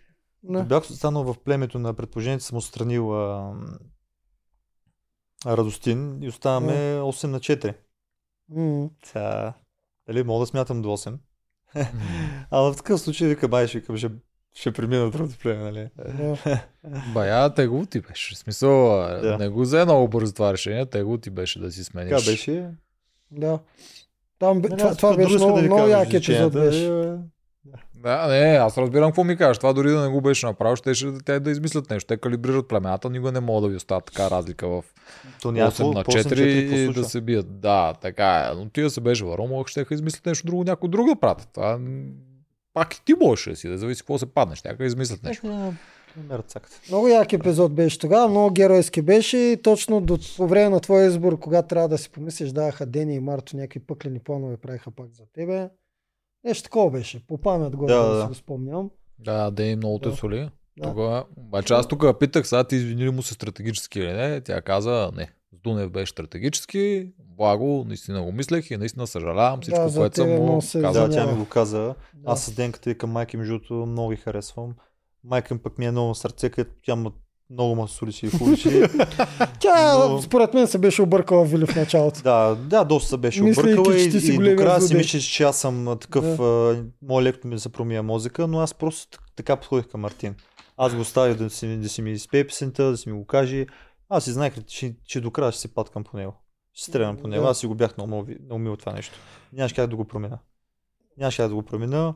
Не. 0.43 0.57
да. 0.57 0.63
бях 0.63 0.83
останал 0.83 1.23
в 1.23 1.35
племето 1.43 1.79
на 1.79 1.93
предположението, 1.93 2.43
съм 2.43 2.57
отстранил 2.57 3.15
а, 3.15 3.53
Радостин 5.45 6.23
и 6.23 6.27
оставаме 6.27 6.73
8 6.73 7.27
на 7.27 7.39
4. 7.39 7.73
М. 8.49 8.89
Сега, 9.05 9.53
дали 10.07 10.23
мога 10.23 10.39
да 10.39 10.45
смятам 10.47 10.81
до 10.81 10.89
8? 10.89 11.17
А 12.51 12.59
в 12.61 12.75
такъв 12.75 13.01
случай 13.01 13.27
вика, 13.27 13.47
бай, 13.47 13.67
ще, 13.67 13.79
викам, 13.79 13.97
ще, 13.97 14.11
ще 14.55 14.71
премина 14.71 15.03
от 15.03 15.13
другото 15.13 15.37
племе, 15.39 15.63
нали? 15.63 15.89
Да. 15.97 16.63
Бая, 17.13 17.53
тегло 17.53 17.85
ти 17.85 18.01
беше. 18.01 18.35
В 18.35 18.37
смисъл, 18.37 18.71
да. 19.21 19.37
не 19.39 19.49
го 19.49 19.61
взе 19.61 19.85
много 19.85 20.07
бързо 20.07 20.33
това 20.33 20.53
решение, 20.53 20.85
тегло 20.85 21.17
ти 21.17 21.29
беше 21.29 21.59
да 21.59 21.71
си 21.71 21.83
смениш. 21.83 22.09
Така 22.09 22.31
беше. 22.31 22.69
да. 23.31 23.59
Там, 24.39 24.61
бе- 24.61 24.69
Нали, 24.69 24.79
това, 24.79 24.95
това 24.95 25.15
беше 25.15 25.35
много, 25.35 25.55
да 25.57 25.61
много 25.61 25.87
як 25.87 26.13
епизод 26.13 26.53
беше. 26.53 27.17
Да, 28.03 28.27
не, 28.27 28.57
аз 28.57 28.77
разбирам 28.77 29.09
какво 29.09 29.23
ми 29.23 29.37
кажеш. 29.37 29.57
Това 29.57 29.73
дори 29.73 29.89
да 29.91 30.01
не 30.01 30.07
го 30.09 30.21
беше 30.21 30.45
направил, 30.45 30.75
ще 30.75 30.93
ще 30.93 31.13
те 31.25 31.39
да 31.39 31.51
измислят 31.51 31.89
нещо. 31.89 32.07
Те 32.07 32.17
калибрират 32.17 32.67
племената, 32.67 33.09
никога 33.09 33.31
не 33.31 33.39
могат 33.39 33.63
да 33.63 33.69
ви 33.69 33.75
оставят 33.75 34.05
така 34.05 34.29
разлика 34.29 34.67
в 34.67 34.83
То 35.41 35.51
няма 35.51 35.71
8 35.71 35.93
на 35.93 36.03
по- 36.03 36.11
по 36.11 36.17
8 36.17 36.23
4 36.23 36.61
какво 36.61 36.75
и 36.75 36.93
да 36.93 37.03
се 37.03 37.21
бият. 37.21 37.59
Да, 37.59 37.93
така 38.01 38.49
е. 38.51 38.55
Но 38.55 38.69
ти 38.69 38.81
да 38.81 38.89
се 38.89 39.01
беше 39.01 39.25
върнал, 39.25 39.47
мога 39.47 39.67
ще 39.67 39.85
измислят 39.91 40.25
нещо 40.25 40.47
друго, 40.47 40.63
някой 40.63 40.89
друг 40.89 41.07
да 41.07 41.15
пратят. 41.15 41.49
Това 41.53 41.79
пак 42.73 42.95
и 42.95 43.05
ти 43.05 43.13
можеш 43.21 43.45
да 43.49 43.55
си, 43.55 43.67
да 43.67 43.77
зависи 43.77 44.01
какво 44.01 44.17
се 44.17 44.25
паднеш. 44.25 44.63
Някой 44.63 44.85
измислят 44.85 45.23
нещо. 45.23 45.47
Е. 45.47 45.73
Много 46.89 47.07
як 47.07 47.33
епизод 47.33 47.73
беше 47.73 47.99
тогава, 47.99 48.27
много 48.27 48.53
геройски 48.53 49.01
беше 49.01 49.37
и 49.37 49.61
точно 49.63 50.01
до, 50.01 50.17
по 50.37 50.47
време 50.47 50.69
на 50.69 50.79
твоя 50.79 51.07
избор, 51.07 51.39
когато 51.39 51.67
трябва 51.67 51.89
да 51.89 51.97
си 51.97 52.09
помислиш, 52.09 52.51
даваха 52.51 52.85
Дени 52.85 53.15
и 53.15 53.19
Марто 53.19 53.57
някакви 53.57 53.79
пъклени 53.79 54.19
планове 54.19 54.57
правиха 54.57 54.91
пак 54.91 55.13
за 55.13 55.23
тебе. 55.33 55.69
Нещо 56.43 56.63
такова 56.63 56.91
беше. 56.91 57.27
По 57.27 57.37
памет 57.37 57.75
го, 57.75 57.85
Да, 57.85 57.95
да, 57.95 58.09
да, 58.09 58.15
да. 58.15 58.21
си 58.21 58.27
го 58.27 58.33
спомням. 58.33 58.89
Да, 59.19 59.51
да 59.51 59.63
и 59.63 59.75
много 59.75 59.99
те 59.99 60.09
Да. 60.09 60.15
соли. 60.15 60.49
Да. 60.77 60.83
Тогава, 60.83 61.25
обаче 61.37 61.73
аз 61.73 61.87
тук 61.87 62.19
питах, 62.19 62.47
сега 62.47 62.63
ти 62.63 62.75
извини 62.75 63.05
ли 63.05 63.09
му 63.09 63.21
се 63.23 63.33
стратегически 63.33 63.99
или 63.99 64.13
не. 64.13 64.41
Тя 64.41 64.61
каза, 64.61 65.11
не. 65.15 65.31
С 65.53 65.59
Дунев 65.59 65.91
беше 65.91 66.11
стратегически, 66.11 67.11
благо, 67.19 67.83
наистина 67.87 68.23
го 68.23 68.31
мислех 68.31 68.71
и 68.71 68.77
наистина 68.77 69.07
съжалявам 69.07 69.61
всичко, 69.61 69.87
Да, 69.87 69.95
което 69.95 70.15
съм 70.15 70.29
му 70.29 70.59
казал. 70.81 71.07
Да, 71.07 71.09
тя 71.09 71.27
ми 71.27 71.37
го 71.37 71.45
каза. 71.45 71.79
Да. 71.79 71.95
Аз 72.25 72.45
с 72.45 72.55
Денката 72.55 72.91
и 72.91 72.97
към 72.97 73.11
майка 73.11 73.37
ми, 73.37 73.45
защото 73.45 73.73
много 73.73 74.09
ги 74.09 74.15
харесвам. 74.15 74.75
Майка 75.23 75.53
ми 75.53 75.59
пък 75.59 75.77
ми 75.77 75.85
е 75.85 75.91
много 75.91 76.15
сърце, 76.15 76.49
където 76.49 76.75
тя 76.85 76.95
ма, 76.95 77.11
много 77.53 77.75
ма 77.75 77.87
соличи 77.87 78.25
и 78.25 78.29
хуличи. 78.29 78.69
Тя, 79.59 79.97
Но- 79.97 80.21
според 80.21 80.53
мен, 80.53 80.67
се 80.67 80.77
беше 80.77 81.01
объркала 81.01 81.45
Вили 81.45 81.65
в 81.65 81.75
началото. 81.75 82.21
да, 82.21 82.55
да, 82.55 82.83
доста 82.83 83.09
се 83.09 83.17
беше 83.17 83.43
Мислейки, 83.43 83.73
объркала 83.79 83.95
и, 83.95 84.11
си 84.11 84.33
и 84.33 84.37
до 84.37 84.55
края 84.55 84.81
си 84.81 84.95
мислиш, 84.95 85.23
че 85.23 85.43
аз 85.43 85.57
съм 85.57 85.97
такъв, 86.01 86.39
а, 86.39 86.83
мой 87.01 87.23
лекто 87.23 87.47
ми 87.47 87.55
да 87.55 87.61
се 87.61 87.69
промия 87.69 88.03
мозъка, 88.03 88.47
но 88.47 88.59
аз 88.59 88.73
просто 88.73 89.19
така 89.35 89.55
подходих 89.55 89.87
към 89.87 90.01
Мартин. 90.01 90.35
Аз 90.77 90.95
го 90.95 91.01
оставих 91.01 91.37
да 91.37 91.49
си, 91.49 91.77
да 91.77 91.89
си 91.89 92.01
ми 92.01 92.11
изпее 92.11 92.47
песента, 92.47 92.83
да 92.83 92.97
си 92.97 93.09
ми 93.09 93.17
го 93.17 93.25
каже. 93.25 93.65
Аз 94.09 94.23
си 94.23 94.31
знаех, 94.31 94.53
че, 94.67 94.95
че 95.05 95.21
до 95.21 95.31
края 95.31 95.51
ще 95.51 95.61
се 95.61 95.73
паткам 95.73 96.03
по 96.03 96.17
него. 96.17 96.33
Ще 96.73 96.91
стрелям 96.91 97.17
по 97.17 97.27
него. 97.27 97.43
Да. 97.43 97.49
Аз 97.49 97.59
си 97.59 97.67
го 97.67 97.75
бях 97.75 97.97
наумил, 97.97 98.75
това 98.75 98.93
нещо. 98.93 99.19
Нямаше 99.53 99.75
как 99.75 99.89
да 99.89 99.95
го 99.95 100.05
променя. 100.05 100.37
Нямаше 101.17 101.37
как 101.37 101.49
да 101.49 101.55
го 101.55 101.63
променя, 101.63 102.13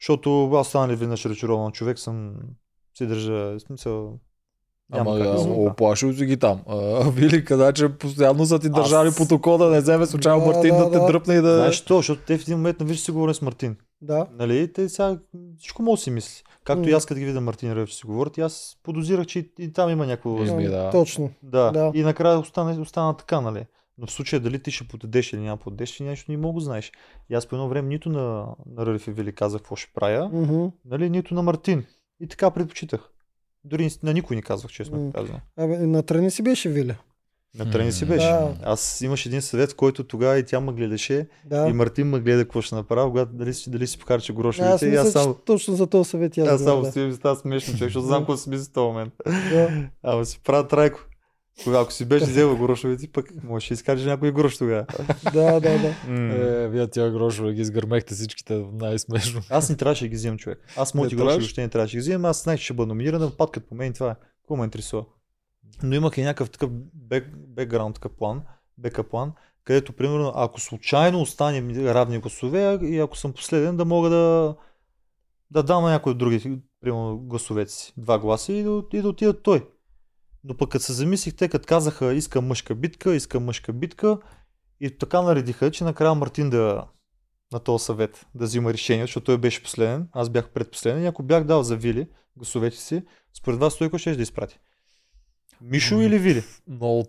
защото 0.00 0.50
аз 0.52 0.68
станали 0.68 0.96
веднъж 0.96 1.24
разочарован 1.24 1.72
човек, 1.72 1.98
съм 1.98 2.34
си 2.94 3.06
държа, 3.06 3.60
смисъл, 3.60 4.18
Ама 4.92 5.18
как 5.18 5.22
да 5.22 5.40
оплашил 5.40 6.12
си 6.12 6.26
ги 6.26 6.36
там. 6.36 6.60
А, 6.68 7.10
Вили, 7.10 7.44
къде 7.44 7.72
че 7.72 7.88
постоянно 7.88 8.46
са 8.46 8.58
ти 8.58 8.68
държали 8.68 9.08
Аз- 9.08 9.16
под 9.16 9.32
око 9.32 9.58
да 9.58 9.70
не 9.70 9.80
вземе 9.80 10.06
случайно 10.06 10.40
Да, 10.40 10.46
Мартин 10.46 10.76
да, 10.76 10.84
да, 10.84 10.90
те 10.90 10.98
да. 10.98 11.06
дръпне 11.06 11.34
и 11.34 11.40
да... 11.40 11.56
Знаеш 11.56 11.74
що, 11.74 11.96
защото 11.96 12.22
те 12.26 12.38
в 12.38 12.42
един 12.42 12.56
момент 12.56 12.80
навиж 12.80 13.00
си 13.00 13.10
говорим 13.10 13.34
с 13.34 13.42
Мартин. 13.42 13.76
Да. 14.00 14.26
Нали, 14.32 14.72
те 14.72 14.88
сега 14.88 15.18
всичко 15.58 15.82
може 15.82 16.00
да 16.00 16.02
си 16.02 16.10
мисли. 16.10 16.42
Както 16.64 16.88
и 16.88 16.92
аз 16.92 17.06
като 17.06 17.18
ги 17.18 17.24
видя 17.24 17.40
Мартин 17.40 17.72
Рев, 17.72 17.88
че 17.88 17.96
си 17.96 18.06
говорят, 18.06 18.38
и 18.38 18.40
аз 18.40 18.76
подозирах, 18.82 19.26
че 19.26 19.38
и, 19.38 19.50
и 19.58 19.72
там 19.72 19.90
има 19.90 20.06
някакво... 20.06 20.42
Изми, 20.42 20.68
Да. 20.68 20.90
Точно. 20.90 21.30
да. 21.42 21.70
Да. 21.70 21.90
И 21.94 22.02
накрая 22.02 22.38
остана, 22.38 22.80
остана 22.80 23.16
така, 23.16 23.40
нали. 23.40 23.64
Но 23.98 24.06
в 24.06 24.10
случая 24.10 24.40
дали 24.40 24.62
ти 24.62 24.70
ще 24.70 24.88
подадеш 24.88 25.32
или 25.32 25.40
няма 25.40 25.56
подадеш, 25.56 26.00
нещо 26.00 26.30
не 26.30 26.36
мога 26.38 26.60
да 26.60 26.64
знаеш. 26.64 26.92
И 27.30 27.34
аз 27.34 27.46
по 27.46 27.56
едно 27.56 27.68
време 27.68 27.88
нито 27.88 28.08
на, 28.08 28.46
на 28.76 28.86
Ръриф 28.86 29.06
и 29.06 29.10
Вили 29.10 29.32
казах 29.32 29.60
какво 29.60 29.76
ще 29.76 29.92
правя, 29.94 30.30
Мгм. 30.32 30.66
нали, 30.84 31.10
нито 31.10 31.34
на 31.34 31.42
Мартин. 31.42 31.84
И 32.20 32.28
така 32.28 32.50
предпочитах. 32.50 33.10
Дори 33.66 33.90
на 34.02 34.12
никой 34.12 34.36
не 34.36 34.42
казвах, 34.42 34.72
честно 34.72 35.12
казвам. 35.14 35.40
Абе, 35.56 35.78
настрани 35.78 36.30
си 36.30 36.42
беше 36.42 36.68
Вили. 36.68 36.94
На 37.58 37.70
трени 37.70 37.92
си 37.92 38.04
беше. 38.04 38.26
Да. 38.26 38.54
Аз 38.62 39.00
имаш 39.00 39.26
един 39.26 39.42
съвет, 39.42 39.74
който 39.74 40.04
тогава 40.04 40.38
и 40.38 40.44
тя 40.44 40.60
ме 40.60 40.72
гледаше, 40.72 41.26
Да. 41.44 41.66
и 41.68 41.72
Мартин 41.72 42.06
ме 42.06 42.20
гледа 42.20 42.44
какво 42.44 42.60
ще 42.62 42.74
направя, 42.74 43.08
когато 43.08 43.32
дали, 43.32 43.54
си- 43.54 43.70
дали 43.70 43.86
си 43.86 43.98
покарче 43.98 44.32
аз 44.32 44.36
грошовете. 44.36 44.86
И 44.86 44.90
мисля, 44.90 45.00
аз 45.00 45.12
само, 45.12 45.34
че 45.34 45.40
точно 45.44 45.74
за 45.74 45.86
този 45.86 46.10
съвет 46.10 46.36
и 46.36 46.40
аз 46.40 46.48
аз 46.48 46.62
само 46.62 46.76
говоря, 46.76 46.92
си 46.92 47.16
става 47.16 47.36
смешно, 47.36 47.74
човек, 47.74 47.88
защото 47.88 48.06
знам 48.06 48.20
какво 48.20 48.36
си 48.36 48.50
мисли 48.50 48.64
в 48.64 48.70
този 48.70 48.86
момент. 48.86 49.12
да. 49.26 49.70
Ама 50.02 50.24
си 50.24 50.40
правя 50.44 50.68
трайко. 50.68 51.00
Кога 51.64 51.80
ако 51.80 51.92
си 51.92 52.04
беше 52.04 52.26
взел 52.26 52.56
грошовете, 52.56 53.08
пък 53.12 53.44
можеш 53.44 53.68
да 53.68 53.74
изкажеш 53.74 54.06
някой 54.06 54.32
грош 54.32 54.58
тогава. 54.58 54.86
да, 55.32 55.60
да, 55.60 55.60
да. 55.60 55.94
Е, 56.08 56.68
вие 56.68 56.90
тия 56.90 57.10
грошове 57.10 57.52
ги 57.52 57.60
изгърмехте 57.60 58.14
всичките 58.14 58.64
най-смешно. 58.72 59.40
Аз 59.50 59.70
не 59.70 59.76
трябваше 59.76 60.04
да 60.04 60.08
ги 60.08 60.16
вземам, 60.16 60.38
човек. 60.38 60.58
Аз 60.76 60.94
моите 60.94 61.16
грошове 61.16 61.38
въобще 61.38 61.62
не 61.62 61.68
трябваше 61.68 61.96
да 61.96 61.96
ги 61.96 62.00
вземам. 62.00 62.24
Аз 62.24 62.42
знаех, 62.42 62.58
че 62.58 62.64
ще 62.64 62.74
бъда 62.74 62.86
номиниран, 62.86 63.32
падкат 63.38 63.68
по 63.68 63.74
мен 63.74 63.90
и 63.90 63.94
това 63.94 64.10
е. 64.10 64.14
Какво 64.42 64.56
ме 64.56 64.64
интересува? 64.64 65.04
Но 65.82 65.94
имах 65.94 66.18
и 66.18 66.22
някакъв 66.22 66.50
такъв 66.50 66.70
бек, 66.94 67.36
бекграунд, 67.36 67.94
такъв 67.94 68.12
план, 68.12 68.42
бека 68.78 69.04
план, 69.04 69.32
където, 69.64 69.92
примерно, 69.92 70.32
ако 70.34 70.60
случайно 70.60 71.20
остане 71.20 71.94
равни 71.94 72.18
гласове 72.18 72.78
и 72.82 72.98
ако 72.98 73.16
съм 73.16 73.32
последен, 73.32 73.76
да 73.76 73.84
мога 73.84 74.10
да, 74.10 74.54
да 75.50 75.62
дам 75.62 75.82
на 75.82 75.90
някой 75.90 76.10
от 76.10 76.18
другите, 76.18 76.58
примерно, 76.80 77.18
гласовете 77.18 77.72
си. 77.72 77.92
Два 77.96 78.18
гласа 78.18 78.52
и 78.52 78.62
да, 78.62 78.82
и 78.92 79.02
да 79.02 79.08
отидат 79.08 79.42
той. 79.42 79.66
Но 80.44 80.56
пък 80.56 80.70
като 80.70 80.84
се 80.84 80.92
замислих, 80.92 81.34
те 81.34 81.48
като 81.48 81.66
казаха 81.66 82.14
искам 82.14 82.46
мъжка 82.46 82.74
битка, 82.74 83.14
искам 83.14 83.44
мъжка 83.44 83.72
битка 83.72 84.18
и 84.80 84.98
така 84.98 85.22
наредиха, 85.22 85.70
че 85.70 85.84
накрая 85.84 86.14
Мартин 86.14 86.50
да 86.50 86.84
на 87.52 87.60
този 87.60 87.84
съвет 87.84 88.26
да 88.34 88.44
взима 88.44 88.72
решение, 88.72 89.04
защото 89.04 89.24
той 89.24 89.38
беше 89.38 89.62
последен, 89.62 90.08
аз 90.12 90.30
бях 90.30 90.48
предпоследен 90.50 91.02
и 91.02 91.06
ако 91.06 91.22
бях 91.22 91.44
дал 91.44 91.62
за 91.62 91.76
Вили 91.76 92.08
гласовете 92.36 92.76
си, 92.76 93.02
според 93.34 93.58
вас 93.58 93.78
той 93.78 93.90
ще 93.98 94.16
да 94.16 94.22
изпрати? 94.22 94.58
Мишо 95.60 96.00
или 96.00 96.18
Вили? 96.18 96.44
Много... 96.68 97.04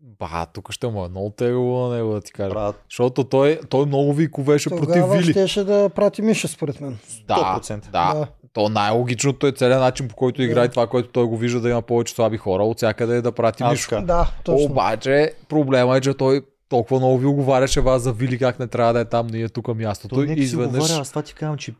Ба, 0.00 0.46
тук 0.46 0.72
ще 0.72 0.86
му 0.86 1.04
е 1.04 1.08
много 1.08 1.30
тегло 1.30 1.88
на 1.88 1.94
него 1.96 2.12
да 2.12 2.20
ти 2.20 2.32
кажа. 2.32 2.54
Брат, 2.54 2.84
Защото 2.90 3.24
той, 3.24 3.60
той 3.70 3.86
много 3.86 4.12
ви 4.14 4.30
ковеше 4.30 4.70
против 4.70 4.86
Тогава 4.86 5.16
Вили. 5.16 5.30
щеше 5.30 5.64
да 5.64 5.88
прати 5.88 6.22
Миша, 6.22 6.48
според 6.48 6.80
мен. 6.80 6.98
Да, 7.28 7.60
100%. 7.60 7.80
да. 7.80 7.90
Да. 7.90 8.28
То 8.56 8.68
най-логичното 8.68 9.46
е 9.46 9.52
целият 9.52 9.80
начин, 9.80 10.08
по 10.08 10.16
който 10.16 10.42
играе 10.42 10.66
Да. 10.66 10.70
това, 10.70 10.86
което 10.86 11.08
той 11.08 11.24
го 11.24 11.36
вижда 11.36 11.60
да 11.60 11.70
има 11.70 11.82
повече 11.82 12.14
слаби 12.14 12.36
хора, 12.36 12.62
от 12.62 12.76
всякъде 12.76 13.16
е 13.16 13.22
да 13.22 13.32
прати 13.32 13.62
така. 13.80 14.00
Да, 14.00 14.30
точно. 14.44 14.66
Обаче 14.66 15.32
проблема 15.48 15.96
е, 15.96 16.00
че 16.00 16.14
той 16.14 16.42
толкова 16.68 16.98
много 16.98 17.18
ви 17.18 17.26
оговаряше 17.26 17.80
вас 17.80 18.02
за 18.02 18.12
Вили 18.12 18.38
как 18.38 18.58
не 18.58 18.66
трябва 18.66 18.92
да 18.92 19.00
е 19.00 19.04
там, 19.04 19.26
ние 19.26 19.48
тук 19.48 19.74
мястото. 19.74 20.14
Той 20.14 20.26
и 20.26 20.40
изведнъж... 20.40 20.82
говоря, 20.82 21.00
аз 21.00 21.08
това 21.08 21.22
ти 21.22 21.34
казвам, 21.34 21.58
че 21.58 21.74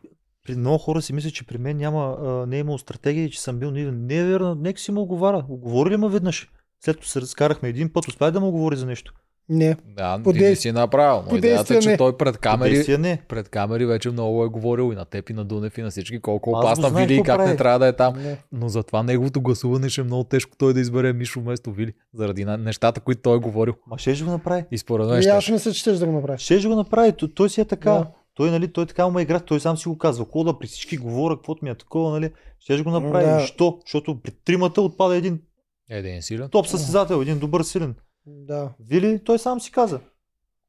при 0.47 0.55
много 0.55 0.77
хора 0.77 1.01
си 1.01 1.13
мислят, 1.13 1.33
че 1.33 1.47
при 1.47 1.57
мен 1.57 1.77
няма, 1.77 2.17
а, 2.21 2.45
не 2.45 2.55
е 2.55 2.59
имало 2.59 2.77
стратегия 2.77 3.25
и 3.25 3.31
че 3.31 3.41
съм 3.41 3.59
бил 3.59 3.71
наивен. 3.71 4.05
Не 4.05 4.15
е 4.15 4.23
верно, 4.23 4.55
нека 4.55 4.79
си 4.79 4.91
му 4.91 5.01
оговаря. 5.01 5.45
Оговори 5.49 5.89
ли 5.89 5.97
ме 5.97 6.09
веднъж? 6.09 6.49
След 6.85 6.95
като 6.95 7.07
се 7.07 7.21
разкарахме 7.21 7.69
един 7.69 7.93
път, 7.93 8.07
успя 8.07 8.31
да 8.31 8.39
му 8.39 8.51
говори 8.51 8.75
за 8.75 8.85
нещо. 8.85 9.13
Не. 9.49 9.75
Да, 9.87 10.19
По 10.23 10.33
ти 10.33 10.39
не 10.39 10.45
действ- 10.45 10.55
си 10.55 10.71
направил. 10.71 11.21
Но 11.23 11.29
по 11.29 11.35
идеята 11.37 11.75
е, 11.75 11.79
че 11.79 11.89
не. 11.89 11.97
той 11.97 12.17
пред 12.17 12.37
камери, 12.37 12.97
не. 12.97 13.21
пред 13.27 13.49
камери 13.49 13.85
вече 13.85 14.09
много 14.09 14.43
е 14.43 14.47
говорил 14.47 14.93
и 14.93 14.95
на 14.95 15.05
теб 15.05 15.29
и 15.29 15.33
на 15.33 15.45
Дунев 15.45 15.77
и 15.77 15.81
на 15.81 15.89
всички 15.89 16.19
колко 16.19 16.49
опасна 16.49 16.89
Вили 16.89 17.15
и 17.15 17.23
как 17.23 17.37
не 17.37 17.45
прави. 17.45 17.57
трябва 17.57 17.79
да 17.79 17.87
е 17.87 17.93
там. 17.93 18.13
не. 18.17 18.37
Но 18.51 18.69
затова 18.69 19.03
неговото 19.03 19.41
гласуване 19.41 19.89
ще 19.89 20.01
е 20.01 20.03
много 20.03 20.23
тежко 20.23 20.51
той 20.57 20.73
да 20.73 20.79
избере 20.79 21.13
Мишо 21.13 21.39
вместо 21.41 21.71
Вили. 21.71 21.93
Заради 22.13 22.45
на- 22.45 22.57
нещата, 22.57 22.99
които 22.99 23.21
той 23.21 23.35
е 23.35 23.39
говорил. 23.39 23.73
Ма 23.87 23.97
ще 23.97 24.13
го 24.15 24.31
направи. 24.31 24.65
И 24.71 24.77
според 24.77 25.07
мен 25.07 25.19
И 25.19 25.21
ще. 25.21 25.29
аз 25.29 25.49
мисля, 25.49 25.71
че 25.71 25.79
ще 25.79 25.91
да 25.91 26.05
го 26.05 26.11
направиш. 26.11 26.41
Ще 26.41 26.59
го 26.59 26.75
направи. 26.75 27.11
Той, 27.11 27.29
той 27.29 27.49
си 27.49 27.61
е 27.61 27.65
така. 27.65 27.91
Да. 27.91 28.07
Той, 28.35 28.51
нали, 28.51 28.67
той 28.67 28.85
така 28.85 29.07
му 29.07 29.19
игра, 29.19 29.39
той 29.39 29.59
сам 29.59 29.77
си 29.77 29.89
го 29.89 29.97
казва. 29.97 30.25
Какво 30.25 30.43
да 30.43 30.59
при 30.59 30.67
всички 30.67 30.97
говоря, 30.97 31.35
каквото 31.35 31.65
ми 31.65 31.71
е 31.71 31.75
такова, 31.75 32.11
нали? 32.11 32.31
Ще 32.59 32.81
го 32.81 32.91
направи. 32.91 33.25
Да. 33.25 33.39
Що? 33.39 33.77
Защото 33.85 34.21
при 34.21 34.31
тримата 34.31 34.81
отпада 34.81 35.15
един 35.15 35.39
Един 35.89 36.21
силен. 36.21 36.49
топ 36.49 36.67
състезател, 36.67 37.21
един 37.21 37.39
добър 37.39 37.63
силен. 37.63 37.95
Да. 38.27 38.73
Вили, 38.79 39.23
той 39.23 39.39
сам 39.39 39.61
си 39.61 39.71
каза. 39.71 39.99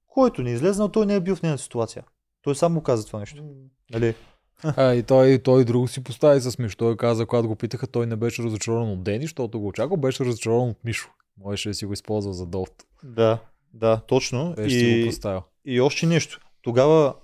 Който 0.06 0.42
не 0.42 0.50
е 0.50 0.54
излезнал, 0.54 0.88
той 0.88 1.06
не 1.06 1.14
е 1.14 1.20
бил 1.20 1.36
в 1.36 1.42
нейната 1.42 1.62
ситуация. 1.62 2.04
Той 2.42 2.54
сам 2.54 2.72
му 2.72 2.82
каза 2.82 3.06
това 3.06 3.18
нещо. 3.20 3.44
Нали? 3.92 4.14
А, 4.62 4.94
и 4.94 5.02
той, 5.02 5.38
той 5.38 5.64
друго 5.64 5.88
си 5.88 6.04
постави 6.04 6.40
с 6.40 6.58
Мишо. 6.58 6.76
Той 6.76 6.96
каза, 6.96 7.26
когато 7.26 7.48
го 7.48 7.56
питаха, 7.56 7.86
той 7.86 8.06
не 8.06 8.16
беше 8.16 8.42
разочарован 8.42 8.90
от 8.90 9.02
Дени, 9.02 9.24
защото 9.24 9.60
го 9.60 9.66
очаква, 9.68 9.96
беше 9.96 10.24
разочарован 10.24 10.68
от 10.68 10.84
Мишо. 10.84 11.10
Можеше 11.36 11.68
да 11.68 11.74
си 11.74 11.86
го 11.86 11.92
използва 11.92 12.32
за 12.32 12.46
долт. 12.46 12.86
Да, 13.04 13.38
да, 13.74 14.00
точно. 14.06 14.54
Беше 14.56 14.78
си 14.78 14.84
го 14.84 14.90
И, 14.90 15.06
поставил. 15.06 15.42
и 15.64 15.80
още 15.80 16.06
нещо. 16.06 16.40
Тогава, 16.62 17.14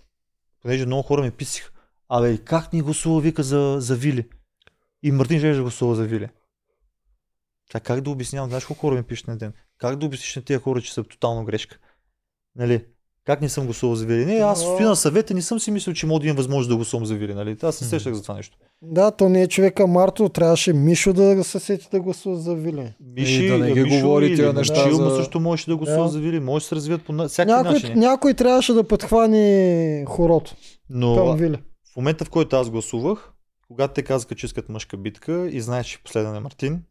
понеже 0.62 0.86
много 0.86 1.02
хора 1.02 1.22
ми 1.22 1.30
писаха, 1.30 1.70
абе, 2.08 2.30
и 2.30 2.44
как 2.44 2.72
ни 2.72 2.82
гласува, 2.82 3.20
вика, 3.20 3.42
за, 3.42 3.76
за 3.80 3.96
Вили? 3.96 4.28
И 5.02 5.12
Мартин 5.12 5.40
да 5.40 5.62
гласува 5.62 5.94
за 5.94 6.04
Вили. 6.04 6.28
Тя 7.70 7.80
как 7.80 8.00
да 8.00 8.10
обяснявам? 8.10 8.48
Знаеш 8.48 8.64
колко 8.64 8.80
хора 8.80 8.94
ми 8.94 9.02
пишат 9.02 9.26
на 9.26 9.36
ден? 9.36 9.52
Как 9.84 9.96
да 9.96 10.06
обясниш 10.06 10.36
на 10.36 10.42
тези 10.42 10.58
хора, 10.58 10.80
че 10.80 10.92
са 10.94 11.04
тотално 11.04 11.44
грешка? 11.44 11.76
Нали? 12.56 12.84
Как 13.24 13.40
не 13.40 13.48
съм 13.48 13.64
гласувал 13.64 13.96
за 13.96 14.06
Вили? 14.06 14.26
Не, 14.26 14.34
аз 14.34 14.62
Но- 14.62 14.68
стоя 14.68 14.88
на 14.88 14.96
съвета, 14.96 15.34
не 15.34 15.42
съм 15.42 15.60
си 15.60 15.70
мислил, 15.70 15.94
че 15.94 16.06
мога 16.06 16.20
да 16.20 16.26
имам 16.26 16.36
възможност 16.36 16.68
да 16.68 16.76
гласувам 16.76 17.06
за 17.06 17.14
Вили. 17.14 17.34
Нали? 17.34 17.56
Аз 17.62 17.76
се 17.76 17.84
сещах 17.84 18.14
за 18.14 18.22
това 18.22 18.34
нещо. 18.34 18.56
Да, 18.82 19.10
то 19.10 19.28
не 19.28 19.42
е 19.42 19.48
човека 19.48 19.86
Марто, 19.86 20.28
трябваше 20.28 20.72
Мишо 20.72 21.12
да 21.12 21.44
се 21.44 21.60
сети 21.60 21.88
да 21.90 22.00
гласува 22.00 22.36
за 22.36 22.54
Вили. 22.54 22.94
Миши, 23.02 23.44
И 23.44 23.48
да 23.48 23.58
не 23.58 23.72
ги 23.72 23.80
Мишо 23.82 23.96
говори 23.96 24.34
тия 24.36 24.52
неща 24.52 24.86
ма 24.86 24.92
за- 24.94 25.16
също 25.16 25.40
можеше 25.40 25.70
да 25.70 25.76
гласува 25.76 26.02
Да. 26.02 26.08
за 26.08 26.20
Вили. 26.20 26.40
Може 26.40 26.62
да 26.62 26.68
се 26.68 26.76
развият 26.76 27.02
по 27.02 27.28
всякакви 27.28 27.52
Някой, 27.54 27.72
начини. 27.72 27.94
някой 27.94 28.34
трябваше 28.34 28.72
да 28.72 28.84
подхвани 28.84 30.04
хорото 30.08 30.54
Но 30.90 31.16
към 31.16 31.36
Вили. 31.36 31.56
в 31.84 31.96
момента, 31.96 32.24
в 32.24 32.30
който 32.30 32.56
аз 32.56 32.70
гласувах, 32.70 33.32
когато 33.68 33.94
те 33.94 34.02
казаха, 34.02 34.34
че 34.34 34.46
искат 34.46 34.68
мъжка 34.68 34.96
битка 34.96 35.48
и 35.48 35.60
знаеш, 35.60 35.86
че 35.86 36.02
последен 36.02 36.36
е 36.36 36.40
Мартин, 36.40 36.82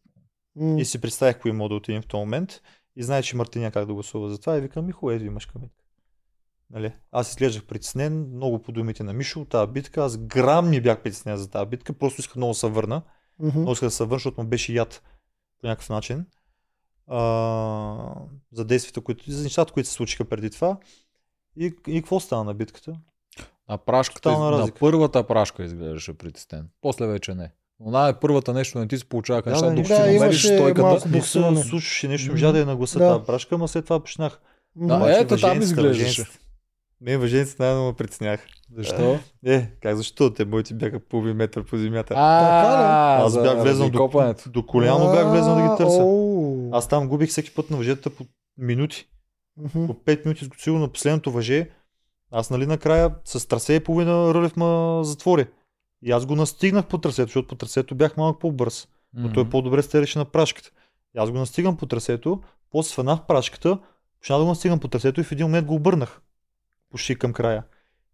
М. 0.56 0.80
и 0.80 0.86
си 0.86 1.02
представях 1.02 1.40
кои 1.40 1.52
мога 1.52 1.70
да 1.70 1.76
отидем 1.76 2.02
в 2.02 2.08
този 2.08 2.20
момент, 2.20 2.62
и 2.96 3.04
знаеш, 3.04 3.26
че 3.26 3.36
Мартин 3.36 3.62
няма 3.62 3.72
как 3.72 3.86
да 3.86 3.94
гласува 3.94 4.30
за 4.30 4.40
това, 4.40 4.58
и 4.58 4.62
викам, 4.62 4.86
Михо, 4.86 5.12
ето 5.12 5.24
ви 5.24 5.30
мъжка 5.30 5.60
битка. 5.60 5.84
Нали? 6.70 6.94
Аз 7.12 7.30
изглеждах 7.30 7.66
притеснен, 7.66 8.30
много 8.36 8.62
по 8.62 8.72
думите 8.72 9.04
на 9.04 9.14
Мишо, 9.14 9.46
тази 9.46 9.72
битка, 9.72 10.04
аз 10.04 10.18
грам 10.18 10.70
не 10.70 10.82
бях 10.82 11.02
притеснен 11.04 11.38
за 11.38 11.50
тази 11.50 11.70
битка, 11.70 11.94
просто 11.94 12.22
исках 12.22 12.36
много 12.36 12.52
да 12.52 12.60
се 12.60 12.68
върна. 12.68 13.02
Мгм. 13.40 13.60
Много 13.60 13.72
исках 13.72 13.88
да 13.88 13.92
се 13.92 14.04
върна, 14.04 14.16
защото 14.16 14.42
му 14.42 14.48
беше 14.48 14.74
яд 14.74 15.04
по 15.62 15.68
някакъв 15.68 15.90
начин. 15.90 16.26
А, 17.08 18.16
за 18.52 18.66
действията, 18.66 19.02
които, 19.02 19.32
за 19.32 19.44
нещата, 19.44 19.74
които 19.74 19.90
се 19.90 19.96
случиха 19.96 20.26
преди 20.26 20.50
това. 20.50 20.78
И, 21.56 21.66
и 21.88 22.02
какво 22.02 22.20
стана 22.20 22.44
на 22.44 22.54
битката? 22.54 23.00
На 23.70 23.78
прашката, 23.78 24.22
Тотална 24.22 24.58
на 24.58 24.72
първата 24.80 25.28
прашка 25.28 25.64
изглеждаше 25.64 26.18
притеснен. 26.18 26.70
После 26.82 27.08
вече 27.08 27.36
не. 27.36 27.52
Но 27.86 27.92
най 27.92 28.14
първата 28.14 28.54
нещо 28.54 28.80
не 28.80 28.88
ти 28.88 28.98
се 28.98 29.06
получаваха 29.06 29.50
неща, 29.50 29.66
да, 29.70 29.76
докато 29.76 29.96
да, 29.96 30.06
си 30.06 30.14
намериш 30.14 30.46
стойката. 30.46 31.10
Не 31.10 31.22
се 31.22 31.70
слушаше 31.70 32.08
нещо, 32.08 32.32
можа 32.32 32.52
да 32.52 32.60
я 32.60 32.66
нагласа 32.66 33.00
Да. 33.00 33.14
тази 33.14 33.26
прашка, 33.26 33.56
ама 33.56 33.68
след 33.68 33.86
това 33.86 34.00
почнах. 34.00 34.42
Да, 34.76 34.98
М. 34.98 35.12
е, 35.12 35.14
ето 35.20 35.38
там 35.38 35.62
изглеждаше. 35.62 36.26
Не, 37.02 37.18
въженците 37.18 37.64
най-много 37.64 37.88
ме 37.88 37.94
притесняха. 37.94 38.44
Защо? 38.76 39.20
Е, 39.46 39.68
как 39.82 39.96
защо? 39.96 40.34
Те 40.34 40.46
моите 40.46 40.74
бяха 40.74 41.00
половин 41.00 41.36
метър 41.36 41.64
по 41.66 41.78
земята. 41.78 42.14
А, 42.18 43.24
Аз 43.24 43.42
бях 43.42 43.62
влезнал 43.62 43.90
до, 43.90 44.34
до 44.48 44.66
коляно, 44.66 45.12
бях 45.12 45.30
влезнал 45.30 45.56
да 45.56 45.62
ги 45.62 45.78
търся. 45.78 46.04
Аз 46.72 46.88
там 46.88 47.08
губих 47.08 47.30
всеки 47.30 47.54
път 47.54 47.70
на 47.70 47.78
въжетата 47.78 48.10
по 48.10 48.26
минути. 48.58 49.08
По 49.74 49.94
5 49.94 50.26
минути, 50.26 50.50
сигурно 50.58 50.82
на 50.82 50.88
последното 50.92 51.32
въже. 51.32 51.70
Аз 52.32 52.50
нали 52.50 52.66
накрая 52.66 53.16
с 53.26 53.48
трасе 53.48 53.74
и 53.74 53.80
половина 53.80 54.34
Рълев 54.34 54.56
ма 54.58 55.00
затвори. 55.04 55.46
И 56.04 56.12
аз 56.12 56.26
го 56.26 56.36
настигнах 56.36 56.88
по 56.88 56.98
трасето, 56.98 57.28
защото 57.28 57.48
по 57.48 57.56
трасето 57.56 57.96
бях 57.96 58.18
малко 58.18 58.40
по-бърз. 58.40 58.88
Но 59.14 59.34
той 59.34 59.50
по-добре 59.50 59.82
стереше 59.82 60.20
на 60.20 60.26
прашката. 60.26 60.72
И 61.16 61.20
аз 61.20 61.32
го 61.32 61.38
настигам 61.38 61.78
по 61.78 61.86
трасето, 61.86 62.42
после 62.72 62.90
сванах 62.90 63.26
прашката, 63.28 63.80
почнах 64.20 64.38
да 64.38 64.44
го 64.44 64.50
настигам 64.50 64.80
по 64.80 64.88
трасето 64.88 65.22
и 65.22 65.24
в 65.24 65.32
един 65.32 65.46
момент 65.46 65.68
го 65.68 65.76
обърнах. 65.76 66.22
Почти 66.90 67.16
към 67.16 67.34
края. 67.34 67.64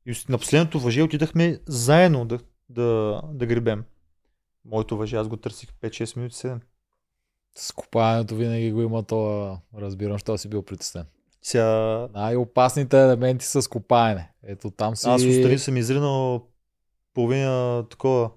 И 0.06 0.14
на 0.30 0.38
последното 0.38 0.80
въже 0.80 1.02
отидахме 1.02 1.60
заедно 1.68 2.26
да, 2.26 2.40
да, 2.70 3.22
да 3.34 3.46
гребем. 3.46 3.84
Моето 4.66 4.98
въже, 4.98 5.16
аз 5.16 5.28
го 5.28 5.38
търсих 5.38 5.70
5-6 5.72 6.18
минути 6.18 6.36
7. 6.36 6.60
С 7.56 7.74
винаги 8.32 8.72
го 8.72 8.82
има 8.82 9.04
това. 9.04 9.60
Разбирам, 9.78 10.18
що 10.18 10.38
си 10.38 10.50
бил 10.50 10.64
притеснен. 10.64 11.06
Сега 11.42 12.08
Най-опасните 12.14 13.02
елементи 13.04 13.46
с 13.46 13.70
копаене. 13.70 14.32
Ето 14.44 14.72
там 14.72 14.96
си... 14.96 15.08
аз 15.10 15.24
отстрани 15.24 15.60
съм 15.60 15.78
изринал 15.78 16.48
половина 17.14 17.86
такова 17.90 18.32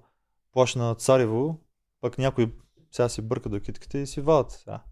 плащ 0.53 0.77
на 0.77 0.95
Царево, 0.95 1.61
пък 2.01 2.19
някой 2.19 2.53
сега 2.93 3.09
си 3.09 3.23
бърка 3.23 3.49
до 3.49 3.61
китките 3.61 3.99
и 3.99 4.07
си 4.07 4.21
вадат. 4.21 4.51
Сега. 4.51 4.83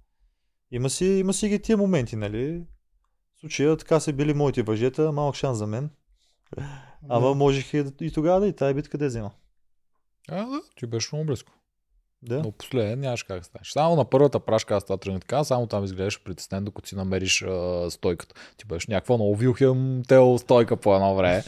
Има 0.70 0.90
си, 0.90 1.04
има 1.04 1.32
си 1.32 1.48
ги 1.48 1.62
тия 1.62 1.76
моменти, 1.76 2.16
нали? 2.16 2.64
В 3.36 3.40
случая 3.40 3.76
така 3.76 4.00
са 4.00 4.12
били 4.12 4.34
моите 4.34 4.62
въжета, 4.62 5.12
малък 5.12 5.34
шанс 5.34 5.58
за 5.58 5.66
мен. 5.66 5.90
Ама 7.08 7.34
можех 7.34 7.74
и, 7.74 7.84
и 8.00 8.10
тогава 8.10 8.40
да 8.40 8.46
и 8.46 8.52
тая 8.52 8.74
битка 8.74 8.98
да 8.98 9.06
взема. 9.06 9.30
А, 10.28 10.46
да, 10.46 10.60
ти 10.76 10.86
беше 10.86 11.08
много 11.12 11.26
близко. 11.26 11.52
Да. 12.22 12.42
Но 12.42 12.52
последен 12.52 13.00
нямаш 13.00 13.22
как 13.22 13.38
да 13.38 13.44
станеш. 13.44 13.70
Само 13.70 13.96
на 13.96 14.04
първата 14.04 14.40
прашка 14.40 14.76
аз 14.76 14.84
това 14.84 14.96
тръгна 14.96 15.20
така, 15.20 15.44
само 15.44 15.66
там 15.66 15.84
изглеждаш 15.84 16.22
притеснен, 16.22 16.64
докато 16.64 16.88
си 16.88 16.96
намериш 16.96 17.42
а, 17.42 17.86
стойката. 17.90 18.34
Ти 18.56 18.64
беше 18.66 18.90
някаква 18.90 19.16
много 19.16 19.36
Вилхем 19.36 20.02
Тел 20.08 20.38
стойка 20.38 20.76
по 20.76 20.94
едно 20.94 21.14
време. 21.14 21.44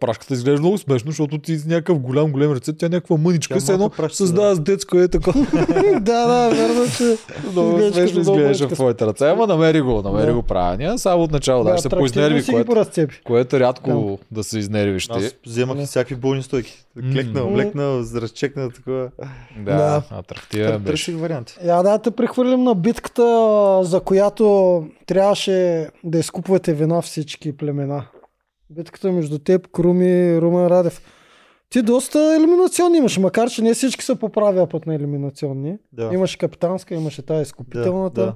Прашката 0.00 0.34
изглежда 0.34 0.60
много 0.60 0.78
смешно, 0.78 1.10
защото 1.10 1.38
ти 1.38 1.56
с 1.56 1.66
някакъв 1.66 1.98
голям, 1.98 2.32
голем 2.32 2.52
ръце, 2.52 2.76
тя 2.76 2.86
е 2.86 2.88
някаква 2.88 3.16
мъничка, 3.16 3.54
Тя 3.54 3.60
все 3.60 3.72
едно 3.72 3.90
създава 4.10 4.54
с 4.54 4.60
детско 4.60 4.98
е 4.98 5.08
така. 5.08 5.32
да, 6.00 6.26
да, 6.26 6.50
верно, 6.50 6.84
че 6.96 7.16
много 7.52 7.92
смешно 7.92 8.20
много 8.20 8.38
в 8.38 8.68
твоите 8.68 9.06
ръце, 9.06 9.24
ама 9.28 9.46
намери 9.46 9.80
го, 9.80 10.02
намери 10.02 10.26
Да. 10.26 10.34
го 10.34 10.42
правилния. 10.42 10.98
Само 10.98 11.22
от 11.22 11.30
начало 11.32 11.64
даже 11.64 11.82
се 11.82 11.88
поизнерви, 11.88 12.44
което, 13.24 13.56
е 13.56 13.60
рядко 13.60 14.18
да 14.30 14.44
се 14.44 14.58
изнервиш 14.58 15.06
ти. 15.06 15.12
Аз 15.12 15.34
вземах 15.46 15.76
Да. 15.76 15.86
всякакви 15.86 16.14
болни 16.14 16.42
стойки. 16.42 16.84
М. 16.96 17.12
Клекнал, 17.12 17.50
влекнал, 17.50 18.04
разчекнал, 18.14 18.70
такова. 18.70 19.10
Да, 19.58 19.76
Да. 19.76 20.02
атрактивен 20.10 20.78
беше. 20.78 20.90
Търсих 21.06 21.20
варианти. 21.20 21.54
Я 21.64 21.82
да 21.82 21.98
те 21.98 22.10
прехвърлим 22.10 22.62
на 22.64 22.74
битката, 22.74 23.80
за 23.82 24.00
която 24.00 24.84
трябваше 25.06 25.88
да 26.04 26.18
изкупвате 26.18 26.74
вина 26.74 27.02
всички 27.02 27.56
племена. 27.56 28.04
Битката 28.70 29.12
между 29.12 29.38
теб, 29.38 29.68
Круми 29.68 30.06
и 30.06 30.40
Румен 30.40 30.66
Радев. 30.66 31.02
Ти 31.70 31.82
доста 31.82 32.36
елиминационни 32.38 32.98
имаш, 32.98 33.18
макар 33.18 33.50
че 33.50 33.62
не 33.62 33.74
всички 33.74 34.04
са 34.04 34.16
по 34.16 34.28
правия 34.28 34.68
път 34.68 34.86
на 34.86 34.94
елиминационни. 34.94 35.78
Да. 35.92 36.10
Имаше 36.12 36.38
капитанска, 36.38 36.94
имаше 36.94 37.22
тази 37.22 37.38
да, 37.38 37.42
изкупителната. 37.42 38.20
да. 38.20 38.34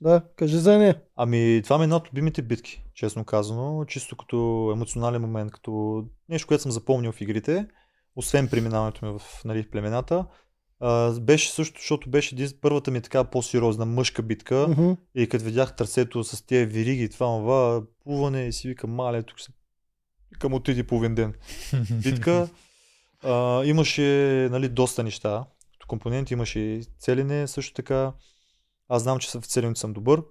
Да, 0.00 0.22
кажи 0.36 0.56
за 0.56 0.78
нея. 0.78 1.00
Ами, 1.16 1.60
това 1.64 1.78
ми 1.78 1.82
е 1.82 1.84
една 1.84 1.96
от 1.96 2.08
любимите 2.08 2.42
битки, 2.42 2.84
честно 2.94 3.24
казано. 3.24 3.84
Чисто 3.84 4.16
като 4.16 4.70
емоционален 4.74 5.22
момент, 5.22 5.52
като 5.52 6.04
нещо, 6.28 6.48
което 6.48 6.62
съм 6.62 6.72
запомнил 6.72 7.12
в 7.12 7.20
игрите, 7.20 7.66
освен 8.16 8.48
преминаването 8.48 9.06
ми 9.06 9.18
в, 9.18 9.44
нали, 9.44 9.62
в 9.62 9.70
племената. 9.70 10.26
А, 10.80 11.20
беше 11.20 11.52
също, 11.52 11.80
защото 11.80 12.10
беше 12.10 12.60
първата 12.60 12.90
ми 12.90 13.00
така 13.00 13.24
по-сериозна 13.24 13.86
мъжка 13.86 14.22
битка. 14.22 14.66
Мгм. 14.68 14.92
И 15.14 15.28
като 15.28 15.44
видях 15.44 15.76
трасето 15.76 16.24
с 16.24 16.46
тези 16.46 16.66
вириги, 16.66 17.08
това, 17.08 17.26
това, 17.26 17.82
плуване 18.04 18.46
и 18.46 18.52
си 18.52 18.68
викам, 18.68 18.90
мале, 18.90 19.22
тук 19.22 19.40
се... 19.40 19.52
Викам, 20.42 20.54
отиди 20.54 20.82
половин 20.82 21.14
ден. 21.14 21.34
Битка. 22.02 22.48
А, 23.24 23.64
имаше 23.64 24.02
нали, 24.50 24.68
доста 24.68 25.02
неща. 25.02 25.44
Като 25.72 25.86
компоненти 25.86 26.34
имаше 26.34 26.58
и 26.60 26.84
целене 26.98 27.46
също 27.46 27.74
така. 27.74 28.12
Аз 28.88 29.02
знам, 29.02 29.18
че 29.18 29.40
в 29.40 29.46
целенето 29.46 29.80
съм 29.80 29.92
добър. 29.92 30.22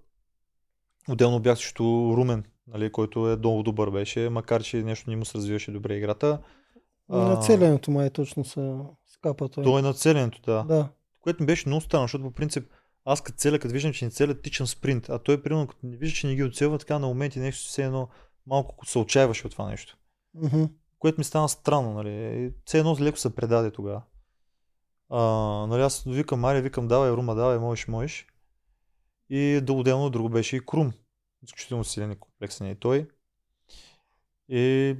Отделно 1.09 1.39
бях 1.39 1.57
също 1.57 2.13
Румен, 2.17 2.43
нали, 2.67 2.91
който 2.91 3.31
е 3.31 3.35
много 3.35 3.63
добър 3.63 3.89
беше, 3.89 4.29
макар 4.29 4.63
че 4.63 4.83
нещо 4.83 5.09
не 5.09 5.15
му 5.15 5.25
се 5.25 5.37
развиваше 5.37 5.71
добре 5.71 5.95
играта. 5.95 6.39
На 7.09 7.39
целенето 7.39 7.91
май 7.91 8.09
точно 8.09 8.45
са 8.45 8.79
скапа 9.07 9.49
той. 9.49 9.63
Той 9.63 9.79
е 9.79 9.81
на 9.83 9.93
целенето, 9.93 10.41
да. 10.45 10.63
Да. 10.63 10.89
Което 11.21 11.43
ми 11.43 11.47
беше 11.47 11.69
много 11.69 11.81
странно, 11.81 12.03
защото 12.03 12.23
по 12.23 12.31
принцип 12.31 12.63
аз 13.05 13.21
като 13.21 13.37
целя, 13.37 13.59
като 13.59 13.73
виждам, 13.73 13.93
че 13.93 14.05
ни 14.05 14.11
целят, 14.11 14.41
тичам 14.41 14.67
спринт, 14.67 15.09
а 15.09 15.19
той 15.19 15.43
примерно 15.43 15.67
като 15.67 15.79
не 15.83 15.97
вижда, 15.97 16.15
че 16.15 16.27
не 16.27 16.35
ги 16.35 16.43
оцелва, 16.43 16.77
така 16.77 16.99
на 16.99 17.07
моменти 17.07 17.39
нещо 17.39 17.67
все 17.67 17.83
едно 17.83 18.09
малко 18.47 18.85
се 18.85 18.99
отчаиваше 18.99 19.47
от 19.47 19.51
това 19.51 19.69
нещо. 19.69 19.97
Мгм. 20.33 20.63
Което 20.99 21.19
ми 21.19 21.23
стана 21.23 21.49
странно, 21.49 21.93
нали. 21.93 22.53
Все 22.65 22.79
едно 22.79 22.97
леко 22.99 23.17
се 23.17 23.35
предаде 23.35 23.71
тогава. 23.71 24.01
А, 25.09 25.21
нали, 25.67 25.81
аз 25.81 26.03
викам 26.03 26.39
Мария, 26.39 26.61
викам 26.61 26.87
давай, 26.87 27.11
Рума, 27.11 27.35
давай, 27.35 27.59
можеш, 27.59 27.87
можеш. 27.87 28.27
И 29.29 29.61
отделно 29.69 30.09
друго 30.09 30.29
беше 30.29 30.55
и 30.55 30.65
Крум. 30.65 30.93
Изключително 31.43 31.83
силен 31.83 32.11
и 32.11 32.15
комплексен 32.15 32.67
е 32.67 32.75
той. 32.75 33.07
И 34.49 34.95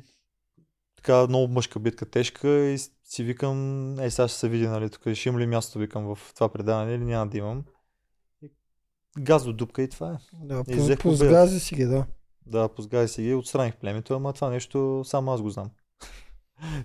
така 0.95 1.27
много 1.27 1.53
мъжка 1.53 1.79
битка, 1.79 2.09
тежка 2.09 2.49
и 2.49 2.77
си 3.03 3.23
викам, 3.23 3.99
ей 3.99 4.11
сега 4.11 4.27
ще 4.27 4.39
се 4.39 4.49
види, 4.49 4.67
нали, 4.67 4.89
тук 4.89 5.13
ще 5.13 5.29
имам 5.29 5.41
ли 5.41 5.47
място, 5.47 5.79
викам 5.79 6.15
в 6.15 6.33
това 6.33 6.49
предаване 6.49 6.93
или 6.93 7.05
няма 7.05 7.27
да 7.27 7.37
имам. 7.37 7.63
И 8.41 8.51
газ 9.19 9.43
до 9.45 9.53
дупка 9.53 9.81
и 9.81 9.89
това 9.89 10.11
е. 10.11 10.17
Да, 10.45 10.63
И 10.67 10.75
по, 10.75 10.83
взех 10.83 10.97
по 10.97 11.03
победа. 11.03 11.25
сгази 11.25 11.59
си 11.59 11.75
ги, 11.75 11.85
да. 11.85 12.05
Да, 12.45 12.67
позгай 12.67 13.07
си 13.07 13.21
ги, 13.21 13.33
отстраних 13.33 13.75
племето, 13.75 14.13
ама 14.13 14.33
това 14.33 14.49
нещо 14.49 15.01
само 15.05 15.31
аз 15.31 15.41
го 15.41 15.49
знам. 15.49 15.69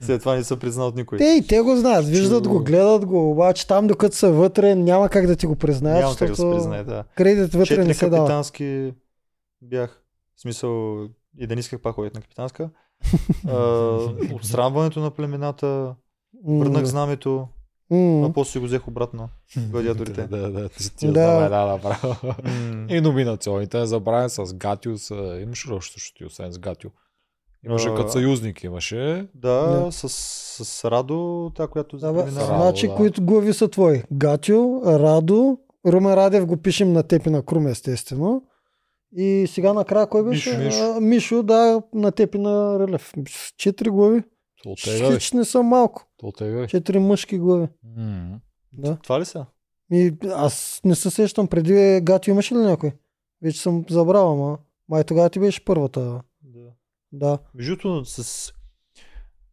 След 0.00 0.20
това 0.20 0.34
не 0.34 0.44
се 0.44 0.58
признал 0.58 0.88
от 0.88 0.96
никой. 0.96 1.18
Те 1.18 1.24
и 1.24 1.46
те 1.46 1.60
го 1.60 1.76
знаят, 1.76 2.06
виждат 2.06 2.44
Чу- 2.44 2.48
го, 2.48 2.64
гледат 2.64 3.06
го, 3.06 3.30
обаче 3.30 3.66
там 3.66 3.86
докато 3.86 4.16
са 4.16 4.32
вътре 4.32 4.74
няма 4.74 5.08
как 5.08 5.26
да 5.26 5.36
ти 5.36 5.46
го 5.46 5.56
признаят, 5.56 6.00
Няма 6.00 6.16
как 6.16 6.28
да 6.28 6.36
се 6.36 6.42
защото 6.42 6.56
признае, 6.56 6.84
да. 6.84 7.04
кредит 7.16 7.52
вътре 7.52 7.66
Четири 7.66 7.86
не 7.86 7.94
се 7.94 8.08
дава. 8.08 8.24
капитански 8.24 8.94
бях. 9.62 10.02
В 10.36 10.40
смисъл, 10.40 11.02
и 11.38 11.46
да 11.46 11.54
не 11.54 11.60
исках 11.60 11.80
пак 11.80 11.94
ходят 11.94 12.14
на 12.14 12.20
капитанска. 12.20 12.70
А, 13.48 13.56
отстранването 14.34 15.00
на 15.00 15.10
племената, 15.10 15.94
върнах 16.44 16.84
знамето, 16.84 17.48
м, 17.90 18.24
а 18.24 18.32
после 18.32 18.52
си 18.52 18.58
го 18.58 18.64
взех 18.64 18.88
обратно. 18.88 19.28
Гладиаторите. 19.70 20.22
Да, 20.22 20.36
да, 20.38 20.50
да. 20.50 20.68
Ти, 20.68 20.96
ти 20.96 21.06
Да. 21.06 21.12
да. 21.12 21.48
да, 21.48 21.66
направо. 21.66 22.16
М, 22.44 22.86
И 22.90 23.00
номинационните 23.00 23.78
не 23.78 23.86
забравя 23.86 24.28
с 24.28 24.54
Гатио. 24.54 24.98
С... 24.98 25.10
Имаше 25.42 25.68
ли 25.68 25.72
още 25.72 26.00
ти, 26.16 26.24
освен 26.24 26.52
с 26.52 26.58
Гатио? 26.58 26.90
Имаше 27.66 27.88
А, 27.88 27.94
като 27.94 28.08
съюзник, 28.08 28.64
имаше. 28.64 29.28
Да, 29.34 29.66
Да. 29.66 29.92
с, 29.92 30.08
с 30.64 30.84
Радо, 30.84 31.50
това, 31.54 31.68
която 31.68 31.96
Да, 31.96 32.12
бе, 32.12 32.30
значи, 32.30 32.88
да. 32.88 32.94
които 32.94 33.22
глави 33.22 33.52
са 33.52 33.68
твои. 33.68 34.02
Гатио, 34.12 34.82
Радо, 34.84 35.58
Румен 35.86 36.14
Радев 36.14 36.46
го 36.46 36.56
пишем 36.56 36.92
на 36.92 37.02
теб 37.02 37.26
и 37.26 37.30
на 37.30 37.42
Крум, 37.42 37.66
естествено. 37.66 38.42
И 39.16 39.46
сега 39.48 39.72
накрая 39.72 40.06
кой 40.06 40.24
беше? 40.24 40.58
Мишо. 40.58 40.94
А, 40.96 41.00
Мишо, 41.00 41.42
да, 41.42 41.82
на 41.94 42.12
теб 42.12 42.34
и 42.34 42.38
на 42.38 42.78
Релев. 42.80 43.12
С 43.28 43.54
Четири 43.56 43.90
глави. 43.90 44.22
То 44.66 44.74
тега. 44.84 45.14
Хич 45.14 45.32
не 45.32 45.44
са 45.44 45.62
малко. 45.62 46.06
То 46.16 46.32
тега. 46.32 46.66
Четири 46.66 46.98
мъжки 46.98 47.38
глави. 47.38 47.68
М. 47.96 48.40
Да. 48.72 48.96
Това 48.96 49.20
ли 49.20 49.24
са? 49.24 49.46
И 49.92 50.14
аз 50.34 50.80
не 50.84 50.94
се 50.94 51.10
сещам, 51.10 51.48
преди 51.48 52.00
Гатио 52.02 52.32
имаше 52.32 52.54
ли 52.54 52.58
някой? 52.58 52.92
Вече 53.42 53.60
съм 53.60 53.84
забрал, 53.90 54.32
ама 54.32 54.58
май 54.88 55.04
тогава 55.04 55.30
ти 55.30 55.40
беше 55.40 55.64
първата. 55.64 56.22
Да. 56.42 56.70
Да. 57.12 57.38
Между 57.54 57.76
другото, 57.76 58.04
с... 58.04 58.52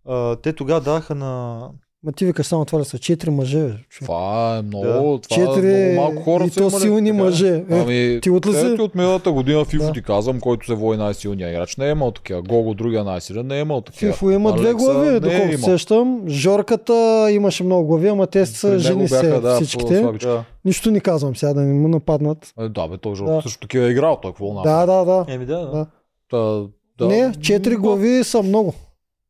А, 0.05 0.35
те 0.35 0.53
тогава 0.53 0.81
даха 0.81 1.15
на... 1.15 1.71
Ма 2.03 2.11
ти 2.11 2.25
викаш 2.25 2.45
само 2.45 2.65
това 2.65 2.79
да 2.79 2.85
са 2.85 2.99
четири 2.99 3.29
мъже. 3.29 3.67
човек. 3.89 4.01
Това 4.01 4.57
е 4.57 4.61
много, 4.61 4.83
Да. 4.83 5.19
това 5.19 5.43
е 5.43 5.45
Четири 5.45 5.91
много 5.91 5.95
малко 6.03 6.21
хора 6.21 6.45
и 6.45 6.49
са 6.49 6.55
то 6.55 6.67
имали. 6.67 6.81
силни 6.81 7.09
така. 7.11 7.23
мъже. 7.23 7.49
Е, 7.49 7.63
Ами, 7.71 8.19
ти 8.21 8.29
от 8.29 8.47
ли 8.47 8.53
си? 8.53 8.65
Ето 8.65 8.83
от 8.83 8.95
миналата 8.95 9.31
година 9.31 9.65
в 9.65 9.73
ИФО 9.73 9.83
Да. 9.83 9.91
ти 9.91 10.01
казвам, 10.01 10.39
който 10.39 10.65
се 10.65 10.73
води 10.73 10.97
най-силния 10.97 11.49
играч. 11.49 11.77
Не 11.77 11.87
е 11.87 11.91
имал 11.91 12.11
такива. 12.11 12.41
Гого, 12.41 12.73
другия 12.73 13.03
най-силен, 13.03 13.47
не 13.47 13.57
е 13.57 13.61
имал 13.61 13.81
такива. 13.81 14.11
Фифо 14.13 14.31
има 14.31 14.53
две 14.53 14.69
Алекса 14.69 14.85
глави, 14.85 15.09
не 15.09 15.15
е 15.15 15.19
доколкото 15.19 15.61
сещам. 15.61 16.21
Жорката 16.27 16.93
имаше 17.31 17.63
много 17.63 17.87
глави, 17.87 18.07
ама 18.07 18.27
те 18.27 18.45
са 18.45 18.79
жени 18.79 18.99
бяха, 19.01 19.15
се 19.25 19.39
да, 19.39 19.55
всичките. 19.55 20.01
Да. 20.01 20.43
Нищо 20.65 20.91
не 20.91 20.99
казвам 20.99 21.35
сега 21.35 21.53
да 21.53 21.61
не 21.61 21.73
му 21.73 21.87
нападнат. 21.87 22.53
Е, 22.59 22.69
Да, 22.69 22.87
бе, 22.87 22.97
той 22.97 23.13
Да. 23.15 23.23
да. 23.25 23.41
също 23.41 23.59
такива 23.59 23.85
е 23.85 23.91
играл, 23.91 24.19
той 24.21 24.31
какво 24.31 24.53
Да, 24.53 24.85
да, 24.85 25.05
да. 25.05 25.25
Еми 25.27 25.45
да, 25.45 25.57
да. 25.59 25.85
Да. 26.31 26.65
Да. 26.97 27.07
Не, 27.07 27.31
четири 27.33 27.75
глави 27.75 28.23
са 28.23 28.43
много. 28.43 28.73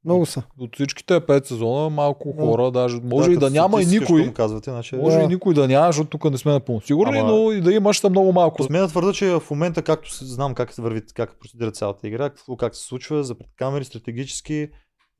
Много 0.06 0.26
са. 0.26 0.44
От 0.60 0.76
всичките 0.76 1.20
пет 1.20 1.46
сезона 1.46 1.90
малко 1.90 2.34
Да. 2.38 2.44
хора, 2.44 2.72
даже 2.72 3.00
може 3.04 3.32
и 3.32 3.34
като 3.34 3.46
да 3.46 3.52
няма 3.52 3.82
и 3.82 3.86
никой. 3.86 4.34
казвате, 4.34 4.72
значи... 4.72 4.96
Може 4.96 5.18
Да. 5.18 5.24
и 5.24 5.28
никой 5.28 5.54
да 5.54 5.68
няма, 5.68 5.88
защото 5.88 6.10
тук 6.10 6.32
не 6.32 6.38
сме 6.38 6.52
напълно 6.52 6.82
сигурни, 6.82 7.18
Ама- 7.20 7.32
но 7.32 7.52
и 7.52 7.62
да 7.62 7.74
имаш 7.74 8.00
са 8.00 8.10
много 8.10 8.34
малко. 8.34 8.64
Сме 8.64 8.80
да 8.80 8.88
твърда, 8.88 9.14
че 9.14 9.30
в 9.30 9.44
момента, 9.52 9.82
както 9.82 10.14
се- 10.14 10.26
знам 10.26 10.56
как 10.56 10.72
върви, 10.72 11.02
как 11.14 11.40
процедира 11.40 11.72
цялата 11.72 12.08
игра, 12.08 12.30
какво 12.30 12.58
как 12.58 12.76
се 12.76 12.84
случва, 12.84 13.24
за 13.24 13.36
пред 13.36 13.48
камери, 13.58 13.84
стратегически 13.86 14.70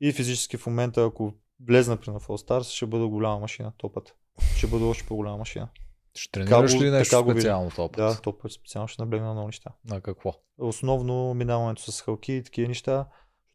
и 0.00 0.12
физически 0.12 0.56
в 0.56 0.66
момента, 0.66 1.02
ако 1.02 1.32
влезна 1.66 1.96
при 1.96 2.10
на 2.10 2.20
Fall 2.20 2.48
Stars, 2.48 2.62
ще 2.64 2.86
бъда 2.86 3.06
голяма 3.08 3.38
машина 3.38 3.72
този 3.78 3.92
път. 3.92 4.14
Ще 4.56 4.66
бъда 4.66 4.84
още 4.84 5.06
по-голяма 5.06 5.36
машина. 5.36 5.68
Ще 6.14 6.32
тренираш 6.32 6.72
Така 6.72 6.84
ли 6.84 6.90
нещо 6.90 7.16
така 7.16 7.30
специално 7.30 7.70
този 7.70 7.88
път? 7.88 7.96
Да, 7.96 8.20
този 8.22 8.36
път 8.42 8.52
специално 8.52 8.88
ще 8.88 9.02
наблегна 9.02 9.26
на 9.26 9.32
много 9.32 9.48
неща. 9.48 9.70
На 9.84 10.00
какво? 10.00 10.32
Основно 10.58 11.34
минаването 11.34 11.92
с 11.92 12.02
халки 12.02 12.32
и 12.32 12.42
такива 12.42 12.68
неща. 12.68 13.06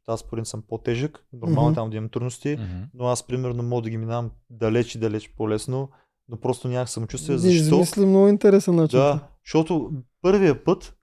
Аз 0.07 0.19
според 0.19 0.47
съм 0.47 0.63
по-тежък, 0.69 1.25
нормално 1.33 1.69
Мгм. 1.69 1.75
там 1.75 1.89
да 1.89 1.97
имам 1.97 2.09
трудности, 2.09 2.57
Мгм. 2.59 2.83
но 2.93 3.05
аз 3.05 3.27
примерно 3.27 3.63
мога 3.63 3.81
да 3.81 3.89
ги 3.89 3.97
минавам 3.97 4.31
далеч 4.49 4.95
и 4.95 4.99
далеч 4.99 5.33
по-лесно, 5.37 5.89
но 6.29 6.37
просто 6.37 6.67
нямах 6.67 6.89
самочувствие, 6.89 7.35
Да 7.35 7.39
защо 7.39 7.75
измисли 7.75 8.05
много 8.05 8.27
интересен 8.27 8.75
начин. 8.75 8.99
Да, 8.99 9.19
защото 9.45 9.91
първия 10.21 10.63
път, 10.63 10.95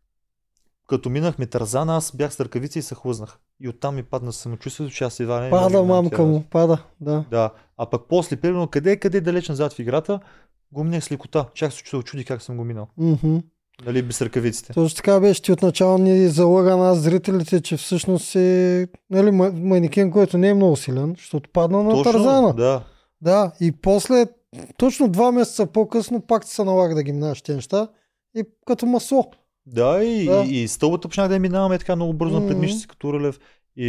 като 0.88 1.10
минахме 1.10 1.46
Тарзана, 1.46 1.96
аз 1.96 2.16
бях 2.16 2.34
с 2.34 2.40
ръкавици 2.40 2.78
и 2.78 2.82
се 2.82 2.94
хлъзнах. 2.94 3.38
И 3.60 3.68
оттам 3.68 3.94
ми 3.94 4.02
падна 4.02 4.32
самочувствието, 4.32 4.94
че 4.94 5.04
аз 5.04 5.20
едва 5.20 5.40
не 5.40 5.50
Пада 5.50 5.82
мамка 5.82 6.22
му, 6.24 6.44
пада. 6.50 6.82
Да. 7.00 7.24
Да, 7.30 7.50
а 7.76 7.90
пък 7.90 8.02
после, 8.08 8.36
примерно, 8.36 8.68
къде, 8.68 8.96
къде 8.96 9.20
далеч 9.20 9.48
назад 9.48 9.72
в 9.72 9.78
играта, 9.78 10.20
го 10.72 10.84
минах 10.84 11.04
с 11.04 11.12
лекота. 11.12 11.48
Чак 11.54 11.72
се 11.72 11.82
чудо 11.82 12.02
чуди 12.02 12.24
как 12.24 12.42
съм 12.42 12.56
го 12.56 12.64
минал. 12.64 12.88
Мгм. 12.96 13.38
Нали, 13.84 14.02
без 14.02 14.22
ръкавиците. 14.22 14.72
Точно 14.72 14.96
така 14.96 15.20
беше. 15.20 15.42
Ти 15.42 15.52
отначало 15.52 15.98
ни 15.98 16.28
залъга 16.28 16.76
нас 16.76 16.98
зрителите, 16.98 17.60
че 17.60 17.76
всъщност 17.76 18.34
е 18.36 18.88
нали, 19.10 19.28
ма- 19.28 19.60
манекен, 19.60 20.10
който 20.10 20.38
не 20.38 20.48
е 20.48 20.54
много 20.54 20.76
силен, 20.76 21.14
защото 21.18 21.50
падна 21.52 21.82
на 21.82 22.02
Тарзана. 22.02 22.54
Да. 22.54 22.82
Да, 23.20 23.52
и 23.60 23.72
после, 23.72 24.26
точно 24.76 25.08
два 25.08 25.32
месеца 25.32 25.66
по-късно, 25.66 26.20
пак 26.20 26.44
ти 26.44 26.50
се 26.50 26.64
налага 26.64 26.94
да 26.94 27.02
ги 27.02 27.12
минаваш 27.12 27.42
тези 27.42 27.56
неща. 27.56 27.88
И 28.36 28.44
като 28.66 28.86
масло. 28.86 29.30
Да, 29.66 30.04
и, 30.04 30.24
Да. 30.26 30.44
и, 30.46 30.62
и 30.62 30.68
стълбата 30.68 31.08
почнах 31.08 31.28
да 31.28 31.34
я 31.34 31.40
минаваме 31.40 31.78
така 31.78 31.96
много 31.96 32.12
бързо 32.12 32.46
предмишници 32.46 32.88
като 32.88 33.12
Рълев. 33.12 33.40
И, 33.76 33.86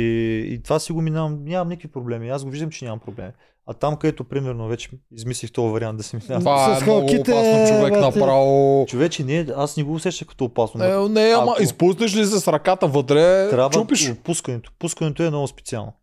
и 0.53 0.63
това 0.63 0.79
си 0.79 0.91
го 0.91 1.01
минавам, 1.01 1.43
нямам 1.43 1.69
никакви 1.69 1.87
проблеми. 1.87 2.29
Аз 2.29 2.43
го 2.43 2.49
виждам, 2.49 2.69
че 2.69 2.85
нямам 2.85 2.99
проблеми. 2.99 3.31
А 3.67 3.73
там, 3.73 3.95
където 3.95 4.23
примерно 4.23 4.67
вече 4.67 4.89
измислих 5.11 5.51
този 5.51 5.71
вариант 5.73 5.97
да 5.97 6.03
се 6.03 6.17
минава. 6.17 6.39
Това 6.39 6.75
С 6.75 6.81
е 6.81 6.83
много 6.83 6.99
халките, 6.99 7.31
опасно 7.31 7.67
човек 7.67 7.93
бе, 7.93 8.11
ти- 8.11 8.19
направо. 8.19 8.85
Човече, 8.89 9.23
не, 9.23 9.47
аз 9.55 9.77
не 9.77 9.83
го 9.83 9.93
усещах 9.93 10.27
като 10.27 10.45
опасно. 10.45 10.79
Не, 10.79 11.09
не, 11.11 11.31
ама 11.31 11.51
Ако- 11.51 11.63
изпуснеш 11.63 12.15
ли 12.15 12.25
се 12.25 12.39
с 12.39 12.47
ръката 12.47 12.87
вътре, 12.87 13.49
Трябва 13.49 13.69
чупиш. 13.69 14.13
пускането. 14.15 14.71
Пускането 14.79 15.23
е 15.23 15.29
много 15.29 15.47
специално. 15.47 15.93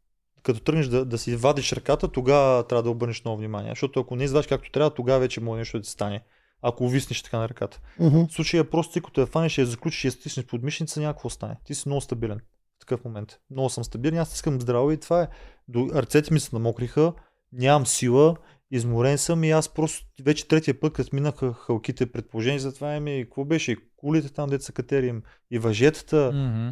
Като 0.42 0.60
тръгнеш 0.60 0.86
да, 0.86 1.04
да 1.04 1.18
си 1.18 1.36
вадиш 1.36 1.72
ръката, 1.72 2.08
тогава 2.08 2.62
трябва 2.62 2.82
да 2.82 2.90
обърнеш 2.90 3.24
много 3.24 3.38
внимание. 3.38 3.70
Защото 3.70 4.00
ако 4.00 4.16
не 4.16 4.24
извадиш 4.24 4.46
както 4.46 4.70
трябва, 4.70 4.90
тогава 4.90 5.20
вече 5.20 5.40
може 5.40 5.58
нещо 5.58 5.78
да 5.78 5.82
ти 5.82 5.90
стане. 5.90 6.20
Ако 6.62 6.84
увиснеш 6.84 7.22
така 7.22 7.38
на 7.38 7.48
ръката. 7.48 7.80
Мгм. 8.00 8.18
В 8.20 8.32
случая 8.32 8.70
просто 8.70 8.92
ти 8.92 9.00
като 9.00 9.20
я 9.20 9.26
фанеш, 9.26 9.58
я 9.58 9.66
заключиш 9.66 10.04
и 10.04 10.08
я 10.08 10.12
стиснеш 10.12 10.46
под 10.46 10.62
мишница, 10.62 11.00
някакво 11.00 11.30
стане. 11.30 11.56
Ти 11.64 11.74
си 11.74 11.88
много 11.88 12.00
стабилен 12.00 12.38
в 12.76 12.80
такъв 12.80 13.04
момент. 13.04 13.38
Много 13.50 13.68
съм 13.68 13.84
стабилен, 13.84 14.18
аз 14.18 14.34
искам 14.34 14.60
здраво 14.60 14.92
и 14.92 14.96
това 14.96 15.22
е. 15.22 15.28
До, 15.68 15.88
ръцете 15.94 16.34
ми 16.34 16.40
се 16.40 16.50
намокриха, 16.52 17.12
нямам 17.54 17.86
сила, 17.86 18.36
изморен 18.70 19.18
съм 19.18 19.44
и 19.44 19.50
аз 19.50 19.68
просто 19.68 20.06
вече 20.22 20.48
третия 20.48 20.80
път, 20.80 20.92
като 20.92 21.16
минаха 21.16 21.52
халките 21.52 22.12
предположения, 22.12 22.60
затова 22.60 23.00
ми, 23.00 23.24
какво 23.24 23.44
беше, 23.44 23.72
и 23.72 23.76
кулите 23.96 24.32
там, 24.32 24.50
деца 24.50 24.72
катери 24.72 25.06
им, 25.06 25.22
и 25.50 25.58
въжетата, 25.58 26.30
Мгм. 26.34 26.68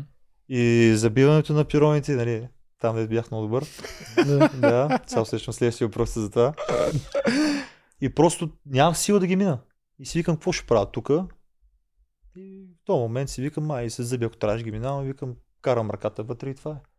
и 0.48 0.92
забиването 0.96 1.52
на 1.52 1.64
пироните, 1.64 2.16
нали, 2.16 2.48
там 2.78 2.96
де 2.96 3.06
бях 3.06 3.30
много 3.30 3.46
добър. 3.46 3.64
Да. 4.60 5.00
сега 5.06 5.20
усещам 5.20 5.54
следващия 5.54 5.88
въпрос 5.88 6.16
е 6.16 6.20
за 6.20 6.30
това. 6.30 6.54
И 8.00 8.14
просто 8.14 8.50
нямах 8.66 8.98
сила 8.98 9.20
да 9.20 9.26
ги 9.26 9.36
мина. 9.36 9.58
И 9.98 10.06
си 10.06 10.18
викам, 10.18 10.36
какво 10.36 10.52
ще 10.52 10.66
правя 10.66 10.90
тук? 10.90 11.10
И 12.36 12.66
в 12.82 12.84
този 12.84 12.98
момент 13.00 13.30
си 13.30 13.42
викам, 13.42 13.64
май, 13.64 13.90
се 13.90 14.02
зъби, 14.02 14.24
ако 14.24 14.36
трябваше 14.36 14.64
ги 14.64 14.70
минавам, 14.70 15.04
викам, 15.04 15.34
карам 15.62 15.90
ръката 15.90 16.22
вътре 16.22 16.50
и 16.50 16.54
това 16.54 16.70
е. 16.70 16.91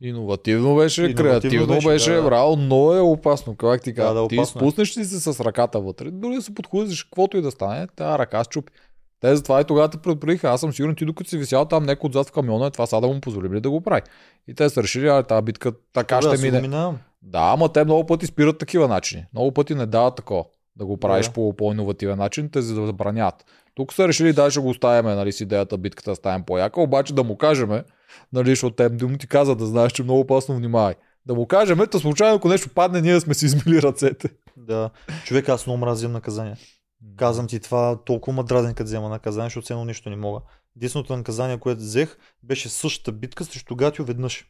Иновативно 0.00 0.76
беше, 0.76 1.02
Иновативно 1.02 1.30
креативно 1.30 1.74
беше, 1.74 1.88
беше, 1.88 2.12
да. 2.12 2.22
браво, 2.22 2.56
но 2.56 2.92
е 2.94 3.00
опасно. 3.00 3.56
Как 3.56 3.82
ти 3.82 3.94
кажа? 3.94 4.14
да, 4.14 4.28
ти 4.28 4.38
опасно 4.38 4.58
е. 4.58 4.62
спуснеш 4.62 4.96
ли 4.96 5.04
се 5.04 5.32
с 5.32 5.44
ръката 5.44 5.80
вътре, 5.80 6.10
дори 6.10 6.34
да 6.34 6.42
се 6.42 6.54
подхлъзиш, 6.54 7.02
каквото 7.04 7.36
и 7.36 7.42
да 7.42 7.50
стане, 7.50 7.86
тази 7.96 8.18
ръка 8.18 8.44
щупи. 8.44 8.72
Те 9.20 9.36
затова 9.36 9.60
и 9.60 9.64
тогава 9.64 9.88
те 9.88 9.98
предупредиха. 9.98 10.48
Аз 10.48 10.60
съм 10.60 10.72
сигурен, 10.72 10.94
ти 10.94 11.04
докато 11.04 11.30
си 11.30 11.38
висял 11.38 11.64
там 11.64 11.84
някой 11.84 12.08
отзад 12.08 12.28
в 12.28 12.32
камиона, 12.32 12.66
е 12.66 12.70
това 12.70 12.86
сега 12.86 13.00
да 13.00 13.06
му 13.06 13.20
позволим 13.20 13.54
ли 13.54 13.60
да 13.60 13.70
го 13.70 13.80
прави. 13.80 14.02
И 14.48 14.54
те 14.54 14.68
са 14.70 14.82
решили, 14.82 15.08
а 15.08 15.22
тази 15.22 15.42
битка 15.42 15.72
така 15.92 16.18
да, 16.20 16.36
ще 16.36 16.46
мине. 16.46 16.60
минавам. 16.60 16.98
Да, 17.22 17.50
ама 17.54 17.72
те 17.72 17.84
много 17.84 18.06
пъти 18.06 18.26
спират 18.26 18.58
такива 18.58 18.88
начини. 18.88 19.24
Много 19.34 19.52
пъти 19.52 19.74
не 19.74 19.86
дават 19.86 20.16
такова. 20.16 20.44
Да 20.76 20.86
го 20.86 20.96
правиш 20.96 21.26
Да. 21.26 21.32
по 21.32 21.56
по-инновативен 21.56 22.18
начин, 22.18 22.50
те 22.50 22.62
за 22.62 22.74
да 22.80 22.86
забранят. 22.86 23.34
Тук 23.78 23.92
са 23.92 24.08
решили 24.08 24.32
да 24.32 24.50
ще 24.50 24.60
го 24.60 24.68
оставяме, 24.68 25.14
нали, 25.14 25.32
с 25.32 25.40
идеята 25.40 25.78
битката 25.78 26.10
да 26.10 26.16
ставим 26.16 26.44
по-яка, 26.44 26.80
обаче 26.80 27.14
да 27.14 27.24
му 27.24 27.36
кажем, 27.38 27.82
нали, 28.32 28.50
защото 28.50 28.76
те 28.76 28.88
да 28.88 29.08
му 29.08 29.18
ти 29.18 29.26
каза 29.26 29.56
да 29.56 29.66
знаеш, 29.66 29.92
че 29.92 30.02
много 30.02 30.20
опасно 30.20 30.56
внимавай. 30.56 30.94
Да 31.26 31.34
му 31.34 31.46
кажем, 31.46 31.80
ето 31.80 32.00
случайно, 32.00 32.36
ако 32.36 32.48
нещо 32.48 32.68
падне, 32.74 33.00
ние 33.00 33.20
сме 33.20 33.34
си 33.34 33.44
измили 33.46 33.82
ръцете. 33.82 34.28
Да. 34.56 34.90
Човек, 35.24 35.48
аз 35.48 35.66
много 35.66 35.80
мразя 35.80 36.08
наказания. 36.08 36.56
Казвам 37.16 37.46
ти 37.46 37.60
това, 37.60 37.98
толкова 38.04 38.36
ма 38.36 38.44
дразни, 38.44 38.74
като 38.74 38.84
взема 38.84 39.08
наказание, 39.08 39.46
защото 39.46 39.66
ценно 39.66 39.84
нищо 39.84 40.10
не 40.10 40.16
мога. 40.16 40.40
Единственото 40.76 41.16
наказание, 41.16 41.58
което 41.58 41.80
взех, 41.80 42.16
беше 42.42 42.68
същата 42.68 43.12
битка 43.12 43.44
срещу 43.44 43.76
Гатио 43.76 44.04
веднъж. 44.04 44.46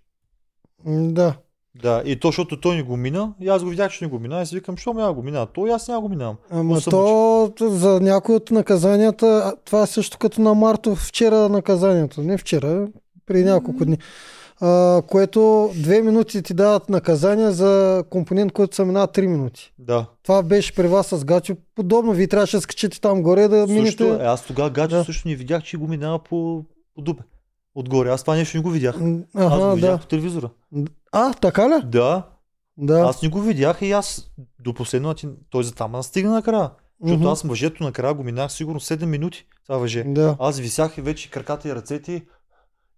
Да. 0.86 1.34
Да, 1.82 2.02
и 2.04 2.20
то, 2.20 2.28
защото 2.28 2.60
той 2.60 2.76
не 2.76 2.82
го 2.82 2.96
мина, 2.96 3.32
и 3.40 3.48
аз 3.48 3.64
го 3.64 3.70
видях, 3.70 3.92
че 3.92 4.04
не 4.04 4.10
го 4.10 4.18
мина, 4.18 4.42
и 4.42 4.46
си 4.46 4.54
викам, 4.54 4.76
що 4.76 4.92
ме 4.92 5.12
го 5.12 5.22
мина, 5.22 5.46
той 5.46 5.72
аз 5.72 5.88
няма 5.88 6.00
го 6.00 6.08
минавам. 6.08 6.36
Ама 6.50 6.80
то 6.80 7.52
за 7.60 8.00
някои 8.00 8.34
от 8.34 8.50
наказанията, 8.50 9.54
това 9.64 9.82
е 9.82 9.86
също 9.86 10.18
като 10.18 10.40
на 10.40 10.54
Марто 10.54 10.94
вчера 10.94 11.48
наказанието. 11.48 12.22
Не 12.22 12.38
вчера, 12.38 12.88
при 13.26 13.44
няколко 13.44 13.84
дни. 13.84 13.98
А, 14.60 15.02
което 15.06 15.70
две 15.74 16.02
минути 16.02 16.42
ти 16.42 16.54
дават 16.54 16.88
наказание 16.88 17.50
за 17.50 18.04
компонент, 18.10 18.52
който 18.52 18.76
се 18.76 18.84
минава 18.84 19.08
3 19.08 19.26
минути. 19.26 19.72
Да. 19.78 20.06
Това 20.22 20.42
беше 20.42 20.74
при 20.74 20.88
вас 20.88 21.06
с 21.06 21.24
Гачо 21.24 21.56
подобно. 21.74 22.12
Вие 22.12 22.26
трябваше 22.28 22.56
да 22.56 22.60
скачите 22.60 23.00
там 23.00 23.22
горе 23.22 23.48
да 23.48 23.66
минете. 23.66 23.86
Също, 23.86 24.04
е, 24.04 24.18
аз 24.20 24.44
тогава 24.46 24.70
Гатио 24.70 24.98
Да. 24.98 25.04
също 25.04 25.28
не 25.28 25.34
видях, 25.34 25.62
че 25.62 25.76
го 25.76 25.88
минава 25.88 26.18
по, 26.18 26.64
по 26.94 27.02
дупе. 27.02 27.22
Отгоре. 27.78 28.10
Аз 28.10 28.22
това 28.22 28.36
нещо 28.36 28.56
не 28.56 28.62
го 28.62 28.70
видях. 28.70 29.00
М, 29.00 29.18
аз 29.34 29.60
го 29.60 29.74
видях 29.74 29.90
да. 29.92 29.98
по 29.98 30.06
телевизора. 30.06 30.50
А, 31.12 31.32
така 31.32 31.68
ли? 31.68 31.82
Да, 31.84 32.22
Да. 32.78 33.00
аз 33.00 33.22
не 33.22 33.28
го 33.28 33.40
видях 33.40 33.78
и 33.82 33.92
аз 33.92 34.30
до 34.60 34.74
последно, 34.74 35.14
той 35.50 35.64
за 35.64 35.74
там 35.74 35.92
настигна 35.92 36.32
накрая. 36.32 36.70
Защото 37.04 37.28
аз 37.28 37.44
мъжето 37.44 37.84
накрая 37.84 38.14
го 38.14 38.22
минах 38.24 38.52
сигурно 38.52 38.80
7 38.80 39.04
минути. 39.04 39.46
Това 39.66 39.78
въже. 39.78 40.04
Да. 40.06 40.36
Аз 40.40 40.58
висях 40.58 40.98
и 40.98 41.00
вече 41.00 41.30
краката 41.30 41.68
и 41.68 41.74
ръцете 41.74 42.22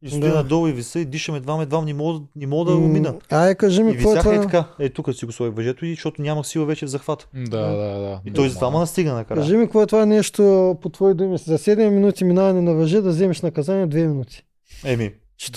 и 0.02 0.08
стоя 0.08 0.20
Да. 0.22 0.34
надолу 0.34 0.66
и 0.68 0.72
виса 0.72 1.00
и 1.00 1.04
дишаме 1.04 1.38
едва 1.38 1.62
едва 1.62 1.82
не 1.82 1.94
мога, 1.94 2.20
не 2.36 2.46
мога 2.46 2.70
да 2.70 2.76
го 2.76 2.88
мина. 2.88 3.14
Ай, 3.30 3.54
кажи 3.54 3.82
ми, 3.82 3.90
И 3.90 3.94
е 3.94 3.96
висях 3.96 4.16
е 4.16 4.22
това? 4.22 4.40
така. 4.42 4.64
Е, 4.78 4.88
тук 4.88 5.14
си 5.14 5.26
го 5.26 5.32
сложих 5.32 5.54
въжето 5.54 5.86
и 5.86 5.94
защото 5.94 6.22
нямах 6.22 6.46
сила 6.46 6.66
вече 6.66 6.86
в 6.86 6.90
захвата. 6.90 7.26
Да, 7.34 7.60
да, 7.60 7.98
да. 7.98 8.20
И 8.24 8.32
той 8.32 8.48
за 8.48 8.54
това 8.54 8.70
ма 8.70 8.78
настига 8.78 9.12
накрая. 9.12 9.40
Кажи 9.40 9.56
ми, 9.56 9.64
какво 9.64 9.82
е 9.82 9.86
това 9.86 10.06
нещо 10.06 10.42
по 10.82 10.88
твои 10.88 11.14
думи? 11.14 11.38
За 11.38 11.58
7 11.58 11.88
минути 11.88 12.24
минаване 12.24 12.60
на 12.60 12.74
въже 12.74 13.00
да 13.00 13.08
вземеш 13.10 13.42
наказание 13.42 13.86
2 13.86 14.06
минути. 14.06 14.44
Еми, 14.84 15.14
Че 15.36 15.50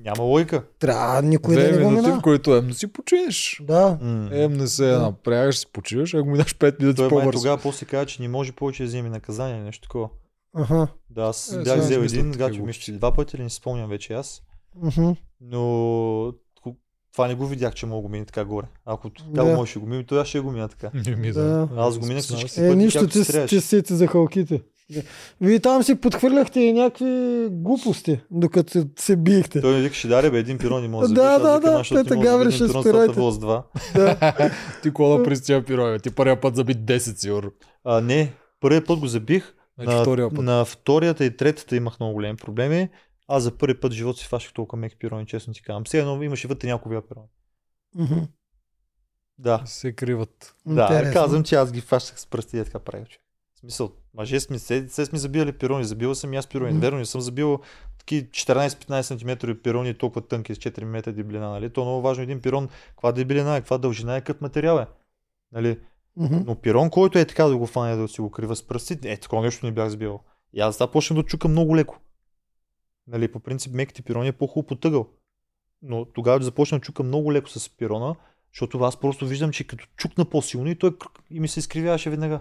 няма 0.00 0.22
лойка. 0.22 0.64
трябва 0.78 1.22
никой 1.22 1.54
да 1.54 1.60
Две 1.62 1.72
не 1.72 1.78
го 1.78 1.90
минути, 1.90 2.04
в 2.04 2.08
мина. 2.08 2.22
които 2.22 2.56
ем 2.56 2.68
да 2.68 2.74
си 2.74 2.86
починеш. 2.86 3.62
Да. 3.62 3.98
Ем 4.32 4.52
не 4.52 4.66
се 4.66 4.86
Да. 4.86 4.98
напрягаш, 5.00 5.58
си 5.58 5.66
почиваш, 5.68 6.14
ако 6.14 6.28
минаш 6.28 6.54
5 6.54 6.80
минути 6.80 6.96
Той 6.96 7.04
май 7.04 7.10
по-бързо. 7.10 7.38
тогава 7.38 7.58
после 7.58 7.86
каза, 7.86 8.06
че 8.06 8.22
не 8.22 8.28
може 8.28 8.52
повече 8.52 8.82
да 8.82 8.86
вземе 8.86 9.08
наказание 9.10 9.56
или 9.56 9.62
нещо 9.62 9.82
такова. 9.82 10.08
Аха. 10.54 10.88
Да, 11.10 11.22
аз 11.22 11.52
Е, 11.52 11.62
бях 11.62 11.78
взел 11.78 11.98
един, 11.98 12.32
гачо 12.32 12.62
мисля, 12.62 12.80
че 12.80 12.92
два 12.92 13.12
пъти 13.12 13.36
или 13.36 13.42
не 13.42 13.50
си 13.50 13.56
спомням 13.56 13.90
вече 13.90 14.12
аз. 14.14 14.42
Мгм. 14.76 15.10
Но 15.40 16.32
това 17.12 17.28
не 17.28 17.34
го 17.34 17.46
видях, 17.46 17.74
че 17.74 17.86
мога 17.86 17.96
да 17.96 18.02
го 18.02 18.08
мине 18.08 18.24
така 18.24 18.44
горе. 18.44 18.66
Ако 18.84 19.10
така 19.10 19.30
Да. 19.32 19.44
да. 19.44 19.56
можеше 19.56 19.74
да 19.74 19.80
го 19.80 19.86
мина, 19.86 20.04
той 20.04 20.20
аз 20.20 20.28
ще 20.28 20.40
го 20.40 20.50
мина 20.52 20.68
така. 20.68 20.90
Не 20.96 21.16
ми 21.16 21.32
Да. 21.32 21.42
да. 21.42 21.68
Аз 21.76 21.98
го 21.98 22.06
минах 22.06 22.22
всички 22.22 22.60
Е, 22.60 22.68
пъти, 22.68 22.76
нищо, 22.76 23.06
ти, 23.06 23.12
ти 23.12 23.24
се 23.24 23.60
сети 23.60 23.94
за 23.94 24.06
халките. 24.06 24.62
Вие 25.40 25.60
там 25.60 25.82
си 25.82 25.94
подхвърляхте 25.94 26.60
и 26.60 26.72
някакви 26.72 27.48
глупости, 27.50 28.20
докато 28.30 28.70
се, 28.72 28.86
се 28.98 29.16
биехте. 29.16 29.60
Той 29.60 29.76
ми 29.76 29.82
викаше, 29.82 30.08
даре 30.08 30.30
бе, 30.30 30.38
един 30.38 30.58
пирон 30.58 30.82
не 30.82 30.88
може 30.88 31.14
Да, 31.14 31.38
да 31.38 31.50
да, 31.50 31.60
да, 31.60 31.68
«А, 31.68 31.76
защото 31.78 32.02
Петър 32.04 32.10
не 32.10 32.16
мога 32.16 32.28
да 32.28 32.38
Гавриш, 32.38 32.54
забия 32.54 32.70
един 32.70 32.82
пирон, 32.82 33.32
спирайте. 33.32 33.40
два. 33.40 34.50
Ти 34.82 34.92
кола 34.92 35.16
да 35.18 35.24
пристия 35.24 35.64
пироя. 35.64 35.98
Ти 35.98 36.10
първия 36.10 36.40
път 36.40 36.56
заби 36.56 36.74
10 36.74 36.98
сигурно. 36.98 37.50
А, 37.84 38.00
не, 38.00 38.32
първият 38.60 38.86
път 38.86 38.98
го 38.98 39.06
забих. 39.06 39.54
Значи 39.78 39.96
На, 39.96 40.02
втория 40.02 40.30
път. 40.30 40.44
на 40.44 40.64
вторията 40.64 41.24
и 41.24 41.36
третата 41.36 41.76
имах 41.76 42.00
много 42.00 42.14
големи 42.14 42.36
проблеми. 42.36 42.88
Аз 43.28 43.42
за 43.42 43.50
първи 43.50 43.80
път 43.80 43.92
в 43.92 43.96
живота 43.96 44.18
си 44.18 44.26
фащах 44.26 44.52
толкова 44.52 44.80
меки 44.80 44.96
пирони, 44.96 45.26
честно 45.26 45.54
ти 45.54 45.62
казвам. 45.62 45.86
Сега 45.86 46.04
но 46.04 46.22
имаше 46.22 46.48
вътре 46.48 46.68
няколко 46.68 46.88
вия 46.88 47.02
пирони. 47.02 47.26
Мгм. 47.94 48.20
Да, 49.38 49.62
Се 49.64 49.92
криват. 49.92 50.54
да, 50.66 50.82
Интересно. 50.82 51.12
казвам, 51.12 51.44
че 51.44 51.54
аз 51.54 51.72
ги 51.72 51.80
фащах 51.80 52.20
с 52.20 52.26
пръсти 52.26 52.58
и 52.58 52.64
така 52.64 52.78
правих. 52.78 53.08
човек. 53.08 53.21
Смисъл, 53.62 53.92
мъже 54.14 54.40
сме, 54.40 54.58
се, 54.58 54.88
се 54.88 55.06
сме 55.06 55.18
забивали 55.18 55.52
пирони, 55.52 55.84
забивал 55.84 56.14
съм 56.14 56.32
и 56.32 56.36
аз 56.36 56.46
пирони. 56.46 56.72
Мгм. 56.72 56.80
Верно, 56.80 56.98
не 56.98 57.04
съм 57.04 57.20
забил 57.20 57.60
таки 57.98 58.30
14-15 58.30 59.02
см 59.02 59.62
пирони 59.62 59.94
толкова 59.94 60.26
тънки 60.26 60.54
с 60.54 60.58
4 60.58 60.84
метра 60.84 61.12
дебелина. 61.12 61.50
Нали? 61.50 61.72
То 61.72 61.80
е 61.80 61.84
много 61.84 62.02
важно 62.02 62.22
един 62.22 62.40
пирон, 62.40 62.68
каква 62.88 63.12
дебелина 63.12 63.56
е, 63.56 63.60
каква 63.60 63.78
дължина 63.78 64.16
е, 64.16 64.20
какъв 64.20 64.40
материал 64.40 64.78
е. 64.78 64.86
Нали? 65.52 65.78
Мгм. 66.16 66.36
Но 66.46 66.54
пирон, 66.54 66.90
който 66.90 67.18
е 67.18 67.24
така 67.24 67.44
да 67.44 67.56
го 67.56 67.66
фане, 67.66 67.96
да 67.96 68.08
си 68.08 68.20
го 68.20 68.30
крива 68.30 68.56
с 68.56 68.62
пръсти, 68.62 68.98
е, 69.04 69.16
такова 69.16 69.42
нещо 69.42 69.66
не 69.66 69.72
бях 69.72 69.88
сбивал. 69.88 70.20
И 70.52 70.60
аз 70.60 70.76
това 70.76 70.90
почнах 70.90 71.16
да 71.16 71.26
чукам 71.26 71.50
много 71.50 71.76
леко. 71.76 71.98
Нали, 73.06 73.32
по 73.32 73.40
принцип 73.40 73.74
меките 73.74 74.02
пирони 74.02 74.28
е 74.28 74.32
по-хубаво 74.32 74.66
потъгъл. 74.66 75.08
Но 75.82 76.04
тогава 76.04 76.42
започна 76.42 76.78
да 76.78 76.82
чукам 76.82 77.06
много 77.06 77.32
леко 77.32 77.48
с 77.48 77.76
пирона, 77.76 78.16
защото 78.52 78.78
аз 78.78 78.96
просто 78.96 79.26
виждам, 79.26 79.52
че 79.52 79.66
като 79.66 79.86
чукна 79.96 80.24
по-силно 80.24 80.68
и 80.68 80.78
той 80.78 80.96
и 81.30 81.40
ми 81.40 81.48
се 81.48 81.60
изкривяваше 81.60 82.10
веднага. 82.10 82.40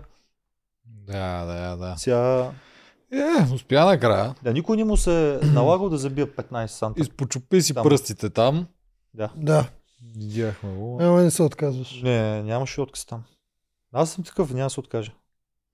Да, 0.86 1.46
да, 1.46 1.78
да. 1.78 1.96
Сега, 1.98 2.52
Е, 3.14 3.54
успя 3.54 3.86
накрая. 3.86 4.36
да, 4.44 4.54
никой 4.54 4.78
не 4.78 4.84
му 4.84 4.98
се 4.98 5.34
е 5.34 5.38
налагал 5.46 5.90
да 5.90 5.98
забия 5.98 6.28
15 6.28 6.66
санта. 6.66 7.02
Изпочупи 7.02 7.62
си 7.62 7.74
Там. 7.74 7.84
пръстите 7.84 8.30
там. 8.30 8.68
Да, 9.36 9.70
Видяхме 10.16 10.70
го. 10.72 10.98
ама 11.02 11.22
не 11.22 11.32
се 11.32 11.44
отказваш. 11.44 12.02
Не, 12.02 12.44
нямаше 12.44 12.82
отказ 12.82 13.06
там. 13.06 13.24
Аз 13.94 14.12
съм 14.12 14.24
такъв, 14.24 14.50
няма 14.50 14.66
да 14.66 14.70
се 14.70 14.80
откажа. 14.80 15.12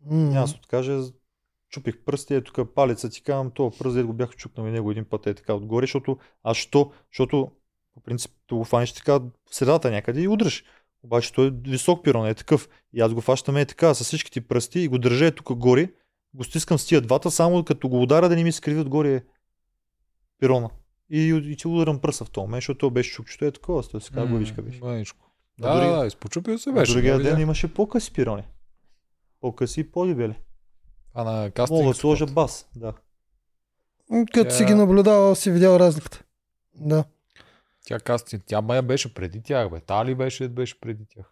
М. 0.06 0.16
Няма 0.18 0.42
да 0.42 0.48
се 0.48 0.56
откажа. 0.56 1.00
Чупих 1.70 1.98
пръсти, 1.98 2.36
е 2.36 2.42
тук 2.42 2.74
палеца, 2.76 3.10
ти 3.10 3.24
казвам, 3.24 3.52
то 3.52 3.72
пръст, 3.72 4.04
го 4.04 4.14
бях 4.14 4.30
чукнал 4.30 4.68
и 4.68 4.72
него 4.72 4.92
един 4.92 5.06
път 5.06 5.28
е 5.28 5.34
така 5.34 5.54
отгоре, 5.54 5.84
защото 5.84 6.18
аз 6.44 6.58
що? 6.58 6.92
Защото 7.12 7.52
по 7.94 8.02
принцип 8.02 8.32
то 8.48 8.56
го 8.58 8.64
фаниш 8.64 8.92
така 8.94 9.14
в 9.14 9.22
средата 9.52 9.92
някъде 9.92 10.22
и 10.22 10.28
удръж. 10.28 10.64
Обаче 11.03 11.34
той 11.34 11.48
е 11.48 11.52
висок 11.68 12.03
пирон, 12.03 12.28
е 12.28 12.34
такъв. 12.34 12.69
И 12.94 13.02
аз 13.02 13.14
го 13.14 13.22
фащам 13.22 13.57
е 13.57 13.65
така 13.65 13.94
с 13.94 14.03
всичките 14.03 14.41
пръсти 14.41 14.80
и 14.80 14.88
го 14.88 14.98
държа 14.98 15.26
е 15.26 15.32
тук 15.32 15.53
горе, 15.53 15.90
го 16.34 16.44
стискам 16.44 16.78
с 16.80 16.86
тия 16.86 17.02
двата, 17.02 17.32
само 17.32 17.64
като 17.64 17.90
го 17.90 18.02
удара 18.02 18.30
да 18.30 18.36
не 18.36 18.44
ми 18.44 18.52
се 18.52 18.61
криви 18.61 18.80
отгоре 18.80 19.24
пирона. 20.40 20.69
И, 21.10 21.22
и 21.45 21.56
ти 21.57 21.68
ударам 21.68 21.99
пръста 21.99 22.26
в 22.26 22.30
този 22.32 22.44
момент, 22.45 22.57
защото 22.61 22.78
той 22.78 22.91
беше 22.91 23.11
чукчето 23.11 23.45
е 23.45 23.52
такова, 23.52 23.84
с 23.84 23.88
си 24.02 24.11
казва 24.11 24.28
главичка 24.28 24.61
беше. 24.61 24.80
Маничко. 24.84 25.32
Да, 25.60 25.74
дори- 25.76 25.88
да, 25.88 25.99
да, 25.99 26.06
изпочупил 26.07 26.57
се 26.57 26.72
беше. 26.72 26.94
другия 26.94 27.19
ден 27.19 27.40
имаше 27.40 27.74
по-къси 27.74 28.14
пирони. 28.14 28.44
По-къси 29.41 29.80
и 29.80 29.91
по-дебели. 29.91 30.36
А 31.14 31.24
на 31.24 31.52
кастинг. 31.52 31.80
Мога 31.80 31.90
да 31.90 31.94
сложа 31.94 32.26
бас, 32.26 32.68
да. 32.76 32.94
Като 34.34 34.44
Тя- 34.44 34.49
си 34.49 34.65
ги 34.65 34.74
наблюдавал, 34.74 35.36
си 35.36 35.52
видял 35.52 35.76
разликата. 35.76 36.24
Да. 36.76 37.03
Тя 37.88 38.00
кастинг. 38.00 38.44
Тя 38.46 38.62
мая 38.62 38.82
беше 38.82 39.14
преди 39.14 39.42
тях, 39.42 39.70
бе. 39.70 39.80
Та 39.80 40.06
ли 40.06 40.16
беше, 40.16 40.48
беше 40.48 40.80
преди 40.82 41.04
тях? 41.08 41.26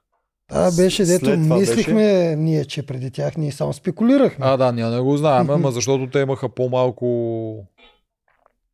Това 0.49 0.71
беше, 0.73 1.05
дето 1.05 1.29
мислихме 1.37 2.03
ние, 2.35 2.65
че 2.65 2.85
преди 2.85 3.11
тях 3.11 3.37
ние 3.37 3.51
само 3.51 3.73
спекулирахме. 3.73 4.45
А, 4.45 4.57
да, 4.57 4.71
ние 4.71 4.85
не 4.85 4.99
го 4.99 5.17
знаем, 5.17 5.49
ама 5.49 5.71
защото 5.71 6.09
те 6.09 6.19
имаха 6.19 6.49
по-малко... 6.49 7.05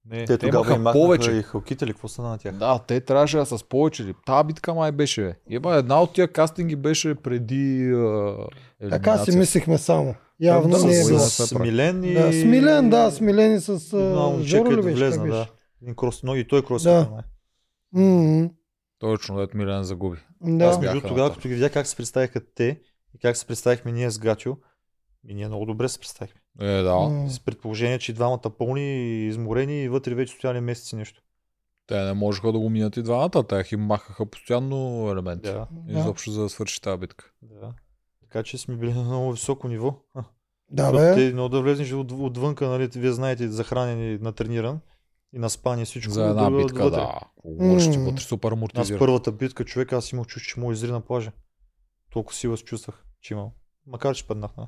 Не, 0.06 0.26
Те 0.26 0.38
тогава 0.38 0.76
имаха 0.76 0.94
повече. 0.94 1.32
и 1.32 1.42
халките 1.42 1.88
ли, 1.88 1.92
какво 1.92 2.08
стана 2.08 2.30
на 2.30 2.38
тях? 2.38 2.56
Да, 2.56 2.80
те 2.80 3.00
трябваше 3.00 3.38
да 3.38 3.46
са 3.46 3.58
с 3.58 3.64
повече. 3.64 4.04
ли. 4.04 4.14
Та 4.26 4.44
битка 4.44 4.74
май 4.74 4.92
беше. 4.92 5.22
бе. 5.22 5.36
Еба, 5.50 5.76
една 5.76 6.02
от 6.02 6.14
тия 6.14 6.28
кастинги 6.28 6.76
беше 6.76 7.16
преди 7.16 7.92
а, 7.92 8.36
така 8.90 9.18
си 9.18 9.38
мислихме 9.38 9.78
само. 9.78 10.16
Явно 10.40 10.78
Да, 10.78 10.86
не 10.86 10.92
е 10.92 11.04
с- 11.04 11.08
било. 11.08 11.20
с- 11.20 11.48
с 11.48 11.56
Милен 11.56 12.04
и... 12.04 12.14
Да, 12.14 12.34
Смилен, 12.34 12.90
да, 12.90 13.12
Смилен 13.12 13.56
и 13.56 13.60
с 13.60 13.70
Едно 13.94 14.24
а, 14.24 14.30
момче, 14.30 14.48
Жоро 14.48 14.72
ли 14.72 14.82
беше? 14.84 15.10
да. 15.10 15.20
беше? 15.20 15.50
Един 15.82 15.96
крос, 15.96 16.24
но 16.24 16.36
и 16.36 16.48
той 16.48 16.62
крос. 16.62 16.84
Да. 16.84 17.10
М, 17.94 18.50
Точно, 19.00 19.38
дето 19.38 19.58
Милен 19.58 19.84
загуби. 19.84 20.18
Да. 20.42 20.66
Аз 20.66 20.80
между 20.80 21.02
тогава, 21.02 21.34
като 21.34 21.48
ги 21.48 21.54
видях 21.54 21.74
как 21.74 21.88
се 21.88 21.96
представиха 21.96 22.42
те 22.56 22.82
и 23.16 23.20
как 23.20 23.38
се 23.38 23.46
представихме 23.46 23.92
ние 23.92 24.12
с 24.12 24.20
Гатио, 24.20 24.54
и 25.28 25.34
ние 25.36 25.48
много 25.48 25.66
добре 25.66 25.90
се 25.90 26.00
представихме. 26.00 26.42
Е, 26.62 26.82
да. 26.82 26.96
М. 26.96 27.30
С 27.30 27.40
предположение, 27.40 28.00
че 28.00 28.14
двамата 28.14 28.50
пълни, 28.58 29.26
изморени 29.28 29.84
и 29.84 29.90
вътре 29.90 30.16
вече 30.16 30.34
стояли 30.34 30.62
месеци 30.62 30.96
нещо. 30.96 31.22
Те 31.88 32.04
не 32.04 32.14
можеха 32.14 32.52
да 32.52 32.60
го 32.60 32.70
минат 32.70 32.98
и 32.98 33.04
двамата. 33.04 33.44
Те 33.50 33.64
им 33.72 33.80
махаха 33.82 34.26
постоянно 34.26 35.10
елементи. 35.12 35.50
Да. 35.50 35.68
Изобщо 35.88 36.32
за 36.32 36.42
да 36.42 36.50
свърши 36.50 36.82
тази 36.82 36.98
битка. 37.00 37.32
да. 37.42 37.74
Така 38.22 38.44
че 38.44 38.58
сме 38.58 38.76
били 38.76 38.94
на 38.94 39.04
много 39.04 39.32
високо 39.32 39.68
ниво. 39.68 39.96
Да, 40.70 40.92
бе. 40.92 41.16
Те, 41.16 41.34
но 41.34 41.50
да 41.50 41.62
влезеш 41.62 41.92
от, 41.94 42.12
отвънка, 42.12 42.68
нали, 42.68 42.90
вие 42.96 43.12
знаете, 43.12 43.48
захранен 43.48 44.14
и 44.14 44.18
натрениран 44.18 44.80
и 45.34 45.40
на 45.40 45.50
спане 45.50 45.82
и 45.82 45.86
всичко. 45.86 46.14
За 46.14 46.26
една 46.26 46.50
друго 46.50 46.58
битка, 46.58 46.84
вътре. 46.84 46.98
да. 46.98 47.20
Вътре 48.06 48.22
супер 48.22 48.48
Аз 48.48 48.54
амортизира. 48.54 49.00
първата 49.00 49.32
битка, 49.32 49.66
човек, 49.66 49.94
аз 49.94 50.12
имах 50.12 50.28
чувство, 50.28 50.50
че 50.50 50.60
му 50.60 50.72
изри 50.72 50.92
на 50.92 51.02
плажа. 51.02 51.32
Толкова 52.14 52.36
сила 52.36 52.58
се 52.58 52.64
чувствах, 52.64 53.06
че 53.22 53.34
имам. 53.34 53.50
Макар, 53.88 54.16
че 54.16 54.28
паднах 54.28 54.52
на 54.58 54.68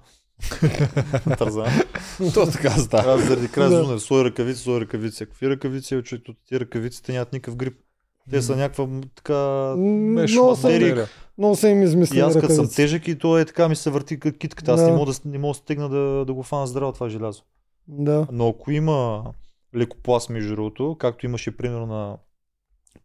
Тарзан. 1.37 1.67
То 2.33 2.45
така 2.51 2.69
става. 2.69 3.13
Аз 3.13 3.27
заради 3.27 3.47
края 3.51 3.69
Да. 3.69 3.99
слой 3.99 4.25
ръкавици, 4.25 4.61
слой 4.61 4.81
ръкавици. 4.81 5.25
Какви 5.25 5.49
ръкавици, 5.49 6.01
човек, 6.03 6.23
ти 6.47 6.59
ръкавиците 6.59 7.11
нямат 7.13 7.33
никакъв 7.33 7.55
грип. 7.55 7.73
Те 8.29 8.41
са 8.41 8.55
някаква 8.55 8.87
така... 9.15 9.37
Много 9.77 10.55
съм, 10.55 11.05
много 11.37 11.55
са 11.55 11.69
им 11.69 11.81
И 11.81 11.83
измислили 11.83 12.19
аз 12.19 12.33
като 12.33 12.53
съм 12.53 12.69
тежък 12.75 13.07
и 13.07 13.17
то 13.17 13.37
е 13.37 13.45
така 13.45 13.69
ми 13.69 13.75
се 13.75 13.89
върти 13.89 14.19
китката. 14.19 14.71
Аз 14.71 14.79
Да. 14.79 14.87
не 14.87 14.93
мога 14.97 15.11
да, 15.11 15.19
не 15.25 15.37
мога 15.37 15.51
да 15.53 15.57
стигна 15.57 15.89
да, 15.89 16.25
да 16.25 16.33
го 16.33 16.43
фана 16.43 16.67
здраво 16.67 16.91
това 16.91 17.09
желязо. 17.09 17.43
Да. 17.87 18.27
Но 18.31 18.47
ако 18.47 18.71
има 18.71 19.23
лекопласт 19.75 20.29
между 20.29 20.55
другото, 20.55 20.95
както 20.99 21.25
имаше 21.25 21.57
примерно 21.57 21.85
на... 21.85 22.17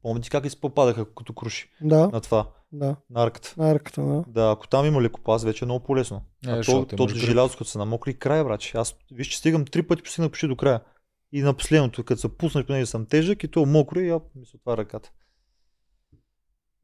Помните 0.03 0.31
как 0.31 0.47
изпопадаха 0.47 1.15
като 1.15 1.33
круши 1.33 1.71
Да. 1.81 2.09
на 2.09 2.21
това? 2.21 2.51
Да, 2.73 2.97
на 3.11 3.23
арката. 3.23 3.55
на 3.57 3.71
арката, 3.71 4.03
да. 4.03 4.25
Да, 4.27 4.51
ако 4.51 4.69
там 4.69 4.87
има 4.87 5.03
лекопас, 5.03 5.45
вече 5.45 5.65
е 5.65 5.67
много 5.67 5.85
по-лесно. 5.85 6.23
Е, 6.47 6.51
а 6.51 6.63
то, 6.63 6.87
то 6.87 7.09
желязо, 7.09 7.53
като 7.53 7.65
се 7.65 7.79
намокри 7.79 8.15
край, 8.19 8.45
браче. 8.45 8.79
Аз 8.79 8.97
виж, 9.13 9.27
че 9.27 9.39
стигам 9.39 9.65
три 9.65 9.83
пъти 9.83 10.03
постигнах 10.03 10.31
почти 10.31 10.49
до 10.49 10.57
края. 10.57 10.81
И 11.33 11.43
на 11.43 11.55
последното, 11.55 12.05
като 12.05 12.21
се 12.21 12.37
пуснах, 12.37 12.67
понеже 12.67 12.87
съм 12.87 13.07
тежък 13.07 13.43
и 13.43 13.49
то 13.49 13.67
мокро 13.67 14.01
и 14.01 14.09
я 14.09 14.21
ми 14.35 14.47
се 14.47 14.57
отваря 14.57 14.77
ръката. 14.77 15.11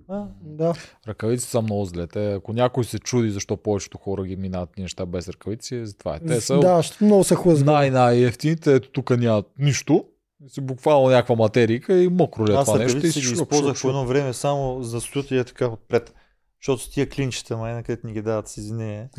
А, 0.09 0.27
Да. 0.43 0.75
Ръкавиците 1.09 1.51
са 1.51 1.63
много 1.63 1.85
зле. 1.85 2.07
Те, 2.07 2.33
ако 2.33 2.53
някой 2.53 2.85
се 2.85 2.99
чуди 2.99 3.31
защо 3.31 3.57
повечето 3.57 3.99
хора 3.99 4.25
ги 4.25 4.37
минават 4.37 4.79
неща 4.79 5.07
без 5.07 5.29
ръкавици, 5.29 5.87
затова 5.87 6.17
е. 6.17 6.21
Те 6.21 6.41
са 6.41 6.59
да, 6.59 6.83
много 7.01 7.25
се 7.25 7.35
хлъзга. 7.35 7.73
най-най-ефтините. 7.73 8.75
Ето 8.75 8.91
тук 8.91 9.11
нямат 9.11 9.47
нищо. 9.59 10.05
Си 10.49 10.61
буквално 10.61 11.09
някаква 11.09 11.35
материка 11.35 12.03
и 12.03 12.09
мокро 12.09 12.47
ли 12.47 12.53
е 12.53 12.55
аз 12.55 12.65
това 12.67 12.79
нещо. 12.79 12.97
Ръкавици 12.97 13.21
си 13.21 13.27
ги 13.27 13.33
използвах 13.33 13.83
по 13.83 13.89
едно 13.89 14.07
време 14.07 14.33
само 14.33 14.83
за 14.83 15.01
стоят 15.01 15.31
и 15.31 15.39
е 15.39 15.45
така 15.45 15.67
отпред. 15.67 16.15
Защото 16.63 16.83
с 16.83 16.91
тия 16.91 17.09
клинчета, 17.09 17.57
май, 17.57 17.83
където 17.83 18.07
ни 18.07 18.13
ги 18.13 18.23
дават 18.23 18.49
с 18.49 18.57
извинение. 18.57 19.09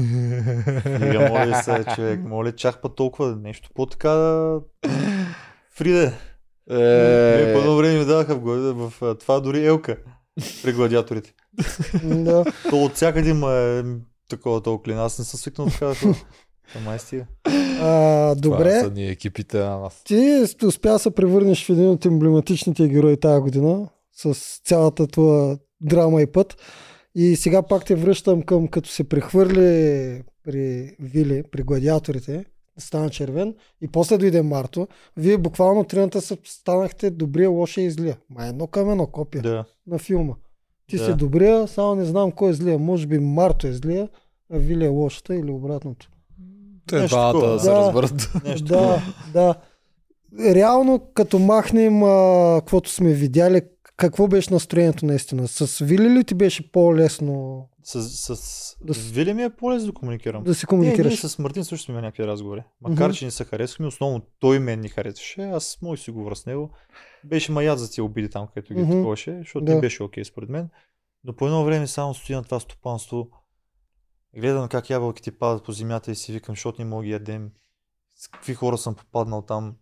Ига, 0.85 1.29
моля 1.29 1.61
се, 1.63 1.85
човек, 1.95 2.19
моля, 2.23 2.51
чак 2.51 2.81
па 2.81 2.95
толкова 2.95 3.35
нещо. 3.35 3.69
По-така. 3.75 4.11
Фриде. 5.71 6.13
Е, 6.69 7.53
по 7.53 7.59
едно 7.59 7.75
време 7.75 7.99
ми 7.99 8.05
даваха 8.05 8.35
в, 8.35 8.93
в, 9.01 9.15
това 9.19 9.39
дори 9.39 9.65
елка 9.65 9.97
при 10.63 10.73
гладиаторите. 10.73 11.33
да. 12.03 12.45
То 12.69 12.83
от 12.83 12.93
всякъде 12.93 13.29
има 13.29 13.53
е, 13.53 13.83
такова 14.29 14.61
толкова. 14.61 14.95
Аз 15.05 15.19
не 15.19 15.25
съм 15.25 15.39
свикнал 15.39 15.67
така 15.67 15.85
да. 15.85 15.95
Та 16.73 16.79
май 16.79 16.99
стига. 16.99 17.25
А, 17.81 18.35
Това 18.35 18.57
добре. 18.57 18.79
са 18.79 18.91
ни 18.91 19.07
екипите 19.07 19.57
на 19.57 19.77
нас. 19.79 20.03
Ти 20.03 20.43
успя 20.65 20.91
да 20.91 20.99
се 20.99 21.11
превърнеш 21.11 21.65
в 21.65 21.69
един 21.69 21.89
от 21.89 22.05
емблематичните 22.05 22.87
герои 22.87 23.19
тази 23.19 23.41
година 23.41 23.87
с 24.13 24.59
цялата 24.65 25.07
твоя 25.07 25.57
драма 25.81 26.21
и 26.21 26.25
път. 26.31 26.57
И 27.15 27.35
сега 27.35 27.61
пак 27.61 27.85
те 27.85 27.95
връщам 27.95 28.41
към 28.41 28.67
като 28.67 28.89
се 28.89 29.03
прехвърли 29.03 30.21
при 30.43 30.95
Вили, 30.99 31.43
при 31.51 31.63
гладиаторите, 31.63 32.45
стана 32.77 33.09
червен 33.09 33.55
и 33.81 33.87
после 33.87 34.17
дойде 34.17 34.41
Марто. 34.41 34.87
Вие 35.17 35.37
буквално 35.37 35.83
трината 35.83 36.21
станахте 36.45 37.09
добрия, 37.09 37.49
лошия 37.49 37.85
и 37.85 37.91
злия. 37.91 38.17
Ма 38.29 38.45
едно 38.45 38.67
към 38.67 38.91
едно 38.91 39.07
копия 39.07 39.41
Да. 39.41 39.65
на 39.87 39.97
филма. 39.97 40.33
Ти 40.87 40.97
Да. 40.97 41.05
си 41.05 41.13
добрия, 41.13 41.67
само 41.67 41.95
не 41.95 42.05
знам 42.05 42.31
кой 42.31 42.49
е 42.49 42.53
злия. 42.53 42.79
Може 42.79 43.07
би 43.07 43.19
Марто 43.19 43.67
е 43.67 43.73
злия, 43.73 44.09
а 44.53 44.57
Вили 44.57 44.85
е 44.85 44.89
лошата 44.89 45.35
или 45.35 45.51
обратното. 45.51 46.09
Те 46.87 46.99
такова. 47.01 47.51
да 47.51 47.59
се 47.59 47.69
Да. 47.69 47.75
разберат. 47.75 48.31
Нещо 48.45 48.65
Да, 48.65 49.01
да. 49.33 49.55
Реално, 50.45 51.01
като 51.13 51.39
махнем 51.39 52.03
а, 52.03 52.55
каквото 52.59 52.89
сме 52.89 53.13
видяли, 53.13 53.61
какво 53.97 54.27
беше 54.27 54.53
настроението 54.53 55.05
наистина? 55.05 55.47
С 55.47 55.85
Вили 55.85 56.09
ли 56.09 56.23
ти 56.23 56.33
беше 56.35 56.71
по-лесно 56.71 57.67
С, 57.83 58.01
с... 58.35 58.75
Да 58.81 58.93
с 58.93 59.11
Вили 59.11 59.33
ми 59.33 59.43
е 59.43 59.49
по-лесно 59.49 59.87
да 59.87 59.93
комуникирам. 59.93 60.43
да 60.43 60.55
си 60.55 60.65
Не, 60.65 60.77
ние 60.77 60.93
комуникираш? 60.93 61.19
с 61.21 61.39
Мартин 61.39 61.65
също 61.65 61.85
сме 61.85 61.95
някакви 61.95 62.27
разговори. 62.27 62.63
Макар, 62.81 63.05
Мгм. 63.05 63.13
че 63.13 63.25
не 63.25 63.31
се 63.31 63.45
харесваме, 63.45 63.87
основно 63.87 64.21
той 64.39 64.59
мен 64.59 64.79
ни 64.79 64.89
харесваше, 64.89 65.41
аз 65.43 65.77
да 65.83 65.97
си 65.97 66.11
говоря 66.11 66.35
с 66.35 66.45
него. 66.45 66.71
Беше 67.23 67.51
маят 67.51 67.79
за 67.79 67.91
тия 67.91 68.03
обиди 68.03 68.29
там, 68.29 68.47
където 68.47 68.73
ги 68.73 68.81
Мгм. 68.81 68.91
таковаше, 68.91 69.37
защото 69.37 69.65
Да. 69.65 69.75
не 69.75 69.81
беше 69.81 70.03
окей 70.03 70.25
според 70.25 70.49
мен. 70.49 70.69
Но 71.23 71.35
по 71.35 71.45
едно 71.45 71.63
време 71.65 71.87
само 71.87 72.13
стоя 72.13 72.37
на 72.37 72.43
това 72.43 72.59
стопанство, 72.59 73.29
гледам 74.35 74.69
как 74.69 74.89
ябълките 74.89 75.31
падат 75.31 75.63
по 75.65 75.71
земята 75.71 76.11
и 76.11 76.15
си 76.15 76.31
викам, 76.31 76.55
защото 76.55 76.81
не 76.81 76.85
мога 76.85 77.03
ги 77.03 77.11
ядем. 77.11 77.49
С 78.15 78.27
какви 78.27 78.53
хора 78.53 78.77
съм 78.77 78.95
попаднал 78.95 79.41
там. 79.41 79.75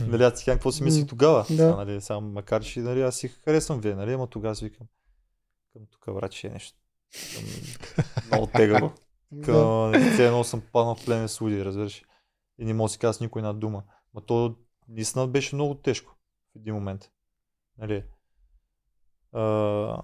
Нали, 0.00 0.22
аз 0.22 0.38
си 0.38 0.44
казвам, 0.44 0.58
какво 0.58 0.72
си 0.72 0.82
мислих 0.82 1.06
тогава? 1.06 1.46
да. 1.50 1.68
А, 1.68 1.76
нали, 1.76 2.00
само, 2.00 2.30
макар, 2.30 2.62
че 2.62 2.80
нали, 2.80 3.02
аз 3.02 3.16
си 3.16 3.28
харесвам 3.28 3.80
вие, 3.80 3.94
нали, 3.94 4.12
ама 4.12 4.26
тогава 4.26 4.54
си 4.54 4.64
викам, 4.64 4.86
към 5.72 5.82
тук 5.90 6.14
брат, 6.14 6.32
че 6.32 6.46
е 6.46 6.50
нещо. 6.50 6.78
Към... 7.34 7.44
Много 8.26 8.46
тегаво. 8.46 8.92
Към, 9.44 9.92
все 10.12 10.26
едно 10.26 10.44
съм 10.44 10.62
паднал 10.72 10.94
в 10.94 11.04
племе 11.04 11.28
Суди, 11.28 11.64
разбираш. 11.64 12.02
И 12.58 12.64
не 12.64 12.74
мога 12.74 12.88
да 12.88 12.92
си 12.92 12.98
казва 12.98 13.14
с 13.14 13.20
никой 13.20 13.40
една 13.40 13.52
дума. 13.52 13.82
Ма 14.14 14.20
то 14.20 14.56
наистина 14.88 15.26
беше 15.26 15.54
много 15.54 15.74
тежко 15.74 16.16
в 16.52 16.56
един 16.56 16.74
момент. 16.74 17.10
Нали? 17.78 18.04
А, 19.32 20.02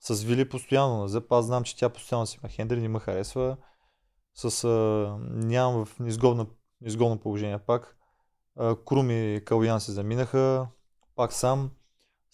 с 0.00 0.22
Вили 0.22 0.48
постоянно 0.48 0.98
на 0.98 1.08
зъб, 1.08 1.32
аз 1.32 1.46
знам, 1.46 1.64
че 1.64 1.76
тя 1.76 1.88
постоянно 1.88 2.26
си 2.26 2.38
има 2.42 2.48
хендри, 2.48 2.80
не 2.80 2.88
ме 2.88 2.98
харесва. 2.98 3.56
С, 4.34 4.64
а, 4.64 5.18
нямам 5.20 5.84
в 5.84 5.98
неизгодно, 5.98 6.46
неизгодно 6.80 7.20
положение 7.20 7.58
пак. 7.58 7.96
Крум 8.58 9.10
и 9.10 9.42
Калуян 9.44 9.80
се 9.80 9.92
заминаха, 9.92 10.68
пак 11.16 11.32
сам. 11.32 11.70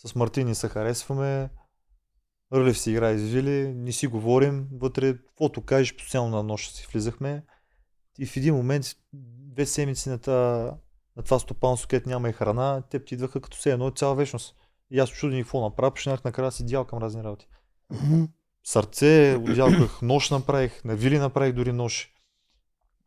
С 0.06 0.14
Мартин 0.14 0.46
не 0.46 0.54
се 0.54 0.68
харесваме. 0.68 1.50
Рълев 2.52 2.78
си 2.78 2.90
играе 2.90 3.18
с 3.18 3.22
Вили, 3.22 3.74
не 3.74 3.92
си 3.92 4.06
говорим 4.06 4.68
вътре, 4.72 5.18
каквото 5.18 5.60
кажеш, 5.60 5.96
постоянно 5.96 6.28
на 6.28 6.42
нощ 6.42 6.74
си 6.74 6.86
влизахме. 6.92 7.44
И 8.18 8.26
в 8.26 8.36
един 8.36 8.54
момент, 8.54 8.84
две 9.12 9.66
седмици 9.66 10.08
на, 10.08 10.18
та, 10.18 10.32
на 11.16 11.22
това 11.24 11.38
стопанство, 11.38 11.88
където 11.88 12.08
няма 12.08 12.28
и 12.28 12.32
храна, 12.32 12.82
те 12.90 13.04
ти 13.04 13.14
идваха 13.14 13.40
като 13.40 13.56
все 13.56 13.72
едно 13.72 13.90
цяла 13.90 14.14
вечност. 14.14 14.56
И 14.90 14.98
аз 14.98 15.10
чуден 15.10 15.42
какво 15.42 15.60
направя, 15.60 15.90
почнах 15.90 16.24
накрая 16.24 16.52
си 16.52 16.66
дял 16.66 16.84
към 16.84 16.98
разни 16.98 17.24
работи. 17.24 17.48
Сърце, 18.64 19.36
отдялках, 19.36 20.02
нож 20.02 20.30
направих, 20.30 20.84
на 20.84 20.96
Вили 20.96 21.18
направих 21.18 21.52
дори 21.52 21.72
нож. 21.72 22.14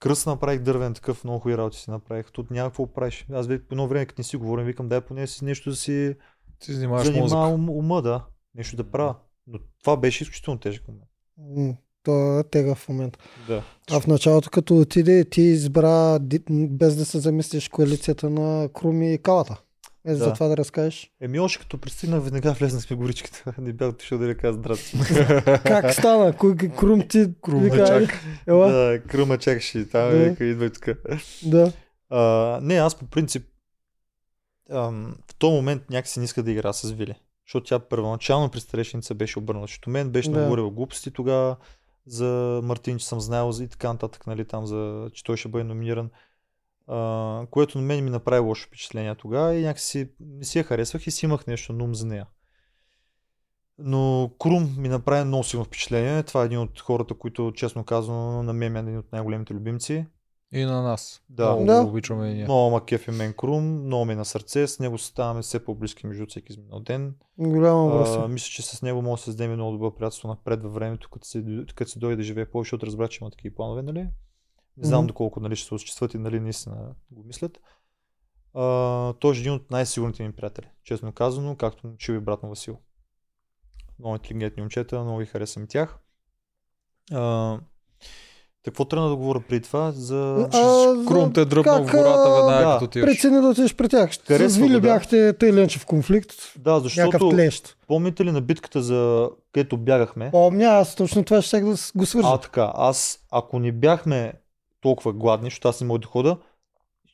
Кръст 0.02 0.28
направих 0.28 0.60
дървен 0.60 0.94
такъв, 0.94 1.24
много 1.24 1.40
хубави 1.40 1.58
работи 1.58 1.78
си 1.78 1.90
направих. 1.92 2.32
Тут 2.32 2.52
няма 2.52 2.70
какво 2.70 2.94
правиш. 2.94 3.26
Аз 3.34 3.48
по 3.48 3.54
едно 3.72 3.88
време, 3.88 4.06
като 4.06 4.20
не 4.20 4.24
си 4.24 4.38
говорим, 4.38 4.66
викам, 4.66 4.90
дай 4.90 5.02
поне 5.02 5.28
си 5.28 5.46
нещо 5.46 5.70
да 5.70 5.76
си 5.76 6.16
Ти 6.60 6.74
занимаваш 6.74 7.08
занимава 7.08 7.48
ум, 7.48 7.70
ума, 7.70 8.02
да. 8.02 8.26
Нещо 8.56 8.76
да 8.76 8.92
правя. 8.92 9.16
Но 9.48 9.60
това 9.84 9.98
беше 9.98 10.24
изключително 10.24 10.60
тежък 10.60 10.84
момент. 10.88 11.78
То 12.04 12.40
е 12.40 12.44
тега 12.44 12.76
в 12.76 12.90
момента. 12.90 13.20
Да. 13.48 13.64
А 13.92 14.00
в 14.00 14.08
началото, 14.08 14.50
като 14.50 14.78
отиде, 14.78 15.26
ти 15.26 15.42
избра, 15.42 16.20
без 16.50 16.96
да 16.96 17.06
се 17.06 17.20
замислиш, 17.20 17.70
коалицията 17.70 18.30
на 18.30 18.70
Круми 18.74 19.14
и 19.14 19.18
Калата. 19.18 19.62
Е, 20.06 20.16
за 20.16 20.26
Да. 20.26 20.34
това 20.34 20.48
да 20.48 20.58
разкажеш. 20.58 21.12
Еми 21.22 21.40
още 21.40 21.60
като 21.60 21.78
пристигнах, 21.78 22.24
веднага 22.24 22.52
влезнах 22.52 22.84
в 22.84 22.96
горичката. 22.96 23.54
Не 23.62 23.74
бях 23.74 23.90
отишъл 23.90 24.18
да 24.18 24.38
кажа 24.38 24.54
здрасти. 24.54 24.98
Как 25.64 25.94
стана? 25.94 26.38
Кой, 26.38 26.56
Крум 26.56 27.08
ти 27.08 27.28
Крум 27.42 27.62
вика, 27.62 27.76
ме 27.76 27.82
«Айде». 27.82 28.08
чака. 28.08 28.20
Ела? 28.48 28.72
да, 28.72 29.02
кръма 29.02 29.38
чакаше 29.38 29.90
там, 29.90 30.10
Да. 30.10 30.18
вика, 30.18 30.46
идвай 30.46 30.70
тук. 30.70 30.90
Да. 31.44 31.72
А, 32.10 32.20
не, 32.62 32.76
аз 32.76 32.96
по 32.96 33.06
принцип 33.06 33.48
ам, 34.72 35.16
в 35.32 35.36
този 35.36 35.54
момент 35.54 35.90
някакси 35.90 36.20
не 36.20 36.26
иска 36.26 36.44
да 36.44 36.52
игра 36.52 36.74
с 36.74 36.92
Вили. 36.92 37.16
Защото 37.48 37.66
тя 37.66 37.80
първоначално 37.80 38.50
при 38.50 38.60
старешница 38.60 39.16
беше 39.16 39.40
обърнала. 39.40 39.68
Защото 39.68 39.90
мен 39.90 40.10
беше 40.10 40.30
Да. 40.30 40.34
да. 40.36 40.40
наговорил 40.40 40.72
глупости 40.72 41.12
тогава 41.12 41.56
за 42.06 42.26
Мартин, 42.64 42.98
че 42.98 43.08
съм 43.08 43.22
знаел 43.22 43.52
за 43.52 43.64
и 43.64 43.68
така 43.68 43.88
нататък, 43.88 44.28
нали, 44.28 44.46
там, 44.46 44.66
за, 44.66 45.10
че 45.14 45.24
той 45.24 45.38
ще 45.38 45.50
бъде 45.50 45.64
номиниран. 45.64 46.10
А, 46.88 47.46
което 47.52 47.78
на 47.78 47.84
мен 47.84 48.04
ми 48.04 48.10
направи 48.10 48.40
лошо 48.40 48.68
впечатление 48.68 49.16
тогава 49.16 49.56
и 49.56 49.62
някакси 49.62 50.10
не 50.20 50.46
си 50.46 50.58
я 50.58 50.64
харесвах 50.64 51.08
и 51.08 51.12
си 51.12 51.26
имах 51.26 51.48
нещо 51.48 51.74
на 51.74 51.84
ум 51.84 51.96
за 51.96 52.06
нея. 52.06 52.26
Но 53.78 54.32
Крум 54.40 54.76
ми 54.78 54.90
направи 54.90 55.24
много 55.24 55.44
силно 55.44 55.66
впечатление. 55.66 56.24
Това 56.24 56.42
е 56.42 56.46
един 56.46 56.60
от 56.60 56.80
хората, 56.80 57.14
които, 57.14 57.52
честно 57.56 57.84
казано, 57.84 58.44
на 58.44 58.54
мен 58.54 58.76
е 58.76 58.80
един 58.80 58.98
от 58.98 59.12
най-големите 59.12 59.54
любимци. 59.54 60.06
И 60.54 60.66
на 60.66 60.82
нас. 60.82 61.24
Да. 61.30 61.52
Много 61.56 61.66
Да. 61.66 61.82
обичаме 61.82 62.28
и 62.30 62.34
ние. 62.34 62.44
Много 62.44 62.72
ма 62.72 62.86
кефи 62.86 63.12
мен 63.12 63.34
Крум, 63.34 63.64
много 63.86 64.06
ми 64.06 64.14
е 64.14 64.16
на 64.16 64.26
сърце, 64.26 64.68
с 64.68 64.80
него 64.80 64.98
ставаме 64.98 65.42
все 65.42 65.66
по-близки 65.66 66.08
между 66.08 66.26
всеки 66.28 66.54
изминал 66.54 66.80
ден. 66.80 67.16
Голяма 67.40 67.88
връзка. 67.90 68.28
мисля, 68.28 68.50
че 68.50 68.62
с 68.62 68.82
него 68.82 69.02
може 69.02 69.14
да 69.14 69.18
се 69.18 69.26
създадем 69.26 69.54
много 69.54 69.72
добро 69.72 69.96
приятелство 69.96 70.28
напред 70.28 70.64
във 70.64 70.74
времето, 70.74 71.10
като 71.10 71.28
се, 71.28 71.44
като 71.76 71.92
се 71.92 72.00
дойде 72.00 72.16
да 72.16 72.24
живее 72.24 72.46
повече, 72.46 72.68
защото 72.68 72.86
разбра, 72.86 73.08
че 73.08 73.20
има 73.22 73.32
такива 73.32 73.56
планове, 73.56 73.82
нали? 73.82 74.08
Не 74.82 74.88
знам 74.88 75.00
Мгм. 75.00 75.08
доколко 75.08 75.40
нали, 75.40 75.56
ще 75.56 75.68
се 75.68 75.74
осъществят 75.74 76.14
и 76.14 76.18
нали 76.18 76.40
наистина 76.40 76.76
го 77.12 77.24
мислят. 77.24 77.60
А, 78.54 78.62
той 79.14 79.36
е 79.36 79.40
един 79.40 79.54
от 79.54 79.72
най-сигурните 79.72 80.24
ми 80.24 80.32
приятели, 80.32 80.68
честно 80.84 81.12
казано, 81.12 81.56
както 81.56 81.98
чил 81.98 82.14
и 82.14 82.20
брат 82.20 82.44
на 82.44 82.50
Васил. 82.50 82.78
Много 84.00 84.16
интелигентни 84.16 84.62
момчета, 84.62 85.00
много 85.00 85.20
ги 85.20 85.26
харесвам 85.26 85.68
тях. 85.68 85.98
А, 87.12 87.58
какво 88.66 88.86
трябва 88.86 89.10
да 89.10 89.16
говоря 89.16 89.44
при 89.50 89.62
това? 89.62 89.92
За... 89.92 90.50
А, 90.54 91.06
Крум 91.08 91.34
те 91.34 91.46
дръпна 91.46 91.78
в 91.78 91.92
гората 91.92 92.36
веднага, 92.36 92.66
да, 92.66 92.74
като 92.74 92.86
отиваш. 92.86 93.08
Прецени 93.08 93.42
да 93.42 93.48
отидеш 93.48 93.76
при 93.76 93.90
тях. 93.90 94.14
С 94.14 94.18
Харесва 94.18 94.60
Вили 94.60 94.74
го, 94.74 94.80
да. 94.80 94.88
бяхте 94.88 95.34
тъй 95.34 95.54
ленчев 95.54 95.86
конфликт. 95.86 96.34
Да, 96.58 96.80
защото 96.80 97.30
клещ. 97.30 97.78
помните 97.88 98.26
ли 98.26 98.32
на 98.32 98.42
битката, 98.42 98.82
за 98.82 99.30
където 99.52 99.78
бягахме? 99.78 100.32
Помня, 100.32 100.66
аз 100.66 100.96
точно 100.96 101.24
това 101.24 101.42
ще 101.42 101.60
да 101.60 101.78
с- 101.78 101.92
го 101.96 102.06
свържа. 102.06 102.28
А, 102.28 102.38
така, 102.38 102.72
аз, 102.76 103.20
ако 103.32 103.60
не 103.60 103.72
бяхме 103.72 104.34
толкова 104.82 105.14
гладни, 105.14 105.46
защото 105.46 105.68
аз 105.68 105.82
не 105.82 105.88
мога 105.88 106.00
да 106.00 106.08
хода, 106.08 106.38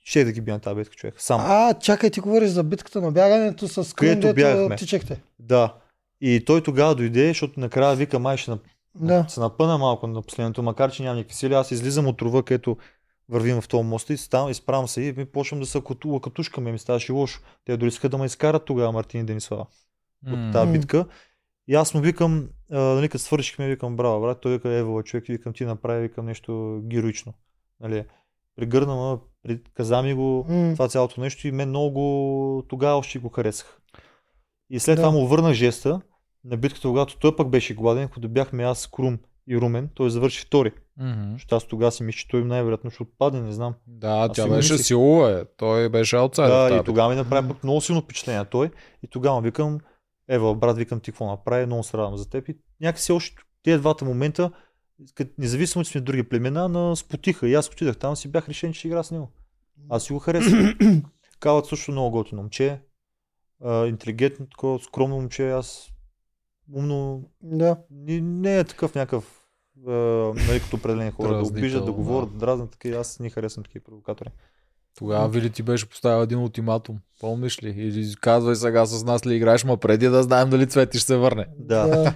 ще 0.03 0.23
да 0.23 0.31
ги 0.31 0.41
бия 0.41 0.53
на 0.53 0.59
тази 0.59 0.75
битка, 0.75 0.95
човек. 0.95 1.15
Сам. 1.17 1.41
А, 1.43 1.73
чакай, 1.73 2.09
ти 2.09 2.19
говориш 2.19 2.49
за 2.49 2.63
битката 2.63 3.01
на 3.01 3.11
бягането 3.11 3.67
с 3.67 3.95
Където 3.95 4.75
тичахте. 4.77 5.21
Да. 5.39 5.73
И 6.21 6.45
той 6.45 6.63
тогава 6.63 6.95
дойде, 6.95 7.27
защото 7.27 7.59
накрая 7.59 7.95
вика, 7.95 8.19
май 8.19 8.37
ще 8.37 8.51
нап... 8.51 8.61
Да. 8.95 9.25
се 9.29 9.39
напъна 9.39 9.77
малко 9.77 10.07
на 10.07 10.21
последното, 10.21 10.63
макар 10.63 10.91
че 10.91 11.03
няма 11.03 11.15
никакви 11.15 11.35
сили. 11.35 11.53
Аз 11.53 11.71
излизам 11.71 12.07
от 12.07 12.21
рова, 12.21 12.43
където 12.43 12.77
вървим 13.29 13.61
в 13.61 13.67
този 13.67 13.83
мост 13.83 14.09
и 14.09 14.17
стам, 14.17 14.49
изправям 14.49 14.87
се 14.87 15.01
и 15.01 15.13
ми 15.17 15.25
почвам 15.25 15.59
да 15.59 15.65
се 15.65 15.81
катула 15.87 16.21
катушкаме, 16.21 16.71
ми 16.71 16.79
ставаше 16.79 17.11
лошо. 17.11 17.41
Те 17.65 17.77
дори 17.77 17.87
искаха 17.87 18.09
да 18.09 18.17
ме 18.17 18.25
изкарат 18.25 18.65
тогава 18.65 18.91
Мартин 18.91 19.21
и 19.21 19.23
Денислава 19.23 19.65
от 20.27 20.39
М. 20.39 20.49
тази 20.53 20.71
битка. 20.71 21.05
И 21.67 21.75
аз 21.75 21.93
му 21.93 22.01
викам, 22.01 22.49
нали, 22.69 23.09
като 23.09 23.23
свършихме, 23.23 23.67
викам, 23.67 23.95
браво, 23.95 24.21
брат, 24.21 24.41
той 24.41 24.53
вика, 24.53 24.69
ево, 24.69 25.03
човек, 25.03 25.25
викам, 25.27 25.53
ти 25.53 25.65
направи, 25.65 26.01
викам 26.01 26.25
нещо 26.25 26.81
героично. 26.83 27.33
Нали, 27.79 28.05
пригърна, 28.55 29.19
каза 29.73 30.01
ми 30.01 30.13
го, 30.13 30.45
М. 30.49 30.73
това 30.73 30.87
цялото 30.87 31.21
нещо 31.21 31.47
и 31.47 31.51
мен 31.51 31.69
много 31.69 32.63
тогава 32.69 32.97
още 32.97 33.19
го 33.19 33.29
харесах. 33.29 33.79
И 34.69 34.79
след 34.79 34.95
Да. 34.95 35.01
това 35.01 35.11
му 35.11 35.27
върнах 35.27 35.53
жеста 35.53 36.01
на 36.43 36.57
битката, 36.57 36.87
когато 36.87 37.19
той 37.19 37.35
пък 37.35 37.49
беше 37.49 37.75
гладен, 37.75 38.07
когато 38.07 38.29
бяхме 38.29 38.63
аз, 38.63 38.87
Крум 38.87 39.17
и 39.47 39.57
Румен, 39.57 39.89
той 39.95 40.09
завърши 40.09 40.41
втори. 40.41 40.71
Мгм. 40.99 41.33
Защото 41.33 41.55
аз 41.55 41.67
тогава 41.67 41.91
си 41.91 42.03
мисля, 42.03 42.17
че 42.17 42.27
той 42.27 42.43
най-вероятно 42.43 42.91
ще 42.91 43.03
отпадне, 43.03 43.41
не 43.41 43.51
знам. 43.51 43.73
Да, 43.87 44.09
Аз 44.09 44.31
тя 44.31 44.47
беше 44.47 44.73
мислих. 44.73 44.85
силова, 44.87 45.31
е. 45.31 45.45
Той 45.57 45.89
беше 45.89 46.15
аутсайдер. 46.15 46.69
Да, 46.69 46.77
и 46.77 46.83
тогава 46.83 47.09
ми 47.09 47.15
направи 47.15 47.47
пък 47.47 47.63
много 47.63 47.81
силно 47.81 48.01
впечатление 48.01 48.45
той. 48.45 48.71
И 49.03 49.07
тогава 49.07 49.41
викам, 49.41 49.79
ева, 50.29 50.55
брат, 50.55 50.77
викам 50.77 50.99
ти 50.99 51.11
какво 51.11 51.27
направи, 51.27 51.65
много 51.65 51.83
се 51.83 51.97
радвам 51.97 52.17
за 52.17 52.29
теб. 52.29 52.49
И 52.49 52.55
някакси 52.81 53.11
още 53.11 53.35
тези 53.63 53.79
двата 53.79 54.05
момента, 54.05 54.51
независимо, 55.37 55.83
че 55.83 55.91
сме 55.91 56.01
други 56.01 56.23
племена, 56.23 56.69
на 56.69 56.95
спотиха. 56.95 57.49
И 57.49 57.53
аз 57.53 57.69
отидах 57.69 57.97
там, 57.97 58.15
си 58.15 58.27
бях 58.27 58.49
решен, 58.49 58.73
че 58.73 58.79
ще 58.79 58.87
игра 58.87 59.03
с 59.03 59.11
него. 59.11 59.31
Аз 59.89 60.03
си 60.03 60.13
го 60.13 60.19
харесвам. 60.19 60.75
Калът 61.39 61.65
също 61.65 61.91
много 61.91 62.11
готино 62.11 62.41
момче. 62.41 62.81
Интелигентно, 63.65 64.45
такова, 64.49 64.79
скромно 64.79 65.15
момче. 65.15 65.49
Аз 65.49 65.89
умно. 66.73 67.29
Да. 67.43 67.77
Не, 67.91 68.21
не 68.21 68.59
е 68.59 68.63
такъв 68.63 68.95
някакъв 68.95 69.47
нали, 69.85 70.59
като 70.63 70.75
определени 70.75 71.11
хора 71.11 71.27
да 71.27 71.33
Дразнител, 71.33 71.59
обиждат, 71.59 71.81
да 71.81 71.85
да. 71.85 71.91
говорят, 71.91 72.31
да 72.31 72.37
дразнат. 72.37 72.71
Така, 72.71 72.89
аз 72.89 73.19
не 73.19 73.29
харесвам 73.29 73.63
такива 73.63 73.83
провокатори. 73.83 74.29
Тогава 74.97 75.29
Вили 75.29 75.49
ти 75.49 75.63
беше 75.63 75.89
поставил 75.89 76.23
един 76.23 76.39
ултиматум. 76.39 76.99
Помниш 77.19 77.63
ли? 77.63 77.69
Или 77.69 78.15
казвай 78.21 78.55
сега 78.55 78.85
с 78.85 79.03
нас 79.03 79.25
ли 79.25 79.35
играеш, 79.35 79.63
ма 79.63 79.77
преди 79.77 80.07
да 80.07 80.23
знаем 80.23 80.49
дали 80.49 80.67
Цвети 80.67 80.97
ще 80.97 81.07
се 81.07 81.17
върне. 81.17 81.47
Да. 81.57 81.87
да. 81.87 82.15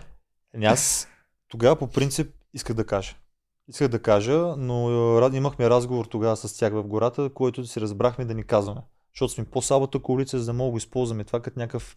Ами 0.54 0.66
Аз 0.66 1.08
тогава 1.48 1.76
по 1.76 1.88
принцип 1.88 2.34
исках 2.54 2.76
да 2.76 2.86
кажа. 2.86 3.16
Исках 3.68 3.88
да 3.88 4.02
кажа, 4.02 4.56
но 4.58 4.90
рад- 5.22 5.34
имахме 5.34 5.70
разговор 5.70 6.06
тогава 6.06 6.38
с 6.38 6.58
тях 6.58 6.74
в 6.74 6.84
гората, 6.84 7.30
който 7.34 7.66
си 7.66 7.82
разбрахме 7.82 8.26
да 8.26 8.34
ни 8.34 8.44
казваме. 8.44 8.82
Защото 9.14 9.34
сме 9.34 9.46
по-слабата 9.46 10.00
коалиция, 10.00 10.40
за 10.40 10.46
да 10.46 10.54
мога 10.54 10.68
да 10.68 10.72
го 10.72 10.78
използваме 10.78 11.24
това 11.24 11.40
като 11.42 11.60
някакъв 11.60 11.96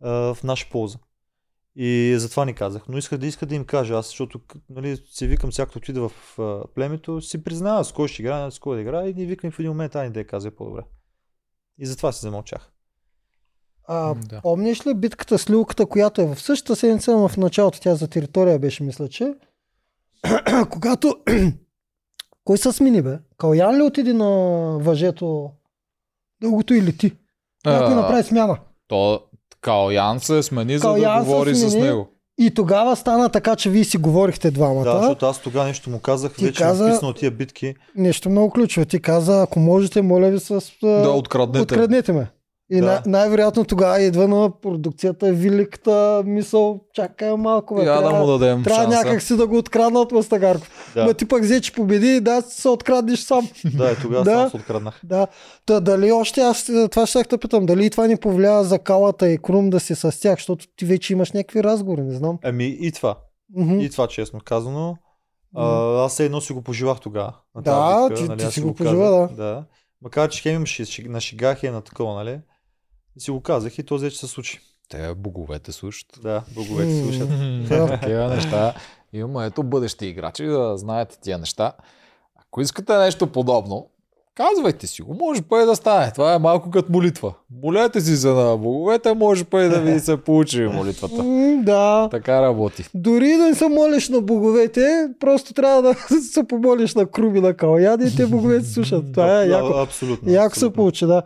а, 0.00 0.34
в 0.34 0.42
наша 0.44 0.66
полза. 0.70 0.98
И 1.76 2.14
затова 2.18 2.44
ни 2.44 2.54
казах. 2.54 2.82
Но 2.88 2.98
исках 2.98 3.18
да 3.18 3.26
иска 3.26 3.46
да 3.46 3.54
им 3.54 3.64
кажа 3.64 3.94
аз, 3.94 4.06
защото 4.06 4.40
нали, 4.70 4.96
си 4.96 5.26
викам 5.26 5.50
всяко 5.50 5.72
отида 5.78 6.08
в 6.08 6.38
а, 6.38 6.62
племето, 6.74 7.20
си 7.20 7.44
признава 7.44 7.84
с 7.84 7.92
кой 7.92 8.08
ще 8.08 8.22
играе, 8.22 8.50
с 8.50 8.58
кой 8.58 8.76
да 8.76 8.82
играе 8.82 9.08
и 9.08 9.14
ни 9.14 9.26
викам 9.26 9.50
в 9.50 9.58
един 9.58 9.70
момент, 9.70 9.94
ай 9.94 10.10
да 10.10 10.20
я 10.20 10.26
каза 10.26 10.50
по-добре. 10.50 10.82
И 11.78 11.86
затова 11.86 12.12
си 12.12 12.20
замълчах. 12.20 12.70
А, 13.88 14.14
Да. 14.14 14.40
помниш 14.40 14.86
ли 14.86 14.94
битката 14.94 15.38
с 15.38 15.50
люлката, 15.50 15.86
която 15.86 16.20
е 16.20 16.34
в 16.34 16.40
същата 16.40 16.76
седмица, 16.76 17.12
но 17.16 17.28
в 17.28 17.36
началото 17.36 17.80
тя 17.80 17.94
за 17.94 18.08
територия 18.08 18.58
беше, 18.58 18.82
мисля, 18.82 19.08
че. 19.08 19.34
Когато... 20.70 21.16
Кой 22.44 22.58
се 22.58 22.72
смени, 22.72 23.02
бе? 23.02 23.18
Калян 23.38 23.76
ли 23.76 23.82
отиде 23.82 24.12
на 24.12 24.28
въжето 24.78 25.50
дългото 26.42 26.74
или 26.74 26.96
ти? 26.96 27.12
Някой 27.66 27.94
направи 27.94 28.22
смяна. 28.22 28.58
То 28.88 29.20
Калян 29.60 30.20
се 30.20 30.42
смени, 30.42 30.78
за 30.78 30.92
да 30.92 31.20
говори 31.20 31.54
с 31.54 31.70
смени. 31.70 31.86
него. 31.86 32.08
И 32.38 32.50
тогава 32.50 32.96
стана 32.96 33.28
така, 33.28 33.56
че 33.56 33.70
вие 33.70 33.84
си 33.84 33.96
говорихте 33.96 34.50
двамата. 34.50 34.84
Да, 34.84 34.98
защото 34.98 35.26
аз 35.26 35.38
тогава 35.38 35.66
нещо 35.66 35.90
му 35.90 36.00
казах, 36.00 36.34
Ти 36.34 36.44
вече 36.44 36.62
каза- 36.62 36.84
написано 36.84 37.12
тия 37.12 37.30
битки. 37.30 37.74
Нещо 37.96 38.30
много 38.30 38.50
ключово. 38.50 38.84
Ти 38.84 39.00
каза, 39.00 39.42
ако 39.42 39.60
можете, 39.60 40.02
моля 40.02 40.30
ви 40.30 40.40
с... 40.40 40.60
Да, 40.82 41.10
откраднете. 41.10 41.62
Откраднете 41.62 42.12
ме. 42.12 42.30
И 42.70 42.80
Да. 42.80 42.86
най- 42.86 43.00
най-вероятно 43.06 43.64
тогава 43.64 44.00
идва 44.00 44.28
на 44.28 44.50
продукцията 44.52 45.32
великата 45.32 46.22
мисъл, 46.26 46.80
чакай 46.94 47.36
малко, 47.36 47.74
бе, 47.74 47.82
Я 47.82 48.00
да 48.00 48.10
му 48.10 48.26
дадем 48.28 48.62
трябва 48.62 48.82
шанса. 48.82 48.98
някак 48.98 49.22
си 49.22 49.36
да 49.36 49.46
го 49.46 49.56
откраднат 49.58 50.12
от 50.12 50.24
Стагарков. 50.24 50.92
Да, 50.94 51.04
Ма 51.04 51.14
ти 51.14 51.28
пък 51.28 51.42
взе, 51.42 51.60
че 51.60 51.72
победи 51.72 52.08
и 52.08 52.20
да 52.20 52.42
се 52.42 52.68
откраднеш 52.68 53.20
сам. 53.20 53.48
да 53.74 53.90
е, 53.90 53.94
тогава 53.94 54.24
Да. 54.24 54.30
сам 54.32 54.50
се 54.50 54.56
откраднах. 54.56 55.00
да. 55.04 55.26
Та, 55.66 55.80
дали 55.80 56.12
още 56.12 56.40
аз 56.40 56.68
е, 56.68 56.88
това 56.88 57.06
ще 57.06 57.24
те 57.24 57.38
питам, 57.38 57.66
дали 57.66 57.90
това 57.90 58.06
ни 58.06 58.16
повлия 58.16 58.64
за 58.64 58.78
калата 58.78 59.28
и 59.28 59.38
Крум 59.38 59.70
да 59.70 59.80
си 59.80 59.94
с 59.94 60.20
тях, 60.20 60.34
защото 60.34 60.66
ти 60.76 60.84
вече 60.84 61.12
имаш 61.12 61.32
някакви 61.32 61.64
разговори, 61.64 62.00
не 62.00 62.14
знам. 62.14 62.38
Ами 62.44 62.76
и 62.80 62.92
това. 62.92 63.18
Мгм. 63.56 63.80
И 63.80 63.90
това 63.90 64.06
честно 64.06 64.40
казано. 64.40 64.96
А, 65.56 65.66
аз 65.96 66.12
все 66.12 66.24
едно 66.24 66.40
си 66.40 66.52
го 66.52 66.62
пожелах 66.62 67.00
тогава. 67.00 67.32
Да, 67.56 68.08
битка, 68.08 68.22
ти- 68.22 68.28
нали, 68.28 68.38
ти 68.38 68.46
си 68.46 68.60
го 68.60 68.74
пожела, 68.74 69.28
да. 69.28 69.34
да. 69.34 69.64
Макар, 70.02 70.28
че 70.28 70.42
хем 70.42 70.64
на 71.04 71.20
шега, 71.20 71.54
хем 71.54 71.74
на 71.74 71.80
такова, 71.80 72.14
нали? 72.14 72.38
Си 73.18 73.30
го 73.30 73.40
казах 73.40 73.78
и 73.78 73.82
то 73.82 73.94
взе, 73.94 74.10
че 74.10 74.18
се 74.18 74.26
случи. 74.26 74.60
Те 74.88 75.14
боговете 75.14 75.72
слушат. 75.72 76.06
Да, 76.22 76.42
боговете 76.54 77.02
слушат. 77.02 77.28
Да. 77.68 77.86
Такива 78.00 78.28
неща. 78.28 78.74
Имаме 79.12 79.46
ето 79.46 79.62
бъдещи 79.62 80.06
играчи 80.06 80.44
да 80.44 80.76
знаете 80.76 81.18
тия 81.20 81.38
неща. 81.38 81.72
Ако 82.36 82.60
искате 82.60 82.96
нещо 82.96 83.26
подобно, 83.26 83.86
казвайте 84.34 84.86
си 84.86 85.02
го. 85.02 85.14
Може 85.14 85.42
па 85.42 85.62
и 85.62 85.66
да 85.66 85.76
стане. 85.76 86.10
Това 86.12 86.34
е 86.34 86.38
малко 86.38 86.70
като 86.70 86.92
молитва. 86.92 87.34
Молете 87.62 88.00
си 88.00 88.14
за 88.14 88.34
на 88.34 88.56
боговете, 88.56 89.14
може 89.14 89.44
па 89.44 89.62
и 89.64 89.68
да 89.68 89.80
ви 89.80 90.00
се 90.00 90.16
получи 90.16 90.62
молитвата. 90.62 91.24
Да. 91.62 92.08
Така 92.10 92.42
работи. 92.42 92.84
Дори 92.94 93.36
да 93.36 93.44
не 93.44 93.54
се 93.54 93.68
молиш 93.68 94.08
на 94.08 94.20
боговете, 94.20 95.08
просто 95.20 95.54
трябва 95.54 95.82
да 95.82 95.94
се 96.32 96.46
помолиш 96.48 96.94
на 96.94 97.06
Круми 97.06 97.40
на 97.40 97.54
Калян 97.54 98.06
и 98.06 98.16
те 98.16 98.26
боговете 98.26 98.66
слушат. 98.66 99.12
Това 99.12 99.42
е 99.42 99.46
яко. 99.46 99.78
Абсолютно. 99.78 100.32
Яко 100.32 100.44
се 100.44 100.58
абсолютно. 100.58 100.76
получи, 100.76 101.06
да. 101.06 101.22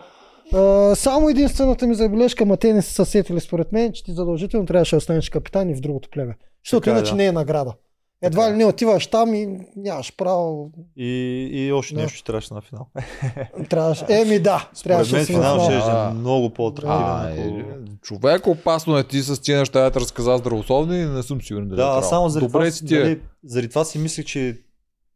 А, 0.53 0.95
само 0.95 1.29
единствената 1.29 1.87
ми 1.87 1.95
забележка, 1.95 2.47
ма 2.47 2.57
те 2.57 2.73
не 2.73 2.83
са 2.83 3.05
се 3.05 3.11
сетили 3.11 3.41
според 3.41 3.73
мен, 3.73 3.93
че 3.93 4.05
ти 4.05 4.13
задължително 4.13 4.67
трябваше 4.67 4.91
да 4.91 4.99
останеш 4.99 5.31
капитан 5.31 5.71
и 5.71 5.75
в 5.75 5.81
другото 5.81 6.09
племе. 6.11 6.37
Защото 6.65 6.91
е, 6.91 6.93
иначе 6.93 7.11
да. 7.11 7.17
не 7.17 7.27
е 7.27 7.33
награда. 7.33 7.73
Едва 8.23 8.41
Така 8.41 8.51
ли 8.51 8.55
е. 8.55 8.57
не 8.57 8.65
отиваш 8.65 9.07
там 9.07 9.35
и 9.35 9.49
нямаш 9.77 10.17
право. 10.17 10.71
И, 10.97 11.09
и 11.53 11.73
още 11.73 11.95
Да. 11.95 12.03
нещо, 12.03 12.17
че 12.17 12.25
трябваше 12.25 12.55
на 12.55 12.61
финал. 12.61 12.87
Трябваше. 13.71 14.05
Еми 14.11 14.39
да, 14.39 14.69
Според 14.75 14.83
трябваше 14.85 15.11
да 15.11 15.17
мен 15.17 15.27
финал 15.27 15.57
на 15.57 15.81
ще 15.81 15.91
е 15.91 16.11
много 16.13 16.51
по-атрактивен. 16.51 17.49
Ако- 17.49 17.61
е, 17.61 17.65
човек, 18.03 18.47
опасно 18.47 18.99
е 18.99 19.05
ти 19.05 19.23
с 19.23 19.43
тия 19.43 19.59
неща, 19.59 19.81
да 19.81 19.91
те 19.91 20.01
разказа 20.01 20.39
здравословни, 20.39 21.05
не 21.05 21.23
съм 21.23 21.43
сигурен 21.43 21.69
дали 21.69 21.81
е 21.81 21.85
Да, 21.85 21.91
аз 21.91 22.09
само 22.09 22.29
заради 22.29 22.47
Добре 22.47 22.59
това, 22.61 22.71
си 22.71 22.87
ти 22.87 22.97
е. 22.97 22.99
дали, 22.99 23.21
заради 23.45 23.69
това 23.69 23.85
си 23.85 23.99
мислех, 23.99 24.27
че 24.27 24.59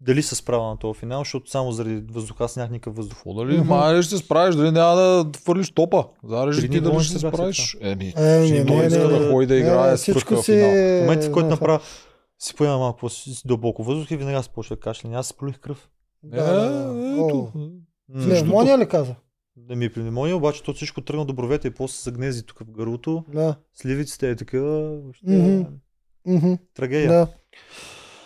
дали 0.01 0.23
се 0.23 0.35
справя 0.35 0.69
на 0.69 0.77
този 0.77 0.99
финал, 0.99 1.21
защото 1.21 1.51
само 1.51 1.73
заради 1.73 2.05
въздуха 2.13 2.45
аз 2.45 2.57
нямах 2.57 2.71
никакъв 2.71 2.97
въздух. 2.97 3.17
Какво 3.19 3.35
дали, 3.35 3.59
Мгм. 3.59 3.69
ма 3.69 4.03
ще 4.03 4.17
се 4.17 4.25
справиш, 4.25 4.55
дали 4.55 4.71
няма 4.71 4.97
да 4.97 5.31
хвърлиш 5.43 5.71
топа? 5.71 6.05
Три 6.57 6.71
ти 6.71 6.81
дали 6.81 7.01
ще 7.01 7.13
се 7.13 7.19
справиш? 7.19 7.77
Еми, 7.81 8.11
ще 8.11 8.21
не, 8.21 8.65
не, 8.65 8.87
иска 8.87 9.09
не. 9.09 9.19
да 9.19 9.31
ходи 9.31 9.47
да 9.47 9.55
Не, 9.55 9.61
играе 9.61 9.97
с 9.97 10.03
всичко 10.03 10.29
пръха 10.29 10.43
в 10.43 10.45
си... 10.45 10.53
финал. 10.53 10.71
В 10.71 11.01
момента, 11.01 11.29
в 11.29 11.33
който 11.33 11.47
да, 11.47 11.51
направя, 11.51 11.81
си 12.39 12.55
поема 12.55 12.79
малко 12.79 13.09
си 13.09 13.43
дълбоко 13.45 13.83
въздух 13.85 14.11
и 14.11 14.17
веднага 14.17 14.43
се 14.43 14.49
почва 14.49 14.77
да 14.77 14.81
кашляне. 14.81 15.17
Аз 15.17 15.27
се 15.27 15.35
полих 15.35 15.59
кръв. 15.59 15.89
Е, 16.33 16.41
О, 16.41 17.49
Пневмония 18.13 18.79
ли 18.79 18.89
каза? 18.89 19.15
Да 19.57 19.77
ми 19.77 19.85
е 19.85 19.93
пневмония, 19.93 20.37
обаче 20.37 20.63
то 20.63 20.73
всичко 20.75 21.01
тръгна 21.01 21.25
до 21.25 21.33
бровете 21.33 21.69
и 21.69 21.71
после 21.71 21.95
се 21.95 22.03
загнези 22.03 22.43
тук 22.47 22.59
в 22.59 22.71
гърлото. 22.71 23.25
Да. 23.29 23.55
Сливиците 23.75 24.31
е 24.31 24.37
такива. 24.37 24.97
Трагедия. 26.75 27.29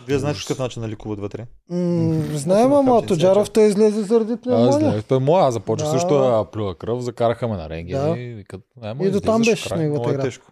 Вие 0.07 0.19
знаете 0.19 0.41
какъв 0.41 0.59
начин 0.59 0.83
да 0.83 0.89
лекуват 0.89 1.21
вътре. 1.21 1.47
М, 1.71 2.23
Знаем, 2.33 2.73
ама 2.73 3.03
Тоджаров 3.03 3.51
той 3.51 3.67
излезе 3.67 4.03
заради 4.03 4.33
Аз 4.33 4.41
пневмония. 4.41 4.73
знаех, 4.73 5.05
той 5.05 5.17
е 5.17 5.21
моя, 5.21 5.45
аз 5.45 5.55
започнах 5.55 5.93
Да. 5.93 5.99
също 5.99 6.15
да 6.15 6.45
плюя 6.53 6.75
кръв, 6.75 7.01
закараха 7.03 7.49
ме 7.49 7.57
на 7.57 7.69
рентген 7.69 8.11
Да. 8.13 8.19
и 8.19 8.35
викат, 8.35 8.61
«Ема, 8.85 9.05
И 9.05 9.11
до 9.11 9.21
там 9.21 9.43
беше 9.43 9.65
с 9.65 9.69
край». 9.69 9.79
неговата 9.79 10.11
е 10.11 10.13
игра. 10.13 10.23
тежко. 10.23 10.47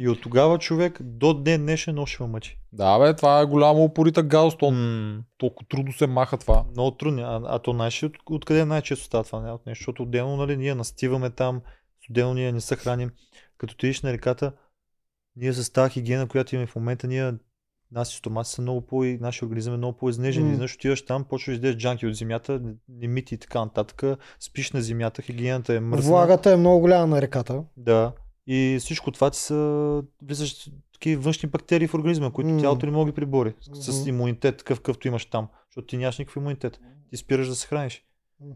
И 0.00 0.08
от 0.08 0.20
тогава 0.20 0.58
човек 0.58 0.98
до 1.02 1.34
ден 1.34 1.62
днешен 1.62 1.94
ме 2.20 2.26
мъчи. 2.26 2.58
Да, 2.72 2.98
бе, 2.98 3.16
това 3.16 3.40
е 3.40 3.44
голямо 3.46 3.84
упорита 3.84 4.22
галстон. 4.22 5.24
Толкова 5.38 5.68
трудно 5.68 5.92
се 5.92 6.06
маха 6.06 6.36
това. 6.38 6.64
Много 6.72 6.90
трудно. 6.90 7.22
А, 7.22 7.42
а 7.46 7.58
то 7.58 7.74
ли 7.74 8.06
от, 8.06 8.12
откъде 8.30 8.64
най-често 8.64 9.04
става 9.04 9.24
това 9.24 9.40
не, 9.40 9.52
от 9.52 9.66
нещо? 9.66 9.80
Защото 9.80 10.02
отделно 10.02 10.36
нали, 10.36 10.56
ние 10.56 10.74
настиваме 10.74 11.30
там, 11.30 11.60
отделно 12.10 12.34
ние 12.34 12.52
не 12.52 12.60
се 12.60 12.76
храним. 12.76 13.10
Като 13.58 13.76
ти 13.76 13.86
идиш 13.86 14.02
на 14.02 14.12
реката, 14.12 14.52
ние 15.36 15.52
с 15.52 15.72
тази 15.72 15.90
хигиена, 15.90 16.28
която 16.28 16.54
имаме 16.54 16.66
в 16.66 16.76
момента, 16.76 17.06
ние 17.06 17.32
наши 17.92 18.16
стомаци 18.16 18.52
са 18.52 18.62
много 18.62 18.80
по 18.80 19.04
и 19.04 19.18
нашия 19.18 19.46
организъм 19.46 19.74
е 19.74 19.76
много 19.76 19.98
по-изнежен. 19.98 20.46
М. 20.46 20.52
И 20.52 20.54
знаеш, 20.54 20.74
отиваш 20.74 21.04
там, 21.04 21.24
почваш 21.24 21.58
да 21.58 21.66
ядеш 21.66 21.80
джанки 21.80 22.06
от 22.06 22.14
земята, 22.14 22.60
немити 22.88 23.34
и 23.34 23.38
така 23.38 23.64
нататък, 23.64 24.18
спиш 24.40 24.72
на 24.72 24.82
земята, 24.82 25.22
хигиената 25.22 25.74
е 25.74 25.80
мръсна. 25.80 26.10
Влагата 26.10 26.52
е 26.52 26.56
много 26.56 26.80
голяма 26.80 27.06
на 27.06 27.22
реката. 27.22 27.62
Да. 27.76 28.12
И 28.46 28.76
всичко 28.80 29.10
това 29.10 29.30
ти 29.30 29.38
са 29.38 30.02
влизаш 30.22 30.70
такива 30.92 31.22
външни 31.22 31.48
бактерии 31.48 31.86
в 31.86 31.94
организма, 31.94 32.30
които 32.32 32.50
М. 32.50 32.60
тялото 32.60 32.86
не 32.86 32.92
може 32.92 33.06
да 33.06 33.14
прибори. 33.14 33.54
С 33.72 34.00
Мгм. 34.00 34.08
имунитет, 34.08 34.56
такъв 34.56 34.78
какъвто 34.78 35.08
имаш 35.08 35.26
там. 35.26 35.48
Защото 35.70 35.86
ти 35.86 35.96
нямаш 35.96 36.18
никакъв 36.18 36.36
имунитет. 36.36 36.80
Ти 37.10 37.16
спираш 37.16 37.48
да 37.48 37.54
се 37.54 37.66
храниш. 37.66 38.04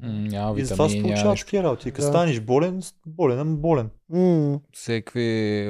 Няма 0.02 0.60
И 0.60 0.64
затова 0.64 0.88
се 0.88 0.94
витамини, 0.94 1.14
получават 1.14 1.38
такива 1.38 1.62
работи. 1.62 1.90
Като 1.90 2.02
Да. 2.02 2.08
станеш 2.08 2.40
болен, 2.40 2.82
болен, 3.06 3.38
ама 3.38 3.56
болен. 3.56 3.90
М. 4.10 4.60
Всеки 4.72 5.20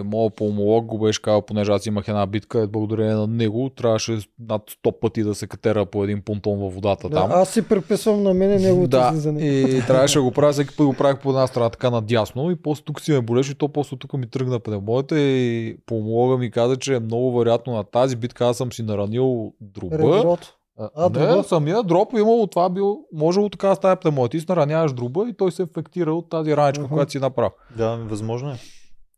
моят 0.05 0.35
пулмолог 0.35 0.85
го 0.87 0.99
беше 0.99 1.23
казал, 1.23 1.43
понеже 1.43 1.73
аз 1.73 1.87
имах 1.87 2.09
една 2.09 2.27
битка, 2.27 2.61
е 2.61 2.67
благодарение 2.67 3.15
на 3.15 3.27
него 3.27 3.71
трябваше 3.71 4.19
над 4.49 4.63
100 4.85 5.01
пъти 5.01 5.23
да 5.23 5.35
се 5.35 5.47
катера 5.47 5.87
по 5.87 6.05
един 6.05 6.23
понтон 6.23 6.59
във 6.59 6.75
водата 6.75 7.09
Да, 7.09 7.17
там. 7.17 7.31
аз 7.33 7.53
си 7.53 7.63
приписвам 7.63 8.23
на 8.23 8.35
мене 8.35 8.59
неговото 8.59 8.89
да, 8.89 9.09
излизане. 9.13 9.41
и 9.41 9.83
трябваше 9.87 10.19
да 10.19 10.23
го 10.23 10.31
правя, 10.31 10.53
всеки 10.53 10.77
път 10.77 10.87
го 10.87 10.95
правих 10.95 11.21
по 11.21 11.29
една 11.29 11.47
страна 11.47 11.71
така 11.71 11.91
надясно 11.91 12.51
и 12.51 12.57
после 12.57 12.83
тук 12.85 13.01
си 13.01 13.13
ме 13.13 13.21
болеше 13.21 13.53
и 13.53 13.55
то 13.55 13.69
после 13.69 13.97
тук 13.97 14.13
ми 14.13 14.31
тръгна 14.31 14.61
пневмоята 14.61 15.21
и 15.21 15.77
пулмолога 15.87 16.39
ми 16.39 16.51
каза, 16.51 16.77
че 16.77 16.95
е 16.95 17.01
много 17.01 17.39
вероятно 17.39 17.73
на 17.73 17.85
тази 17.85 18.17
битка 18.17 18.47
аз 18.47 18.57
съм 18.57 18.73
си 18.73 18.83
наранил 18.83 19.53
друба. 19.61 19.99
Реброто. 19.99 20.57
А, 20.79 21.03
не, 21.03 21.09
друга? 21.11 21.45
самия 21.45 21.83
дроп 21.83 22.13
имало 22.13 22.47
това 22.47 22.69
бил, 22.69 22.99
можело 23.13 23.49
така 23.49 23.69
да. 23.69 24.29
Ти 24.29 24.41
си 24.41 24.47
нараняваш 24.49 24.93
друба 24.93 25.29
и 25.29 25.37
той 25.37 25.53
се 25.53 25.63
инфектира 25.63 26.15
от 26.15 26.31
тази 26.31 26.57
раничка, 26.57 26.85
Мгм. 26.85 26.95
която 26.95 27.13
си 27.13 27.19
направил. 27.19 27.51
Да, 27.77 27.97
възможно 27.99 28.51
е. 28.51 28.55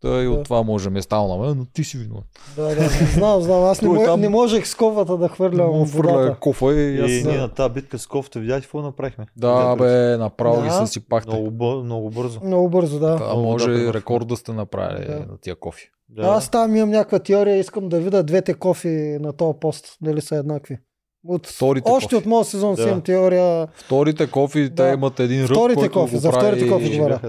Той 0.01 0.25
Да. 0.25 0.31
от 0.31 0.45
това 0.45 0.63
може 0.63 0.85
да 0.85 0.91
ми 0.91 0.99
е 0.99 1.03
станало 1.03 1.37
на 1.37 1.47
мен, 1.47 1.59
но 1.59 1.65
ти 1.65 1.85
си 1.85 1.99
виновен. 1.99 2.23
Да, 2.57 2.63
да, 2.65 2.89
знам, 3.13 3.41
знам. 3.41 3.65
Аз 3.65 3.83
не, 3.83 3.89
Той 3.89 3.99
мо... 3.99 4.05
там- 4.05 4.21
не 4.21 4.29
можех 4.29 4.67
с 4.67 4.75
ковата 4.75 5.17
да 5.17 5.29
хвърлям 5.29 5.85
в 5.85 5.85
водата. 5.87 6.37
кофа 6.41 6.75
и 6.75 7.01
аз... 7.01 7.11
И 7.11 7.23
да. 7.23 7.29
ние 7.31 7.39
на 7.39 7.49
тази 7.49 7.75
битка 7.75 7.99
с 7.99 8.07
кофта 8.07 8.41
видях 8.41 8.63
какво 8.63 8.83
направихме. 8.83 9.27
Да, 9.37 9.77
бе, 9.77 10.17
направо 10.17 10.63
ги 10.63 10.69
Да. 10.69 10.75
съсипахте. 10.75 11.31
Много, 11.31 11.51
бъ- 11.51 11.83
много 11.83 12.11
бързо. 12.11 12.41
Много 12.45 12.69
бързо, 12.69 12.99
да. 12.99 13.19
А 13.21 13.27
Много 13.27 13.43
може 13.43 13.71
да 13.71 13.95
рекорд 13.95 14.29
да 14.29 14.37
сте 14.37 14.53
направили 14.53 15.07
Да. 15.07 15.19
на 15.21 15.39
тия 15.41 15.57
кофи. 15.57 15.91
Да. 16.09 16.23
Аз 16.23 16.51
там 16.51 16.77
имам 16.77 16.91
някаква 16.91 17.19
теория, 17.19 17.57
искам 17.57 17.89
да 17.89 18.01
видя 18.01 18.23
двете 18.23 18.55
кофи 18.55 18.89
на 19.21 19.33
този 19.33 19.59
пост, 19.61 19.97
дали 20.01 20.21
са 20.21 20.37
еднакви. 20.37 20.79
От, 21.27 21.47
Вторите 21.47 21.91
още 21.91 22.07
кофи. 22.07 22.17
от 22.17 22.27
моят 22.27 22.49
сезон 22.49 22.75
Да. 22.75 22.83
си 22.83 22.89
имам 22.89 23.01
теория. 23.01 23.69
Вторите 23.75 24.27
кофи, 24.27 24.69
Да. 24.69 24.75
те 24.75 24.93
имат 24.93 25.21
един 25.21 25.43
ръб, 25.43 25.51
Вторите 25.51 25.75
който 25.75 25.93
кофи, 25.93 26.15
го 26.15 26.21
за 26.21 26.33
вторите 26.33 26.69
кофи 26.69 26.97
говоря. 26.97 27.21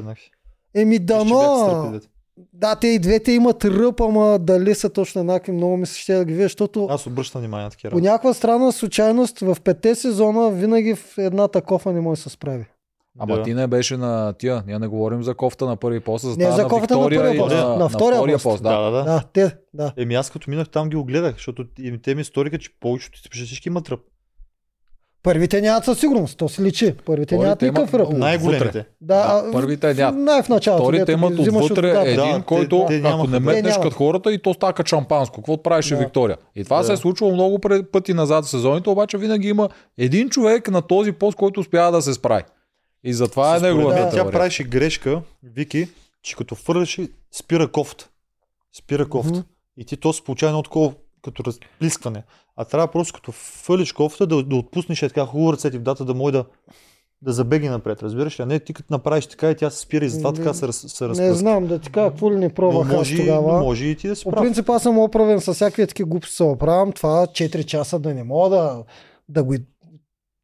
Еми 0.75 0.99
дано. 0.99 1.99
Да, 2.53 2.75
те 2.75 2.87
и 2.87 2.99
двете 2.99 3.31
имат 3.31 3.65
ръб, 3.65 4.01
ама 4.01 4.39
дали 4.39 4.75
са 4.75 4.89
точно 4.89 5.21
еднакви, 5.21 5.51
много 5.51 5.77
ми 5.77 5.85
се 5.85 5.99
ще 5.99 6.13
да 6.13 6.25
ги 6.25 6.33
видя, 6.33 6.45
защото 6.45 6.87
Аз 6.91 7.07
обръщам 7.07 7.41
внимание 7.41 7.63
на 7.63 7.69
такива 7.71 7.91
по 7.91 7.99
някаква 7.99 8.33
странна 8.33 8.71
случайност 8.71 9.39
в 9.39 9.57
петте 9.63 9.95
сезона 9.95 10.49
винаги 10.51 10.95
в 10.95 11.17
едната 11.17 11.61
кофа 11.61 11.93
не 11.93 12.01
може 12.01 12.19
да 12.19 12.23
се 12.23 12.29
справи. 12.29 12.65
Ама 13.19 13.35
Да. 13.35 13.43
ти 13.43 13.53
не 13.53 13.67
беше 13.67 13.97
на 13.97 14.33
тия. 14.33 14.63
Ние 14.67 14.79
не 14.79 14.87
говорим 14.87 15.23
за 15.23 15.33
кофта 15.33 15.65
на 15.65 15.75
първи 15.75 15.99
пост, 15.99 16.23
за 16.23 16.37
Не, 16.37 16.51
за 16.51 16.61
на 16.63 16.67
кофта 16.67 16.75
на 16.93 16.99
Виктория 16.99 17.19
първия 17.19 17.35
и 17.35 17.39
пост. 17.39 17.55
на, 17.55 17.75
На 17.75 17.89
втория 17.89 18.33
пост. 18.33 18.43
пост. 18.43 18.63
Да, 18.63 18.81
Да. 18.81 18.91
да, 18.91 19.03
да. 19.03 19.23
Те, 19.33 19.55
да. 19.73 19.93
Еми 19.97 20.15
аз 20.15 20.29
като 20.29 20.49
минах 20.49 20.69
там 20.69 20.89
ги 20.89 20.95
огледах, 20.95 21.33
защото 21.33 21.65
и 21.79 21.97
те 21.97 22.15
ми 22.15 22.21
историка, 22.21 22.57
че 22.57 22.69
повечето 22.79 23.21
ти 23.23 23.29
всички 23.35 23.69
имат 23.69 23.89
ръб. 23.89 23.99
Първите 25.23 25.61
нямат 25.61 25.85
със 25.85 25.99
сигурност, 25.99 26.37
то 26.37 26.49
се 26.49 26.63
личи. 26.63 26.85
Първите 26.85 27.05
Първите 27.05 27.37
нямат 27.37 27.61
никакъв 27.61 27.93
ръб. 27.93 28.09
Най-големите. 28.11 28.85
Да, 29.01 29.41
Да, 29.41 29.51
първите 29.51 29.93
нямат. 29.93 30.19
Най 30.19 30.43
в 30.43 30.49
началото. 30.49 30.83
Вторите 30.83 31.11
имат 31.11 31.33
от 31.33 31.47
отвътре 31.47 31.87
водата. 31.87 32.01
един, 32.01 32.15
Да, 32.25 32.35
те- 32.35 32.41
който 32.41 32.85
те 32.87 32.95
ако 32.95 33.07
нямаха. 33.07 33.27
не 33.29 33.37
Те 33.37 33.43
метнеш 33.43 33.75
като 33.75 33.95
хората 33.95 34.33
и 34.33 34.41
то 34.41 34.53
стака 34.53 34.83
шампанско. 34.85 35.35
Какво 35.35 35.63
правеше 35.63 35.95
Да. 35.95 35.99
Виктория? 35.99 36.37
И 36.55 36.63
това 36.63 36.77
Да. 36.77 36.83
се 36.83 36.93
е 36.93 36.97
случвало 36.97 37.33
много 37.33 37.59
пъти 37.91 38.13
назад 38.13 38.45
в 38.45 38.49
сезоните, 38.49 38.89
обаче 38.89 39.17
винаги 39.17 39.49
има 39.49 39.69
един 39.97 40.29
човек 40.29 40.69
на 40.69 40.81
този 40.81 41.11
пост, 41.11 41.37
който 41.37 41.59
успява 41.59 41.91
да 41.91 42.01
се 42.01 42.13
справи. 42.13 42.43
И 43.05 43.13
затова 43.13 43.57
е 43.57 43.59
неговата 43.59 44.01
мен 44.01 44.11
Тя 44.11 44.31
правеше 44.31 44.63
грешка, 44.63 45.21
Вики, 45.43 45.87
че 46.23 46.35
като 46.35 46.55
фърляше, 46.55 47.07
спира 47.31 47.71
кофта. 47.71 48.09
Спира 48.77 49.09
кофта. 49.09 49.31
Мгм. 49.33 49.41
И 49.77 49.85
ти 49.85 49.97
то 49.97 50.13
се 50.13 50.23
получава 50.23 50.49
едно 50.49 50.63
такова 50.63 50.93
като 51.23 51.43
разплискване. 51.43 52.23
А 52.55 52.65
трябва 52.65 52.87
просто 52.87 53.13
като 53.13 53.31
фърлиш 53.31 53.91
кофта 53.91 54.27
да, 54.27 54.43
да 54.43 54.55
отпуснеш 54.55 55.03
е 55.03 55.07
така 55.07 55.25
хубаво 55.25 55.53
ръцете 55.53 55.77
в 55.77 55.81
дата 55.81 56.05
да 56.05 56.13
може 56.13 56.31
да, 56.31 56.45
да 57.21 57.33
забеги 57.33 57.69
напред, 57.69 58.03
разбираш 58.03 58.39
ли? 58.39 58.43
А 58.43 58.45
не 58.45 58.59
ти 58.59 58.73
като 58.73 58.93
направиш 58.93 59.27
така 59.27 59.51
и 59.51 59.55
тя 59.55 59.69
се 59.69 59.79
спира 59.79 60.05
и 60.05 60.09
затова 60.09 60.31
Не- 60.31 60.37
така 60.37 60.53
се, 60.53 60.67
раз, 60.67 60.75
се 60.75 61.03
Не 61.03 61.09
разпръска. 61.09 61.33
знам 61.35 61.67
да 61.67 61.79
ти 61.79 61.89
кажа, 61.91 62.09
какво 62.09 62.31
ли 62.31 62.35
не 62.35 62.47
Но 62.47 62.53
пробвах 62.53 62.87
аз 62.89 62.93
може, 62.95 63.17
тогава. 63.17 63.53
но 63.53 63.63
може 63.63 63.85
и 63.85 63.95
ти 63.95 64.07
да 64.07 64.15
си 64.15 64.23
По 64.23 64.31
прав. 64.31 64.41
принцип 64.43 64.69
аз 64.69 64.83
съм 64.83 64.99
оправен 64.99 65.41
с 65.41 65.53
всякакви 65.53 65.87
такива 65.87 66.09
глупости 66.09 66.35
се 66.35 66.43
оправям. 66.43 66.91
Това 66.91 67.27
4 67.27 67.65
часа 67.65 67.99
да 67.99 68.13
не 68.13 68.23
мога 68.23 68.49
да, 68.49 68.83
да 69.29 69.43
го 69.43 69.55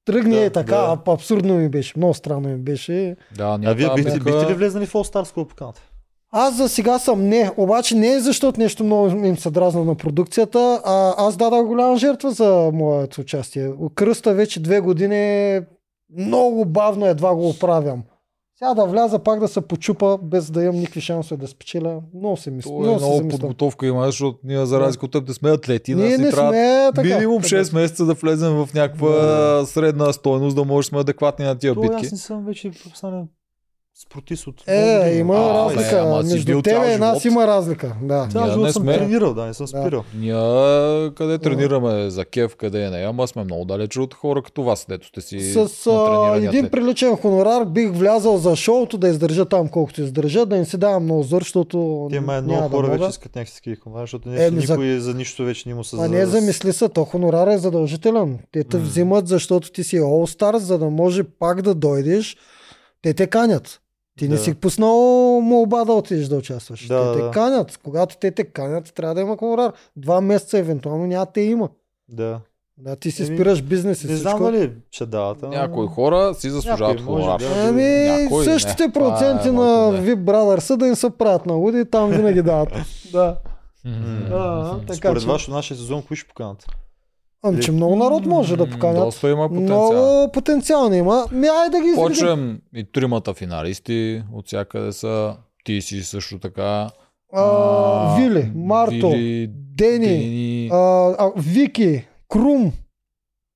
тръгне 0.05 0.43
Да, 0.43 0.49
така. 0.49 0.75
да. 0.75 0.97
Абсурдно 1.07 1.53
ми 1.57 1.69
беше. 1.69 1.93
Много 1.97 2.13
странно 2.13 2.49
ми 2.49 2.57
беше. 2.57 3.15
Да, 3.37 3.57
ние 3.57 3.69
А 3.69 3.73
вие 3.73 3.89
бихте, 3.95 4.19
бихте 4.19 4.49
ли 4.49 4.53
влезнали 4.53 4.85
в 4.85 4.93
All 4.93 5.13
Stars, 5.13 5.33
по 5.33 5.55
каната? 5.55 5.81
Аз 6.33 6.55
за 6.55 6.69
сега 6.69 6.99
съм 6.99 7.27
не, 7.27 7.51
обаче 7.57 7.95
не 7.95 8.07
е 8.07 8.19
защото 8.19 8.59
нещо 8.59 8.83
много 8.83 9.25
им 9.25 9.37
се 9.37 9.51
дразна 9.51 9.83
на 9.83 9.95
продукцията, 9.95 10.81
а 10.85 11.13
аз 11.17 11.37
дадах 11.37 11.65
голяма 11.65 11.97
жертва 11.97 12.31
за 12.31 12.69
моето 12.73 13.21
участие. 13.21 13.71
Кръста 13.95 14.33
вече 14.33 14.59
две 14.59 14.79
години 14.79 15.59
много 16.17 16.65
бавно 16.65 17.05
едва 17.05 17.35
го 17.35 17.49
оправям. 17.49 18.03
Сега 18.63 18.73
да 18.73 18.85
вляза 18.85 19.19
пак 19.19 19.39
да 19.39 19.47
се 19.47 19.61
почупа, 19.61 20.17
без 20.23 20.51
да 20.51 20.63
имам 20.63 20.75
никакви 20.75 21.01
шансове 21.01 21.37
да 21.41 21.47
спечеля, 21.47 22.01
много 22.15 22.37
се 22.37 22.51
мисля. 22.51 22.69
То 22.69 22.75
е 22.75 22.79
Много 22.79 22.99
се 22.99 23.05
много 23.05 23.27
подготовка 23.27 23.87
има, 23.87 24.05
защото 24.05 24.39
ние 24.43 24.65
за 24.65 24.79
разлика 24.79 25.05
от 25.05 25.11
теб 25.11 25.25
да 25.25 25.33
сме 25.33 25.49
атлети, 25.49 25.95
Ние 25.95 26.17
не 26.17 26.31
трябва 26.31 26.51
сме 26.51 26.91
така. 26.95 27.07
минимум 27.07 27.41
6 27.41 27.73
месеца 27.75 28.05
да 28.05 28.13
влезем 28.13 28.53
в 28.53 28.69
някаква 28.73 29.65
средна 29.65 30.13
стойност, 30.13 30.55
да 30.55 30.63
може 30.65 30.85
да 30.85 30.89
сме 30.89 30.99
адекватни 30.99 31.45
на 31.45 31.55
тия 31.55 31.73
То 31.73 31.81
битки. 31.81 32.05
аз 32.05 32.11
не 32.11 32.17
съм 32.17 32.45
вече 32.45 32.71
спортист 34.01 34.47
от 34.47 34.63
Е, 34.67 34.97
години. 34.99 35.19
има 35.19 35.35
А, 35.35 35.53
разлика. 35.55 35.89
бе, 35.91 35.97
ама 35.97 36.23
Между 36.23 36.61
тебе 36.61 36.93
и 36.93 36.97
нас 36.97 37.25
има 37.25 37.47
разлика. 37.47 37.95
Да. 38.01 38.27
Цял 38.27 38.45
живот 38.45 38.65
не 38.65 38.71
съм 38.71 38.83
сме. 38.83 38.93
тренирал, 38.93 39.33
да, 39.33 39.45
не 39.45 39.53
съм 39.53 39.63
Да. 39.63 39.81
спирал. 39.81 40.03
Ние 40.15 40.33
къде 41.11 41.37
тренираме 41.39 42.09
за 42.09 42.25
кеф, 42.25 42.55
къде 42.55 42.89
не, 42.89 42.97
ама 42.99 43.27
сме 43.27 43.43
много 43.43 43.65
далече 43.65 43.99
от 43.99 44.13
хора 44.13 44.41
като 44.41 44.63
вас, 44.63 44.85
дето 44.89 45.07
сте 45.07 45.21
си 45.21 45.39
С 45.41 45.87
а, 45.87 46.35
един 46.37 46.69
приличен 46.69 47.17
хонорар 47.17 47.65
бих 47.65 47.91
влязал 47.91 48.37
за 48.37 48.55
шоуто 48.55 48.97
да 48.97 49.07
издържа 49.07 49.45
там 49.45 49.67
колкото 49.69 50.01
издържа, 50.01 50.45
да 50.45 50.57
не 50.57 50.65
си 50.65 50.77
давам 50.77 51.03
много 51.03 51.23
зор, 51.23 51.41
защото 51.41 52.07
Те 52.09 52.15
има 52.15 52.41
да 52.41 52.55
хора 52.61 52.69
мога. 52.79 52.89
вече 52.89 53.09
искат 53.09 53.35
някакви 53.35 53.55
такива 53.55 53.75
хонорари, 53.75 54.03
защото 54.03 54.29
не, 54.29 54.37
за- 54.39 54.51
никой 54.51 54.99
за... 54.99 55.13
нищо 55.13 55.45
вече 55.45 55.69
не 55.69 55.75
му 55.75 55.83
се 55.83 55.95
А 55.95 56.07
не 56.07 56.25
замисли 56.25 56.73
се, 56.73 56.89
то 56.89 57.05
хонорар 57.05 57.47
е 57.47 57.57
задължителен. 57.57 58.39
Те 58.51 58.63
те 58.63 58.77
взимат, 58.77 59.27
защото 59.27 59.71
ти 59.71 59.83
си 59.83 59.97
All 59.97 60.35
Star, 60.35 60.57
за 60.57 60.77
да 60.77 60.85
може 60.85 61.23
пак 61.23 61.61
да 61.61 61.75
дойдеш. 61.75 62.37
Те 63.01 63.13
те 63.13 63.27
канят. 63.27 63.79
Ти 64.17 64.27
не 64.27 64.35
Да. 64.35 64.37
си 64.37 64.53
пуснал 64.53 64.97
молба 65.41 65.83
да 65.83 65.93
отидеш 65.93 66.27
да 66.27 66.35
участваш. 66.35 66.87
Да, 66.87 67.13
те 67.13 67.17
те 67.17 67.25
да. 67.25 67.31
канят. 67.31 67.77
Когато 67.77 68.17
те 68.17 68.31
те 68.31 68.43
канят, 68.43 68.93
трябва 68.93 69.15
да 69.15 69.21
има 69.21 69.37
хонорар. 69.37 69.71
Два 69.95 70.21
месеца 70.21 70.57
евентуално 70.57 71.07
няма 71.07 71.25
те 71.25 71.41
има. 71.41 71.69
Да. 72.09 72.39
Да, 72.77 72.95
ти 72.95 73.11
си 73.11 73.25
спираш 73.25 73.61
бизнес 73.61 74.03
и 74.03 74.07
Не 74.07 74.15
знам 74.15 74.39
дали 74.41 74.71
ще 74.91 75.05
дават. 75.05 75.43
ама- 75.43 75.55
Някои 75.55 75.87
хора 75.87 76.33
си 76.33 76.49
заслужават 76.49 77.01
хонорар. 77.01 77.37
би. 77.37 77.45
Ами, 77.57 77.83
Някой, 77.83 78.43
същите 78.45 78.87
не. 78.87 78.93
Проценти 78.93 79.51
моето 79.51 79.71
на. 79.91 79.99
VIP 79.99 80.15
Brothers 80.17 80.75
да 80.75 80.87
им 80.87 80.95
се 80.95 81.09
правят 81.09 81.45
на 81.45 81.53
луди, 81.53 81.85
там 81.85 82.09
винаги 82.09 82.41
дават. 82.41 82.69
да. 83.11 83.37
Да, 84.29 84.79
така 84.79 84.93
Според 84.95 85.21
че- 85.21 85.27
вас, 85.27 85.43
от 85.43 85.53
нашия 85.53 85.77
сезон, 85.77 86.01
кои 86.01 86.17
ще 86.17 86.27
поканат? 86.27 86.65
Ами, 87.43 87.61
че 87.61 87.71
много 87.71 87.95
народ 87.95 88.25
може 88.25 88.57
да 88.57 88.69
поканят. 88.69 89.03
Доста 89.03 89.29
има 89.29 89.49
потенциал. 89.49 89.91
Много 89.91 90.31
потенциал 90.31 90.91
има. 90.93 91.25
Ми, 91.31 91.47
айде 91.47 91.77
да 91.77 91.83
ги. 91.83 91.93
Почвам 91.95 92.59
и 92.75 92.83
тримата 92.83 93.33
финалисти, 93.33 94.23
от 94.33 94.47
всякъде 94.47 94.91
са. 94.91 95.35
Ти 95.63 95.81
си 95.81 96.03
също 96.03 96.39
така. 96.39 96.89
А, 97.33 98.15
Вили, 98.15 98.51
Марто, 98.55 99.09
Вили, 99.09 99.47
Дени, 99.47 100.07
Дени. 100.07 100.69
а, 100.71 100.77
а, 101.19 101.31
Вики, 101.37 102.05
Крум. 102.29 102.71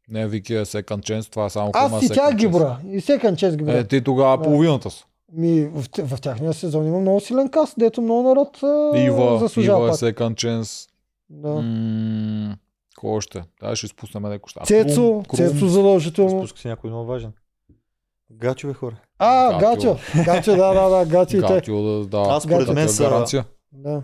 Не, 0.09 0.27
Вики 0.27 0.55
е 0.55 0.65
second 0.65 0.99
chance, 1.11 1.31
това 1.31 1.45
е 1.45 1.49
само 1.49 1.71
Аз 1.73 2.03
и 2.03 2.09
тях 2.09 2.35
ги 2.35 2.47
броя. 2.47 2.77
И 2.91 3.01
секан 3.01 3.35
чест 3.35 3.57
ги 3.57 3.63
броя. 3.63 3.77
Е, 3.79 3.83
ти 3.83 4.01
тогава 4.01 4.37
Да. 4.37 4.43
половината 4.43 4.89
са. 4.89 5.05
Ми, 5.33 5.65
в, 5.65 5.83
в 6.07 6.21
тяхния 6.21 6.53
сезон 6.53 6.87
има 6.87 6.99
много 6.99 7.19
силен 7.19 7.49
каст, 7.49 7.73
дето 7.77 8.01
много 8.01 8.23
народ 8.29 8.63
а, 8.63 8.91
Ива, 8.97 9.39
заслужава 9.39 9.79
Ива 9.79 9.89
е 9.89 9.93
second 9.93 10.33
chance. 10.33 10.89
Да. 11.29 11.49
М, 11.49 12.55
Кой 12.99 13.11
още? 13.11 13.43
Да, 13.59 13.75
ще 13.75 13.85
изпуснем 13.85 14.23
някои 14.23 14.47
неща. 14.47 14.65
Цецо, 14.65 15.23
Крум. 15.29 15.37
Цецо 15.37 15.67
задължително. 15.67 16.39
Спуска 16.39 16.59
се 16.59 16.67
някой 16.67 16.89
много 16.89 17.05
важен. 17.05 17.33
Гачове 18.31 18.73
хора. 18.73 18.95
А. 19.19 19.59
Гачо. 19.59 19.97
Гачо, 20.25 20.55
да, 20.55 20.73
да, 20.73 20.89
да, 20.89 21.05
Гачо 21.05 21.37
и 21.37 21.41
те. 21.41 21.47
Гатио, 21.47 21.81
да, 21.83 22.05
да. 22.05 22.17
Аз 22.17 22.43
според 22.43 22.67
мен 22.67 22.75
Такава 22.75 22.89
са, 22.89 23.03
гаранция. 23.03 23.45
Да. 23.71 24.03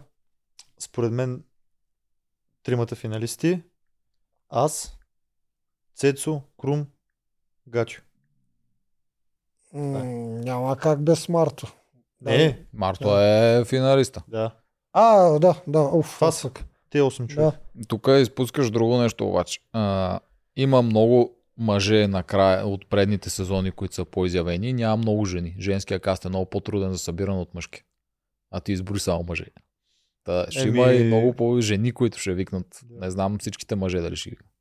според 0.80 1.12
мен, 1.12 1.44
тримата 2.64 2.96
финалисти. 2.96 3.62
Аз, 4.50 4.98
Цецо, 5.96 6.42
Крум, 6.62 6.86
Гачо. 7.68 8.02
М, 9.74 10.04
няма 10.40 10.78
как 10.78 11.04
без 11.04 11.30
Марто. 11.30 11.74
Не, 12.22 12.66
Марто 12.74 13.20
е 13.20 13.66
финалиста. 13.66 14.24
да. 14.28 14.52
А, 14.94 15.40
да, 15.40 15.62
да, 15.68 15.82
уф. 15.82 16.18
Са 16.32 16.52
те 16.92 17.02
8 17.02 17.28
човека. 17.28 17.58
Да. 17.76 17.86
Тук 17.88 18.08
изпускаш 18.22 18.72
друго 18.72 18.98
нещо 18.98 19.28
обаче. 19.28 19.60
А, 19.74 20.20
има 20.56 20.82
много 20.82 21.36
мъже 21.58 22.08
накрая 22.08 22.68
от 22.68 22.90
предните 22.90 23.30
сезони, 23.30 23.72
които 23.72 23.96
са 23.96 24.06
по-изявени. 24.06 24.74
Няма 24.74 24.98
много 24.98 25.26
жени. 25.26 25.56
Женския 25.60 26.00
каст 26.00 26.26
е 26.26 26.30
много 26.30 26.46
по-труден 26.46 26.92
за 26.92 26.98
събиране 26.98 27.40
от 27.40 27.54
мъжки. 27.54 27.84
А 28.52 28.60
ти 28.60 28.72
избори 28.72 29.00
само 29.00 29.24
мъже. 29.24 29.46
Та, 30.24 30.46
ще 30.50 30.62
Еми- 30.62 30.78
има 30.78 30.94
и 30.94 31.04
много 31.04 31.34
по-жени, 31.34 31.92
които 31.92 32.18
ще 32.18 32.34
викнат. 32.34 32.80
Да. 32.84 33.06
Не 33.06 33.12
знам 33.12 33.38
всичките 33.40 33.76
мъже 33.76 34.00
дали 34.00 34.16
ще 34.16 34.30
викнат. 34.30 34.52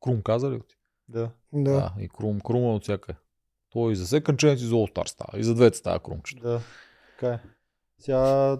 Крум 0.00 0.22
каза 0.22 0.50
ли 0.50 0.56
го 0.56 0.62
ти? 0.62 0.76
Да. 1.08 1.30
Да. 1.52 1.72
Да. 1.72 1.92
И 2.00 2.08
Крум, 2.08 2.40
Крум 2.40 2.62
е 2.62 2.66
от 2.66 2.82
всяка. 2.82 3.14
То 3.70 3.90
и 3.90 3.96
за 3.96 4.20
Chance, 4.20 4.54
и 4.54 4.56
за 4.56 4.74
All 4.74 4.94
Star 4.94 5.08
става. 5.08 5.38
И 5.40 5.44
за 5.44 5.54
двете 5.54 5.78
става 5.78 5.98
крумчета. 6.00 6.48
Да, 6.48 6.60
така 7.10 7.34
е. 7.34 7.40
Сега, 7.98 8.58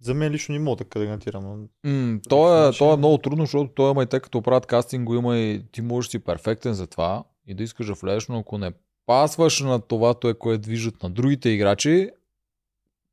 за 0.00 0.14
мен 0.14 0.32
лично 0.32 0.52
не 0.52 0.58
мога 0.58 0.76
така 0.76 0.98
да 0.98 1.04
гарантирам. 1.04 1.68
но 1.84 1.90
М, 1.90 2.20
то, 2.28 2.68
е, 2.68 2.72
то 2.72 2.92
е 2.92 2.96
много 2.96 3.18
трудно, 3.18 3.44
защото 3.44 3.70
той 3.74 3.90
има 3.90 4.02
и 4.02 4.06
те 4.06 4.20
като 4.20 4.42
правят 4.42 4.66
кастинг, 4.66 5.04
го 5.06 5.14
има 5.14 5.38
и 5.38 5.62
ти 5.72 5.82
можеш 5.82 6.10
си 6.10 6.18
перфектен 6.18 6.74
за 6.74 6.86
това 6.86 7.24
и 7.46 7.54
да 7.54 7.62
искаш 7.62 7.86
да 7.86 7.92
влезеш, 7.92 8.28
но 8.28 8.38
ако 8.38 8.58
не 8.58 8.72
пасваш 9.06 9.60
на 9.60 9.80
това, 9.80 10.14
той, 10.14 10.34
което 10.34 10.62
движат 10.62 11.02
на 11.02 11.10
другите 11.10 11.48
играчи, 11.48 12.10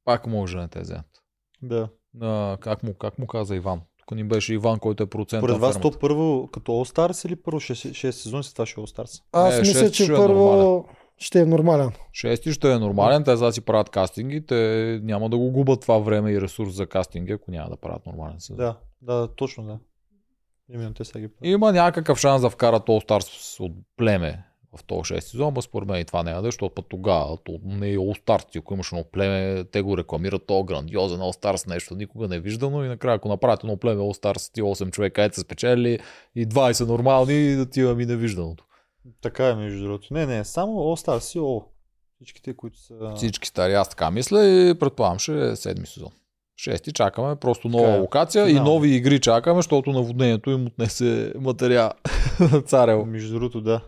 пак 0.06 0.28
може 0.28 0.56
да 0.56 0.62
не 0.62 0.68
те 0.68 0.80
вземат. 0.82 1.06
Да. 1.62 1.90
На, 2.14 2.58
как, 2.62 2.84
му, 2.84 2.94
как 2.94 3.20
му 3.20 3.28
каза 3.28 3.56
Иван? 3.56 3.82
Тук 3.98 4.18
ни 4.18 4.24
беше 4.24 4.54
Иван, 4.54 4.80
който 4.80 5.04
е 5.04 5.06
процент 5.06 5.42
Поред 5.42 5.54
на 5.54 5.60
вас 5.60 5.82
то 5.82 5.92
първо 6.00 6.50
като 6.54 6.72
All 6.72 6.96
Stars 6.96 7.28
или 7.28 7.36
първо 7.36 7.60
6, 7.60 8.12
сезони, 8.12 8.44
след 8.44 8.54
това 8.54 8.66
ще 8.66 8.82
е 8.82 8.84
All 8.84 8.98
Stars? 8.98 9.22
Аз 9.32 9.58
Е, 9.58 9.60
мисля, 9.60 9.92
че 9.92 10.04
е 10.04 10.08
първо 10.08 10.46
нормален. 10.46 10.84
Ще 11.24 11.40
е 11.40 11.46
нормален. 11.46 11.92
Шести 12.14 12.52
ще 12.52 12.72
е 12.72 12.80
нормален, 12.80 13.24
те 13.24 13.38
сега 13.38 13.52
си 13.52 13.62
правят 13.62 13.90
кастинги, 13.90 14.46
те 14.46 15.00
няма 15.04 15.30
да 15.30 15.38
го 15.38 15.52
губят 15.52 15.82
това 15.82 15.98
време 15.98 16.32
и 16.32 16.42
ресурс 16.42 16.74
за 16.74 16.86
кастинги, 16.86 17.32
ако 17.32 17.52
няма 17.52 17.70
да 17.70 17.78
правят 17.78 18.06
нормален 18.06 18.40
сезон. 18.40 18.58
Да, 18.58 18.78
да, 19.02 19.28
точно 19.36 19.64
да. 19.64 19.80
Именно 20.74 20.94
те 20.94 21.06
сега 21.06 21.20
ги 21.20 21.28
правят. 21.28 21.54
Има 21.54 21.72
някакъв 21.72 22.20
шанс 22.20 22.42
да 22.42 22.50
вкарат 22.50 22.84
All 22.84 23.08
Stars 23.08 23.60
от 23.60 23.72
племе 23.98 24.44
в 24.78 24.84
този 24.84 25.02
6 25.02 25.20
сезон, 25.20 25.54
но 25.56 25.62
според 25.62 25.90
мен 25.90 26.02
и 26.02 26.06
това 26.06 26.24
няма 26.24 26.42
да, 26.42 26.48
е, 26.48 26.52
защото 26.52 26.76
път 26.76 26.86
тогава 26.90 27.38
то 27.44 27.60
не 27.64 27.90
е 27.90 27.98
All 27.98 28.24
Stars. 28.24 28.60
Ако 28.60 28.74
имаш 28.74 28.92
едно 28.92 29.04
племе, 29.12 29.64
те 29.64 29.82
го 29.82 29.98
рекламират, 29.98 30.48
то 30.48 30.64
грандиозен 30.64 31.20
All 31.20 31.44
Stars, 31.44 31.68
нещо 31.68 31.96
никога 31.96 32.28
не 32.28 32.36
е 32.36 32.40
виждано 32.40 32.84
и 32.84 32.88
накрая 32.88 33.16
ако 33.16 33.28
направят 33.28 33.64
едно 33.64 33.78
племе 33.78 34.02
All 34.02 34.24
Stars, 34.24 34.54
ти 34.54 34.62
8 34.62 34.92
човека, 34.92 35.24
ето 35.24 35.36
са 35.36 35.42
спечели 35.42 36.00
и 36.36 36.48
20 36.48 36.88
нормални, 36.88 37.56
да 37.56 37.70
ти 37.70 37.80
имаме 37.80 38.04
и 38.04 38.06
невижданото. 38.06 38.66
Така 39.22 39.48
е, 39.50 39.56
между 39.56 39.84
другото. 39.84 40.08
Не, 40.14 40.26
не, 40.26 40.44
само 40.44 40.74
All 40.74 41.06
Stars 41.08 41.38
и 41.38 41.42
All. 41.42 41.64
Всичките, 42.16 42.54
които 42.56 42.80
са... 42.80 43.14
Всички 43.16 43.48
стари, 43.48 43.74
аз 43.74 43.90
така 43.90 44.12
мисля 44.12 44.46
и 44.46 44.76
предполагам, 44.80 45.20
ще 45.20 45.50
е 45.50 45.56
седми 45.56 45.88
сезон. 45.88 46.12
Шести 46.58 46.92
чакаме, 46.92 47.36
просто 47.36 47.68
нова 47.70 47.84
Така 47.86 47.98
е. 47.98 48.00
локация 48.00 48.46
и 48.46 48.50
Финал. 48.50 48.64
нови 48.64 48.90
игри 48.96 49.20
чакаме, 49.20 49.60
защото 49.60 49.92
наводнението 49.92 50.50
им 50.52 50.66
отнесе 50.68 51.34
материал 51.40 51.90
на 52.40 52.62
Царел. 52.62 53.06
Между 53.06 53.34
другото, 53.34 53.62
да. 53.62 53.82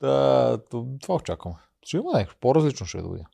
Да, 0.00 0.58
това 1.00 1.14
очакваме. 1.14 1.56
Ще 1.82 1.96
има 1.96 2.12
нещо, 2.14 2.36
по-различно 2.40 2.86
ще 2.86 2.98
е 2.98 3.02
да 3.02 3.08
видя. 3.08 3.24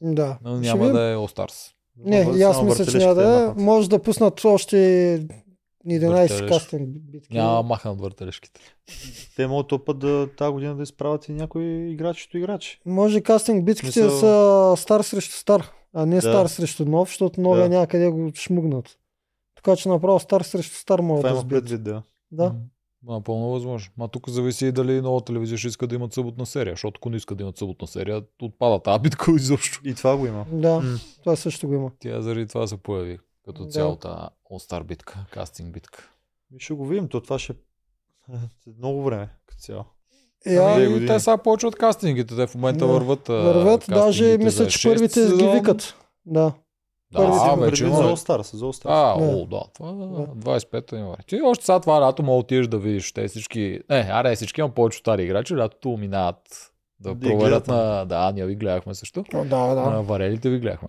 Да. 0.00 0.38
Но 0.44 0.56
Ще 0.56 0.66
няма 0.66 0.80
видим. 0.80 0.94
да 0.94 1.02
е 1.02 1.14
All 1.16 1.36
Stars. 1.36 1.72
Не, 1.96 2.22
Само 2.24 2.36
и 2.36 2.42
аз 2.42 2.62
мисля, 2.62 2.86
че 2.86 2.98
няма 2.98 3.14
да 3.14 3.54
е. 3.58 3.62
Може 3.62 3.88
да 3.90 4.02
пуснат 4.02 4.44
още 4.44 5.26
11 5.86 6.08
Въртележ. 6.10 6.48
кастинг 6.48 6.88
битки. 7.02 7.34
Няма 7.34 7.62
махнат 7.62 8.00
въртележките. 8.00 8.60
Те 9.36 9.46
могат 9.46 9.68
този 9.68 9.82
път 9.82 9.98
да 9.98 10.28
тази 10.28 10.52
година 10.52 10.76
да 10.76 10.82
изправят 10.82 11.28
и 11.28 11.32
някой 11.32 11.62
играч, 11.64 12.22
като 12.22 12.38
играч. 12.38 12.80
Може 12.86 13.20
кастинг 13.20 13.64
битките 13.64 13.92
Смисъл- 13.92 14.10
са 14.10 14.82
стар 14.82 15.00
срещу 15.00 15.32
стар, 15.32 15.62
а 15.94 16.06
не 16.06 16.14
Да. 16.14 16.20
стар 16.20 16.46
срещу 16.46 16.84
нов, 16.84 17.08
защото 17.08 17.40
новия 17.40 17.68
Да. 17.68 17.78
някъде 17.78 18.08
го 18.08 18.30
шмугнат. 18.34 18.98
Така 19.56 19.76
че 19.76 19.88
направо 19.88 20.20
стар 20.20 20.40
срещу 20.40 20.74
стар 20.74 20.98
могат 21.00 21.22
Това 21.22 21.34
да 21.34 21.40
сбият. 21.40 21.64
предвид, 21.64 21.82
да. 21.82 22.02
Да. 22.32 22.44
М, 22.44 22.54
Напълно 23.06 23.50
възможно. 23.50 23.92
Ма 23.96 24.08
тук 24.08 24.28
зависи 24.28 24.66
и 24.66 24.72
дали 24.72 25.00
нова 25.00 25.20
телевизия 25.20 25.58
ще 25.58 25.68
иска 25.68 25.86
да 25.86 25.94
имат 25.94 26.12
съботна 26.12 26.46
серия, 26.46 26.72
защото 26.72 26.98
ако 26.98 27.10
не 27.10 27.16
иска 27.16 27.34
да 27.34 27.42
имат 27.42 27.58
съботна 27.58 27.86
серия, 27.86 28.22
отпада 28.42 28.78
тази 28.80 29.00
битка 29.00 29.32
изобщо. 29.36 29.80
И 29.84 29.94
това 29.94 30.16
го 30.16 30.26
има. 30.26 30.46
Да, 30.52 30.74
М. 30.74 30.98
това 31.18 31.36
също 31.36 31.68
го 31.68 31.74
има. 31.74 31.90
Тя 31.98 32.20
заради 32.20 32.46
това 32.46 32.66
се 32.66 32.76
появи 32.76 33.18
като 33.44 33.64
Да. 33.64 33.70
цялата 33.70 34.08
All 34.50 34.70
Star 34.70 34.84
битка, 34.84 35.18
кастинг 35.30 35.72
битка. 35.72 36.08
И 36.50 36.60
ще 36.60 36.74
го 36.74 36.86
видим, 36.86 37.08
то 37.08 37.20
това 37.20 37.38
ще 37.38 37.52
след 38.60 38.78
много 38.78 39.02
време 39.02 39.28
като 39.46 39.60
цяло. 39.60 39.84
Е, 40.46 40.56
а, 40.56 40.80
И 40.80 41.06
те 41.06 41.20
сега 41.20 41.36
почват 41.38 41.76
кастингите, 41.76 42.36
те 42.36 42.46
в 42.46 42.54
момента 42.54 42.78
Да. 42.78 42.92
върват. 42.92 43.28
върват, 43.28 43.84
даже 43.88 44.38
мисля, 44.38 44.66
че 44.66 44.88
първите 44.88 45.20
ги 45.20 45.26
сезон. 45.26 45.52
викат. 45.52 45.94
Да. 46.26 46.52
Да, 47.12 47.22
има 47.22 47.56
вече 47.56 47.84
за 47.84 47.88
има. 47.88 47.98
All 47.98 48.28
Stars, 48.28 48.56
за 48.56 48.64
All 48.64 48.84
Stars. 48.84 48.86
А, 48.86 49.18
Да. 49.18 49.24
о, 49.26 49.46
да, 49.46 49.62
това 49.74 49.88
25-та 50.26 50.96
януари. 50.96 51.22
Ти 51.26 51.40
още 51.40 51.64
сега 51.64 51.80
това 51.80 52.00
лято 52.00 52.22
мога 52.22 52.34
да 52.34 52.40
отидеш 52.40 52.66
да 52.66 52.78
видиш 52.78 53.12
те 53.12 53.28
всички, 53.28 53.80
не, 53.90 54.08
аре 54.10 54.36
всички, 54.36 54.60
имам 54.60 54.70
повече 54.70 54.98
стари 54.98 55.22
играчи, 55.22 55.56
лятото 55.56 55.88
минават 55.90 56.72
да 57.00 57.08
Да 57.08 57.14
ги 57.16 57.28
проверят 57.28 57.66
на... 57.66 58.04
Да, 58.04 58.32
ние 58.32 58.46
ви 58.46 58.54
гледахме 58.54 58.94
също. 58.94 59.24
О, 59.34 59.44
да, 59.44 59.66
да. 59.66 59.80
На 59.82 60.02
варелите 60.02 60.50
ви 60.50 60.58
гледахме. 60.58 60.88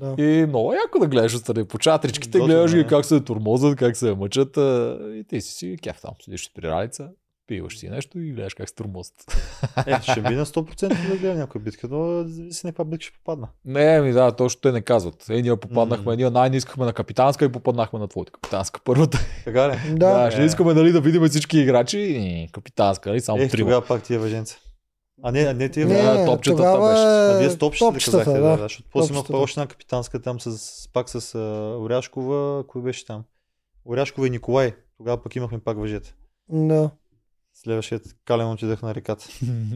Да. 0.00 0.22
И 0.22 0.46
много 0.46 0.72
е 0.72 0.76
яко 0.76 0.98
да 0.98 1.06
гледаш 1.06 1.34
отстрани 1.34 1.64
по 1.64 1.78
чатричките, 1.78 2.38
гледаш 2.38 2.72
е. 2.72 2.76
ги 2.76 2.86
как 2.86 3.04
се 3.04 3.20
турмозат, 3.20 3.76
как 3.76 3.96
се 3.96 4.14
мъчат 4.14 4.56
а, 4.56 4.98
и 5.14 5.24
ти 5.28 5.40
си 5.40 5.52
си 5.52 5.76
кеф 5.82 6.00
там, 6.02 6.10
седиш 6.24 6.50
при 6.54 6.68
ралица, 6.68 7.08
пиваш 7.46 7.78
си 7.78 7.88
нещо 7.88 8.18
и 8.20 8.32
гледаш 8.32 8.54
как 8.54 8.68
се 8.68 8.74
турмозат. 8.74 9.14
Е, 9.86 9.98
ще 10.02 10.20
мина 10.20 10.46
100% 10.46 11.08
да 11.10 11.16
гледам 11.16 11.38
някоя 11.38 11.64
битка, 11.64 11.88
но 11.90 12.24
зависи 12.28 12.66
на 12.66 12.72
каква 12.72 12.84
битка 12.84 13.02
ще 13.04 13.12
попадна. 13.12 13.48
Не, 13.64 14.00
ми 14.00 14.12
да, 14.12 14.32
точно 14.32 14.60
те 14.60 14.72
не 14.72 14.80
казват. 14.80 15.30
Е, 15.30 15.42
ние 15.42 15.56
попаднахме, 15.56 16.16
ние 16.16 16.30
най-не 16.30 16.56
искахме 16.56 16.84
на 16.84 16.92
капитанска 16.92 17.44
и 17.44 17.52
попаднахме 17.52 17.98
на 17.98 18.08
твоята 18.08 18.32
капитанска 18.32 18.80
първата. 18.84 19.18
Така 19.44 19.68
ли? 19.68 19.78
Да. 19.90 20.22
Да, 20.22 20.30
ще 20.30 20.42
Е. 20.42 20.44
искаме 20.44 20.74
нали, 20.74 20.92
да 20.92 21.00
видим 21.00 21.24
всички 21.28 21.58
играчи. 21.58 21.98
И 21.98 22.48
капитанска, 22.52 23.08
нали? 23.08 23.20
Само 23.20 23.42
Ех, 23.42 23.50
трима. 23.50 23.66
тогава 23.66 23.86
пак 23.86 24.02
тия 24.02 24.20
въженца. 24.20 24.56
А 25.22 25.32
не, 25.32 25.40
а 25.40 25.54
не 25.54 25.68
тия 25.68 25.86
Не. 25.86 26.02
Не, 26.02 26.26
топчетата 26.26 26.62
тогава 26.62 26.88
беше. 26.88 27.02
А 27.02 27.36
е 27.36 27.38
вие 27.38 27.50
с 27.50 27.58
топчета 27.58 27.86
топчетата, 27.92 28.24
казахте, 28.24 28.40
да, 28.40 28.56
да. 28.56 28.62
защото 28.62 28.88
после 28.92 29.12
имах 29.12 29.20
Топчетата. 29.22 29.42
още 29.42 29.60
една 29.60 29.68
капитанска 29.68 30.22
там 30.22 30.40
с, 30.40 30.88
пак 30.92 31.08
с 31.10 31.34
а, 31.34 31.38
Оряшкова, 31.80 32.64
кой 32.66 32.82
беше 32.82 33.06
там? 33.06 33.24
Оряшкова 33.84 34.26
и 34.26 34.30
Николай. 34.30 34.74
Тогава 34.96 35.22
пък 35.22 35.36
имахме 35.36 35.58
пак 35.58 35.78
въжета. 35.78 36.14
Да. 36.48 36.90
Следващият 37.54 38.16
кален 38.24 38.50
отидах 38.50 38.82
на 38.82 38.94
реката. 38.94 39.26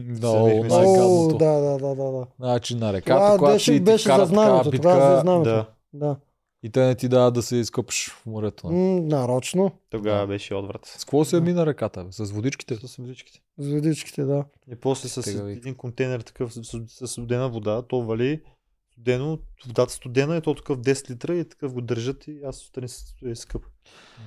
Много, 0.07 0.47
Седнахме 0.47 0.69
си. 0.69 0.75
О, 0.75 0.79
най-гадното. 0.79 1.37
да, 1.37 1.51
да, 1.51 1.77
да, 1.77 1.95
да, 1.95 2.11
да. 2.11 2.25
Значи 2.39 2.75
на 2.75 2.79
Това 2.79 2.93
реката, 2.93 3.37
когато 3.37 3.53
беше, 3.53 3.71
ти 3.71 3.79
беше 3.79 4.15
за 4.15 4.25
знамето, 4.25 4.69
битка 4.69 4.81
тогава 4.89 5.15
за 5.15 5.21
знамето. 5.21 5.49
Да, 5.49 5.65
Да. 5.93 6.15
И 6.63 6.69
те 6.69 6.85
не 6.85 6.95
ти 6.95 7.07
дават 7.07 7.33
да 7.33 7.41
се 7.41 7.55
изкъпш 7.55 8.09
в 8.09 8.25
морето. 8.25 8.67
нали? 8.67 8.79
М, 8.79 9.01
нарочно. 9.01 9.71
тогава 9.89 10.27
беше 10.27 10.55
отврат. 10.55 10.85
С 10.85 11.05
какво 11.05 11.25
се 11.25 11.41
мина 11.41 11.65
реката? 11.65 12.03
бе? 12.03 12.11
С 12.11 12.31
водичките? 12.31 12.75
С 12.87 12.95
водичките. 12.95 13.41
С 13.57 13.67
водичките, 13.67 14.23
да. 14.23 14.45
И 14.71 14.75
после 14.75 15.09
с 15.09 15.21
Тега 15.21 15.51
един 15.51 15.75
контейнер 15.75 16.19
такъв 16.21 16.53
с, 16.53 17.07
студена 17.07 17.49
вода, 17.49 17.81
то 17.81 18.01
вали 18.01 18.41
студено, 18.91 19.39
водата 19.67 19.93
студена 19.93 20.37
и 20.37 20.41
то 20.41 20.53
такъв 20.55 20.77
10 20.77 21.09
литра 21.09 21.35
и 21.35 21.49
такъв 21.49 21.73
го 21.73 21.81
държат 21.81 22.27
и 22.27 22.39
аз 22.45 22.57
сутрин 22.57 22.89
се 22.89 22.99
стоя 22.99 23.35
скъп. 23.35 23.65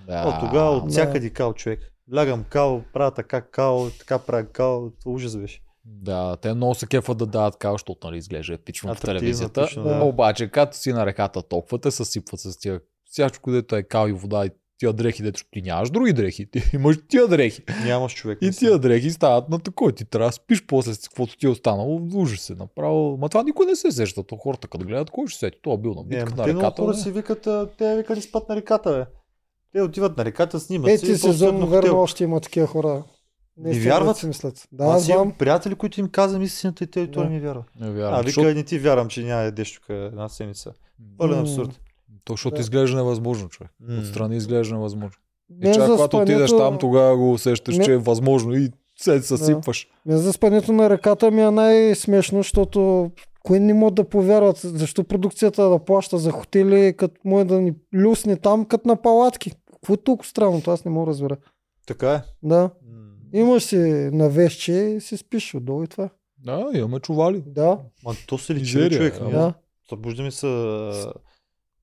Да. 0.06 0.24
О, 0.26 0.46
тогава 0.46 0.70
от 0.70 0.84
да. 0.84 0.90
всякъде 0.90 1.30
кал 1.30 1.54
човек. 1.54 1.80
Лягам 2.14 2.44
кал, 2.44 2.84
правя 2.92 3.10
така 3.10 3.40
кал, 3.40 3.90
така 3.98 4.18
правя 4.18 4.46
кал, 4.46 4.92
това 5.00 5.12
ужас 5.12 5.36
беше. 5.36 5.60
Да, 5.84 6.36
те 6.36 6.54
много 6.54 6.74
се 6.74 6.86
кефат 6.86 7.18
да 7.18 7.26
дават 7.26 7.56
као, 7.56 7.74
защото 7.74 8.06
нали 8.06 8.18
изглежда 8.18 8.54
епично 8.54 8.94
в 8.94 9.00
телевизията. 9.00 9.60
епично, 9.60 9.84
да. 9.84 10.04
Обаче, 10.04 10.48
като 10.48 10.76
си 10.76 10.92
на 10.92 11.06
реката 11.06 11.42
толкова, 11.42 11.78
те 11.78 11.90
съсипват 11.90 12.40
с 12.40 12.58
тия 12.58 12.80
всичко, 13.04 13.50
дето 13.50 13.76
е 13.76 13.82
кал 13.82 14.08
и 14.08 14.12
вода 14.12 14.46
и 14.46 14.50
тия 14.78 14.92
дрехи, 14.92 15.22
дето 15.22 15.42
ти 15.50 15.62
нямаш 15.62 15.90
други 15.90 16.12
дрехи, 16.12 16.50
ти 16.50 16.62
имаш 16.74 16.96
тия 17.08 17.28
дрехи. 17.28 17.62
Нямаш 17.84 18.14
човек. 18.14 18.38
И 18.42 18.50
тия 18.50 18.78
дрехи 18.78 19.10
стават 19.10 19.48
на 19.48 19.58
такой. 19.58 19.92
Ти 19.92 20.04
трябва 20.04 20.28
да 20.28 20.32
спиш 20.32 20.66
после 20.66 20.94
с 20.94 21.08
каквото 21.08 21.36
ти 21.36 21.46
е 21.46 21.48
останало. 21.48 22.08
Ужас 22.14 22.40
се 22.40 22.54
направо. 22.54 23.16
Ма 23.16 23.28
това 23.28 23.42
никой 23.42 23.66
не 23.66 23.76
се 23.76 23.92
сеща. 23.92 24.22
То 24.22 24.36
хората 24.36 24.68
като 24.68 24.86
гледат, 24.86 25.10
кой 25.10 25.26
ще 25.26 25.38
сети? 25.38 25.58
Това 25.62 25.76
бил 25.76 25.94
на 25.94 26.02
Не, 26.02 26.08
битка 26.08 26.32
ама 26.32 26.42
на 26.42 26.48
реката. 26.48 26.82
хора 26.82 26.94
си 26.94 27.10
викат, 27.10 27.48
те 27.78 27.96
викали 27.96 28.22
спят 28.22 28.48
на 28.48 28.56
реката, 28.56 28.92
бе. 28.92 29.06
Те 29.72 29.82
отиват 29.82 30.16
на 30.16 30.24
реката, 30.24 30.60
снимат 30.60 30.90
Е, 30.90 30.98
ти 30.98 31.06
после 31.06 31.18
сезон, 31.18 31.70
верно, 31.70 32.00
още 32.00 32.24
има 32.24 32.40
такива 32.40 32.66
хора. 32.66 33.04
Не 33.56 33.64
Наистина, 33.64 33.84
вярват? 33.86 34.08
да 34.08 34.14
си 34.14 34.26
мислят. 34.26 34.68
Да, 34.72 34.84
Аз 34.84 35.08
имам 35.08 35.18
знам. 35.18 35.32
приятели, 35.32 35.74
които 35.74 36.00
им 36.00 36.08
казвам 36.08 36.42
истината 36.42 36.84
и 36.84 36.86
те 36.86 37.00
и 37.00 37.10
той 37.10 37.22
Да. 37.22 37.28
не 37.28 37.34
ми 37.34 37.40
вярва. 37.40 37.64
Не 37.76 37.86
А, 37.86 37.90
вярвам. 37.90 38.20
вика, 38.20 38.28
Защото, 38.28 38.48
не 38.48 38.62
ти 38.62 38.78
вярвам, 38.78 39.08
че 39.08 39.22
няма 39.22 39.38
да 39.38 39.44
ядеш 39.44 39.74
тук 39.74 39.84
една 39.88 40.28
седмица. 40.28 40.72
Пълен 41.18 41.40
абсурд. 41.40 41.80
то, 42.24 42.32
защото 42.32 42.54
Да. 42.54 42.60
изглежда 42.60 42.96
невъзможно, 42.96 43.48
човек. 43.48 43.70
М. 43.80 43.98
Отстрани 43.98 44.36
изглежда 44.36 44.74
невъзможно. 44.74 45.20
И 45.52 45.64
Мен 45.64 45.74
чак 45.74 45.86
когато 45.86 46.16
отидеш 46.18 46.50
там, 46.50 46.78
тогава 46.78 47.16
го 47.16 47.32
усещаш, 47.32 47.76
Не- 47.78 47.84
че 47.84 47.92
е 47.92 47.98
възможно 47.98 48.54
и 48.54 48.70
се 48.96 49.22
съсипваш. 49.22 49.88
Мен 50.06 50.18
за 50.18 50.32
спането 50.32 50.72
на 50.72 50.90
ръката 50.90 51.30
ми 51.30 51.42
е 51.42 51.50
най-смешно, 51.50 52.38
защото 52.38 53.10
кои 53.42 53.60
не 53.60 53.74
могат 53.74 53.94
да 53.94 54.04
повярват, 54.04 54.56
защо 54.56 55.04
продукцията 55.04 55.62
да 55.62 55.78
плаща 55.78 56.18
за 56.18 56.30
хотели, 56.30 56.94
като 56.96 57.14
може 57.24 57.44
да 57.44 57.60
ни 57.60 57.72
люсне 57.94 58.36
там, 58.36 58.64
като 58.64 58.88
на 58.88 58.96
палатки. 58.96 59.52
Какво 59.72 59.94
е 59.94 59.98
толкова 59.98 60.28
странното? 60.28 60.70
Аз 60.70 60.84
не 60.84 60.90
мога 60.90 61.04
да 61.04 61.10
разбера. 61.10 61.36
Така 61.86 62.10
е. 62.10 62.22
Да. 62.42 62.60
М. 62.60 62.70
Имаш 63.34 63.62
си 63.62 63.76
навещче 64.12 64.72
и 64.72 65.00
си 65.00 65.16
спиш 65.16 65.54
отдолу 65.54 65.82
и 65.82 65.86
това. 65.86 66.08
Да, 66.44 66.66
имаме 66.74 67.00
чували. 67.00 67.42
Да, 67.46 67.78
Ма 68.04 68.14
то 68.26 68.38
се 68.38 68.54
личи, 68.54 68.76
Мизерия, 68.76 68.98
човек. 68.98 69.16
ама. 69.20 69.30
Да. 69.30 69.36
да. 69.38 69.54
Събуждаме 69.88 70.30
се 70.30 70.46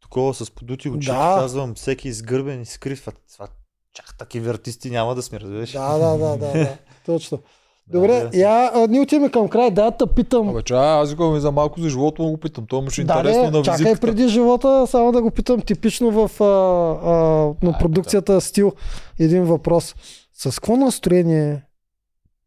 такова 0.02 0.34
с 0.34 0.52
подути 0.52 0.90
очи. 0.90 1.08
Да. 1.08 1.36
Казвам, 1.40 1.76
всеки 1.76 2.08
изгърбен 2.08 2.62
и 2.62 2.66
скрив. 2.66 3.08
А 3.08 3.12
Това, 3.34 3.48
чак 3.94 4.18
такива 4.18 4.50
артисти 4.50 4.90
няма 4.90 5.16
да 5.16 5.22
сме, 5.22 5.40
разбираш. 5.40 5.72
Да, 5.72 5.98
да, 5.98 6.18
да, 6.18 6.38
да, 6.38 6.54
да. 6.54 6.78
Точно. 7.06 7.40
Добре, 7.88 8.30
да. 8.32 8.38
я, 8.38 8.72
а, 8.74 8.88
ние 8.88 9.02
отиваме 9.02 9.30
към 9.30 9.48
край, 9.48 9.72
да, 9.72 9.92
те 9.92 10.06
питам. 10.16 10.50
Абе, 10.50 10.62
че, 10.62 10.74
аз 10.74 11.12
викам 11.12 11.36
и 11.36 11.40
за 11.40 11.52
малко 11.52 11.80
за 11.80 11.90
живота 11.90 12.22
му 12.24 12.32
го 12.32 12.38
питам. 12.38 12.66
Това 12.68 12.82
му 12.82 12.90
ще 12.90 13.02
е 13.02 13.06
да, 13.06 13.14
интересно 13.14 13.44
не, 13.44 13.52
на 13.52 13.64
чакай 13.64 13.78
визитката. 13.78 14.08
преди 14.08 14.28
живота, 14.28 14.88
само 14.88 15.12
да 15.12 15.22
го 15.22 15.32
питам 15.32 15.62
типично 15.62 16.12
в 16.12 16.42
а, 16.42 16.46
а, 16.46 17.68
на 17.68 17.78
продукцията 17.80 18.42
стил 18.42 18.72
един 19.20 19.44
въпрос. 19.44 19.96
С 20.42 20.60
какво 20.60 20.78
настроение 20.78 21.64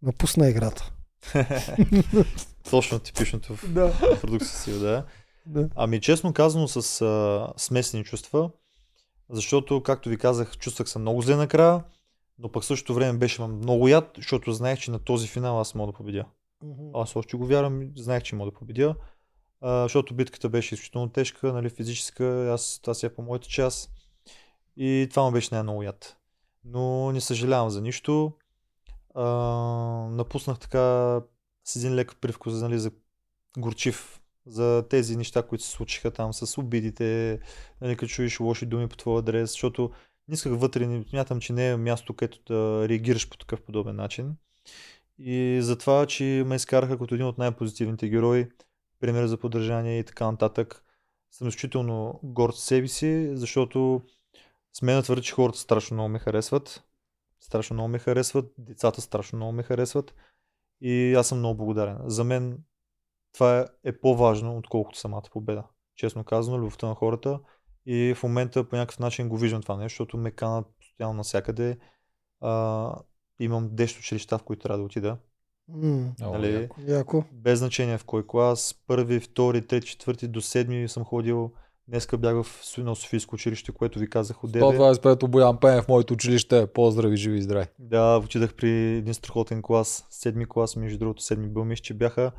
напусна 0.02 0.48
играта? 0.48 0.92
Точно 2.70 2.98
типичното 2.98 3.56
в 3.56 3.72
Да. 3.72 4.18
продукция 4.20 4.58
си, 4.58 4.78
да. 4.78 5.04
да. 5.46 5.68
Ами 5.76 6.00
честно 6.00 6.32
казано 6.32 6.68
с 6.68 7.00
а, 7.00 7.52
смесени 7.56 8.04
чувства, 8.04 8.50
защото, 9.30 9.82
както 9.82 10.08
ви 10.08 10.18
казах, 10.18 10.58
чувствах 10.58 10.88
се 10.88 10.98
много 10.98 11.22
зле 11.22 11.36
накрая, 11.36 11.84
но 12.38 12.52
пък 12.52 12.64
същото 12.64 12.94
време 12.94 13.18
беше 13.18 13.42
много 13.42 13.88
яд, 13.88 14.10
защото 14.16 14.52
знаех, 14.52 14.78
че 14.78 14.90
на 14.90 14.98
този 14.98 15.28
финал 15.28 15.60
аз 15.60 15.74
мога 15.74 15.92
да 15.92 15.96
победя. 15.96 16.24
Аз 16.94 17.16
още 17.16 17.36
го 17.36 17.46
вярвам, 17.46 17.90
знаех, 17.96 18.22
че 18.22 18.36
мога 18.36 18.50
да 18.50 18.56
победя, 18.56 18.94
а, 19.60 19.82
защото 19.82 20.14
битката 20.14 20.48
беше 20.48 20.74
изключително 20.74 21.08
тежка, 21.08 21.52
нали, 21.52 21.70
физическа, 21.70 22.50
аз 22.52 22.78
това 22.82 22.94
си 22.94 23.06
е 23.06 23.14
по 23.14 23.22
моята 23.22 23.48
част 23.48 23.90
и 24.76 25.06
това 25.10 25.22
му 25.22 25.32
беше 25.32 25.48
най-много 25.52 25.82
яд. 25.82 26.16
Но 26.64 27.12
не 27.12 27.20
съжалявам 27.20 27.70
за 27.70 27.80
нищо. 27.80 28.32
А, 29.14 29.24
напуснах 30.10 30.58
така 30.58 31.20
с 31.64 31.76
един 31.76 31.94
лек 31.94 32.16
привкус 32.20 32.54
нали, 32.54 32.78
за 32.78 32.90
горчив, 33.58 34.20
за 34.46 34.84
тези 34.90 35.16
неща, 35.16 35.42
които 35.42 35.64
се 35.64 35.70
случиха 35.70 36.10
там 36.10 36.32
с 36.32 36.58
обидите, 36.58 37.40
нали, 37.80 37.96
като 37.96 38.10
чуеш 38.10 38.40
лоши 38.40 38.66
думи 38.66 38.88
по 38.88 38.96
твоя 38.96 39.18
адрес, 39.18 39.50
защото 39.50 39.90
не 40.28 40.34
исках 40.34 40.52
вътре, 40.56 40.86
не 40.86 41.04
смятам, 41.10 41.40
че 41.40 41.52
не 41.52 41.70
е 41.70 41.76
място, 41.76 42.14
където 42.14 42.40
да 42.52 42.88
реагираш 42.88 43.28
по 43.28 43.36
такъв 43.36 43.62
подобен 43.62 43.96
начин. 43.96 44.36
И 45.18 45.58
затова, 45.62 46.06
че 46.06 46.44
ме 46.46 46.54
изкараха 46.54 46.98
като 46.98 47.14
един 47.14 47.26
от 47.26 47.38
най-позитивните 47.38 48.08
герои, 48.08 48.48
пример 49.00 49.26
за 49.26 49.36
поддържание 49.36 49.98
и 49.98 50.04
така 50.04 50.30
нататък. 50.30 50.84
Съм 51.30 51.48
изключително 51.48 52.20
горд 52.22 52.56
себе 52.56 52.88
си, 52.88 53.30
защото 53.36 54.02
сме 54.76 54.94
да 54.94 55.02
твърдя, 55.02 55.22
че 55.22 55.34
хората 55.34 55.58
страшно 55.58 55.94
много 55.94 56.08
ме 56.08 56.18
харесват. 56.18 56.84
Страшно 57.40 57.74
много 57.74 57.88
ме 57.88 57.98
харесват, 57.98 58.52
децата 58.58 59.00
страшно 59.00 59.36
много 59.36 59.52
ме 59.52 59.62
харесват 59.62 60.14
и 60.80 61.14
аз 61.14 61.28
съм 61.28 61.38
много 61.38 61.56
благодарен. 61.56 61.98
За 62.04 62.24
мен 62.24 62.58
това 63.32 63.66
е 63.84 64.00
по-важно, 64.00 64.56
отколкото 64.58 64.98
самата 64.98 65.22
победа. 65.32 65.64
Честно 65.96 66.24
казано, 66.24 66.58
любовта 66.58 66.86
на 66.86 66.94
хората 66.94 67.40
и 67.86 68.14
в 68.16 68.22
момента 68.22 68.68
по 68.68 68.76
някакъв 68.76 68.98
начин 68.98 69.28
го 69.28 69.36
виждам 69.36 69.62
това 69.62 69.76
нещо, 69.76 69.94
защото 69.94 70.16
ме 70.16 70.30
канат 70.30 70.66
постоянно 70.78 71.14
навсякъде. 71.14 71.78
А, 72.40 72.94
имам 73.40 73.70
10 73.70 73.98
училища, 73.98 74.38
в 74.38 74.42
които 74.42 74.62
трябва 74.62 74.78
да 74.78 74.84
отида. 74.84 75.16
Много 75.68 76.34
Нали? 76.38 76.68
Яко. 76.78 77.24
Без 77.32 77.58
значение 77.58 77.98
в 77.98 78.04
кой 78.04 78.26
клас, 78.26 78.74
първи, 78.86 79.20
втори, 79.20 79.66
трети, 79.66 79.86
четвърти 79.86 80.28
до 80.28 80.40
седми 80.40 80.88
съм 80.88 81.04
ходил. 81.04 81.52
Днеска 81.88 82.18
бях 82.18 82.42
в 82.42 82.78
на 82.78 82.96
Софийско 82.96 83.34
училище, 83.34 83.72
което 83.72 83.98
ви 83.98 84.10
казах 84.10 84.44
от 84.44 84.50
9. 84.50 84.60
125 84.60 85.26
Боян 85.28 85.60
Пенев 85.60 85.84
в 85.84 85.88
моето 85.88 86.14
училище. 86.14 86.66
Поздрави, 86.66 87.16
живи 87.16 87.38
и 87.38 87.42
здрави. 87.42 87.66
Да, 87.78 88.20
отидах 88.24 88.54
при 88.54 88.70
един 88.70 89.14
страхотен 89.14 89.62
клас, 89.62 90.06
седми 90.10 90.46
клас, 90.48 90.76
между 90.76 90.98
другото 90.98 91.22
седми 91.22 91.48
бил 91.48 91.64
мисля, 91.64 91.82
че 91.82 91.94
бяха 91.94 92.32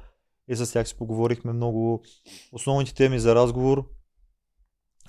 и 0.47 0.55
с 0.55 0.73
тях 0.73 0.88
си 0.88 0.97
поговорихме 0.97 1.53
много. 1.53 2.03
Основните 2.51 2.95
теми 2.95 3.19
за 3.19 3.35
разговор, 3.35 3.85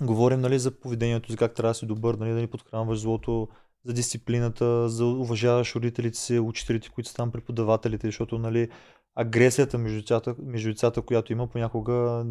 говорим 0.00 0.40
нали, 0.40 0.58
за 0.58 0.70
поведението, 0.70 1.32
за 1.32 1.38
как 1.38 1.54
трябва 1.54 1.70
да 1.70 1.74
си 1.74 1.86
добър, 1.86 2.14
нали, 2.14 2.30
да 2.30 2.40
не 2.40 2.46
подхранваш 2.46 2.98
злото, 2.98 3.48
за 3.84 3.92
дисциплината, 3.92 4.88
за 4.88 5.04
уважаваш 5.04 5.74
родителите 5.74 6.18
си, 6.18 6.38
учителите, 6.38 6.88
които 6.88 7.10
са 7.10 7.16
там, 7.16 7.32
преподавателите, 7.32 8.08
защото 8.08 8.38
нали, 8.38 8.68
агресията 9.14 9.78
между 9.78 10.00
децата, 10.00 10.34
между 10.38 10.68
децата, 10.68 11.02
която 11.02 11.32
има 11.32 11.46
понякога, 11.46 12.24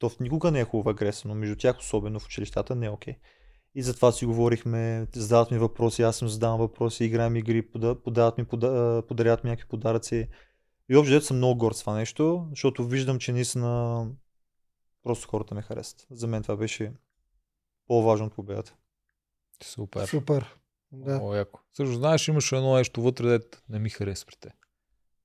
то 0.00 0.08
в 0.08 0.20
никога 0.20 0.50
не 0.50 0.60
е 0.60 0.64
хубава 0.64 0.90
агресия, 0.90 1.28
но 1.28 1.34
между 1.34 1.56
тях, 1.56 1.78
особено 1.78 2.20
в 2.20 2.26
училищата, 2.26 2.74
не 2.74 2.86
е 2.86 2.90
окей. 2.90 3.16
И 3.74 3.82
затова 3.82 4.12
си 4.12 4.26
говорихме, 4.26 5.06
задават 5.14 5.50
ми 5.50 5.58
въпроси, 5.58 6.02
аз 6.02 6.22
им 6.22 6.28
задавам 6.28 6.58
въпроси, 6.58 7.04
играем 7.04 7.36
игри, 7.36 7.62
пода- 7.62 8.02
подават 8.02 8.38
ми, 8.38 8.44
пода- 8.44 8.98
а, 8.98 9.06
подаряват 9.06 9.44
ми 9.44 9.50
някакви 9.50 9.68
подаръци. 9.68 10.28
И 10.88 10.96
общо 10.96 11.10
взето 11.10 11.26
съм 11.26 11.36
много 11.36 11.58
горд 11.58 11.76
с 11.76 11.80
това 11.80 11.94
нещо, 11.94 12.46
защото 12.50 12.84
виждам, 12.84 13.18
че 13.18 13.32
наистина 13.32 14.06
просто 15.02 15.28
хората 15.28 15.54
ме 15.54 15.62
харесват. 15.62 16.06
За 16.10 16.26
мен 16.26 16.42
това 16.42 16.56
беше 16.56 16.92
по-важно 17.86 18.26
от 18.26 18.34
победата. 18.34 18.74
Супер. 19.62 20.06
Супер. 20.06 20.56
Да. 20.92 21.10
Много 21.10 21.34
яко. 21.34 21.60
Също 21.72 21.94
знаеш, 21.94 22.28
имаше 22.28 22.56
едно 22.56 22.74
нещо 22.76 23.02
вътре, 23.02 23.28
дет 23.28 23.62
не 23.68 23.78
ми 23.78 23.90
хареса 23.90 24.26
при 24.26 24.36
те. 24.40 24.54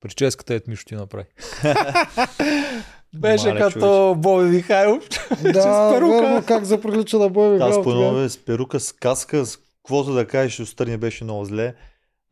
Прическата 0.00 0.54
е 0.54 0.60
Мишо 0.66 0.84
ти 0.86 0.94
направи. 0.94 1.26
Беше 3.14 3.48
Мале, 3.48 3.60
като 3.60 4.14
Боби 4.18 4.44
Михайлов. 4.44 5.08
Да, 5.42 5.90
перука. 5.94 6.20
верно, 6.20 6.42
как 6.46 6.64
заприлича 6.64 7.18
да 7.18 7.28
бъде. 7.28 7.54
Аз 7.54 7.60
Михайлов 7.62 7.84
по 7.84 7.90
едно 7.90 8.14
време 8.14 8.28
с 8.28 8.38
перука, 8.38 8.80
с 8.80 8.92
каска, 8.92 9.46
с 9.46 9.56
каквото 9.56 10.12
да 10.12 10.26
кажеш, 10.26 10.60
отстрани 10.60 10.96
беше 10.96 11.24
много 11.24 11.44
зле. 11.44 11.74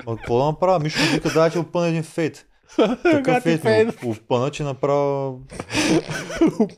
Ма 0.06 0.16
какво 0.16 0.38
да 0.38 0.44
направя? 0.44 0.78
Мишо 0.78 1.02
ми 1.02 1.08
вика, 1.08 1.30
дай 1.34 1.50
ти 1.50 1.58
опъна 1.58 1.88
един 1.88 2.02
фейт. 2.02 2.46
Такъв 3.02 3.42
фейт 3.42 3.64
ми 3.64 4.10
опъна, 4.24 4.50
че 4.50 4.62
направя... 4.62 5.34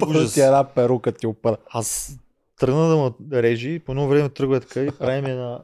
Ужас. 0.08 0.34
Ти 0.34 0.40
една 0.40 0.64
перука 0.64 1.12
ти 1.12 1.26
опъна. 1.26 1.56
Аз 1.70 2.16
тръгна 2.60 2.88
да 2.88 2.96
ме 2.96 3.42
режи 3.42 3.70
и 3.70 3.78
по 3.78 3.92
едно 3.92 4.08
време 4.08 4.28
тръгва 4.28 4.60
така 4.60 4.80
и 4.80 4.90
прави 4.90 5.20
ми 5.20 5.30
една 5.30 5.58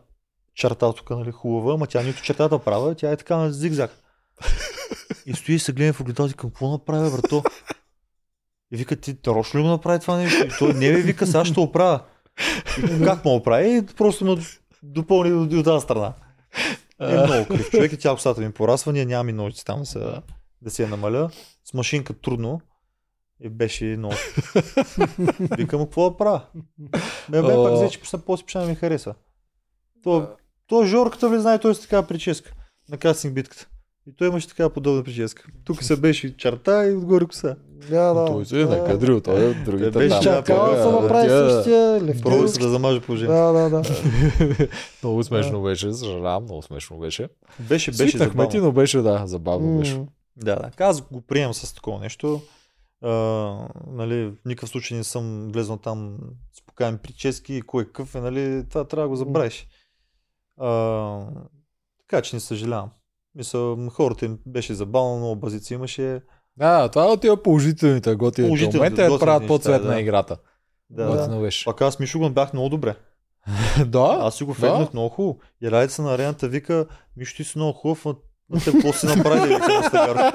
черта 0.55 0.93
тук, 0.93 1.11
нали, 1.11 1.31
хубава, 1.33 1.75
ама 1.75 1.87
тя 1.87 2.03
нито 2.03 2.23
чертата 2.23 2.59
права, 2.59 2.95
тя 2.95 3.11
е 3.11 3.17
така 3.17 3.37
на 3.37 3.53
зигзаг. 3.53 3.91
И 5.27 5.35
стои 5.35 5.55
и 5.55 5.59
се 5.59 5.73
гледа 5.73 5.93
в 5.93 6.01
огледалото 6.01 6.35
и 6.35 6.37
към 6.37 6.51
какво 6.51 6.71
направя, 6.71 7.11
брато? 7.11 7.43
И 8.73 8.77
вика, 8.77 8.97
ти 8.97 9.17
нарочно 9.27 9.61
ли 9.61 9.65
го 9.65 9.69
направи 9.69 10.01
това 10.01 10.17
нещо? 10.17 10.47
И 10.47 10.51
той 10.59 10.75
не 10.75 10.93
ви 10.93 11.03
вика, 11.03 11.27
сега 11.27 11.45
ще 11.45 11.61
оправя. 11.61 12.01
И 12.79 13.05
как 13.05 13.25
му 13.25 13.35
оправи? 13.35 13.77
И 13.77 13.87
просто 13.97 14.25
ме 14.25 14.37
допълни 14.83 15.33
от, 15.33 15.53
от 15.53 15.65
тази 15.65 15.83
страна. 15.83 16.13
Е 17.01 17.27
много 17.27 17.49
крив 17.49 17.71
човек 17.71 17.93
и 17.93 17.97
тя 17.97 18.11
косата 18.11 18.41
ми 18.41 18.53
порасва, 18.53 18.93
ние 18.93 19.05
нямаме 19.05 19.33
ножици 19.33 19.65
там 19.65 19.87
се, 19.87 19.99
да 20.63 20.71
си 20.71 20.83
я 20.83 20.89
намаля. 20.89 21.31
С 21.65 21.75
машинка 21.75 22.13
трудно. 22.13 22.61
И 23.45 23.49
беше 23.49 23.85
много. 23.85 24.15
Викам, 25.57 25.81
му, 25.81 25.87
какво 25.87 26.11
да 26.11 26.17
правя? 26.17 26.43
Ме, 27.29 27.43
ме 27.43 27.55
пак 27.55 27.73
взе, 27.73 27.91
че 27.91 28.01
после 28.27 28.67
ми 28.67 28.75
хареса. 28.75 29.15
То, 30.03 30.29
то 30.67 30.85
Жорката 30.85 31.29
ви 31.29 31.39
знае, 31.39 31.59
той 31.59 31.71
е 31.71 31.75
с 31.75 31.81
такава 31.81 32.07
прическа. 32.07 32.53
На 32.89 32.97
кастинг 32.97 33.35
битката. 33.35 33.69
И 34.09 34.17
той 34.17 34.29
имаше 34.29 34.49
такава 34.49 34.71
подобна 34.71 35.05
прическа. 35.05 35.45
Тук 35.65 35.83
се 35.83 35.97
беше 35.97 36.37
черта 36.37 36.87
и 36.87 36.97
отгоре 36.97 37.27
коса. 37.27 37.57
Да, 37.91 38.15
да. 38.15 38.27
Той 38.27 38.47
се 38.47 38.61
е 38.61 38.65
накадрил, 38.65 39.21
той 39.21 39.51
е 39.51 39.55
другите 39.55 39.91
Беше 39.91 40.11
там. 40.11 40.23
Чакала 40.23 40.77
Да, 40.77 40.83
се 40.83 40.91
направи 40.91 41.29
същия 41.29 42.03
лифт. 42.03 42.23
Пробва 42.23 42.49
се 42.49 42.61
да 42.61 42.69
замаже 42.69 43.01
положението. 43.01 43.53
Да, 43.53 43.53
да, 43.53 43.71
да. 43.71 44.69
Много 45.03 45.25
смешно 45.25 45.63
беше, 45.63 45.93
съжалявам, 45.93 46.45
много 46.45 46.63
смешно 46.63 46.99
беше. 46.99 47.29
Беше, 47.59 47.91
беше 47.91 48.19
ти, 48.19 48.19
забавно. 48.19 48.61
но 48.61 48.73
беше, 48.73 48.99
да, 48.99 49.23
забавно 49.27 49.79
беше. 49.79 50.01
Да, 50.37 50.57
да. 50.57 50.85
Аз 50.85 51.01
го 51.01 51.21
приемам 51.21 51.55
с 51.55 51.75
такова 51.75 52.01
нещо. 52.01 52.41
А, 53.03 53.11
нали, 53.87 54.25
в 54.25 54.45
никакъв 54.45 54.69
случай 54.69 54.97
не 54.99 55.05
съм 55.05 55.49
влезнал 55.53 55.79
там 55.79 56.19
с 56.53 56.67
покаяни 56.67 56.99
прически 56.99 57.55
и 57.55 57.63
кой 57.63 57.83
е 57.83 57.87
какъв 57.87 58.15
е, 58.15 58.21
нали, 58.21 58.65
това 58.69 58.85
трябва 58.85 59.05
да 59.05 59.09
го 59.09 59.17
забравиш. 59.17 59.67
А, 60.61 61.19
така 61.99 62.23
че 62.23 62.37
не 62.37 62.41
съжалявам. 62.41 62.91
Мисля, 63.35 63.77
хората 63.91 64.25
им 64.25 64.39
беше 64.47 64.75
забавно, 64.75 65.17
много 65.17 65.37
базици 65.37 65.75
имаше. 65.75 66.21
Да, 66.57 66.89
това 66.89 67.05
е 67.05 67.09
от 67.09 67.21
тия 67.21 67.43
положителните 67.43 68.15
готините 68.15 68.49
Положителните, 68.49 68.77
е 69.05 69.09
готините 69.09 69.25
правят 69.25 69.43
неща, 69.43 69.55
по-цветна 69.55 69.91
да. 69.91 70.01
играта. 70.01 70.37
Да. 70.91 71.05
Да. 71.05 71.17
Готино 71.17 71.41
беше. 71.41 71.65
Пак 71.65 71.81
аз 71.81 71.99
Мишо 71.99 72.19
го 72.19 72.31
бях 72.31 72.53
много 72.53 72.69
добре. 72.69 72.95
Да, 73.87 74.19
Аз 74.21 74.35
си 74.35 74.45
го 74.45 74.51
да. 74.51 74.59
феднах 74.59 74.93
много 74.93 75.09
хубаво. 75.09 75.39
И 75.63 75.71
радица 75.71 76.03
на 76.03 76.15
арената 76.15 76.49
вика, 76.49 76.87
Мишо 77.17 77.37
ти 77.37 77.45
си 77.45 77.59
много 77.59 77.73
хубав, 77.73 78.07
а 78.07 78.15
на 78.51 78.61
те 78.61 78.73
какво 78.73 78.93
си 78.93 79.07
направи? 79.07 79.49
Вика 79.49 79.69
на 79.71 79.83
Стагаров. 79.83 80.33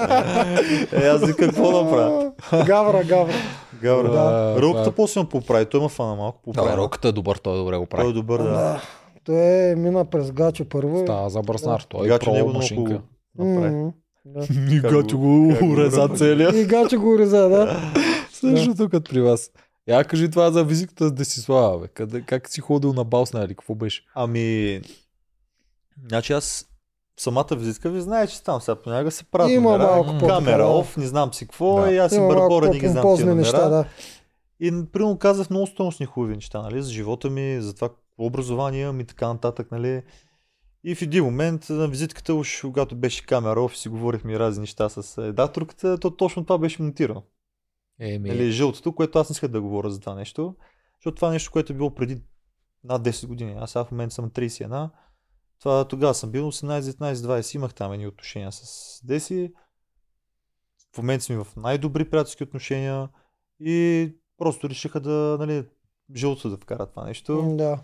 Е, 0.94 1.08
аз 1.08 1.22
вика, 1.22 1.38
какво 1.38 1.84
направя? 1.84 2.32
Гавра, 2.66 3.04
гавра. 3.04 3.34
Гавра. 3.82 4.12
Да, 4.12 4.56
Рълката 4.62 4.84
това- 4.84 4.96
после 4.96 5.22
му 5.22 5.28
поправи, 5.28 5.66
той 5.66 5.80
има 5.80 5.90
фана 5.90 6.16
малко. 6.16 6.42
Поправи. 6.42 6.70
Да, 6.70 6.78
роката 6.78 7.08
е 7.08 7.12
добър, 7.12 7.38
той 7.38 7.58
добре 7.58 7.78
го 7.78 7.86
Той 7.86 8.00
е 8.00 8.02
прави. 8.02 8.14
добър, 8.14 8.44
да. 8.44 8.82
Да. 9.28 9.34
Той 9.34 9.72
е 9.72 9.76
мина 9.76 10.06
през 10.06 10.32
Гачо 10.32 10.66
първо. 10.66 11.00
Става 11.00 11.30
за 11.30 11.42
бръснар, 11.42 11.82
той 11.82 12.06
е 12.06 12.10
Гачо 12.10 12.34
про 12.34 12.48
машинка. 12.48 13.02
да. 13.36 13.92
И 14.72 14.80
Гачо 14.82 15.18
го- 15.18 15.58
уреза 15.64 16.10
целия. 16.10 16.62
И 16.62 16.66
Гачо 16.66 17.00
го 17.00 17.20
реза, 17.20 17.50
да. 17.50 17.94
Същото 18.34 18.90
като 18.90 19.12
при 19.12 19.22
вас. 19.22 19.52
Я 19.88 20.04
кажи 20.04 20.30
това 20.30 20.52
за 20.52 20.64
визитката 20.64 21.08
с 21.08 21.12
Десислава, 21.12 21.80
бе. 21.80 21.88
Къде, 21.88 22.22
как 22.22 22.50
си 22.50 22.62
ходил 22.62 22.94
на 22.94 23.04
Балсна 23.04 23.40
или 23.40 23.48
какво 23.50 23.76
беше? 23.76 24.04
Ами, 24.16 24.82
значи 26.08 26.34
аз 26.34 26.66
самата 27.20 27.48
визитка 27.52 27.90
ви 27.90 28.02
знае, 28.02 28.28
че 28.28 28.44
там 28.44 28.62
сега 28.62 28.76
понякога 28.76 29.12
се 29.12 29.24
правят 29.24 29.52
Има 29.52 29.72
номера, 29.72 29.88
малко 29.88 30.14
М. 30.14 30.20
по 30.20 30.28
камера 30.28 30.66
оф, 30.66 30.98
не 30.98 31.06
знам 31.06 31.34
си 31.34 31.46
какво, 31.46 31.82
Да. 31.82 31.92
и 31.92 31.98
аз 31.98 32.12
малко 32.12 32.28
бърбора, 32.30 32.70
не 32.70 32.80
ги 32.80 32.88
знам 32.88 32.94
тия 32.94 33.02
по-помпозни 33.02 33.36
неща, 33.36 33.58
номера. 33.60 33.70
да. 33.70 33.86
И 34.60 34.86
примерно 34.86 35.18
казах 35.18 35.50
много 35.50 35.68
стойностни 35.68 36.06
хубави 36.06 36.36
неща, 36.36 36.62
нали, 36.62 36.82
за 36.82 36.92
живота 36.92 37.30
ми, 37.30 37.62
за 37.62 37.76
това 37.76 37.90
образование 38.18 38.82
имам 38.82 39.00
и 39.00 39.06
така 39.06 39.28
нататък, 39.28 39.72
нали. 39.72 40.04
И 40.84 40.96
в 40.96 41.02
един 41.02 41.24
момент 41.24 41.70
на 41.70 41.88
визитката, 41.88 42.34
уж 42.34 42.62
когато 42.62 42.96
беше 42.96 43.26
камера 43.26 43.62
оф, 43.62 43.78
си 43.78 43.90
говорихме 43.90 44.40
разни 44.40 44.62
неща 44.62 44.90
с 44.90 45.18
редакторката, 45.18 45.98
то 45.98 46.12
точно 46.12 46.46
това 46.46 46.58
беше 46.58 46.82
монтирано. 46.82 47.24
Еми, 48.00 48.30
Нали, 48.30 48.52
жълтото, 48.52 48.96
което 48.96 49.20
аз 49.20 49.30
не 49.30 49.34
исках 49.34 49.52
да 49.52 49.62
говоря 49.62 49.90
за 49.90 50.00
това 50.00 50.16
нещо, 50.16 50.56
защото 51.00 51.16
това 51.16 51.30
нещо, 51.30 51.52
което 51.52 51.74
е 51.74 51.76
било 51.76 51.96
преди 51.96 52.22
над 52.84 53.04
10 53.04 53.28
години. 53.28 53.56
Аз 53.60 53.72
сега 53.72 53.86
в 53.86 53.92
момента 53.92 54.16
съм 54.16 54.30
31. 54.30 54.90
Това 55.60 55.88
тогава 55.88 56.14
съм 56.14 56.32
бил 56.32 56.52
18, 56.52 56.80
19, 56.80 57.14
20. 57.14 57.56
Имах 57.56 57.74
там 57.74 57.94
едни 57.94 58.08
отношения 58.08 58.52
с 58.52 59.02
Деси. 59.04 59.54
в 60.94 60.98
момента 60.98 61.24
сме 61.24 61.38
в 61.38 61.48
най-добри 61.58 62.10
приятелски 62.10 62.44
отношения 62.44 63.10
и 63.60 64.12
просто 64.38 64.70
решиха 64.70 65.00
да, 65.00 65.38
нали, 65.40 65.66
жълто 66.16 66.50
да 66.50 66.58
вкарат 66.58 66.90
това 66.90 67.06
нещо. 67.06 67.56
Да. 67.58 67.80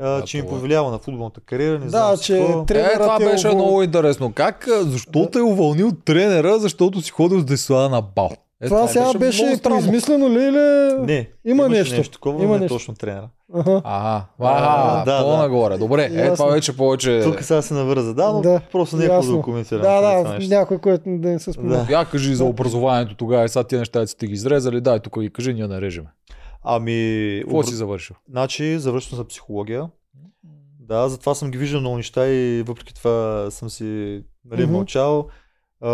А, 0.00 0.08
Да, 0.10 0.22
че 0.22 0.38
им 0.38 0.44
това 0.44 0.56
е. 0.56 0.60
повлиява 0.60 0.90
на 0.90 0.98
футболната 0.98 1.40
кариера, 1.40 1.78
не 1.78 1.88
знам 1.88 2.10
Да, 2.10 2.16
си 2.16 2.24
че 2.24 2.38
какво. 2.38 2.62
Е, 2.62 2.66
тренерът 2.66 3.00
това 3.00 3.16
е 3.16 3.18
беше 3.20 3.46
увол- 3.46 3.54
много 3.54 3.82
интересно. 3.82 4.32
Как, 4.32 4.68
защо 4.70 5.26
те 5.26 5.38
е 5.38 5.42
уволнил 5.42 5.90
тренера, 5.94 6.58
защото 6.58 7.00
си 7.00 7.10
ходил 7.10 7.40
с 7.40 7.44
Десла 7.44 7.88
на 7.88 8.02
бал? 8.02 8.30
Е, 8.60 8.66
Това 8.66 8.88
сега 8.88 9.12
беше 9.14 9.56
странно. 9.56 9.78
измислено 9.78 10.30
ли 10.30 10.42
или... 10.42 10.94
Не, 11.02 11.28
Има 11.44 11.68
нещо. 11.68 11.96
нещо 11.96 12.12
такова, 12.12 12.44
Има 12.44 12.54
не 12.54 12.60
нещо. 12.60 12.74
точно 12.74 12.94
тренера. 12.94 13.28
Ага. 13.54 13.80
Ага, 13.84 14.24
А, 14.40 15.00
а, 15.00 15.04
да, 15.04 15.18
да, 15.18 15.30
да. 15.30 15.36
нагоре. 15.38 15.78
Добре, 15.78 16.10
е, 16.12 16.34
това 16.34 16.46
вече 16.46 16.76
повече... 16.76 17.20
Тук 17.24 17.42
сега 17.42 17.62
се 17.62 17.74
навърза, 17.74 18.14
да, 18.14 18.32
но 18.32 18.40
Да, 18.40 18.60
просто 18.72 18.96
не 18.96 19.04
е 19.04 19.08
по 19.10 19.22
документирано. 19.22 19.82
Да, 19.84 19.96
това 19.96 20.22
да, 20.22 20.34
нещо. 20.34 20.54
някой, 20.54 20.78
който 20.78 21.02
да 21.06 21.28
не 21.28 21.38
се 21.38 21.52
спомня. 21.52 21.70
Да. 21.78 21.92
Я 21.92 22.04
кажи 22.04 22.34
за 22.34 22.44
Да. 22.44 22.50
образованието 22.50 23.14
тогава, 23.14 23.44
и 23.44 23.48
сега 23.48 23.64
тия 23.64 23.78
неща 23.78 24.06
сте 24.06 24.26
ги 24.26 24.32
изрезали, 24.32 24.80
дай 24.80 25.00
тук 25.00 25.20
ги 25.20 25.30
кажи, 25.30 25.54
ние 25.54 25.66
нарежеме. 25.66 26.06
Ами, 26.64 27.38
Какво 27.42 27.56
обр- 27.56 27.66
си 27.66 27.74
завършил? 27.74 28.16
значи, 28.28 28.78
завършвам 28.78 29.16
за 29.16 29.24
психология. 29.24 29.90
Да, 30.80 31.08
затова 31.08 31.34
съм 31.34 31.50
ги 31.50 31.58
виждал 31.58 31.80
много 31.80 31.96
неща 31.96 32.28
и 32.28 32.62
въпреки 32.62 32.94
това 32.94 33.48
съм 33.50 33.70
си 33.70 33.84
нали, 34.44 34.62
Мгм. 34.62 34.72
мълчал. 34.72 35.28
А, 35.84 35.90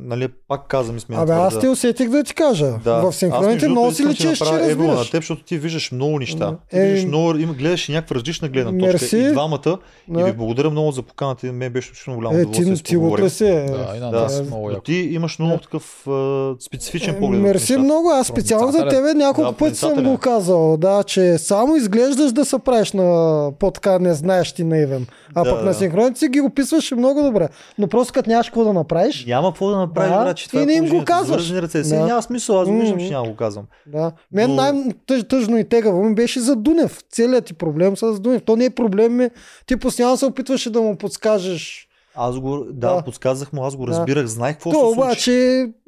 нали, 0.00 0.28
пак 0.48 0.60
казвам 0.62 0.96
и 0.96 1.00
сме 1.00 1.16
Абе, 1.16 1.32
аз 1.32 1.58
те 1.58 1.68
усетих 1.68 2.08
да 2.08 2.24
ти 2.24 2.34
кажа. 2.34 2.72
Да. 2.84 2.94
В 2.94 3.12
синхроните 3.12 3.68
много 3.68 3.92
си 3.92 4.02
да 4.02 4.08
личиш, 4.08 4.38
че 4.38 4.44
направя 4.44 4.70
евола 4.70 4.86
на 4.86 4.92
разбираш. 4.92 5.10
теб, 5.10 5.20
защото 5.20 5.42
ти 5.42 5.58
виждаш 5.58 5.92
много 5.92 6.18
неща. 6.18 6.38
Да. 6.38 6.56
Ти 6.70 6.80
виждаш 6.80 7.02
Е, 7.02 7.06
много, 7.06 7.34
има, 7.34 7.52
гледаш 7.54 7.88
и 7.88 7.92
някаква 7.92 8.16
различна 8.16 8.48
гледна 8.48 8.70
точка. 8.72 8.86
мерси. 8.86 9.18
И 9.18 9.28
двамата. 9.28 9.78
И 10.10 10.14
ви 10.14 10.22
Да. 10.22 10.32
благодаря 10.34 10.70
много 10.70 10.92
за 10.92 11.02
поканата. 11.02 11.46
Мен 11.46 11.72
беше 11.72 11.86
изключително 11.86 12.18
голямо 12.18 12.34
Е, 12.34 12.38
удоволствие. 12.38 12.64
да 12.66 12.76
ти, 12.76 12.82
ти 12.82 12.96
от 12.96 13.00
поговорим. 13.00 13.24
ли 13.26 13.30
си? 13.30 13.44
е? 13.46 13.64
Да, 13.64 13.92
и 13.96 14.00
на 14.00 14.10
Да, 14.10 14.28
е, 14.32 14.42
много 14.42 14.64
Но 14.64 14.70
яко. 14.70 14.82
ти 14.82 14.94
имаш 14.94 15.38
много 15.38 15.52
Да. 15.52 15.60
такъв 15.60 16.06
а, 16.06 16.54
специфичен 16.60 17.14
Е, 17.14 17.18
поглед. 17.18 17.40
Мерси 17.40 17.76
много. 17.76 18.08
Аз 18.10 18.26
специално 18.26 18.72
за 18.72 18.88
тебе 18.88 19.14
няколко 19.14 19.50
Да, 19.50 19.56
пъти 19.56 19.74
съм 19.76 20.04
го 20.04 20.18
казал. 20.18 20.76
Да, 20.76 21.02
че 21.02 21.38
само 21.38 21.76
изглеждаш 21.76 22.32
да 22.32 22.44
се 22.44 22.58
правиш 22.58 22.92
на 22.92 23.06
по-така 23.52 23.98
не 23.98 24.14
знаеш 24.14 24.52
ти 24.52 24.64
наивен. 24.64 25.06
А 25.34 25.44
Да, 25.44 25.50
пък 25.50 25.58
на 25.58 25.64
да. 25.64 25.74
синхроните 25.74 26.18
си 26.18 26.28
ги 26.28 26.40
описваш 26.40 26.90
много 26.92 27.22
добре. 27.22 27.48
Но 27.78 27.86
просто 27.88 28.12
като 28.12 28.30
нямаш 28.30 28.46
какво 28.46 28.64
да 28.64 28.72
направиш, 28.72 28.89
Няма 29.26 29.48
какво 29.48 29.68
да 29.68 29.76
направиш, 29.76 30.10
Да, 30.10 30.24
брат, 30.24 30.36
че 30.36 30.48
това 30.48 30.60
и 30.60 30.62
е 30.62 30.66
не 30.66 30.72
им 30.72 30.88
го 30.88 31.04
казваш. 31.04 31.50
Ръце. 31.52 31.82
Да. 31.82 32.06
няма 32.06 32.22
смисъл, 32.22 32.60
аз 32.60 32.68
го 32.68 32.74
виждам, 32.74 32.96
Мгм. 32.96 32.98
че 33.00 33.10
няма 33.10 33.28
го 33.28 33.36
казвам. 33.36 33.64
Да. 33.86 34.12
Мен 34.32 34.50
Но- 34.50 34.56
най-тъжно 34.56 35.56
и 35.58 35.64
тегаво 35.64 36.04
ми 36.04 36.14
беше 36.14 36.40
за 36.40 36.56
Дунев. 36.56 36.98
Целият 37.10 37.44
ти 37.44 37.54
проблем 37.54 37.96
с 37.96 38.20
Дунев. 38.20 38.42
То 38.42 38.56
не 38.56 38.64
е 38.64 38.70
проблем 38.70 39.16
ми. 39.16 39.28
Ти 39.66 39.76
постоянно 39.76 40.16
се 40.16 40.26
опитваше 40.26 40.70
да 40.70 40.80
му 40.80 40.96
подскажеш. 40.96 41.86
Аз 42.14 42.38
го, 42.38 42.64
да, 42.64 42.94
Да. 42.94 43.02
подсказах 43.02 43.52
му, 43.52 43.64
аз 43.64 43.76
го 43.76 43.86
Да. 43.86 43.92
разбирах, 43.92 44.26
знаех 44.26 44.54
какво 44.54 44.70
То 44.70 44.78
се 44.78 44.84
случи. 44.84 44.98
обаче 45.00 45.30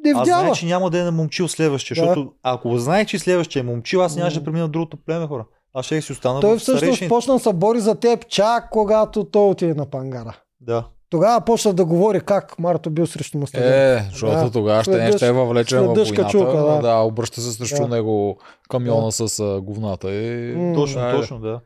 не 0.04 0.10
Аз 0.10 0.22
вдява. 0.22 0.40
знаех, 0.40 0.54
че 0.54 0.66
няма 0.66 0.90
да 0.90 0.98
е 0.98 1.04
намомчил 1.04 1.48
следващия, 1.48 1.94
Да. 1.94 2.00
защото 2.00 2.32
ако 2.42 2.78
знаех, 2.78 3.06
че 3.06 3.18
следващия 3.18 3.60
е 3.60 3.64
момчил, 3.64 4.02
аз 4.02 4.16
нямаше 4.16 4.38
да 4.38 4.44
премина 4.44 4.68
другото 4.68 4.96
племе 4.96 5.26
хора. 5.26 5.44
Аз 5.74 5.86
ще 5.86 6.00
си 6.00 6.12
остана 6.12 6.40
Той 6.40 6.58
всъщност 6.58 7.08
почна 7.08 7.34
да 7.34 7.40
се 7.40 7.52
бори 7.52 7.80
за 7.80 7.94
теб 7.94 8.28
чак 8.28 8.70
когато 8.70 9.24
той 9.24 9.48
отиде 9.48 9.74
на 9.74 9.86
пангара. 9.86 10.36
Да. 10.60 10.84
Тогава 11.12 11.44
почна 11.44 11.74
да 11.74 11.84
говори 11.84 12.20
как 12.20 12.58
Марто 12.58 12.90
бил 12.90 13.06
срещу 13.06 13.38
Мустафа. 13.38 13.96
Е, 13.96 14.08
защото 14.10 14.44
Да. 14.44 14.50
тогава 14.50 14.82
ще 14.82 14.92
След 14.92 15.02
не 15.02 15.16
ще 15.16 15.26
е 15.26 15.32
въвлечен 15.32 15.78
след 15.78 15.90
в 15.90 15.92
дъжд 15.92 16.10
войната. 16.10 16.24
качулка, 16.24 16.56
да. 16.56 16.80
да. 16.80 16.94
обръща 16.96 17.40
се 17.40 17.52
срещу 17.52 17.82
Да. 17.82 17.88
него 17.88 18.38
камиона 18.68 19.12
с 19.12 19.40
а, 19.40 19.60
говната. 19.60 20.14
И... 20.14 20.54
М. 20.56 20.74
Точно, 20.74 21.00
Айде. 21.00 21.18
точно, 21.18 21.40
да. 21.40 21.60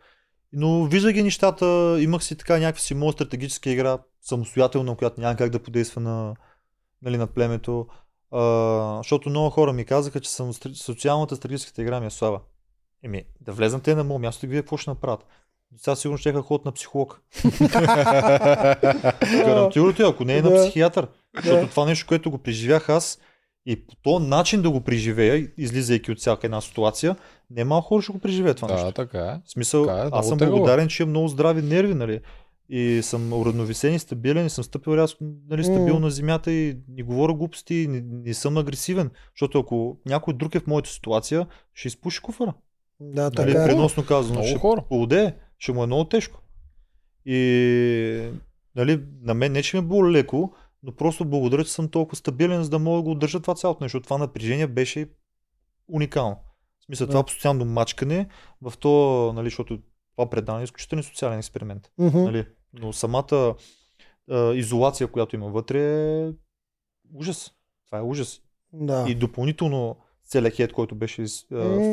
Но 0.52 0.84
виждах 0.84 1.12
ги 1.12 1.22
нещата, 1.22 1.96
имах 2.00 2.24
си 2.24 2.36
така 2.36 2.58
някаква 2.58 2.80
си 2.80 2.94
моя 2.94 3.12
стратегическа 3.12 3.70
игра, 3.70 3.98
самостоятелна, 4.22 4.96
която 4.96 5.20
няма 5.20 5.36
как 5.36 5.50
да 5.50 5.62
подейства 5.62 6.00
на, 6.00 6.34
нали, 7.02 7.16
на 7.18 7.26
племето. 7.26 7.86
А, 8.30 8.96
защото 8.96 9.30
много 9.30 9.50
хора 9.50 9.72
ми 9.72 9.84
казаха, 9.84 10.20
че 10.20 10.30
съм, 10.30 10.52
социалната 10.74 11.36
стратегическата 11.36 11.82
игра 11.82 12.00
ми 12.00 12.06
е 12.06 12.10
слаба. 12.10 12.40
Еми, 13.04 13.24
да 13.40 13.52
влезам 13.52 13.80
те 13.80 13.94
на 13.94 14.04
моето 14.04 14.20
място 14.20 14.46
и 14.46 14.48
вие 14.48 14.60
какво 14.60 14.76
ще 14.76 14.90
направят? 14.90 15.24
Сега 15.76 15.96
сигурно 15.96 16.18
ще 16.18 16.32
ходят 16.32 16.64
на 16.64 16.72
психолог. 16.72 17.22
Гарантирате, 19.32 20.02
ако 20.02 20.24
не 20.24 20.36
е 20.36 20.42
на 20.42 20.56
психиатър. 20.56 21.08
Защото 21.36 21.70
това 21.70 21.84
нещо, 21.84 22.06
което 22.06 22.30
го 22.30 22.38
преживях 22.38 22.88
аз 22.88 23.18
и 23.66 23.86
по 23.86 23.94
този 23.96 24.26
начин 24.26 24.62
да 24.62 24.70
го 24.70 24.80
преживея, 24.80 25.48
излизайки 25.58 26.12
от 26.12 26.18
всяка 26.18 26.46
една 26.46 26.60
ситуация, 26.60 27.16
не 27.50 27.64
малко 27.64 27.88
хора 27.88 28.02
ще 28.02 28.12
го 28.12 28.18
преживеят 28.18 28.56
това 28.56 28.68
нещо. 28.72 28.86
Да, 28.86 28.92
така 28.92 29.18
е. 29.18 29.40
В 29.44 29.50
смисъл, 29.50 29.86
Така 29.86 30.02
е, 30.02 30.08
аз 30.12 30.28
съм 30.28 30.38
тегаво. 30.38 30.56
благодарен, 30.56 30.88
че 30.88 31.02
имам 31.02 31.10
много 31.10 31.28
здрави 31.28 31.62
нерви, 31.62 31.94
нали? 31.94 32.20
И 32.68 33.00
съм 33.02 33.32
уравновесен 33.32 33.94
и 33.94 33.98
стабилен 33.98 34.46
и 34.46 34.50
съм 34.50 34.64
стъпил 34.64 34.96
рязко, 34.96 35.24
нали, 35.48 35.64
стабилно 35.64 36.00
на 36.00 36.10
земята 36.10 36.52
и 36.52 36.76
не 36.88 37.02
говоря 37.02 37.34
глупости, 37.34 37.86
не, 37.90 38.02
не 38.24 38.34
съм 38.34 38.56
агресивен. 38.56 39.10
Защото 39.34 39.58
ако 39.58 39.96
някой 40.06 40.34
друг 40.34 40.54
е 40.54 40.60
в 40.60 40.66
моята 40.66 40.90
ситуация, 40.90 41.46
ще 41.74 41.88
изпуши 41.88 42.20
куфара. 42.22 42.54
Да, 43.00 43.22
Нали, 43.22 43.34
така 43.52 43.64
е. 43.64 43.66
преносно 43.66 44.06
казано. 44.06 44.34
Много 44.34 44.48
ще 44.48 44.58
хора. 44.58 44.82
полудее, 44.88 45.34
ще 45.58 45.72
му 45.72 45.82
е 45.82 45.86
много 45.86 46.04
тежко. 46.04 46.42
И 47.24 48.30
нали, 48.76 49.04
на 49.20 49.34
мен 49.34 49.52
не 49.52 49.62
ще 49.62 49.76
ми 49.76 49.84
е 49.84 49.88
било 49.88 50.10
леко, 50.10 50.54
но 50.82 50.92
просто 50.92 51.24
благодаря, 51.24 51.64
че 51.64 51.72
съм 51.72 51.88
толкова 51.88 52.16
стабилен, 52.16 52.62
за 52.62 52.70
да 52.70 52.78
мога 52.78 52.96
да 52.96 53.02
го 53.02 53.10
удържа 53.10 53.40
това 53.40 53.54
цялото 53.54 53.84
нещо. 53.84 54.00
Това 54.00 54.18
напрежение 54.18 54.66
беше 54.66 55.08
уникално. 55.88 56.36
В 56.80 56.84
смисъл, 56.84 57.06
Да. 57.06 57.10
това 57.10 57.22
постоянно 57.22 57.64
мачкане 57.64 58.28
в 58.62 58.72
то, 58.78 59.32
нали, 59.34 59.46
защото 59.46 59.78
това 60.16 60.30
предаване 60.30 60.62
е 60.62 60.64
изключително 60.64 61.02
социален 61.02 61.38
експеримент. 61.38 61.90
Мгм. 61.98 62.18
Нали? 62.18 62.46
Но 62.72 62.92
самата 62.92 63.54
а, 64.30 64.54
изолация, 64.54 65.08
която 65.08 65.36
има 65.36 65.48
вътре 65.48 65.78
е 65.80 66.32
ужас. 67.14 67.52
Това 67.86 67.98
е 67.98 68.02
ужас. 68.02 68.40
Да. 68.72 69.04
И 69.08 69.14
допълнително 69.14 69.96
целият 70.26 70.54
хейт, 70.54 70.72
който 70.72 70.94
беше 70.94 71.24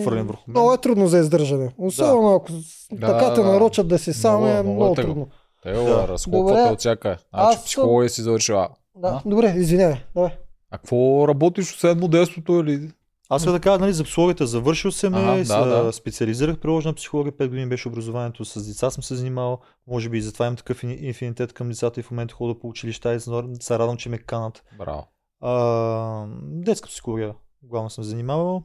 хвърлен 0.02 0.28
върху 0.28 0.42
мен. 0.42 0.52
Много 0.52 0.74
е 0.74 0.78
трудно 0.78 1.08
за 1.08 1.20
издържане. 1.20 1.74
Особено 1.78 2.36
ако 2.36 2.52
с- 2.52 2.88
Да, 2.92 3.08
така 3.08 3.34
те 3.34 3.42
да. 3.42 3.48
нарочат 3.48 3.88
да 3.88 4.00
си 4.00 4.14
сам 4.14 4.34
Много 4.34 4.48
е, 4.48 4.54
много 4.54 4.70
е 4.72 4.76
много 4.76 4.96
тегаво. 4.96 5.14
трудно. 5.14 5.28
Те 5.64 5.72
Да. 5.72 5.84
да. 5.84 6.08
разхлопвате 6.08 6.62
от 6.64 6.80
всяка. 6.80 7.08
Значи 7.10 7.58
Аз 7.58 7.66
психология 7.66 8.10
си 8.10 8.22
завършила. 8.22 8.70
Да, 8.96 9.08
А? 9.08 9.30
добре, 9.30 9.54
извинявай. 9.58 9.98
Давай. 10.16 10.32
А 10.72 10.78
какво 10.78 11.28
работиш 11.28 11.74
от 11.74 11.80
седмо 11.80 12.08
детството 12.08 12.54
или? 12.54 12.92
Аз 13.30 13.42
сега 13.42 13.52
да 13.52 13.60
кажа, 13.60 13.80
нали, 13.80 13.94
за 13.94 14.04
психологията 14.04 14.48
завършил 14.48 14.92
съм 14.92 15.14
Ага, 15.14 15.32
е, 15.32 15.44
да, 15.44 15.84
да. 15.84 15.94
специализирах 15.94 16.58
приложена 16.58 16.94
психология, 16.94 17.32
5 17.34 17.48
години 17.48 17.70
беше 17.70 17.88
образованието, 17.88 18.46
с 18.46 18.68
деца 18.68 18.90
съм 18.90 19.04
се 19.04 19.16
занимавал, 19.16 19.60
може 19.88 20.10
би 20.10 20.18
и 20.18 20.22
затова 20.22 20.46
имам 20.46 20.56
такъв 20.56 20.82
ини- 20.82 21.00
инфинитет 21.00 21.54
към 21.54 21.70
децата 21.70 22.00
и 22.00 22.04
в 22.04 22.12
момента 22.12 22.34
ходя 22.34 22.60
по 22.60 22.68
училища 22.68 23.14
и 23.14 23.20
се 23.20 23.30
се 23.60 23.80
радвам, 23.80 23.98
че 23.98 24.10
ме 24.10 24.18
канат. 24.18 24.64
Браво. 24.78 25.08
А, 25.42 26.26
детска 26.40 26.90
психология 26.90 27.34
главно 27.64 27.90
съм 27.90 28.04
занимавал. 28.04 28.64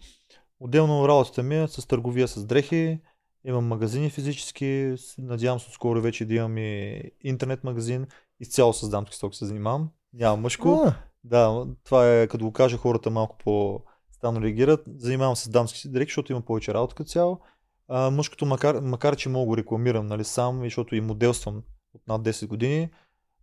Отделно 0.60 1.08
работата 1.08 1.42
ми 1.42 1.56
е 1.56 1.68
с 1.68 1.86
търговия 1.86 2.28
с 2.28 2.44
дрехи, 2.46 3.00
имам 3.44 3.66
магазини 3.66 4.10
физически, 4.10 4.94
надявам 5.18 5.60
се 5.60 5.70
скоро 5.70 6.00
вече 6.00 6.24
да 6.24 6.34
имам 6.34 6.58
и 6.58 7.02
интернет 7.20 7.64
магазин, 7.64 8.06
изцяло 8.40 8.72
с 8.72 8.88
дамски 8.88 9.16
стоки 9.16 9.36
се 9.36 9.46
занимавам, 9.46 9.90
нямам 10.12 10.40
мъжко. 10.40 10.82
А, 10.86 10.94
Да, 11.24 11.66
това 11.84 12.14
е, 12.14 12.26
като 12.26 12.44
го 12.44 12.52
кажа, 12.52 12.76
хората 12.76 13.10
малко 13.10 13.36
по 13.44 13.82
странно 14.12 14.40
реагират. 14.40 14.80
Занимавам 14.96 15.36
се 15.36 15.44
с 15.44 15.48
дамски 15.48 15.88
дрехи, 15.88 16.08
защото 16.08 16.32
има 16.32 16.40
повече 16.40 16.74
работа 16.74 16.94
като 16.94 17.10
цяло. 17.10 17.40
А, 17.88 18.10
мъжкото, 18.10 18.46
макар, 18.46 18.80
макар 18.80 19.16
че 19.16 19.28
мога 19.28 19.46
го 19.46 19.56
рекламирам 19.56 20.06
нали, 20.06 20.24
сам, 20.24 20.60
защото 20.62 20.94
и 20.94 21.00
моделствам 21.00 21.62
от 21.94 22.08
над 22.08 22.22
10 22.22 22.46
години, 22.46 22.90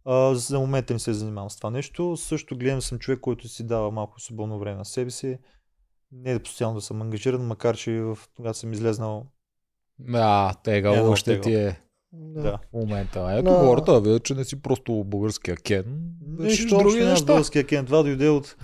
а, 0.06 0.36
за 0.36 0.60
момента 0.60 0.94
не 0.94 1.00
се 1.00 1.14
занимавам 1.14 1.50
с 1.50 1.58
това 1.58 1.70
нещо. 1.70 2.18
Също 2.18 2.58
гледам 2.58 2.82
съм 2.82 3.00
човек, 3.00 3.20
който 3.20 3.48
си 3.48 3.64
дава 3.64 3.92
малко 3.92 4.22
свободно 4.22 4.60
време 4.60 4.78
на 4.78 4.86
себе 4.86 5.12
си. 5.12 5.38
Не 6.12 6.32
е 6.32 6.40
постоянно 6.40 6.76
да 6.76 6.82
съм 6.82 7.02
ангажиран, 7.02 7.42
макар 7.42 7.78
че 7.78 7.92
в, 7.94 8.18
когато 8.36 8.58
съм 8.58 8.74
излезнал, 8.74 9.26
Да, 10.00 10.52
Е, 10.52 10.64
тегаво 10.64 10.96
много 10.96 11.16
ще 11.16 11.42
ти 11.42 11.54
е 11.54 11.80
да. 12.14 12.52
в 12.64 12.74
момента. 12.74 13.28
Ето 13.32 13.44
Да. 13.44 13.60
хората 13.60 14.02
видят, 14.02 14.24
че 14.24 14.34
не 14.34 14.44
си 14.44 14.62
просто 14.62 15.04
българския 15.04 15.56
кен. 15.56 16.12
Нищо 16.40 16.78
други 16.78 17.00
неща. 17.00 17.26
българския 17.26 17.64
кен. 17.64 17.86
Това 17.86 18.04
дойде 18.04 18.30
от, 18.30 18.56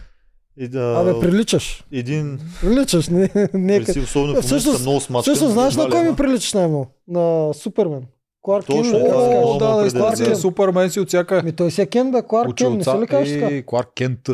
и 0.58 0.68
да, 0.68 0.96
Абе, 1.00 1.20
приличаш. 1.20 1.84
един 1.92 2.40
Приличаш. 2.62 3.08
Не, 3.10 3.30
не, 3.54 3.80
особено 4.04 4.42
Всъщност- 4.42 4.76
съм 4.76 4.82
много 4.82 5.00
смачкан. 5.00 5.34
Всъщност, 5.34 5.54
знаеш 5.54 5.76
на 5.76 5.90
кой 5.90 6.10
ми 6.10 6.16
приличаш 6.16 6.54
най-много? 6.54 6.88
На 7.08 7.54
Супермен. 7.54 8.06
Кларк 8.42 8.66
Кен. 8.66 8.78
Точно, 8.78 9.00
как 9.00 9.10
да, 9.10 9.68
да, 9.68 9.76
наистина 9.76 10.18
си 10.18 10.32
е 10.32 10.36
супермен 10.36 10.90
си 10.90 11.00
от 11.00 11.08
всяка 11.08 11.44
Ми 11.44 11.52
той 11.56 11.72
си 11.72 11.82
е 11.82 11.86
Кен, 11.86 12.12
бе. 12.12 12.22
Кларк 12.28 12.56
Кен, 12.56 12.78
не 12.78 12.84
се 12.84 12.98
ли 13.00 13.08
казваш 13.08 13.30
така? 13.30 13.48
и 13.50 13.66
Кларк 13.66 13.90
Кент. 13.96 14.30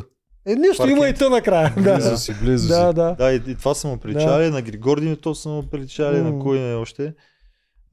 Е, 0.45 0.55
Кларк 0.75 0.91
има 0.91 1.07
и 1.07 1.13
тъ 1.13 1.29
накрая. 1.29 1.73
Да, 1.83 1.95
Близо 1.95 2.17
си, 2.17 2.33
близо 2.41 2.67
да, 2.67 2.87
си. 2.89 2.93
да. 2.95 3.15
Да, 3.17 3.31
и, 3.33 3.41
и 3.47 3.55
това 3.55 3.73
са 3.75 3.87
му 3.87 3.97
приличали, 3.97 4.49
на 4.49 4.61
Григорди 4.61 5.17
то 5.17 5.35
са 5.35 5.49
му 5.49 5.69
приличали, 5.69 6.21
на 6.21 6.39
кой 6.39 6.59
не 6.59 6.75
още. 6.75 7.13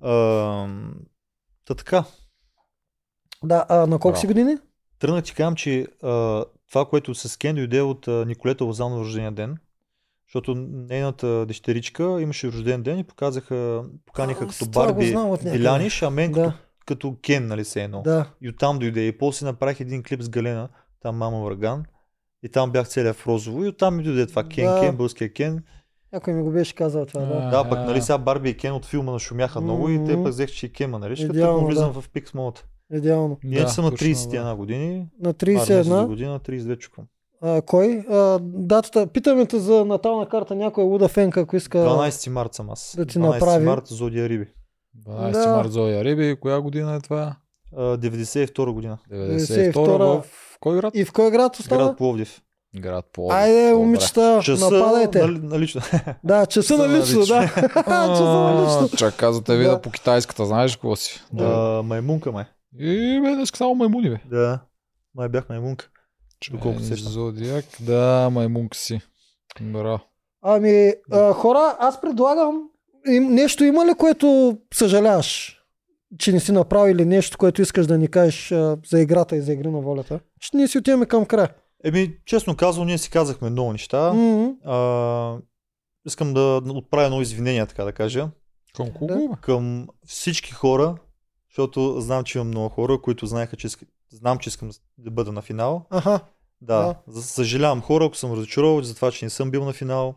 А, 0.02 0.68
та 1.64 1.74
така, 1.74 2.04
Да, 3.44 3.66
а 3.68 3.86
на 3.86 3.98
колко 3.98 4.18
си 4.18 4.26
години? 4.26 4.56
тръгнах 4.98 5.24
ти 5.24 5.34
казвам, 5.34 5.54
че 5.54 5.86
а, 6.02 6.44
това, 6.70 6.84
което 6.84 7.14
с 7.14 7.36
Кен 7.36 7.54
дойде 7.56 7.80
от 7.80 8.08
а, 8.08 8.24
Николета 8.26 8.64
Лозанов 8.64 9.00
рождения 9.00 9.32
ден, 9.32 9.56
защото 10.34 10.54
нейната 10.88 11.46
дъщеричка 11.46 12.20
имаше 12.20 12.46
рожден 12.48 12.82
ден 12.82 12.98
и 12.98 13.04
показаха, 13.04 13.82
поканиха 14.06 14.44
А, 14.44 14.48
като 14.48 14.70
Барби. 14.70 15.14
Биляниш, 15.52 16.02
а 16.02 16.10
мен 16.10 16.32
като, 16.32 16.46
Да, 16.46 16.52
като 16.86 17.16
Кен, 17.22 17.46
нали 17.46 17.64
се 17.64 17.82
едно. 17.82 18.02
да. 18.02 18.26
И 18.40 18.48
оттам 18.48 18.78
дойде. 18.78 19.06
И 19.06 19.18
после 19.18 19.46
направих 19.46 19.80
един 19.80 20.02
клип 20.02 20.22
с 20.22 20.28
Галена, 20.28 20.68
там 21.00 21.16
мама 21.16 21.44
Враган. 21.44 21.84
И 22.42 22.48
там 22.48 22.70
бях 22.70 22.88
целият 22.88 23.16
в 23.16 23.26
розово 23.26 23.64
и 23.64 23.68
оттам 23.68 23.96
ми 23.96 24.02
дойде 24.02 24.26
това 24.26 24.44
Кен 24.44 24.74
Да. 24.74 24.80
Кен, 24.80 24.96
българския 24.96 25.32
Кен. 25.32 25.62
Някой 26.12 26.34
ми 26.34 26.42
го 26.42 26.50
беше 26.50 26.74
казал 26.74 27.06
това, 27.06 27.20
да. 27.20 27.50
Да, 27.50 27.68
пък 27.68 27.78
нали 27.78 28.02
сега 28.02 28.18
Барби 28.18 28.50
и 28.50 28.56
Кен 28.56 28.72
от 28.74 28.86
филма 28.86 29.12
нашумяха 29.12 29.60
много 29.60 29.88
и 29.88 30.04
те 30.06 30.22
пък 30.22 30.32
взех, 30.32 30.50
че 30.50 30.66
и 30.66 30.72
Кен 30.72 30.90
ма 30.90 30.98
наричат, 30.98 31.32
като 31.32 31.66
влизам 31.66 31.92
да. 31.92 32.00
в 32.00 32.08
пик 32.08 32.34
моята. 32.34 32.64
Идеално. 32.92 33.38
Иначе 33.44 33.72
съм 33.72 33.84
на 33.84 33.90
точно, 33.90 34.06
31 34.06 34.54
години, 34.56 35.06
На 35.20 35.28
март 35.28 35.42
месец 35.42 35.86
до 35.86 35.94
31. 35.94 36.06
година, 36.06 36.40
32 36.40 36.78
чуквам. 36.78 37.06
А, 37.46 37.62
кой? 37.62 38.04
А, 38.10 38.38
датата. 38.42 39.06
Питаме 39.06 39.46
те 39.46 39.58
за 39.58 39.84
натална 39.84 40.28
карта. 40.28 40.54
Някоя 40.54 40.86
луда 40.86 41.08
фенка, 41.08 41.40
ако 41.40 41.56
иска. 41.56 41.78
12 41.78 42.28
март 42.28 42.54
съм 42.54 42.70
аз. 42.70 42.94
Да 42.96 43.06
ти 43.06 43.18
12 43.18 43.22
направи. 43.30 43.64
март, 43.64 43.86
Зодия 43.86 44.28
Риби. 44.28 44.46
12 45.06 45.32
Да. 45.32 45.48
март 45.48 45.72
Зоя 45.72 46.04
Риби. 46.04 46.36
Коя 46.40 46.60
година 46.60 46.94
е 46.94 47.00
това? 47.00 47.36
А, 47.76 47.96
92 47.96 48.72
година. 48.72 48.98
92 49.10 49.72
92 49.72 50.22
в 50.22 50.56
кой 50.60 50.76
град? 50.76 50.94
И 50.96 51.04
в 51.04 51.12
кой 51.12 51.30
град 51.30 51.56
остана? 51.56 51.84
Град 51.84 51.96
Пловдив. 51.98 52.40
Град 52.76 53.04
Пловдив. 53.12 53.36
Айде, 53.36 53.70
Добре. 53.70 53.74
момичета, 53.76 54.40
Часа 54.42 54.70
нападайте. 54.70 55.22
нали- 55.22 55.38
налично. 55.38 55.80
Да, 56.24 56.46
часа 56.46 56.78
на 56.78 56.98
лично, 56.98 57.20
да. 57.26 57.46
Часа 57.46 58.24
на 58.24 58.62
лично. 58.62 58.88
А, 58.92 58.96
Чак 58.96 59.16
казвате 59.16 59.56
ви 59.56 59.64
Да. 59.64 59.70
да 59.70 59.80
по 59.80 59.90
китайската, 59.90 60.46
знаеш 60.46 60.76
какво 60.76 60.96
си? 60.96 61.20
А, 61.38 61.82
маймунка 61.82 62.32
май. 62.32 62.44
И 62.78 63.20
бе, 63.24 63.34
днес 63.34 63.50
само 63.54 63.74
маймуни 63.74 64.10
бе. 64.10 64.20
Да. 64.30 64.60
Май 65.14 65.28
бях 65.28 65.48
маймунка. 65.48 65.88
Доколко 66.52 66.80
Е, 66.80 66.84
сещам. 66.84 67.12
Зодиак, 67.12 67.64
да, 67.80 68.28
маймунка 68.32 68.76
си. 68.76 69.00
Браво. 69.60 70.00
Ами, 70.42 70.92
а, 71.12 71.32
хора, 71.32 71.76
аз 71.80 72.00
предлагам, 72.00 72.62
им, 73.08 73.24
нещо 73.34 73.64
има 73.64 73.86
ли, 73.86 73.94
което 73.98 74.58
съжаляваш, 74.74 75.60
че 76.18 76.32
не 76.32 76.40
си 76.40 76.52
направил 76.52 76.92
или 76.94 77.04
нещо, 77.04 77.38
което 77.38 77.62
искаш 77.62 77.86
да 77.86 77.98
ни 77.98 78.08
кажеш 78.08 78.52
а, 78.52 78.76
за 78.86 79.00
играта 79.00 79.36
и 79.36 79.40
за 79.40 79.52
игри 79.52 79.68
на 79.70 79.80
волята? 79.80 80.20
Ще 80.40 80.56
ние 80.56 80.68
си 80.68 80.78
отиваме 80.78 81.06
към 81.06 81.26
края. 81.26 81.48
Еми, 81.84 82.16
честно 82.26 82.56
казвам, 82.56 82.86
ние 82.86 82.98
си 82.98 83.10
казахме 83.10 83.50
много 83.50 83.72
неща. 83.72 84.12
М, 84.12 84.52
А, 84.64 85.38
искам 86.06 86.34
да 86.34 86.60
отправя 86.68 87.04
едно 87.06 87.20
извинение, 87.20 87.66
така 87.66 87.84
да 87.84 87.92
кажа, 87.92 88.28
Към 88.76 88.90
кого? 88.92 89.06
Да. 89.28 89.36
към 89.40 89.86
всички 90.06 90.52
хора, 90.52 90.96
защото 91.50 92.00
знам, 92.00 92.24
че 92.24 92.38
имам 92.38 92.48
много 92.48 92.68
хора, 92.68 93.00
които 93.02 93.26
знаеха, 93.26 93.56
че 93.56 93.66
иска... 93.66 93.86
знам, 94.12 94.38
че 94.38 94.48
искам 94.48 94.70
да 94.98 95.10
бъда 95.10 95.32
на 95.32 95.42
финал. 95.42 95.86
Аха, 95.90 96.20
Да, 96.64 96.94
да. 97.08 97.22
съжалявам 97.22 97.82
хора, 97.82 98.04
ако 98.04 98.16
съм 98.16 98.32
разочаровал 98.32 98.82
за 98.82 98.94
това, 98.94 99.10
че 99.10 99.24
не 99.24 99.30
съм 99.30 99.50
бил 99.50 99.64
на 99.64 99.72
финал. 99.72 100.14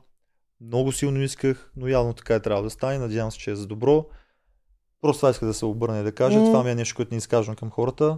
Много 0.62 0.92
силно 0.92 1.22
исках, 1.22 1.72
но 1.76 1.88
явно 1.88 2.14
така 2.14 2.36
е 2.36 2.40
трябва 2.40 2.64
да 2.64 2.70
стане. 2.70 2.98
Надявам 2.98 3.32
се, 3.32 3.38
че 3.38 3.52
е 3.52 3.56
за 3.56 3.68
добро. 3.68 4.06
Просто 5.02 5.20
това 5.20 5.30
исках 5.30 5.48
да 5.48 5.54
се 5.54 5.66
обърна 5.66 6.00
и 6.00 6.04
да 6.04 6.12
кажа. 6.12 6.40
М. 6.40 6.46
Това 6.46 6.64
ми 6.64 6.72
е 6.72 6.76
нещо, 6.76 6.96
което 6.96 7.14
не 7.14 7.18
изкажам 7.18 7.56
към 7.56 7.70
хората. 7.72 8.18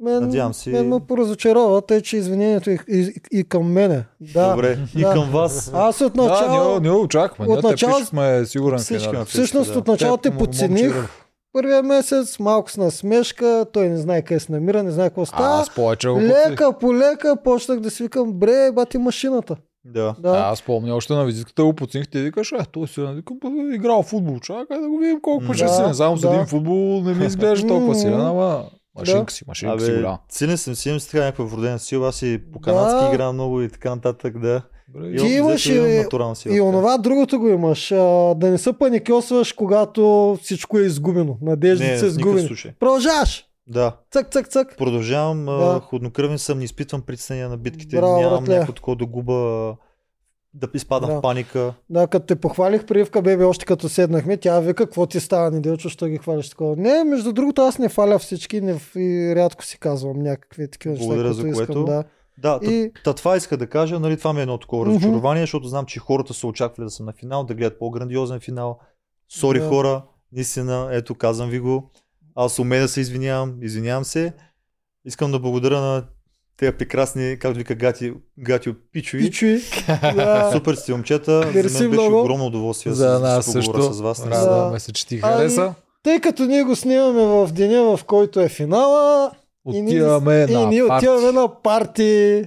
мен, 0.00 0.20
Надявам 0.20 0.54
се- 0.54 0.70
мен 0.70 0.88
ме 0.88 1.00
поразочарова, 1.00 1.82
тъй 1.82 2.02
че 2.02 2.16
извинението 2.16 2.70
и, 2.70 2.78
и, 2.88 3.12
и 3.32 3.44
към 3.44 3.72
мене. 3.72 4.04
Да. 4.20 4.50
Добре, 4.50 4.78
и 4.96 5.00
да. 5.00 5.12
към 5.12 5.30
вас. 5.30 5.70
Аз 5.74 6.00
от 6.00 6.12
Да, 6.12 6.22
начало, 6.22 6.70
ние, 6.70 6.80
ние 6.80 6.90
очакваме. 6.92 7.52
от 7.52 7.62
Ние 7.62 7.70
начало- 7.70 7.92
те 7.92 7.98
пишехме 7.98 8.46
сигурен 8.46 8.78
Всички 8.78 9.04
финал. 9.04 9.24
всъщност 9.24 9.72
да. 9.72 9.78
от 9.78 9.86
начало 9.86 10.16
те 10.16 10.30
подцених. 10.30 11.08
Първия 11.52 11.82
месец, 11.82 12.38
малко 12.38 12.70
с 12.70 12.76
насмешка, 12.76 13.66
той 13.72 13.88
не 13.88 13.96
знае 13.96 14.22
къде 14.22 14.40
се 14.40 14.52
намира, 14.52 14.82
не 14.82 14.90
знае 14.90 15.08
какво 15.08 15.22
А, 15.22 15.26
става. 15.26 15.60
аз 15.60 15.70
повече 15.70 16.08
го. 16.08 16.20
Лека 16.20 16.72
по 16.72 16.94
лека 16.94 17.36
почнах 17.44 17.80
да 17.80 17.90
си 17.90 18.02
викам, 18.02 18.32
бре, 18.32 18.72
бати 18.72 18.98
машината. 18.98 19.56
Да. 19.84 20.14
Да. 20.18 20.28
А, 20.30 20.50
аз 20.50 20.62
помня 20.62 20.94
още 20.94 21.12
на 21.12 21.24
визитката 21.24 21.64
го 21.64 21.72
подцених, 21.72 22.08
ти 22.08 22.18
викаш, 22.20 22.52
е, 22.52 22.64
той 22.72 22.88
си 22.88 23.00
викам, 23.02 23.36
бе, 23.38 23.74
играл 23.74 24.02
футбол, 24.02 24.38
чакай 24.38 24.80
да 24.80 24.88
го 24.88 24.98
видим 24.98 25.20
колко 25.20 25.42
М. 25.42 25.46
пъше 25.46 25.64
Да, 25.64 25.70
силен. 25.70 25.94
Само 25.94 26.16
за 26.16 26.28
да. 26.28 26.34
един 26.34 26.46
футбол 26.46 26.74
не 27.00 27.14
ми 27.14 27.26
изглежда 27.26 27.68
толкова 27.68 27.94
силен, 27.94 28.20
ама 28.20 28.64
машинка 28.98 29.32
си, 29.32 29.44
машинка 29.46 29.80
си 29.80 29.90
Абе, 29.90 29.96
голяма. 29.96 30.18
силен 30.28 30.58
съм, 30.58 30.74
силен 30.74 31.00
си 31.00 31.10
така 31.10 31.24
някаква 31.24 31.44
вродена 31.44 31.78
сила. 31.78 32.08
Аз 32.08 32.22
и 32.22 32.40
по 32.52 32.60
канадски 32.60 33.00
Да. 33.00 33.10
играя 33.14 33.32
много 33.32 33.62
и 33.62 33.68
така 33.68 33.94
нататък, 33.94 34.38
да. 34.38 34.62
Добре, 34.94 35.16
Ти 35.16 35.26
имаш 35.26 35.66
и-. 35.66 36.04
И 36.46 36.60
онова 36.60 36.98
другото 36.98 37.38
го 37.38 37.48
имаш. 37.48 37.92
А, 37.92 37.96
да 38.34 38.50
не 38.50 38.58
се 38.58 38.72
паникьосваш, 38.72 39.52
когато 39.52 40.02
всичко 40.42 40.78
е 40.78 40.82
изгубено. 40.82 41.38
Надеждите 41.42 41.98
са 41.98 42.06
изгубени. 42.06 42.48
Продължаваш. 42.80 43.46
Да. 43.66 43.96
Цък, 44.10 44.30
цък, 44.30 44.48
цък. 44.48 44.76
Продължавам, 44.78 45.44
Да. 45.46 45.52
да. 45.54 45.80
хладнокръвен 45.80 46.38
съм, 46.38 46.58
не 46.58 46.64
изпитвам 46.64 47.02
притеснения 47.02 47.48
на 47.48 47.56
битките, 47.56 47.96
Браво, 47.96 48.20
нямам 48.20 48.38
братле. 48.38 48.54
някакво 48.54 48.72
такова 48.72 48.96
да 48.96 49.06
губа, 49.06 49.74
да 50.54 50.68
изпадам 50.74 51.06
Браво. 51.06 51.18
в 51.18 51.22
паника. 51.22 51.74
Да, 51.90 52.06
като 52.06 52.26
те 52.26 52.36
похвалих 52.36 52.84
при 52.84 53.00
Ивка 53.00 53.22
Беби, 53.22 53.44
още 53.44 53.64
като 53.64 53.88
седнахме, 53.88 54.36
тя 54.36 54.60
вика, 54.60 54.74
какво 54.76 55.06
ти 55.06 55.20
става, 55.20 55.50
неделчо, 55.50 55.88
що 55.88 56.06
ги 56.06 56.18
хвалиш 56.18 56.50
такова. 56.50 56.76
Не, 56.76 57.04
между 57.04 57.32
другото, 57.32 57.62
аз 57.62 57.78
не 57.78 57.88
фаля 57.88 58.18
всички 58.18 58.60
не, 58.60 58.80
и 58.96 59.32
рядко 59.36 59.64
си 59.64 59.78
казвам 59.78 60.18
някакви 60.18 60.70
такива 60.70 60.92
неща, 60.92 61.06
Благодаря 61.06 61.32
за 61.32 61.48
искам. 61.48 61.66
което. 61.66 61.84
Да. 61.84 62.04
Да, 62.40 62.58
И- 62.62 62.68
и... 62.70 62.92
та, 63.04 63.12
това 63.12 63.36
иска 63.36 63.56
да 63.56 63.66
кажа, 63.66 64.00
нали, 64.00 64.16
това 64.16 64.32
ми 64.32 64.38
е 64.38 64.42
едно 64.42 64.58
такова 64.58 64.84
Мгм. 64.84 64.90
разочарование, 64.90 65.42
защото 65.42 65.68
знам, 65.68 65.86
че 65.86 66.00
хората 66.00 66.34
са 66.34 66.46
очаквали 66.46 66.86
да 66.86 66.90
съм 66.90 67.06
на 67.06 67.12
финал, 67.12 67.44
да 67.44 67.54
гледат 67.54 67.78
по-грандиозен 67.78 68.40
финал. 68.40 68.78
Сори 69.30 69.60
Да. 69.60 69.68
хора, 69.68 70.02
наистина, 70.32 70.88
ето 70.92 71.14
казвам 71.14 71.50
ви 71.50 71.58
го. 71.60 71.90
Аз 72.34 72.58
умея 72.58 72.82
да 72.82 72.88
се 72.88 73.00
извинявам, 73.00 73.54
извинявам 73.62 74.04
се. 74.04 74.32
Искам 75.04 75.32
да 75.32 75.38
благодаря 75.38 75.80
на 75.80 76.04
тези 76.56 76.72
прекрасни, 76.72 77.36
както 77.40 77.58
вика 77.58 77.74
Гати, 77.74 78.12
Гати 78.38 78.70
от 78.70 78.76
Пичови. 78.92 79.22
Пичуи. 79.22 79.60
да. 80.14 80.50
Супер 80.52 80.74
сте 80.74 80.92
момчета. 80.92 81.50
Мерси 81.54 81.68
За 81.68 81.80
мен 81.80 81.90
беше 81.90 82.02
много. 82.02 82.20
огромно 82.20 82.46
удоволствие 82.46 82.92
За 82.92 83.08
да 83.08 83.18
нас 83.18 83.46
също. 83.46 83.82
с 83.82 84.00
вас. 84.00 84.24
Да. 84.24 84.30
Радваме 84.30 84.80
се, 84.80 84.92
че 84.92 85.06
ти 85.06 85.20
Ами, 85.22 85.32
хареса. 85.34 85.74
Тъй 86.02 86.20
като 86.20 86.42
ние 86.42 86.62
го 86.62 86.76
снимаме 86.76 87.22
в 87.22 87.52
деня, 87.52 87.96
в 87.96 88.04
който 88.04 88.40
е 88.40 88.48
финала, 88.48 89.30
Отиваме 89.64 90.46
и 90.48 90.52
на 90.54 90.66
ние 90.66 90.88
парти. 90.88 91.08
отиваме 91.08 91.32
на 91.32 91.48
парти. 91.54 92.44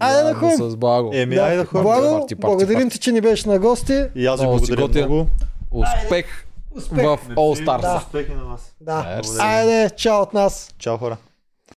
Айде 0.00 0.22
да 0.22 0.34
ходим. 0.34 0.58
С 0.60 0.76
Благо. 0.76 1.10
Еми, 1.14 1.34
Да. 1.34 1.42
айде 1.42 1.56
да 1.56 1.64
ходим. 1.64 1.82
Благо, 1.82 2.02
Парти, 2.10 2.34
парти, 2.34 2.34
благодарим 2.36 2.80
парти. 2.80 2.90
ти, 2.90 2.98
че 2.98 3.12
ни 3.12 3.20
беше 3.20 3.48
на 3.48 3.58
гости. 3.58 4.04
И 4.14 4.26
аз 4.26 4.40
ви 4.40 4.46
благодаря 4.46 4.86
много. 5.06 5.26
Успех 5.72 6.46
Успех. 6.72 6.96
в 6.98 7.18
All 7.28 7.64
Stars. 7.64 7.80
Да. 7.80 7.96
Успехи 7.98 8.32
на 8.32 8.44
вас. 8.44 8.74
Да. 8.80 9.20
Айде, 9.38 9.90
чао 9.90 10.22
от 10.22 10.32
нас. 10.34 10.74
Чао 10.78 10.98
хора. 10.98 11.16